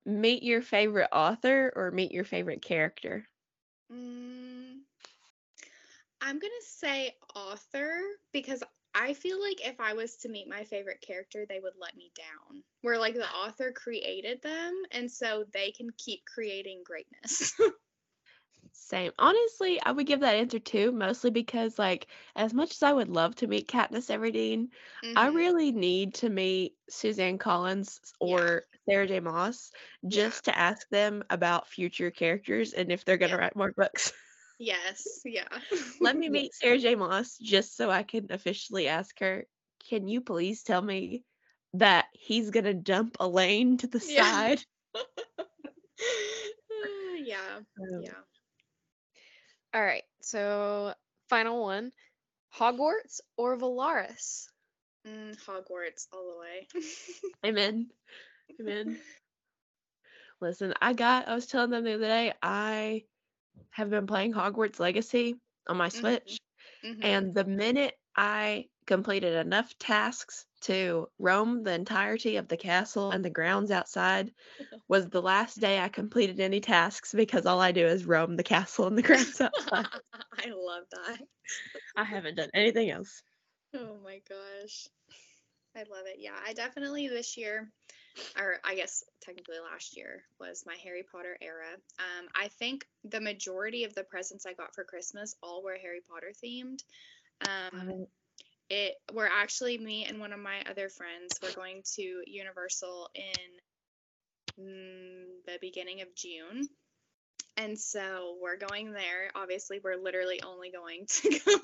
Meet 0.05 0.43
your 0.43 0.61
favorite 0.61 1.09
author 1.11 1.73
or 1.75 1.89
meet 1.91 2.11
your 2.11 2.23
favorite 2.25 2.61
character. 2.61 3.27
Mm, 3.91 4.74
I'm 6.21 6.39
gonna 6.39 6.53
say 6.61 7.15
author 7.35 7.99
because 8.33 8.63
I 8.93 9.13
feel 9.13 9.39
like 9.41 9.65
if 9.65 9.79
I 9.79 9.93
was 9.93 10.17
to 10.17 10.29
meet 10.29 10.47
my 10.49 10.63
favorite 10.63 11.01
character, 11.01 11.45
they 11.47 11.59
would 11.59 11.73
let 11.79 11.95
me 11.95 12.11
down. 12.15 12.63
Where 12.81 12.97
like 12.97 13.15
the 13.15 13.29
author 13.29 13.71
created 13.71 14.41
them, 14.41 14.83
and 14.91 15.11
so 15.11 15.45
they 15.53 15.71
can 15.71 15.89
keep 15.97 16.25
creating 16.25 16.83
greatness. 16.85 17.53
Same. 18.73 19.11
Honestly, 19.17 19.81
I 19.81 19.91
would 19.91 20.05
give 20.05 20.19
that 20.21 20.35
answer 20.35 20.59
too, 20.59 20.91
mostly 20.91 21.29
because 21.31 21.79
like 21.79 22.07
as 22.35 22.53
much 22.53 22.71
as 22.71 22.83
I 22.83 22.93
would 22.93 23.09
love 23.09 23.35
to 23.37 23.47
meet 23.47 23.67
Katniss 23.67 24.09
Everdeen, 24.09 24.69
I 25.15 25.27
Mhm. 25.27 25.29
really 25.29 25.71
need 25.71 26.15
to 26.15 26.29
meet 26.29 26.75
Suzanne 26.89 27.37
Collins 27.37 27.99
Yeah. 28.23 28.39
or 28.39 28.63
Sarah 28.87 29.07
J. 29.07 29.19
Maas 29.19 29.71
just 30.07 30.45
to 30.45 30.57
ask 30.57 30.87
them 30.89 31.23
about 31.29 31.67
future 31.67 32.11
characters 32.11 32.73
and 32.73 32.91
if 32.91 33.05
they're 33.05 33.17
gonna 33.17 33.37
Yeah. 33.37 33.37
write 33.37 33.55
more 33.55 33.71
books. 33.71 34.11
Yes, 34.57 35.21
yeah. 35.25 35.47
Let 36.01 36.17
me 36.17 36.29
meet 36.29 36.53
Sarah 36.53 36.79
J. 36.79 36.95
Maas 36.95 37.37
just 37.37 37.75
so 37.75 37.89
I 37.89 38.03
can 38.03 38.31
officially 38.31 38.87
ask 38.87 39.17
her, 39.19 39.45
can 39.89 40.07
you 40.07 40.21
please 40.21 40.63
tell 40.63 40.81
me 40.81 41.23
that 41.73 42.05
he's 42.13 42.51
gonna 42.51 42.73
dump 42.73 43.17
Elain 43.19 43.77
to 43.79 43.87
the 43.87 44.03
Yeah. 44.07 44.23
side? 44.23 44.61
yeah, 47.17 47.59
Um, 47.79 48.03
yeah. 48.03 48.11
all 49.73 49.83
right. 49.83 50.03
So 50.21 50.93
final 51.29 51.61
one. 51.61 51.91
Hogwarts 52.57 53.19
or 53.37 53.57
Velaris? 53.57 54.47
Mm, 55.07 55.37
Hogwarts 55.45 56.07
all 56.13 56.33
the 56.33 56.39
way. 56.39 56.67
Amen. 57.45 57.87
Amen. 58.59 58.97
Listen, 60.39 60.73
I 60.81 60.93
got, 60.93 61.27
I 61.27 61.35
was 61.35 61.47
telling 61.47 61.71
them 61.71 61.83
the 61.83 61.95
other 61.95 62.07
day, 62.07 62.33
I 62.41 63.03
have 63.71 63.89
been 63.89 64.07
playing 64.07 64.33
Hogwarts 64.33 64.79
Legacy 64.79 65.35
on 65.67 65.77
my 65.77 65.89
Mhm. 65.93 66.19
Switch. 66.19 66.39
Mhm. 66.83 67.03
And 67.03 67.33
the 67.35 67.45
minute 67.45 67.95
I 68.15 68.69
completed 68.87 69.33
enough 69.35 69.77
tasks 69.79 70.45
to 70.61 71.07
roam 71.19 71.63
the 71.63 71.73
entirety 71.73 72.37
of 72.37 72.47
the 72.49 72.57
castle 72.57 73.11
and 73.11 73.23
the 73.25 73.29
grounds 73.31 73.71
outside 73.71 74.33
was 74.89 75.09
the 75.09 75.21
last 75.21 75.59
day 75.61 75.79
I 75.79 75.89
completed 75.89 76.39
any 76.41 76.61
tasks 76.61 77.13
because 77.13 77.45
all 77.45 77.61
I 77.61 77.71
do 77.73 77.85
is 77.87 78.05
roam 78.05 78.35
the 78.37 78.43
castle 78.43 78.87
and 78.87 78.97
the 78.97 79.03
grounds 79.03 79.41
outside. 79.41 79.87
I 80.37 80.49
love 80.49 80.83
that. 80.91 81.21
I 81.97 82.05
haven't 82.05 82.35
done 82.35 82.51
anything 82.53 82.89
else. 82.89 83.21
Oh 83.73 83.99
my 84.03 84.19
gosh. 84.27 84.87
I 85.75 85.83
love 85.83 86.07
it. 86.07 86.19
Yeah, 86.19 86.39
I 86.43 86.53
definitely 86.53 87.07
this 87.07 87.37
year, 87.37 87.71
or 88.37 88.57
I 88.63 88.75
guess 88.75 89.03
technically 89.21 89.57
last 89.59 89.95
year, 89.97 90.23
was 90.39 90.63
my 90.65 90.75
Harry 90.83 91.03
Potter 91.03 91.37
era. 91.41 91.73
Um, 91.99 92.27
I 92.35 92.47
think 92.59 92.85
the 93.03 93.21
majority 93.21 93.83
of 93.83 93.93
the 93.95 94.03
presents 94.03 94.45
I 94.45 94.53
got 94.53 94.73
for 94.73 94.83
Christmas 94.83 95.35
all 95.41 95.63
were 95.63 95.77
Harry 95.81 96.01
Potter 96.09 96.31
themed. 96.43 96.79
Um, 97.47 98.07
it 98.69 98.95
we're 99.13 99.27
actually 99.27 99.77
me 99.77 100.05
and 100.05 100.19
one 100.19 100.33
of 100.33 100.39
my 100.39 100.63
other 100.69 100.89
friends 100.89 101.39
we're 101.41 101.53
going 101.53 101.83
to 101.95 102.23
Universal 102.25 103.09
in 103.13 104.63
mm, 104.63 105.25
the 105.45 105.57
beginning 105.61 106.01
of 106.01 106.07
June. 106.15 106.67
And 107.57 107.79
so 107.79 108.35
we're 108.41 108.57
going 108.57 108.91
there. 108.91 109.31
Obviously, 109.33 109.79
we're 109.81 109.95
literally 109.95 110.41
only 110.43 110.71
going 110.71 111.05
to 111.09 111.29
go 111.29 111.57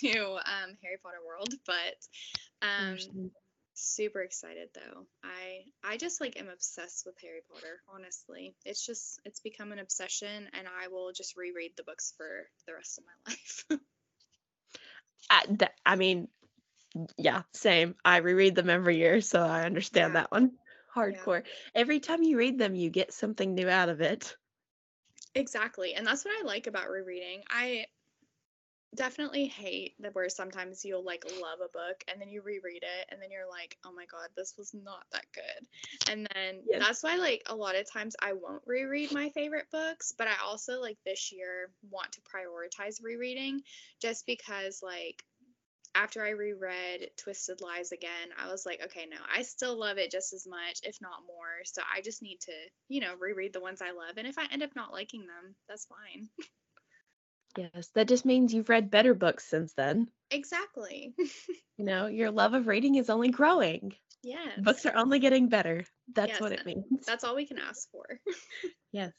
to 0.00 0.18
um, 0.34 0.76
Harry 0.82 0.98
Potter 1.02 1.20
World, 1.26 1.52
but 1.66 1.96
um. 2.62 3.30
Super 3.80 4.20
excited 4.22 4.70
though. 4.74 5.06
I 5.24 5.64
I 5.84 5.96
just 5.96 6.20
like 6.20 6.38
am 6.38 6.48
obsessed 6.48 7.04
with 7.06 7.16
Harry 7.22 7.42
Potter. 7.50 7.82
Honestly, 7.88 8.54
it's 8.64 8.84
just 8.84 9.20
it's 9.24 9.40
become 9.40 9.72
an 9.72 9.78
obsession, 9.78 10.48
and 10.52 10.68
I 10.68 10.88
will 10.88 11.12
just 11.12 11.36
reread 11.36 11.72
the 11.76 11.84
books 11.84 12.12
for 12.16 12.48
the 12.66 12.74
rest 12.74 12.98
of 12.98 13.04
my 13.04 13.32
life. 13.32 13.80
I, 15.30 15.44
th- 15.46 15.70
I 15.86 15.96
mean, 15.96 16.28
yeah, 17.18 17.42
same. 17.54 17.94
I 18.04 18.18
reread 18.18 18.54
them 18.54 18.70
every 18.70 18.96
year, 18.98 19.20
so 19.20 19.40
I 19.40 19.64
understand 19.64 20.14
Yeah. 20.14 20.20
that 20.20 20.32
one. 20.32 20.52
Hardcore. 20.94 21.44
Every 21.74 22.00
time 22.00 22.22
you 22.22 22.36
read 22.36 22.58
them, 22.58 22.74
you 22.74 22.90
get 22.90 23.12
something 23.12 23.54
new 23.54 23.68
out 23.68 23.88
of 23.88 24.00
it. 24.00 24.36
Exactly. 25.34 25.94
And 25.94 26.06
that's 26.06 26.24
what 26.24 26.34
I 26.40 26.46
like 26.46 26.66
about 26.66 26.90
rereading. 26.90 27.42
I 27.48 27.86
definitely 28.94 29.46
hate 29.46 29.94
that 30.00 30.14
where 30.14 30.28
sometimes 30.28 30.84
you'll 30.84 31.04
like 31.04 31.24
love 31.40 31.60
a 31.64 31.68
book 31.72 32.02
and 32.08 32.20
then 32.20 32.28
you 32.28 32.42
reread 32.42 32.82
it 32.82 33.06
and 33.10 33.22
then 33.22 33.30
you're 33.30 33.48
like, 33.48 33.76
oh 33.84 33.92
my 33.92 34.06
God, 34.06 34.28
this 34.36 34.54
was 34.58 34.74
not 34.74 35.04
that 35.12 35.26
good. 35.34 36.10
And 36.10 36.26
then 36.34 36.62
Yes. 36.66 36.80
that's 36.80 37.02
why 37.02 37.16
like 37.16 37.42
a 37.46 37.54
lot 37.54 37.76
of 37.76 37.90
times 37.90 38.16
I 38.20 38.32
won't 38.32 38.62
reread 38.66 39.12
my 39.12 39.30
favorite 39.30 39.66
books, 39.70 40.12
but 40.16 40.26
I 40.28 40.34
also 40.44 40.80
like 40.80 40.98
this 41.04 41.32
year 41.32 41.70
want 41.90 42.12
to 42.12 42.20
prioritize 42.22 43.02
rereading 43.02 43.62
just 44.00 44.26
because 44.26 44.80
like 44.82 45.22
after 45.94 46.24
I 46.24 46.30
reread 46.30 47.10
Twisted 47.16 47.60
Lies 47.60 47.92
again, 47.92 48.30
I 48.38 48.48
was 48.50 48.64
like, 48.64 48.80
okay, 48.84 49.06
no, 49.10 49.16
I 49.34 49.42
still 49.42 49.78
love 49.78 49.98
it 49.98 50.10
just 50.12 50.32
as 50.32 50.46
much, 50.46 50.80
if 50.84 50.96
not 51.00 51.22
more. 51.26 51.64
So 51.64 51.82
I 51.92 52.00
just 52.00 52.22
need 52.22 52.40
to, 52.42 52.52
you 52.88 53.00
know, 53.00 53.14
reread 53.18 53.52
the 53.52 53.60
ones 53.60 53.82
I 53.82 53.90
love. 53.90 54.16
And 54.16 54.26
if 54.26 54.38
I 54.38 54.46
end 54.52 54.62
up 54.62 54.76
not 54.76 54.92
liking 54.92 55.22
them, 55.26 55.54
that's 55.68 55.86
fine. 55.86 56.28
Yes, 57.56 57.88
that 57.94 58.08
just 58.08 58.24
means 58.24 58.54
you've 58.54 58.68
read 58.68 58.90
better 58.90 59.14
books 59.14 59.44
since 59.46 59.72
then. 59.74 60.08
exactly. 60.30 61.14
You 61.78 61.86
know, 61.86 62.08
your 62.08 62.30
love 62.30 62.52
of 62.52 62.66
reading 62.66 62.96
is 62.96 63.08
only 63.08 63.30
growing. 63.30 63.94
yes. 64.22 64.58
Books 64.58 64.84
are 64.84 64.94
only 64.96 65.18
getting 65.18 65.48
better. 65.48 65.84
That's 66.14 66.32
Yes, 66.32 66.40
what 66.42 66.52
it 66.52 66.66
means. 66.66 66.84
That's 67.06 67.24
all 67.24 67.34
we 67.34 67.46
can 67.46 67.58
ask 67.58 67.90
for. 67.90 68.04
Yes. 68.92 69.12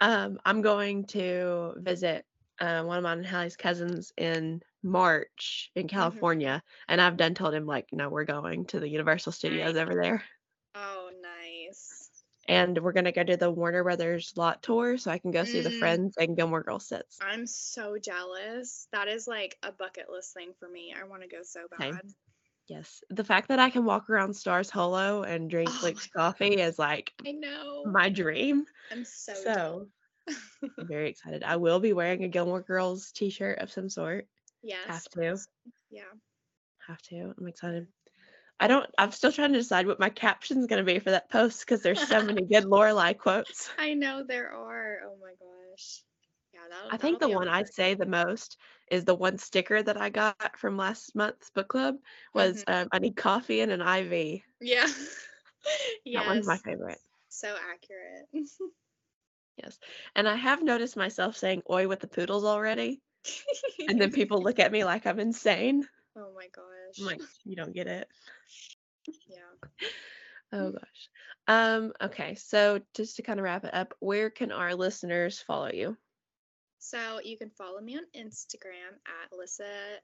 Um, 0.00 0.38
I'm 0.44 0.62
going 0.62 1.06
to 1.06 1.72
visit 1.78 2.24
uh, 2.60 2.84
one 2.84 2.98
of 2.98 3.02
mine 3.02 3.18
and 3.18 3.26
Hallie's 3.26 3.56
cousins 3.56 4.12
in 4.16 4.62
March 4.84 5.70
in 5.74 5.88
California, 5.88 6.62
and 6.86 7.00
I've 7.00 7.16
done 7.16 7.34
told 7.34 7.52
him 7.54 7.66
like, 7.66 7.86
no, 7.90 8.10
we're 8.10 8.24
going 8.24 8.66
to 8.66 8.78
the 8.78 8.88
Universal 8.88 9.32
Studios 9.32 9.74
Nice. 9.74 9.82
over 9.82 9.94
there. 10.00 10.22
And 12.52 12.78
we're 12.78 12.92
gonna 12.92 13.12
go 13.12 13.24
to 13.24 13.36
the 13.36 13.50
Warner 13.50 13.82
Brothers 13.82 14.32
lot 14.36 14.62
tour, 14.62 14.98
so 14.98 15.10
I 15.10 15.18
can 15.18 15.30
go 15.30 15.44
see 15.44 15.60
the 15.60 15.70
Mm. 15.70 15.78
Friends 15.78 16.16
and 16.18 16.36
Gilmore 16.36 16.62
Girls 16.62 16.86
sets. 16.86 17.18
I'm 17.20 17.46
so 17.46 17.98
jealous. 17.98 18.88
That 18.92 19.08
is 19.08 19.26
like 19.26 19.58
a 19.62 19.72
bucket 19.72 20.10
list 20.10 20.34
thing 20.34 20.52
for 20.58 20.68
me. 20.68 20.94
I 20.98 21.04
want 21.04 21.22
to 21.22 21.28
go 21.28 21.42
so 21.42 21.66
Same. 21.80 21.94
bad. 21.94 22.02
Yes, 22.68 23.02
the 23.10 23.24
fact 23.24 23.48
that 23.48 23.58
I 23.58 23.70
can 23.70 23.84
walk 23.84 24.08
around 24.08 24.34
Stars 24.34 24.70
Hollow 24.70 25.22
and 25.24 25.50
drink 25.50 25.70
Oh 25.70 25.92
coffee 26.14 26.60
is 26.60 26.78
like 26.78 27.12
I 27.26 27.32
know. 27.32 27.84
my 27.86 28.08
dream. 28.08 28.66
I'm 28.90 29.04
so, 29.04 29.34
So. 29.34 29.86
I'm 30.78 30.86
very 30.86 31.08
excited. 31.10 31.42
I 31.42 31.56
will 31.56 31.80
be 31.80 31.92
wearing 31.92 32.22
a 32.24 32.28
Gilmore 32.28 32.62
Girls 32.62 33.10
t-shirt 33.12 33.58
of 33.58 33.72
some 33.72 33.88
sort. 33.88 34.28
yes. 34.62 34.86
Have 34.86 35.04
to. 35.10 35.38
Yeah. 35.90 36.02
Have 36.86 37.02
to. 37.02 37.34
I'm 37.36 37.48
excited. 37.48 37.88
I 38.62 38.68
don't. 38.68 38.86
I'm 38.96 39.10
still 39.10 39.32
trying 39.32 39.52
to 39.52 39.58
decide 39.58 39.86
what 39.86 40.00
my 40.00 40.08
caption's 40.08 40.66
gonna 40.66 40.84
be 40.84 40.98
for 41.00 41.10
that 41.10 41.28
post 41.30 41.60
because 41.60 41.82
there's 41.82 42.00
so 42.00 42.22
many 42.22 42.42
good 42.46 42.64
Lorelai 42.64 43.18
quotes. 43.18 43.70
I 43.78 43.94
know 43.94 44.22
there 44.22 44.52
are. 44.52 45.00
Oh 45.04 45.16
my 45.20 45.32
gosh. 45.32 46.02
Yeah, 46.54 46.78
I 46.92 46.96
think 46.96 47.18
the 47.18 47.28
one 47.28 47.48
I 47.48 47.64
say 47.64 47.94
the 47.94 48.06
most 48.06 48.56
is 48.90 49.04
the 49.04 49.14
one 49.14 49.38
sticker 49.38 49.82
that 49.82 49.96
I 49.96 50.10
got 50.10 50.56
from 50.58 50.76
last 50.76 51.14
month's 51.14 51.50
book 51.50 51.68
club 51.68 51.96
was 52.34 52.56
Mm-hmm. 52.56 52.72
um, 52.72 52.88
I 52.92 52.98
need 52.98 53.16
coffee 53.16 53.60
and 53.60 53.72
an 53.72 53.80
IV. 53.80 54.42
Yeah. 54.60 54.86
That 56.14 56.26
one's 56.26 56.46
my 56.46 56.56
favorite. 56.58 56.98
So 57.30 57.56
accurate. 57.72 58.46
Yes, 59.62 59.78
and 60.16 60.28
I 60.28 60.34
have 60.34 60.62
noticed 60.62 60.96
myself 60.96 61.36
saying 61.36 61.62
"oi" 61.70 61.86
with 61.88 62.00
the 62.00 62.08
poodles 62.08 62.44
already, 62.44 63.00
and 63.88 64.00
then 64.00 64.10
people 64.10 64.42
look 64.42 64.58
at 64.58 64.72
me 64.72 64.84
like 64.84 65.06
I'm 65.06 65.20
insane. 65.20 65.86
Oh 66.16 66.32
my 66.34 66.46
gosh. 66.54 66.98
I'm 66.98 67.06
like, 67.06 67.20
you 67.44 67.56
don't 67.56 67.74
get 67.74 67.86
it. 67.86 68.08
yeah. 69.28 69.36
Oh 70.54 70.70
gosh. 70.70 71.08
Um. 71.48 71.92
Okay. 72.02 72.34
So 72.34 72.82
just 72.94 73.16
to 73.16 73.22
kind 73.22 73.40
of 73.40 73.44
wrap 73.44 73.64
it 73.64 73.72
up, 73.72 73.94
where 74.00 74.28
can 74.28 74.52
our 74.52 74.74
listeners 74.74 75.40
follow 75.40 75.70
you? 75.72 75.96
So 76.78 77.20
you 77.24 77.38
can 77.38 77.48
follow 77.56 77.80
me 77.80 77.96
on 77.96 78.02
Instagram 78.14 78.92
at 79.06 79.30
Alyssa 79.32 79.96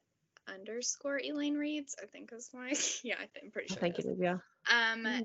underscore 0.48 1.20
Elaine 1.22 1.56
Reads. 1.59 1.97
I 2.02 2.06
think 2.06 2.30
is 2.32 2.48
my 2.55 2.72
yeah. 3.05 3.16
I 3.16 3.26
think, 3.26 3.44
I'm 3.44 3.51
pretty 3.51 3.68
I 3.70 3.74
sure. 3.74 3.80
think 3.80 3.98
it 3.98 4.06
it 4.06 4.12
is. 4.12 4.18
Yeah. 4.18 4.39
Um, 4.72 5.05
Mhm. 5.05 5.22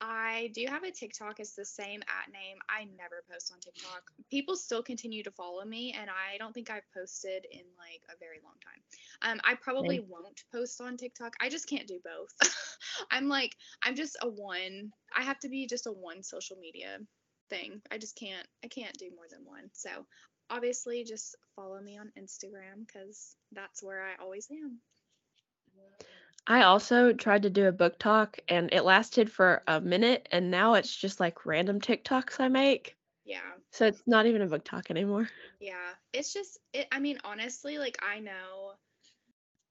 I 0.00 0.52
do 0.54 0.64
have 0.68 0.84
a 0.84 0.92
TikTok. 0.92 1.40
It's 1.40 1.54
the 1.54 1.64
same 1.64 2.00
at 2.02 2.32
name. 2.32 2.58
I 2.68 2.84
never 2.96 3.24
post 3.30 3.52
on 3.52 3.58
TikTok. 3.58 4.02
People 4.30 4.54
still 4.54 4.82
continue 4.82 5.22
to 5.24 5.30
follow 5.32 5.64
me, 5.64 5.94
and 5.98 6.08
I 6.08 6.38
don't 6.38 6.52
think 6.52 6.70
I've 6.70 6.90
posted 6.94 7.46
in 7.50 7.62
like 7.76 8.02
a 8.08 8.18
very 8.20 8.38
long 8.44 8.54
time. 8.62 9.32
Um, 9.32 9.40
I 9.44 9.56
probably 9.56 9.98
won't 9.98 10.44
post 10.52 10.80
on 10.80 10.96
TikTok. 10.96 11.34
I 11.40 11.48
just 11.48 11.68
can't 11.68 11.88
do 11.88 12.00
both. 12.04 12.32
I'm 13.10 13.28
like, 13.28 13.56
I'm 13.82 13.96
just 13.96 14.16
a 14.22 14.28
one. 14.28 14.92
I 15.16 15.22
have 15.22 15.40
to 15.40 15.48
be 15.48 15.66
just 15.66 15.86
a 15.86 15.92
one 15.92 16.22
social 16.22 16.56
media 16.58 16.98
thing. 17.50 17.82
I 17.90 17.98
just 17.98 18.16
can't. 18.16 18.46
I 18.64 18.68
can't 18.68 18.96
do 18.98 19.10
more 19.16 19.26
than 19.30 19.44
one. 19.44 19.70
So 19.72 19.90
obviously, 20.48 21.02
just 21.02 21.36
follow 21.56 21.80
me 21.80 21.98
on 21.98 22.12
Instagram 22.16 22.86
because 22.86 23.34
that's 23.52 23.82
where 23.82 24.02
I 24.02 24.22
always 24.22 24.48
am. 24.52 24.78
I 26.48 26.62
also 26.62 27.12
tried 27.12 27.42
to 27.42 27.50
do 27.50 27.68
a 27.68 27.72
BookTok, 27.72 28.38
and 28.48 28.72
it 28.72 28.82
lasted 28.82 29.30
for 29.30 29.62
a 29.68 29.80
minute, 29.80 30.26
and 30.32 30.50
now 30.50 30.74
it's 30.74 30.94
just 30.94 31.20
like 31.20 31.44
random 31.44 31.78
TikToks 31.78 32.40
I 32.40 32.48
make. 32.48 32.96
Yeah. 33.24 33.52
So 33.70 33.86
it's 33.86 34.02
not 34.06 34.24
even 34.24 34.40
a 34.40 34.46
BookTok 34.48 34.90
anymore. 34.90 35.28
Yeah, 35.60 35.92
it's 36.14 36.32
just 36.32 36.58
it 36.72 36.88
I 36.90 37.00
mean 37.00 37.18
honestly 37.24 37.78
like 37.78 37.98
I 38.02 38.20
know 38.20 38.72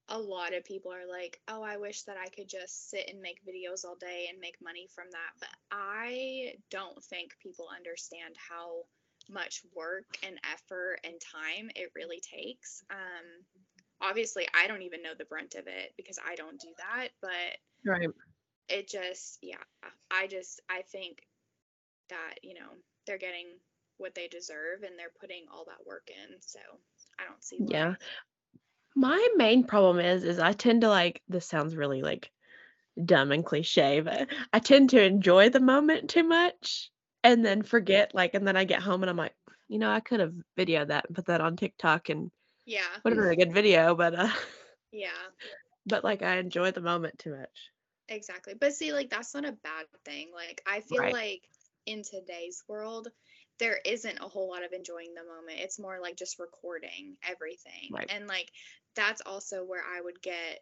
a 0.10 0.20
lot 0.20 0.54
of 0.54 0.64
people 0.64 0.94
are 0.94 1.08
like, 1.08 1.42
"Oh, 1.48 1.64
I 1.64 1.78
wish 1.78 2.04
that 2.04 2.18
I 2.18 2.30
could 2.30 2.48
just 2.48 2.90
sit 2.90 3.10
and 3.10 3.22
make 3.22 3.44
videos 3.44 3.84
all 3.84 3.96
day 3.96 4.28
and 4.30 4.40
make 4.40 4.62
money 4.62 4.88
from 4.94 5.08
that." 5.12 5.32
But 5.40 5.50
I 5.72 6.56
don't 6.70 7.04
think 7.04 7.36
people 7.40 7.68
understand 7.76 8.36
how 8.38 8.86
much 9.30 9.64
work 9.76 10.06
and 10.24 10.40
effort 10.54 11.00
and 11.04 11.20
time 11.20 11.72
it 11.76 11.92
really 11.96 12.22
takes. 12.22 12.84
Um 12.92 13.46
obviously 14.02 14.48
I 14.54 14.68
don't 14.68 14.84
even 14.84 15.02
know 15.04 15.14
the 15.18 15.26
brunt 15.26 15.56
of 15.56 15.68
it 15.68 15.94
because 15.98 16.20
I 16.26 16.36
don't 16.36 16.60
do 16.60 16.70
that, 16.78 17.10
but 17.22 17.58
Right. 17.86 18.10
it 18.70 18.88
just 18.90 19.40
yeah, 19.42 19.64
I 20.12 20.28
just 20.28 20.62
I 20.70 20.82
think 20.82 21.20
that, 22.10 22.36
you 22.44 22.54
know, 22.54 22.70
they're 23.06 23.18
getting 23.18 23.48
what 23.98 24.16
they 24.16 24.28
deserve 24.28 24.84
and 24.84 24.98
they're 24.98 25.12
putting 25.20 25.46
all 25.52 25.66
that 25.66 25.86
work 25.86 26.10
in. 26.10 26.38
So 26.42 26.60
I 27.20 27.26
don't 27.26 27.44
see 27.44 27.62
why. 27.64 27.70
Yeah. 27.70 27.96
My 28.96 29.28
main 29.36 29.64
problem 29.64 30.00
is 30.00 30.24
is 30.24 30.40
I 30.40 30.54
tend 30.54 30.82
to 30.82 30.90
like 30.90 31.22
this 31.28 31.46
sounds 31.46 31.76
really 31.76 32.02
like 32.02 32.32
dumb 33.04 33.32
and 33.32 33.46
cliche, 33.46 34.02
but 34.02 34.30
I 34.54 34.60
tend 34.60 34.92
to 34.92 35.04
enjoy 35.04 35.50
the 35.50 35.60
moment 35.60 36.10
too 36.10 36.24
much 36.24 36.92
and 37.24 37.46
then 37.46 37.64
forget 37.64 38.14
like 38.16 38.34
and 38.34 38.48
then 38.48 38.58
I 38.58 38.64
get 38.66 38.82
home 38.82 39.04
and 39.04 39.10
I'm 39.10 39.18
like, 39.18 39.36
you 39.68 39.80
know, 39.80 39.92
I 39.92 40.00
could 40.00 40.20
have 40.20 40.34
videoed 40.58 40.88
that 40.88 41.06
and 41.08 41.16
put 41.16 41.26
that 41.28 41.42
on 41.42 41.58
TikTok 41.58 42.10
and 42.10 42.32
Yeah. 42.68 42.84
would 43.04 43.14
have 43.14 43.22
been 43.24 43.32
a 43.32 43.36
good 43.36 43.54
video, 43.54 43.96
but 43.96 44.14
uh 44.14 44.30
Yeah. 44.92 45.10
but 45.86 46.04
like 46.04 46.22
I 46.22 46.38
enjoy 46.38 46.72
the 46.72 46.82
moment 46.82 47.18
too 47.18 47.32
much. 47.32 47.72
Exactly. 48.10 48.54
But 48.60 48.74
see, 48.74 48.94
like 48.94 49.10
that's 49.10 49.34
not 49.34 49.46
a 49.46 49.54
bad 49.64 49.86
thing. 50.06 50.32
Like 50.34 50.62
I 50.68 50.82
feel 50.82 51.02
Right. 51.02 51.14
like 51.14 51.42
in 51.86 52.04
today's 52.04 52.64
world, 52.68 53.08
there 53.60 53.80
isn't 53.86 54.20
a 54.20 54.28
whole 54.28 54.50
lot 54.50 54.64
of 54.64 54.74
enjoying 54.74 55.14
the 55.16 55.24
moment. 55.24 55.60
It's 55.60 55.80
more 55.80 56.00
like 56.02 56.18
just 56.18 56.40
recording 56.40 57.16
everything. 57.28 57.92
Right. 57.92 58.10
And 58.12 58.28
like 58.28 58.52
that's 58.96 59.22
also 59.26 59.64
where 59.64 59.84
I 59.84 60.02
would 60.02 60.22
get 60.22 60.60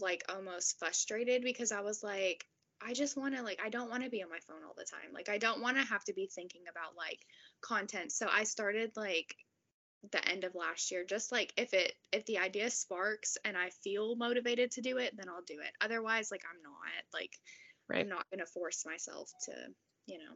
like 0.00 0.24
almost 0.28 0.78
frustrated 0.78 1.42
because 1.42 1.72
I 1.72 1.80
was 1.80 2.02
like, 2.02 2.44
I 2.82 2.92
just 2.94 3.16
want 3.16 3.36
to 3.36 3.42
like 3.42 3.60
I 3.64 3.68
don't 3.70 3.90
want 3.90 4.04
to 4.04 4.10
be 4.10 4.22
on 4.22 4.30
my 4.30 4.40
phone 4.46 4.64
all 4.66 4.74
the 4.76 4.84
time. 4.90 5.12
Like 5.12 5.28
I 5.28 5.38
don't 5.38 5.62
want 5.62 5.76
to 5.76 5.84
have 5.84 6.04
to 6.04 6.14
be 6.14 6.26
thinking 6.26 6.62
about 6.70 6.96
like 6.96 7.20
content. 7.62 8.12
So 8.12 8.28
I 8.30 8.44
started 8.44 8.92
like 8.96 9.36
the 10.12 10.28
end 10.28 10.44
of 10.44 10.54
last 10.54 10.90
year 10.90 11.04
just 11.04 11.32
like 11.32 11.52
if 11.56 11.74
it 11.74 11.94
if 12.12 12.24
the 12.26 12.38
idea 12.38 12.70
sparks 12.70 13.36
and 13.44 13.56
I 13.56 13.70
feel 13.70 14.16
motivated 14.16 14.72
to 14.72 14.82
do 14.82 14.98
it, 14.98 15.16
then 15.16 15.28
I'll 15.28 15.42
do 15.42 15.60
it. 15.60 15.72
Otherwise 15.80 16.30
like 16.30 16.42
I'm 16.50 16.62
not 16.62 16.74
like 17.12 17.30
Right. 17.88 18.00
I'm 18.00 18.08
not 18.08 18.28
going 18.30 18.40
to 18.40 18.46
force 18.46 18.84
myself 18.86 19.30
to, 19.46 19.52
you 20.06 20.18
know, 20.18 20.34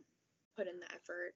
put 0.56 0.66
in 0.68 0.80
the 0.80 0.86
effort. 0.94 1.34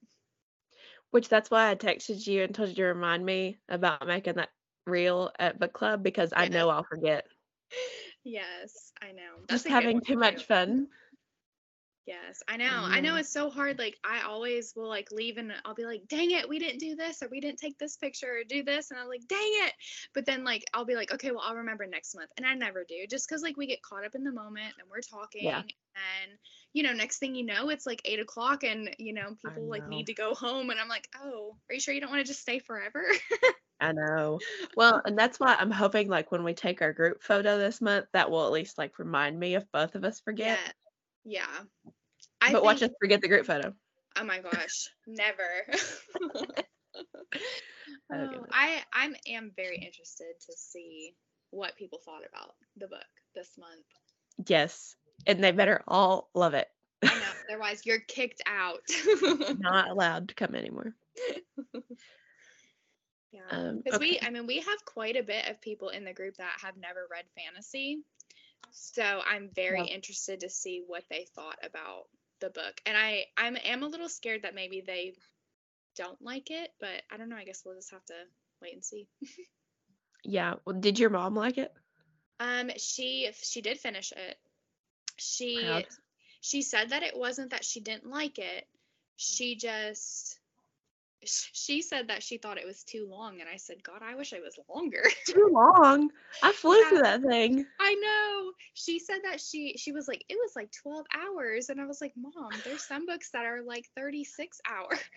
Which 1.11 1.29
that's 1.29 1.51
why 1.51 1.69
I 1.69 1.75
texted 1.75 2.25
you 2.27 2.43
and 2.43 2.53
told 2.53 2.69
you 2.69 2.75
to 2.75 2.83
remind 2.85 3.25
me 3.25 3.59
about 3.69 4.05
making 4.07 4.35
that 4.35 4.49
reel 4.85 5.31
at 5.39 5.59
book 5.59 5.73
club 5.73 6.03
because 6.03 6.33
I 6.35 6.47
know 6.47 6.69
I'll 6.69 6.83
forget. 6.83 7.27
Yes, 8.23 8.93
I 9.01 9.11
know. 9.11 9.35
Just 9.49 9.67
having 9.67 9.99
too 10.01 10.15
much 10.15 10.45
fun. 10.45 10.87
Yes, 12.05 12.43
I 12.49 12.57
know. 12.57 12.65
I 12.69 12.99
know 12.99 13.13
know. 13.13 13.15
it's 13.15 13.31
so 13.31 13.49
hard. 13.49 13.79
Like 13.79 13.97
I 14.03 14.23
always 14.23 14.73
will 14.75 14.89
like 14.89 15.09
leave 15.11 15.37
and 15.37 15.53
I'll 15.63 15.73
be 15.73 15.85
like, 15.85 16.01
dang 16.09 16.31
it, 16.31 16.49
we 16.49 16.59
didn't 16.59 16.79
do 16.79 16.95
this 16.95 17.23
or 17.23 17.29
we 17.29 17.39
didn't 17.39 17.59
take 17.59 17.77
this 17.77 17.95
picture 17.95 18.39
or 18.39 18.43
do 18.43 18.61
this. 18.61 18.91
And 18.91 18.99
I'm 18.99 19.07
like, 19.07 19.25
dang 19.29 19.39
it. 19.39 19.73
But 20.13 20.25
then 20.25 20.43
like 20.43 20.65
I'll 20.73 20.83
be 20.83 20.95
like, 20.95 21.13
okay, 21.13 21.31
well 21.31 21.43
I'll 21.45 21.55
remember 21.55 21.85
next 21.85 22.13
month. 22.15 22.29
And 22.35 22.45
I 22.45 22.55
never 22.55 22.83
do. 22.83 23.07
Just 23.09 23.29
because 23.29 23.41
like 23.41 23.55
we 23.55 23.67
get 23.67 23.81
caught 23.81 24.03
up 24.03 24.15
in 24.15 24.25
the 24.25 24.33
moment 24.33 24.73
and 24.79 24.89
we're 24.91 24.99
talking 24.99 25.47
and 25.49 26.31
you 26.73 26.83
know, 26.83 26.91
next 26.91 27.19
thing 27.19 27.35
you 27.35 27.45
know, 27.45 27.69
it's 27.69 27.85
like 27.85 28.01
eight 28.03 28.19
o'clock 28.19 28.65
and 28.65 28.93
you 28.99 29.13
know, 29.13 29.35
people 29.45 29.69
like 29.69 29.87
need 29.87 30.07
to 30.07 30.13
go 30.13 30.33
home 30.33 30.71
and 30.71 30.79
I'm 30.81 30.89
like, 30.89 31.07
oh, 31.23 31.55
are 31.69 31.73
you 31.73 31.79
sure 31.79 31.93
you 31.93 32.01
don't 32.01 32.09
want 32.09 32.25
to 32.25 32.27
just 32.27 32.41
stay 32.41 32.59
forever? 32.59 33.05
I 33.79 33.93
know. 33.93 34.39
Well, 34.75 35.01
and 35.05 35.17
that's 35.17 35.39
why 35.39 35.55
I'm 35.57 35.71
hoping 35.71 36.09
like 36.09 36.31
when 36.31 36.43
we 36.43 36.53
take 36.53 36.81
our 36.81 36.93
group 36.93 37.21
photo 37.21 37.57
this 37.57 37.79
month, 37.79 38.07
that 38.11 38.29
will 38.29 38.45
at 38.45 38.51
least 38.51 38.77
like 38.77 38.97
remind 38.97 39.39
me 39.39 39.55
if 39.55 39.71
both 39.71 39.95
of 39.95 40.03
us 40.03 40.19
forget. 40.19 40.59
Yeah. 41.25 41.45
I 42.41 42.51
but 42.51 42.63
watch 42.63 42.81
us 42.81 42.91
forget 42.99 43.21
the 43.21 43.27
group 43.27 43.45
photo. 43.45 43.73
Oh 44.17 44.23
my 44.23 44.39
gosh, 44.39 44.89
never. 45.07 45.65
Oh. 46.21 46.45
I 48.51 48.81
I'm 48.93 49.15
am 49.27 49.51
very 49.55 49.77
interested 49.77 50.33
to 50.45 50.53
see 50.55 51.15
what 51.49 51.75
people 51.77 51.99
thought 52.03 52.21
about 52.27 52.55
the 52.77 52.87
book 52.87 53.05
this 53.35 53.49
month. 53.57 53.85
Yes. 54.47 54.95
And 55.25 55.43
they 55.43 55.51
better 55.51 55.83
all 55.87 56.29
love 56.33 56.53
it. 56.53 56.67
I 57.03 57.07
know, 57.07 57.21
otherwise 57.49 57.85
you're 57.85 57.99
kicked 57.99 58.41
out. 58.45 58.81
Not 59.59 59.89
allowed 59.89 60.29
to 60.29 60.35
come 60.35 60.55
anymore. 60.55 60.93
yeah, 63.31 63.41
Um, 63.51 63.81
because 63.83 63.99
we. 63.99 64.19
I 64.21 64.29
mean 64.29 64.47
we 64.47 64.57
have 64.57 64.85
quite 64.85 65.15
a 65.15 65.23
bit 65.23 65.49
of 65.49 65.61
people 65.61 65.89
in 65.89 66.03
the 66.03 66.13
group 66.13 66.37
that 66.37 66.53
have 66.61 66.77
never 66.77 67.07
read 67.09 67.25
fantasy, 67.35 68.03
so 68.73 69.03
I'm 69.25 69.51
very 69.55 69.85
Yeah. 69.85 69.87
interested 69.87 70.41
to 70.41 70.49
see 70.49 70.83
what 70.85 71.05
they 71.09 71.25
thought 71.35 71.59
about 71.63 72.09
the 72.41 72.49
book. 72.51 72.81
And 72.85 72.97
I 72.97 73.27
I'm 73.37 73.57
am 73.63 73.83
a 73.83 73.87
little 73.87 74.09
scared 74.09 74.43
that 74.43 74.55
maybe 74.55 74.81
they 74.85 75.15
don't 75.95 76.21
like 76.21 76.51
it, 76.51 76.71
but 76.79 77.03
I 77.11 77.17
don't 77.17 77.29
know. 77.29 77.37
I 77.37 77.45
guess 77.45 77.63
we'll 77.65 77.75
just 77.75 77.91
have 77.91 78.05
to 78.05 78.15
wait 78.61 78.73
and 78.73 78.83
see. 78.85 79.07
Yeah. 80.23 80.55
Well, 80.65 80.79
did 80.79 80.99
your 80.99 81.09
mom 81.09 81.35
like 81.35 81.57
it? 81.57 81.73
Um, 82.39 82.71
she 82.77 83.31
she 83.41 83.61
did 83.61 83.79
finish 83.79 84.11
it. 84.11 84.37
She 85.17 85.85
Proud. 85.85 85.87
she 86.41 86.61
said 86.61 86.89
that 86.89 87.03
it 87.03 87.17
wasn't 87.17 87.51
that 87.51 87.65
she 87.65 87.81
didn't 87.81 88.07
like 88.09 88.39
it. 88.39 88.67
She 89.17 89.55
just 89.55 90.39
she 91.27 91.81
said 91.81 92.07
that 92.07 92.23
she 92.23 92.37
thought 92.37 92.57
it 92.57 92.65
was 92.65 92.83
too 92.83 93.07
long, 93.09 93.39
and 93.41 93.49
I 93.49 93.57
said, 93.57 93.83
God, 93.83 94.01
I 94.03 94.15
wish 94.15 94.33
it 94.33 94.41
was 94.41 94.57
longer. 94.73 95.03
Too 95.27 95.49
long. 95.51 96.09
I 96.41 96.51
flew 96.51 96.81
Yeah. 96.81 96.89
through 96.89 97.03
that 97.03 97.21
thing. 97.21 97.65
I 97.79 97.93
know. 97.95 98.51
She 98.73 98.99
said 98.99 99.19
that 99.23 99.39
she 99.41 99.75
she 99.77 99.91
was 99.91 100.07
like 100.07 100.23
it 100.29 100.35
was 100.35 100.51
like 100.55 100.71
12 100.81 101.05
hours, 101.15 101.69
and 101.69 101.79
I 101.81 101.85
was 101.85 102.01
like, 102.01 102.13
Mom, 102.15 102.61
there's 102.63 102.85
some 102.87 103.05
books 103.05 103.29
that 103.31 103.45
are 103.45 103.61
like 103.63 103.85
36 103.97 104.59
hours. 104.69 104.99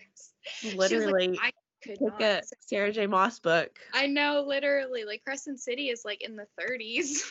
She 0.81 0.95
was 0.95 1.05
like, 1.05 1.15
Literally 1.15 1.39
I 1.41 1.51
could 1.83 1.99
took 2.01 2.19
not. 2.19 2.21
a 2.21 2.41
Sarah 2.61 2.91
J. 2.91 3.07
Maas 3.07 3.39
book. 3.39 3.77
I 3.93 4.07
know, 4.07 4.43
literally, 4.47 5.03
like 5.05 5.23
Crescent 5.23 5.59
City 5.59 5.89
is 5.89 6.03
like 6.05 6.21
in 6.21 6.35
the 6.35 6.47
30s. 6.59 7.21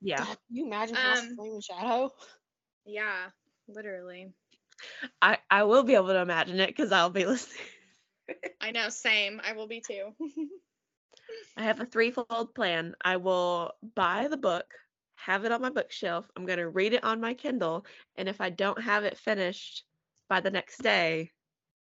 Yeah. 0.00 0.24
God, 0.24 0.36
you 0.50 0.66
imagine 0.66 0.96
House 0.96 1.20
Um, 1.20 1.36
Flame 1.36 1.52
and 1.54 1.64
Shadow? 1.64 2.10
yeah, 2.84 3.30
literally. 3.68 4.32
I, 5.22 5.38
I 5.50 5.64
will 5.64 5.82
be 5.82 5.94
able 5.94 6.08
to 6.08 6.20
imagine 6.20 6.60
it 6.60 6.68
because 6.68 6.92
I'll 6.92 7.10
be 7.10 7.24
listening. 7.26 7.58
I 8.60 8.70
know, 8.70 8.88
same. 8.88 9.40
I 9.44 9.52
will 9.52 9.66
be 9.66 9.80
too. 9.80 10.12
I 11.56 11.64
have 11.64 11.80
a 11.80 11.86
threefold 11.86 12.54
plan. 12.54 12.94
I 13.04 13.16
will 13.16 13.72
buy 13.94 14.28
the 14.28 14.36
book, 14.36 14.66
have 15.16 15.44
it 15.44 15.52
on 15.52 15.60
my 15.60 15.70
bookshelf. 15.70 16.30
I'm 16.36 16.46
going 16.46 16.58
to 16.58 16.68
read 16.68 16.92
it 16.92 17.04
on 17.04 17.20
my 17.20 17.34
Kindle. 17.34 17.84
And 18.16 18.28
if 18.28 18.40
I 18.40 18.50
don't 18.50 18.80
have 18.80 19.04
it 19.04 19.18
finished 19.18 19.84
by 20.28 20.40
the 20.40 20.50
next 20.50 20.82
day, 20.82 21.32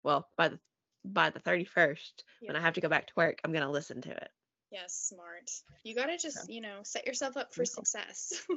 well, 0.02 0.28
by 0.36 0.48
the 0.48 0.59
by 1.05 1.31
the 1.31 1.40
31st, 1.40 2.24
when 2.44 2.57
I 2.57 2.61
have 2.61 2.74
to 2.74 2.81
go 2.81 2.89
back 2.89 3.07
to 3.07 3.12
work, 3.16 3.40
I'm 3.43 3.52
going 3.52 3.65
to 3.65 3.70
listen 3.70 4.02
to 4.02 4.11
it. 4.11 4.28
Yes, 4.70 4.94
smart. 4.94 5.51
You 5.82 5.94
gotta 5.94 6.16
just, 6.16 6.48
you 6.48 6.61
know, 6.61 6.81
set 6.85 7.07
yourself 7.07 7.36
up 7.36 7.52
for 7.52 7.65
success. 7.65 8.32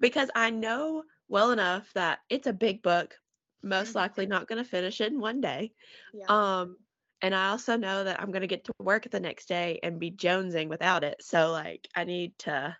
Because 0.00 0.30
I 0.34 0.50
know 0.50 1.04
well 1.28 1.50
enough 1.50 1.90
that 1.94 2.18
it's 2.28 2.46
a 2.46 2.52
big 2.52 2.82
book, 2.82 3.16
most 3.64 3.94
likely 3.94 4.26
not 4.26 4.48
going 4.48 4.62
to 4.62 4.68
finish 4.68 5.00
it 5.00 5.12
in 5.12 5.20
one 5.20 5.40
day. 5.40 5.72
yeah. 6.12 6.26
Um, 6.28 6.76
and 7.22 7.34
I 7.34 7.48
also 7.50 7.76
know 7.76 8.04
that 8.04 8.20
I'm 8.20 8.30
gonna 8.32 8.46
get 8.46 8.64
to 8.64 8.72
work 8.78 9.10
the 9.10 9.20
next 9.20 9.48
day 9.48 9.80
and 9.82 9.98
be 9.98 10.10
jonesing 10.10 10.68
without 10.68 11.04
it. 11.04 11.16
So 11.22 11.50
like 11.52 11.88
I 11.96 12.04
need 12.04 12.38
to 12.40 12.76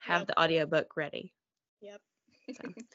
have 0.00 0.20
Yep. 0.20 0.26
the 0.28 0.40
audiobook 0.40 0.96
ready. 0.96 1.32
Yep. 1.80 2.00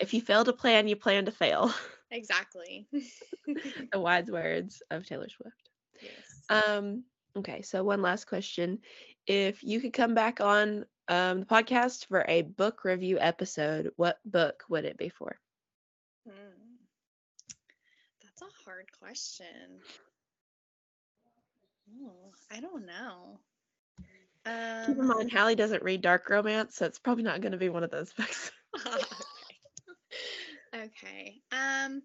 If 0.00 0.14
you 0.14 0.20
fail 0.20 0.44
to 0.44 0.52
plan, 0.52 0.88
you 0.88 0.96
plan 0.96 1.26
to 1.26 1.32
fail. 1.32 1.72
exactly. 2.10 2.88
the 3.46 4.00
wise 4.00 4.30
words 4.30 4.82
of 4.90 5.06
Taylor 5.06 5.28
Swift. 5.28 5.70
yes. 6.00 6.42
Um, 6.48 7.04
okay, 7.36 7.62
so 7.62 7.84
one 7.84 8.02
last 8.02 8.24
question. 8.26 8.80
If 9.26 9.62
you 9.62 9.80
could 9.80 9.92
come 9.92 10.14
back 10.14 10.40
on 10.40 10.86
um, 11.08 11.40
the 11.40 11.46
podcast 11.46 12.06
for 12.06 12.24
a 12.26 12.42
book 12.42 12.84
review 12.84 13.18
episode, 13.20 13.92
what 13.96 14.18
book 14.24 14.64
would 14.68 14.84
it 14.84 14.96
be 14.98 15.08
for? 15.10 15.38
Hmm. 16.26 16.76
That's 18.22 18.42
a 18.42 18.46
hard 18.64 18.86
question. 18.98 19.80
Oh, 22.02 22.32
I 22.50 22.60
don't 22.60 22.86
know. 22.86 23.38
Keep 24.84 24.98
in 24.98 25.06
Um, 25.06 25.06
mind, 25.06 25.32
Hallie 25.32 25.54
doesn't 25.54 25.82
read 25.82 26.02
dark 26.02 26.28
romance, 26.28 26.76
so 26.76 26.86
it's 26.86 26.98
probably 26.98 27.24
not 27.24 27.40
going 27.40 27.52
to 27.52 27.58
be 27.58 27.68
one 27.68 27.84
of 27.84 27.90
those 27.90 28.12
books. 28.18 28.50
okay. 28.86 29.04
okay. 30.74 31.42
Um. 31.52 32.02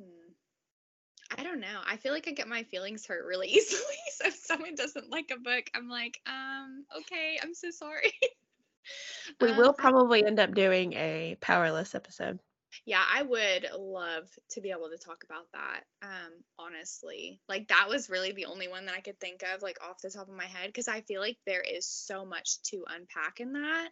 Hmm. 0.00 0.32
I 1.38 1.42
don't 1.44 1.60
know. 1.60 1.80
I 1.86 1.96
feel 1.96 2.12
like 2.12 2.28
I 2.28 2.32
get 2.32 2.48
my 2.48 2.62
feelings 2.64 3.06
hurt 3.06 3.24
really 3.26 3.48
easily. 3.52 3.82
So 4.16 4.26
if 4.28 4.34
someone 4.34 4.74
doesn't 4.74 5.10
like 5.10 5.30
a 5.32 5.38
book, 5.40 5.64
I'm 5.74 5.88
like, 5.88 6.20
um, 6.26 6.84
okay, 6.98 7.38
I'm 7.42 7.54
so 7.54 7.70
sorry. 7.70 8.12
We 9.40 9.52
Um, 9.52 9.56
will 9.56 9.72
probably 9.72 10.24
end 10.24 10.38
up 10.40 10.54
doing 10.54 10.92
a 10.94 11.36
powerless 11.40 11.94
episode. 11.94 12.38
Yeah, 12.84 13.02
I 13.06 13.22
would 13.22 13.66
love 13.78 14.28
to 14.50 14.60
be 14.60 14.70
able 14.70 14.90
to 14.90 14.98
talk 14.98 15.24
about 15.24 15.46
that. 15.52 15.84
Um, 16.02 16.32
honestly, 16.58 17.40
like 17.48 17.68
that 17.68 17.88
was 17.88 18.10
really 18.10 18.32
the 18.32 18.46
only 18.46 18.68
one 18.68 18.86
that 18.86 18.94
I 18.94 19.00
could 19.00 19.20
think 19.20 19.42
of, 19.54 19.62
like 19.62 19.78
off 19.82 20.02
the 20.02 20.10
top 20.10 20.28
of 20.28 20.34
my 20.34 20.46
head, 20.46 20.66
because 20.66 20.88
I 20.88 21.02
feel 21.02 21.20
like 21.20 21.38
there 21.46 21.62
is 21.62 21.86
so 21.86 22.24
much 22.24 22.60
to 22.70 22.84
unpack 22.88 23.40
in 23.40 23.52
that, 23.52 23.88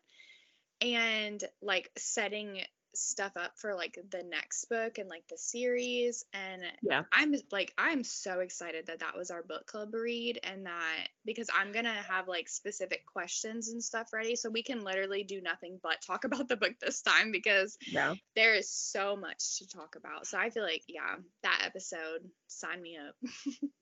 and 0.80 1.42
like 1.62 1.90
setting 1.96 2.62
stuff 2.94 3.32
up 3.36 3.52
for 3.56 3.74
like 3.74 3.98
the 4.10 4.22
next 4.22 4.66
book 4.66 4.98
and 4.98 5.08
like 5.08 5.26
the 5.28 5.38
series. 5.38 6.24
And 6.32 6.62
Yeah. 6.82 7.02
I'm 7.12 7.34
like, 7.50 7.72
I'm 7.78 8.04
so 8.04 8.40
excited 8.40 8.86
that 8.86 9.00
that 9.00 9.16
was 9.16 9.30
our 9.30 9.42
book 9.42 9.66
club 9.66 9.94
read, 9.94 10.40
and 10.44 10.66
that 10.66 11.08
because 11.24 11.48
I'm 11.54 11.72
gonna 11.72 11.92
have 11.92 12.28
like 12.28 12.48
specific 12.48 13.04
questions 13.06 13.68
and 13.70 13.82
stuff 13.82 14.12
ready, 14.12 14.36
so 14.36 14.50
we 14.50 14.62
can 14.62 14.82
literally 14.84 15.24
do 15.24 15.40
nothing 15.40 15.78
but 15.82 16.02
talk 16.02 16.24
about 16.24 16.48
the 16.48 16.56
book 16.56 16.74
this 16.80 17.02
time 17.02 17.30
because 17.32 17.76
Yeah. 17.86 18.14
there 18.36 18.54
is 18.54 18.70
so 18.70 19.16
much 19.16 19.58
to 19.58 19.68
talk 19.68 19.96
about. 19.96 20.26
So 20.26 20.38
I 20.38 20.50
feel 20.50 20.62
like, 20.62 20.82
yeah, 20.88 21.16
that 21.42 21.62
episode, 21.64 22.28
sign 22.48 22.80
me 22.82 22.96
up. 22.98 23.14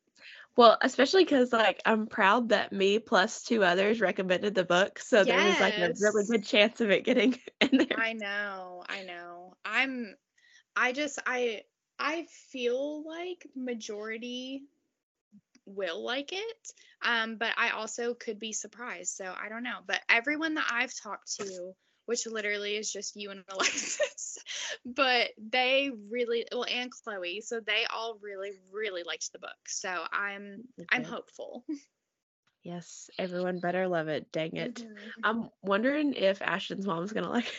Well, 0.57 0.77
especially 0.83 1.25
because 1.25 1.53
like 1.53 1.81
I'm 1.87 2.07
proud 2.07 2.49
that 2.49 2.73
me 2.73 2.99
plus 2.99 3.43
two 3.43 3.63
others 3.63 4.01
recommended 4.01 4.55
the 4.55 4.65
book, 4.65 4.99
so 4.99 5.25
there 5.25 5.37
was 5.37 5.61
like 5.61 5.79
a 5.79 5.93
really 6.01 6.27
good 6.27 6.45
chance 6.45 6.81
of 6.81 6.91
it 6.91 7.05
getting 7.05 7.39
in 7.61 7.79
there. 7.79 7.99
I 7.99 8.13
know, 8.13 8.85
I 8.89 9.03
know. 9.05 9.57
I'm, 9.65 10.17
I 10.75 10.93
just, 10.93 11.21
I, 11.27 11.63
I 11.99 12.27
feel 12.51 13.07
like 13.07 13.47
majority 13.55 14.65
will 15.67 16.05
like 16.05 16.33
it. 16.33 16.73
Um, 17.03 17.37
but 17.37 17.53
I 17.57 17.71
also 17.71 18.15
could 18.15 18.41
be 18.41 18.53
surprised. 18.53 19.15
So 19.15 19.33
I 19.41 19.49
don't 19.49 19.63
know. 19.63 19.79
But 19.87 20.01
everyone 20.09 20.55
that 20.55 20.69
I've 20.71 20.95
talked 20.95 21.37
to 21.37 21.75
which 22.09 22.27
literally 22.27 22.77
is 22.77 22.91
just 22.91 23.17
you 23.17 23.31
and 23.31 23.45
Alexis. 23.53 24.39
but 24.87 25.29
they 25.37 25.91
really 26.11 26.47
well 26.51 26.65
and 26.65 26.91
Chloe, 26.91 27.43
so 27.43 27.61
they 27.61 27.85
all 27.95 28.19
really 28.23 28.53
really 28.73 29.03
liked 29.03 29.31
the 29.33 29.39
book. 29.39 29.59
So 29.67 29.91
I'm 30.11 30.65
I'm 30.91 31.05
hopeful. 31.05 31.65
Yes, 32.65 33.11
everyone 33.19 33.61
better 33.61 33.87
love 33.89 34.09
it. 34.09 34.33
Dang 34.33 34.57
it. 34.57 34.77
Mhm. 34.77 35.11
I'm 35.23 35.51
wondering 35.63 36.15
if 36.15 36.41
Ashton's 36.43 36.87
mom's 36.87 37.13
gonna 37.13 37.31
like 37.39 37.47
it. 37.47 37.53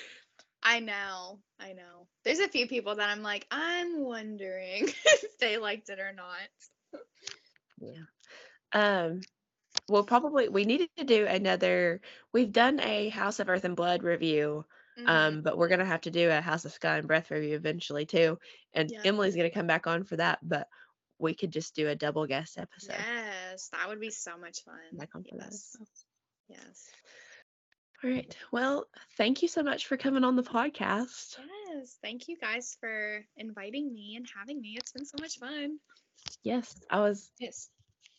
I 0.64 0.80
know, 0.80 1.40
I 1.60 1.74
know. 1.74 2.08
There's 2.26 2.40
a 2.40 2.48
few 2.50 2.68
people 2.68 2.96
that 2.96 3.10
I'm 3.10 3.22
like, 3.22 3.46
I'm 3.52 4.02
wondering 4.02 4.88
if 5.06 5.38
they 5.40 5.58
liked 5.58 5.90
it 5.90 6.00
or 6.00 6.12
not. 6.12 7.04
Yeah. 7.80 8.04
Um, 8.74 9.22
well, 9.90 10.04
probably 10.04 10.50
we 10.50 10.66
needed 10.66 10.90
to 10.98 11.04
do 11.04 11.26
another. 11.26 12.02
We've 12.34 12.52
done 12.52 12.80
a 12.80 13.10
House 13.10 13.40
of 13.40 13.50
Earth 13.50 13.66
and 13.66 13.76
Blood 13.76 14.04
review, 14.04 14.66
Mhm. 14.98 15.08
um, 15.10 15.42
but 15.42 15.58
we're 15.58 15.68
gonna 15.70 15.86
have 15.86 16.02
to 16.02 16.12
do 16.12 16.30
a 16.30 16.42
House 16.42 16.66
of 16.66 16.74
Sky 16.74 16.98
and 16.98 17.08
Breath 17.08 17.32
review 17.32 17.56
eventually 17.56 18.06
too. 18.06 18.40
And 18.74 18.92
Yeah. 18.92 19.02
Emily's 19.04 19.36
gonna 19.36 19.50
come 19.50 19.68
back 19.68 19.88
on 19.88 20.04
for 20.04 20.16
that, 20.18 20.40
but 20.42 20.68
we 21.20 21.34
could 21.36 21.52
just 21.52 21.76
do 21.76 21.88
a 21.90 21.96
double 21.96 22.26
guest 22.28 22.58
episode. 22.58 22.96
yes, 22.98 23.70
that 23.70 23.88
would 23.90 24.00
be 24.00 24.10
so 24.12 24.38
much 24.38 24.64
fun. 24.64 24.80
Back 24.94 25.16
on 25.16 25.24
for 25.24 25.36
that 25.38 25.52
Yes, 25.52 25.76
well. 25.80 25.88
yes, 26.48 26.92
All 28.02 28.10
right. 28.10 28.38
Well, 28.52 28.86
thank 29.18 29.42
you 29.42 29.50
so 29.50 29.62
much 29.62 29.88
for 29.88 29.98
coming 29.98 30.24
on 30.24 30.38
the 30.38 30.44
podcast. 30.44 31.38
yes. 31.68 31.98
Thank 32.02 32.30
you 32.30 32.38
guys 32.38 32.78
for 32.80 33.26
inviting 33.36 33.94
me 33.94 34.16
and 34.16 34.26
having 34.34 34.62
me. 34.62 34.78
It's 34.78 34.94
been 34.94 35.06
so 35.06 35.18
much 35.20 35.38
fun. 35.38 35.80
Yes, 36.44 36.80
I 36.90 37.02
was 37.02 37.32
Yes. 37.40 37.70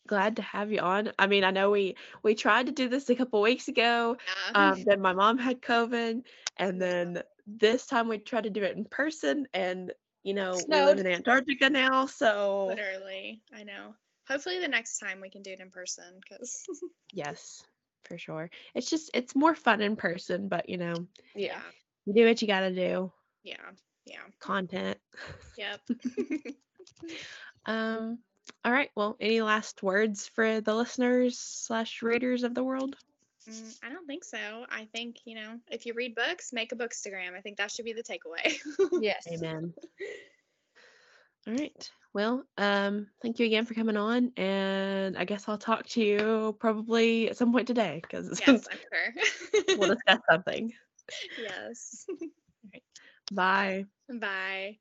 Glad 0.07 0.37
to 0.37 0.43
have 0.43 0.73
you 0.73 0.81
on. 0.81 1.13
I 1.19 1.27
mean, 1.27 1.45
I 1.45 1.51
know 1.51 1.71
we 1.71 1.97
we 2.23 2.35
tried 2.35 2.67
to 2.67 2.73
do 2.73 2.89
this 2.89 3.09
a 3.11 3.15
couple 3.15 3.41
weeks 3.43 3.69
ago. 3.69 4.17
Yeah. 4.55 4.71
Um, 4.71 4.83
then 4.85 5.01
my 5.01 5.13
mom 5.13 5.39
had 5.39 5.61
COVID, 5.63 6.23
and 6.57 6.81
then 6.81 7.23
this 7.47 7.87
time 7.87 8.09
we 8.09 8.19
tried 8.19 8.45
to 8.45 8.51
do 8.51 8.63
it 8.63 8.77
in 8.77 8.85
person, 8.85 9.47
and 9.55 9.93
you 10.23 10.35
know 10.35 10.55
we 10.69 10.81
live 10.83 10.99
in 10.99 11.07
Antarctica 11.07 11.71
now, 11.71 12.07
so 12.07 12.67
Literally, 12.69 13.43
I 13.55 13.63
know. 13.65 13.95
Hopefully, 14.29 14.61
the 14.61 14.69
next 14.69 14.99
time 14.99 15.21
we 15.21 15.31
can 15.31 15.43
do 15.43 15.51
it 15.53 15.61
in 15.61 15.71
person 15.71 16.21
because 16.21 16.65
yes, 17.13 17.63
for 18.05 18.19
sure. 18.19 18.51
It's 18.75 18.89
just 18.91 19.11
it's 19.15 19.35
more 19.35 19.55
fun 19.55 19.81
in 19.81 19.97
person, 19.97 20.49
but 20.49 20.69
you 20.69 20.77
know 20.79 21.07
Yeah. 21.35 21.61
you 22.07 22.15
do 22.15 22.27
what 22.27 22.41
you 22.41 22.49
got 22.49 22.61
to 22.61 22.75
do. 22.75 23.13
yeah, 23.43 23.71
yeah, 24.07 24.21
Content. 24.41 24.99
yep. 25.57 25.81
Um. 27.67 28.19
All 28.65 28.73
right. 28.73 28.91
Well, 28.95 29.17
any 29.21 29.41
last 29.41 29.83
words 29.83 30.29
for 30.29 30.61
the 30.61 30.75
listeners 30.75 31.39
slash 31.39 32.03
readers 32.03 32.43
of 32.43 32.55
the 32.55 32.65
world? 32.65 32.97
Mm, 33.49 33.79
I 33.83 33.89
don't 33.89 34.07
think 34.07 34.25
so. 34.25 34.67
I 34.71 34.87
think 34.95 35.17
you 35.25 35.35
know, 35.35 35.59
if 35.71 35.87
you 35.87 35.95
read 35.95 36.15
books, 36.15 36.53
make 36.53 36.73
a 36.73 36.77
bookstagram. 36.77 37.35
I 37.37 37.41
think 37.41 37.57
that 37.57 37.71
should 37.71 37.85
be 37.85 37.95
the 37.95 38.03
takeaway. 38.03 38.59
Yes. 39.03 39.27
Amen. 39.33 39.73
All 41.47 41.55
right. 41.55 41.91
Well, 42.13 42.45
um, 42.59 43.07
thank 43.23 43.39
you 43.39 43.47
again 43.47 43.65
for 43.65 43.75
coming 43.75 43.97
on, 43.97 44.33
and 44.37 45.17
I 45.17 45.25
guess 45.25 45.49
I'll 45.49 45.59
talk 45.59 45.87
to 45.91 46.03
you 46.03 46.57
probably 46.59 47.31
at 47.31 47.37
some 47.37 47.53
point 47.53 47.69
today 47.69 48.01
because 48.03 48.41
yes, 48.47 48.67
I'm 48.71 48.79
sure. 48.79 49.65
we'll 49.79 49.89
discuss 49.89 50.19
something. 50.29 50.73
yes. 51.39 52.07
Bye. 53.33 53.87
Bye. 54.09 54.79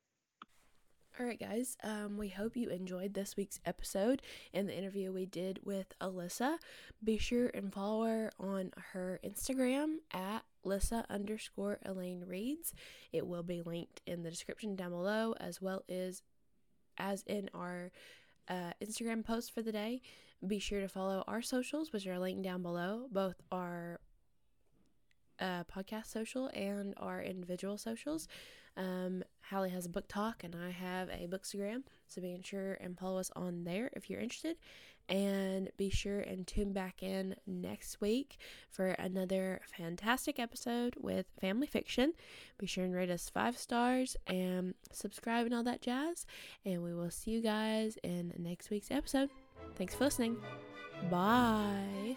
All 1.18 1.26
right, 1.26 1.38
guys. 1.38 1.76
Um, 1.82 2.16
we 2.16 2.28
hope 2.28 2.56
you 2.56 2.70
enjoyed 2.70 3.14
this 3.14 3.36
week's 3.36 3.58
episode 3.66 4.22
and 4.54 4.68
the 4.68 4.76
interview 4.76 5.12
we 5.12 5.26
did 5.26 5.58
with 5.64 5.86
Alyssa. 6.00 6.56
Be 7.02 7.18
sure 7.18 7.48
and 7.48 7.72
follow 7.72 8.04
her 8.04 8.30
on 8.38 8.70
her 8.92 9.20
Instagram 9.24 9.96
at 10.14 10.44
Lyssa 10.64 11.04
underscore 11.10 11.78
Elaine 11.84 12.24
Reads. 12.26 12.72
It 13.12 13.26
will 13.26 13.42
be 13.42 13.60
linked 13.60 14.00
in 14.06 14.22
the 14.22 14.30
description 14.30 14.76
down 14.76 14.90
below, 14.90 15.34
as 15.40 15.60
well 15.60 15.82
as 15.88 16.22
as 16.96 17.22
in 17.26 17.50
our 17.54 17.90
uh, 18.48 18.72
Instagram 18.82 19.24
post 19.24 19.52
for 19.52 19.62
the 19.62 19.72
day. 19.72 20.00
Be 20.46 20.58
sure 20.58 20.80
to 20.80 20.88
follow 20.88 21.24
our 21.26 21.42
socials, 21.42 21.92
which 21.92 22.06
are 22.06 22.18
linked 22.18 22.42
down 22.42 22.62
below, 22.62 23.06
both 23.10 23.34
our 23.52 24.00
uh, 25.38 25.64
podcast 25.64 26.06
social 26.06 26.48
and 26.54 26.94
our 26.96 27.20
individual 27.20 27.76
socials. 27.76 28.28
Um, 28.76 29.22
Hallie 29.50 29.70
has 29.70 29.86
a 29.86 29.88
BookTok, 29.88 30.44
and 30.44 30.54
I 30.54 30.70
have 30.70 31.08
a 31.08 31.26
bookstagram. 31.26 31.82
So 32.06 32.20
be 32.20 32.38
sure 32.42 32.74
and 32.74 32.98
follow 32.98 33.18
us 33.18 33.30
on 33.34 33.64
there 33.64 33.90
if 33.94 34.08
you're 34.08 34.20
interested. 34.20 34.56
And 35.08 35.70
be 35.76 35.90
sure 35.90 36.20
and 36.20 36.46
tune 36.46 36.72
back 36.72 37.02
in 37.02 37.34
next 37.44 38.00
week 38.00 38.38
for 38.70 38.88
another 38.90 39.60
fantastic 39.76 40.38
episode 40.38 40.94
with 41.00 41.26
family 41.40 41.66
fiction. 41.66 42.12
Be 42.58 42.66
sure 42.66 42.84
and 42.84 42.94
rate 42.94 43.10
us 43.10 43.28
five 43.28 43.58
stars 43.58 44.16
and 44.28 44.74
subscribe 44.92 45.46
and 45.46 45.54
all 45.54 45.64
that 45.64 45.82
jazz. 45.82 46.26
And 46.64 46.84
we 46.84 46.94
will 46.94 47.10
see 47.10 47.32
you 47.32 47.40
guys 47.40 47.98
in 48.04 48.32
next 48.38 48.70
week's 48.70 48.92
episode. 48.92 49.30
Thanks 49.74 49.96
for 49.96 50.04
listening. 50.04 50.36
Bye. 51.10 52.16